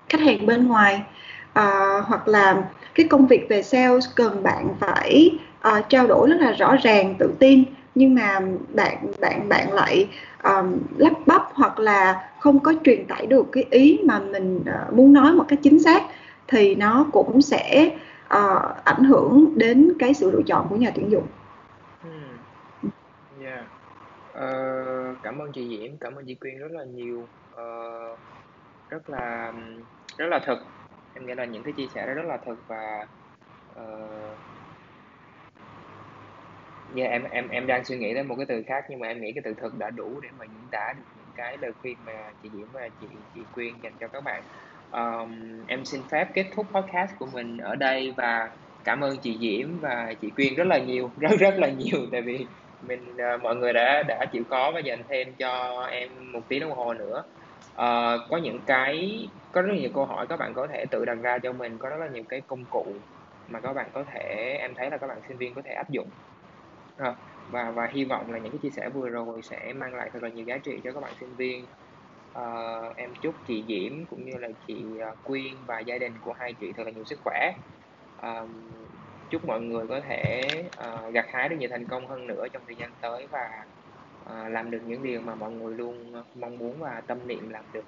[0.10, 1.02] khách hàng bên ngoài.
[1.54, 2.64] À, hoặc là
[2.96, 7.16] cái công việc về sales cần bạn phải uh, trao đổi rất là rõ ràng
[7.20, 7.64] tự tin.
[7.96, 8.40] Nhưng mà
[8.74, 10.08] bạn bạn bạn lại
[10.44, 14.94] um, lắp bắp hoặc là không có truyền tải được cái ý mà mình uh,
[14.94, 16.04] muốn nói một cách chính xác
[16.48, 17.92] thì nó cũng sẽ
[18.38, 21.24] uh, ảnh hưởng đến cái sự lựa chọn của nhà tuyển dụng
[23.44, 23.66] dạ Yeah.
[24.38, 28.20] Uh, cảm ơn chị Diễm, cảm ơn chị Quyên rất là nhiều, uh,
[28.90, 29.54] rất là
[30.18, 30.60] rất là thật.
[31.16, 33.08] Em nghĩ là những cái chia sẻ đó rất là thật và
[33.72, 34.38] uh,
[36.96, 39.22] yeah, em em em đang suy nghĩ đến một cái từ khác nhưng mà em
[39.22, 41.98] nghĩ cái từ thật đã đủ để mà diễn tả được những cái lời khuyên
[42.06, 44.44] mà chị Diễm và chị chị Quyên dành cho các bạn.
[44.92, 48.50] Um, em xin phép kết thúc podcast của mình ở đây và
[48.84, 52.22] cảm ơn chị Diễm và chị Quyên rất là nhiều, rất rất là nhiều tại
[52.22, 52.48] vì
[52.88, 56.60] mình uh, mọi người đã đã chịu khó và dành thêm cho em một tiếng
[56.60, 57.24] đồng hồ nữa.
[57.72, 61.18] Uh, có những cái có rất nhiều câu hỏi các bạn có thể tự đặt
[61.22, 62.86] ra cho mình, có rất là nhiều cái công cụ
[63.50, 65.90] mà các bạn có thể em thấy là các bạn sinh viên có thể áp
[65.90, 66.08] dụng.
[67.02, 67.16] Uh,
[67.52, 70.24] và và hy vọng là những cái chia sẻ vừa rồi sẽ mang lại thật
[70.24, 71.66] là nhiều giá trị cho các bạn sinh viên.
[72.40, 76.34] Uh, em chúc chị Diễm cũng như là chị à, Quyên và gia đình của
[76.40, 77.54] hai chị thật là nhiều sức khỏe.
[78.22, 78.42] À,
[79.32, 82.62] chúc mọi người có thể uh, gặt hái được nhiều thành công hơn nữa trong
[82.68, 83.64] thời gian tới và
[84.26, 87.64] uh, làm được những điều mà mọi người luôn mong muốn và tâm niệm làm
[87.74, 87.84] được.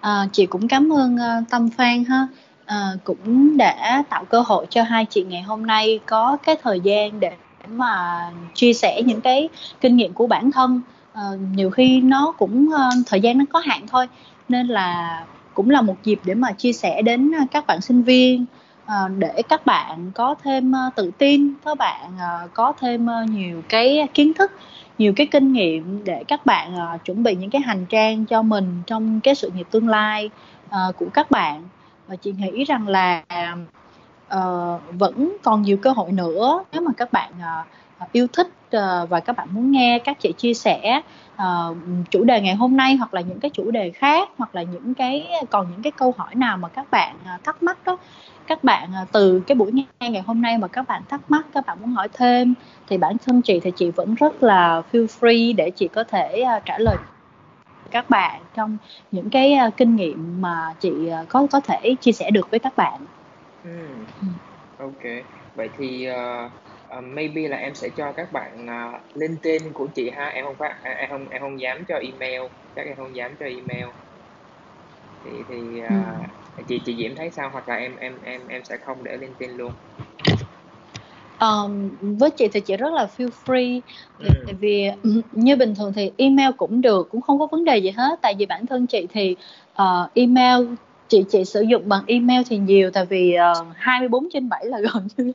[0.00, 2.26] À, chị cũng cảm ơn uh, Tâm Phan ha.
[2.66, 6.80] À, cũng đã tạo cơ hội cho hai chị ngày hôm nay có cái thời
[6.80, 7.36] gian để
[7.68, 8.20] mà
[8.54, 9.48] chia sẻ những cái
[9.80, 10.80] kinh nghiệm của bản thân.
[11.12, 11.22] À,
[11.54, 14.08] nhiều khi nó cũng uh, thời gian nó có hạn thôi.
[14.48, 15.24] Nên là
[15.54, 18.44] cũng là một dịp để mà chia sẻ đến à, các bạn sinh viên
[18.86, 22.10] à, để các bạn có thêm à, tự tin các bạn
[22.54, 24.52] có thêm nhiều cái kiến thức
[24.98, 28.82] nhiều cái kinh nghiệm để các bạn chuẩn bị những cái hành trang cho mình
[28.86, 30.30] trong cái sự nghiệp tương lai
[30.70, 31.62] của các bạn.
[32.06, 33.22] Và chị nghĩ rằng là
[34.34, 37.32] uh, vẫn còn nhiều cơ hội nữa nếu mà các bạn
[38.02, 41.00] uh, yêu thích uh, và các bạn muốn nghe các chị chia sẻ
[41.40, 41.76] uh,
[42.10, 44.94] chủ đề ngày hôm nay hoặc là những cái chủ đề khác hoặc là những
[44.94, 47.96] cái còn những cái câu hỏi nào mà các bạn uh, thắc mắc đó
[48.46, 51.46] các bạn uh, từ cái buổi nghe ngày hôm nay mà các bạn thắc mắc
[51.54, 52.54] các bạn muốn hỏi thêm
[52.88, 56.44] thì bản thân chị thì chị vẫn rất là feel free để chị có thể
[56.56, 56.96] uh, trả lời
[57.90, 58.76] các bạn trong
[59.10, 62.60] những cái uh, kinh nghiệm mà chị uh, có có thể chia sẻ được với
[62.60, 63.00] các bạn.
[63.64, 63.70] Ừ.
[64.78, 65.02] Ok.
[65.56, 66.52] Vậy thì uh,
[66.98, 70.26] uh, maybe là em sẽ cho các bạn uh, lên tên của chị ha.
[70.28, 72.42] Em không phát em không em không dám cho email,
[72.76, 73.86] chắc em không dám cho email.
[75.24, 75.90] Thì thì uh,
[76.56, 76.62] ừ.
[76.68, 79.30] chị chị Diễm thấy sao hoặc là em em em em sẽ không để lên
[79.38, 79.72] tên luôn.
[81.40, 83.80] Um, với chị thì chị rất là feel free
[84.18, 84.28] ừ.
[84.46, 84.90] tại vì
[85.32, 88.34] như bình thường thì email cũng được cũng không có vấn đề gì hết tại
[88.38, 89.36] vì bản thân chị thì
[89.82, 90.66] uh, email
[91.10, 94.78] chị chị sử dụng bằng email thì nhiều tại vì uh, 24 trên 7 là
[94.78, 95.32] gần như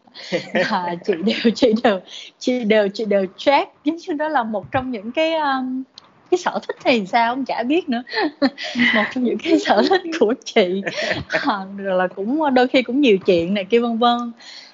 [0.54, 2.00] là chị đều chị đều
[2.40, 5.84] chị đều chị đều check giống như đó là một trong những cái um,
[6.32, 8.04] cái sở thích thì sao không chả biết nữa.
[8.96, 10.82] Một trong những cái sở thích của chị.
[11.28, 14.32] À, rồi là cũng đôi khi cũng nhiều chuyện này kia vân vân.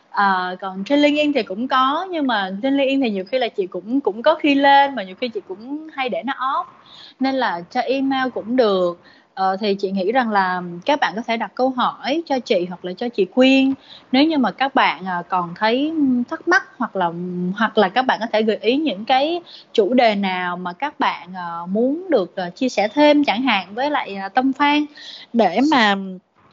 [0.09, 3.47] À, còn trên LinkedIn thì cũng có nhưng mà trên LinkedIn thì nhiều khi là
[3.47, 6.65] chị cũng cũng có khi lên mà nhiều khi chị cũng hay để nó off.
[7.19, 8.99] Nên là cho email cũng được
[9.33, 12.65] Ờ, thì chị nghĩ rằng là các bạn có thể đặt câu hỏi cho chị
[12.65, 13.73] hoặc là cho chị Quyên.
[14.11, 15.93] Nếu như mà các bạn ờ, còn thấy
[16.29, 17.11] thắc mắc hoặc là
[17.55, 19.41] hoặc là các bạn có thể gợi ý những cái
[19.73, 23.67] chủ đề nào mà các bạn ờ, muốn được ờ, chia sẻ thêm chẳng hạn
[23.73, 24.85] với lại Tâm Phan.
[25.33, 25.95] Để mà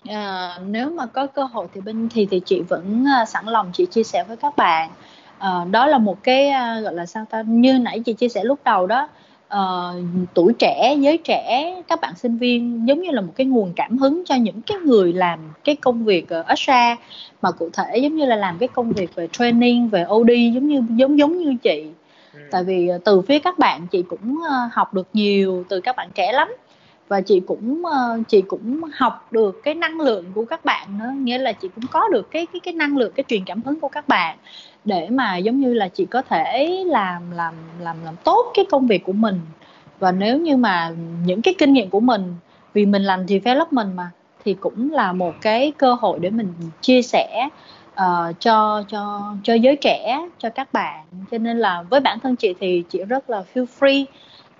[0.08, 3.86] à, nếu mà có cơ hội thì bên thì thì chị vẫn sẵn lòng chị
[3.90, 4.90] chia sẻ với các bạn.
[5.38, 7.42] À, đó là một cái à, gọi là sao ta?
[7.46, 9.08] Như nãy chị chia sẻ lúc đầu đó
[9.54, 10.04] uh,
[10.34, 13.98] tuổi trẻ giới trẻ các bạn sinh viên giống như là một cái nguồn cảm
[13.98, 16.96] hứng cho những cái người làm cái công việc uh, extra
[17.42, 20.68] mà cụ thể giống như là làm cái công việc về training về OD giống
[20.68, 21.86] như giống giống như chị.
[22.34, 22.40] Ừ.
[22.50, 25.96] tại vì uh, từ phía các bạn chị cũng uh, học được nhiều từ các
[25.96, 26.48] bạn trẻ lắm.
[27.08, 31.10] Và chị cũng uh, chị cũng học được cái năng lượng của các bạn nữa
[31.18, 33.80] nghĩa là chị cũng có được cái cái cái năng lượng cái truyền cảm hứng
[33.80, 34.38] của các bạn
[34.84, 38.86] để mà giống như là chị có thể làm làm làm làm tốt cái công
[38.86, 39.40] việc của mình.
[39.98, 40.92] Và nếu như mà
[41.24, 42.34] những cái kinh nghiệm của mình
[42.72, 44.10] vì mình làm development mà
[44.44, 47.48] thì cũng là một cái cơ hội để mình chia sẻ
[47.92, 51.04] uh, cho cho cho giới trẻ cho các bạn.
[51.30, 54.04] Cho nên là với bản thân chị thì chị rất là feel free.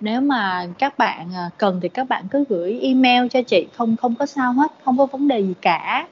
[0.01, 3.95] Nếu mà các bạn ờ, cần thì các bạn cứ gửi email cho chị không
[3.97, 6.07] không có sao hết không có vấn đề gì cả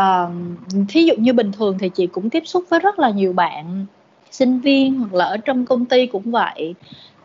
[0.00, 0.30] uh,
[0.88, 3.86] thí dụ như bình thường thì chị cũng tiếp xúc với rất là nhiều bạn
[4.30, 6.74] sinh viên hoặc là ở trong công ty cũng vậy.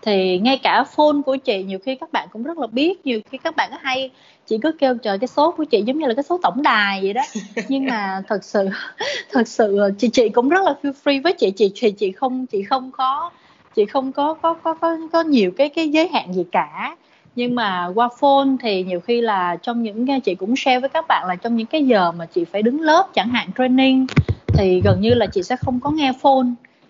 [0.01, 3.19] Thì ngay cả phone của chị nhiều khi các bạn cũng rất là biết nhiều
[3.31, 4.11] khi các bạn có hay
[4.47, 7.01] chị cứ kêu trời cái số của chị giống như là cái số tổng đài
[7.01, 7.21] vậy đó.
[7.69, 8.69] Nhưng mà thật sự
[9.31, 12.45] thật sự chị chị cũng rất là feel free với chị chị thì chị không
[12.45, 13.31] chị không có
[13.75, 16.95] chị không có có có có có nhiều cái cái giới hạn gì cả
[17.35, 20.89] nhưng mà qua phone thì nhiều khi là trong những cái chị cũng share với
[20.89, 24.07] các bạn là trong những cái giờ mà chị phải đứng lớp chẳng hạn training
[24.47, 26.47] thì gần như là chị sẽ không có nghe phone.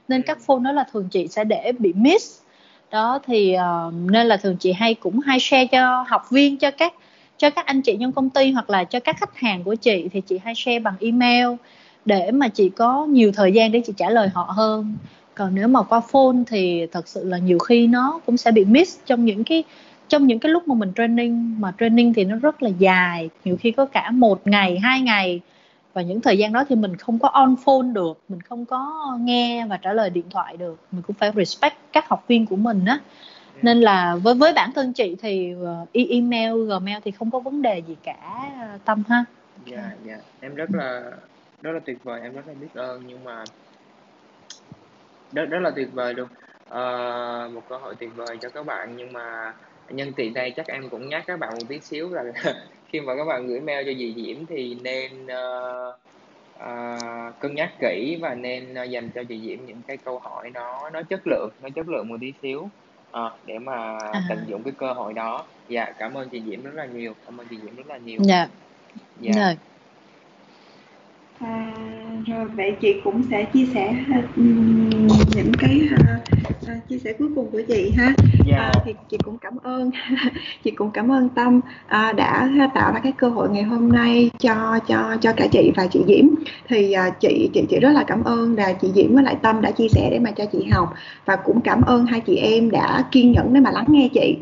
[0.07, 2.39] Nên các phone đó là thường chị sẽ để bị miss.
[2.91, 6.71] Đó thì uh, nên là thường chị hay cũng hay share cho học viên cho
[6.71, 6.93] các
[7.37, 10.09] cho các anh chị trong công ty hoặc là cho các khách hàng của chị
[10.13, 11.47] thì chị hay share bằng email
[12.05, 14.95] để mà chị có nhiều thời gian để chị trả lời họ hơn.
[15.35, 18.65] Còn nếu mà qua phone thì thật sự là nhiều khi nó cũng sẽ bị
[18.65, 19.63] miss trong những cái
[20.07, 23.29] trong những cái lúc mà mình training mà training thì nó rất là dài.
[23.45, 25.41] Nhiều khi có cả một ngày hai ngày.
[25.93, 28.91] Và những thời gian đó thì mình không có on phone được mình không có
[29.19, 30.79] nghe và trả lời điện thoại được.
[30.91, 32.99] Mình cũng phải respect các học viên của mình á.
[33.61, 37.61] Nên là với với bản thân chị thì ờ, email gmail thì không có vấn
[37.61, 38.49] đề gì cả
[38.85, 39.25] tâm ha.
[39.65, 40.13] Dạ yeah, dạ.
[40.13, 40.23] Yeah.
[40.39, 41.11] em rất là
[41.61, 43.03] rất là tuyệt vời em rất là biết ơn.
[43.07, 43.43] Nhưng mà
[45.31, 46.27] rất rất là tuyệt vời luôn.
[46.69, 46.83] À,
[47.53, 49.53] một cơ hội tuyệt vời cho các bạn nhưng mà
[49.89, 52.23] nhân tiện đây chắc em cũng nhắc các bạn một tí xíu là
[52.89, 55.95] khi mà các bạn gửi mail cho dì Diễm thì nên uh,
[56.55, 60.49] uh, cân nhắc kỹ và nên uh, dành cho chị Diễm những cái câu hỏi
[60.53, 62.69] nó nó chất lượng nó chất lượng một tí xíu
[63.17, 64.21] uh, để mà à.
[64.29, 65.45] tận dụng cái cơ hội đó.
[65.69, 68.19] Dạ cảm ơn chị Diễm rất là nhiều cảm ơn chị Diễm rất là nhiều.
[68.23, 68.47] Dạ.
[69.19, 69.31] Dạ.
[69.35, 69.57] Yeah.
[71.39, 71.73] À,
[72.27, 74.37] rồi vậy chị cũng sẽ chia sẻ uh,
[75.35, 76.21] những cái uh,
[76.63, 78.03] uh, chia sẻ cuối cùng của chị ha.
[78.03, 78.15] Yeah.
[78.47, 78.57] Dạ.
[78.57, 79.91] À, thì chị cũng cảm ơn
[80.63, 84.29] chị cũng cảm ơn Tâm uh, đã tạo ra cái cơ hội ngày hôm nay
[84.39, 86.25] cho cho cho cả chị và chị Diễm.
[86.67, 89.61] Thì uh, chị chị chị rất là cảm ơn là chị Diễm với lại Tâm
[89.61, 90.93] đã chia sẻ để mà cho chị học
[91.25, 94.37] và cũng cảm ơn hai chị em đã kiên nhẫn để mà lắng nghe chị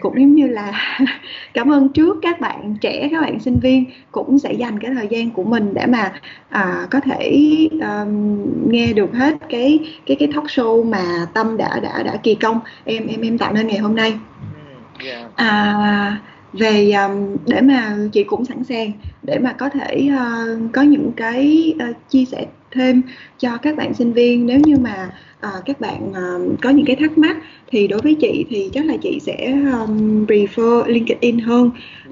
[0.00, 0.98] cũng giống như là
[1.54, 5.08] cảm ơn trước các bạn trẻ các bạn sinh viên cũng sẽ dành cái thời
[5.10, 6.12] gian của mình để mà
[6.48, 11.80] à, có thể um, nghe được hết cái cái cái talk show mà tâm đã
[11.82, 14.14] đã đã kỳ công em em em tạo nên ngày hôm nay.
[15.00, 16.20] Ừ, à,
[16.52, 21.10] về um, để mà chị cũng sẵn sàng để mà có thể uh, có những
[21.16, 23.02] cái uh, chia sẻ thêm
[23.38, 24.46] cho các bạn sinh viên.
[24.46, 25.10] Nếu như mà
[25.46, 27.36] uh, các bạn uh, có những cái thắc mắc
[27.66, 31.70] thì đối với chị thì chắc là chị sẽ um, prefer LinkedIn hơn.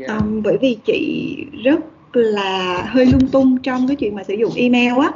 [0.08, 1.80] Um, bởi vì chị rất
[2.12, 5.10] là hơi lung tung trong cái chuyện mà sử dụng email á.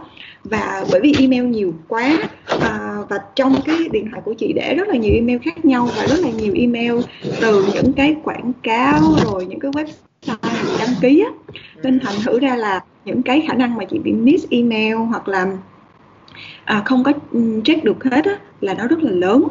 [0.44, 2.18] Và bởi vì email nhiều quá
[2.60, 5.88] à, và trong cái điện thoại của chị để rất là nhiều email khác nhau
[5.96, 6.92] và rất là nhiều email
[7.40, 10.07] từ những cái quảng cáo rồi những cái website
[10.78, 11.30] đăng ký á
[11.82, 15.28] nên thành thử ra là những cái khả năng mà chị bị miss email hoặc
[15.28, 15.46] là
[16.64, 19.44] à, không có ừ, check được hết á là nó rất là lớn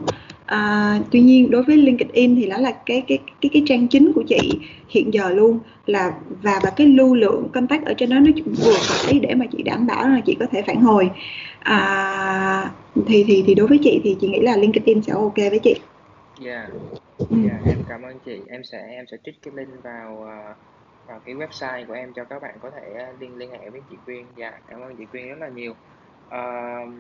[0.48, 4.14] À, tuy nhiên đối với LinkedIn thì nó là cái cái cái cái trang chính
[4.14, 8.20] của chị hiện giờ luôn là và và cái lưu lượng contact ở trên đó
[8.20, 8.32] nó
[8.64, 11.10] vừa phải để mà chị đảm bảo là chị có thể phản hồi
[11.60, 12.72] à,
[13.08, 15.76] thì thì thì đối với chị thì chị nghĩ là LinkedIn sẽ ok với chị.
[16.46, 16.70] Yeah.
[17.18, 17.26] Ừ.
[17.50, 18.42] yeah, em cảm ơn chị.
[18.50, 20.58] Em sẽ em sẽ trích cái link vào uh,
[21.08, 23.82] vào cái website của em cho các bạn có thể uh, liên liên hệ với
[23.90, 24.26] chị Quyên.
[24.36, 25.72] Dạ, cảm ơn chị Quyên rất là nhiều.
[26.28, 26.94] Uh,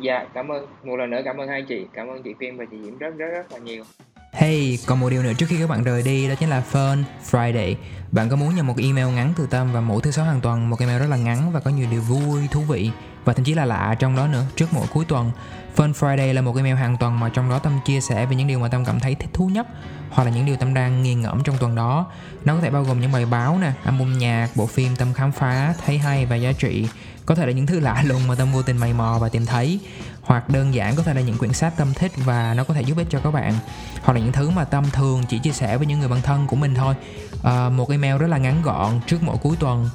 [0.00, 0.66] Dạ, cảm ơn.
[0.84, 1.86] Một lần nữa cảm ơn hai chị.
[1.92, 3.84] Cảm ơn chị Quyên và chị Diễm rất rất rất là nhiều.
[4.32, 7.02] Hey, còn một điều nữa trước khi các bạn rời đi đó chính là Fun
[7.30, 7.74] Friday.
[8.12, 10.70] Bạn có muốn nhận một email ngắn từ Tâm và mỗi thứ sáu hàng tuần,
[10.70, 12.90] một email rất là ngắn và có nhiều điều vui, thú vị
[13.24, 15.30] và thậm chí là lạ trong đó nữa trước mỗi cuối tuần.
[15.76, 18.46] Fun Friday là một email hàng tuần mà trong đó Tâm chia sẻ về những
[18.46, 19.66] điều mà Tâm cảm thấy thích thú nhất
[20.10, 22.06] hoặc là những điều Tâm đang nghiền ngẫm trong tuần đó.
[22.44, 25.32] Nó có thể bao gồm những bài báo nè, album nhạc, bộ phim Tâm khám
[25.32, 26.88] phá, thấy hay và giá trị.
[27.26, 29.46] Có thể là những thứ lạ lùng mà tâm vô tình mày mò và tìm
[29.46, 29.80] thấy.
[30.22, 32.82] Hoặc đơn giản có thể là những quyển sách tâm thích và nó có thể
[32.82, 33.54] giúp ích cho các bạn.
[34.02, 36.46] Hoặc là những thứ mà tâm thường chỉ chia sẻ với những người bạn thân
[36.46, 36.94] của mình thôi.
[37.42, 39.90] À, một email rất là ngắn gọn trước mỗi cuối tuần.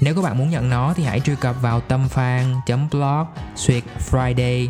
[0.00, 3.26] Nếu các bạn muốn nhận nó thì hãy truy cập vào tâm-phan.blog
[3.56, 4.68] suyệt friday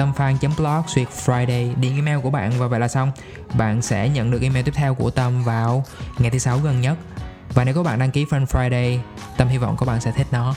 [0.00, 1.74] tâm-phan.blog suyệt friday.
[1.80, 3.12] Điện email của bạn và vậy là xong.
[3.54, 5.84] Bạn sẽ nhận được email tiếp theo của tâm vào
[6.18, 6.98] ngày thứ sáu gần nhất.
[7.54, 8.98] Và nếu các bạn đăng ký Fan Friday,
[9.36, 10.54] tâm hy vọng các bạn sẽ thích nó.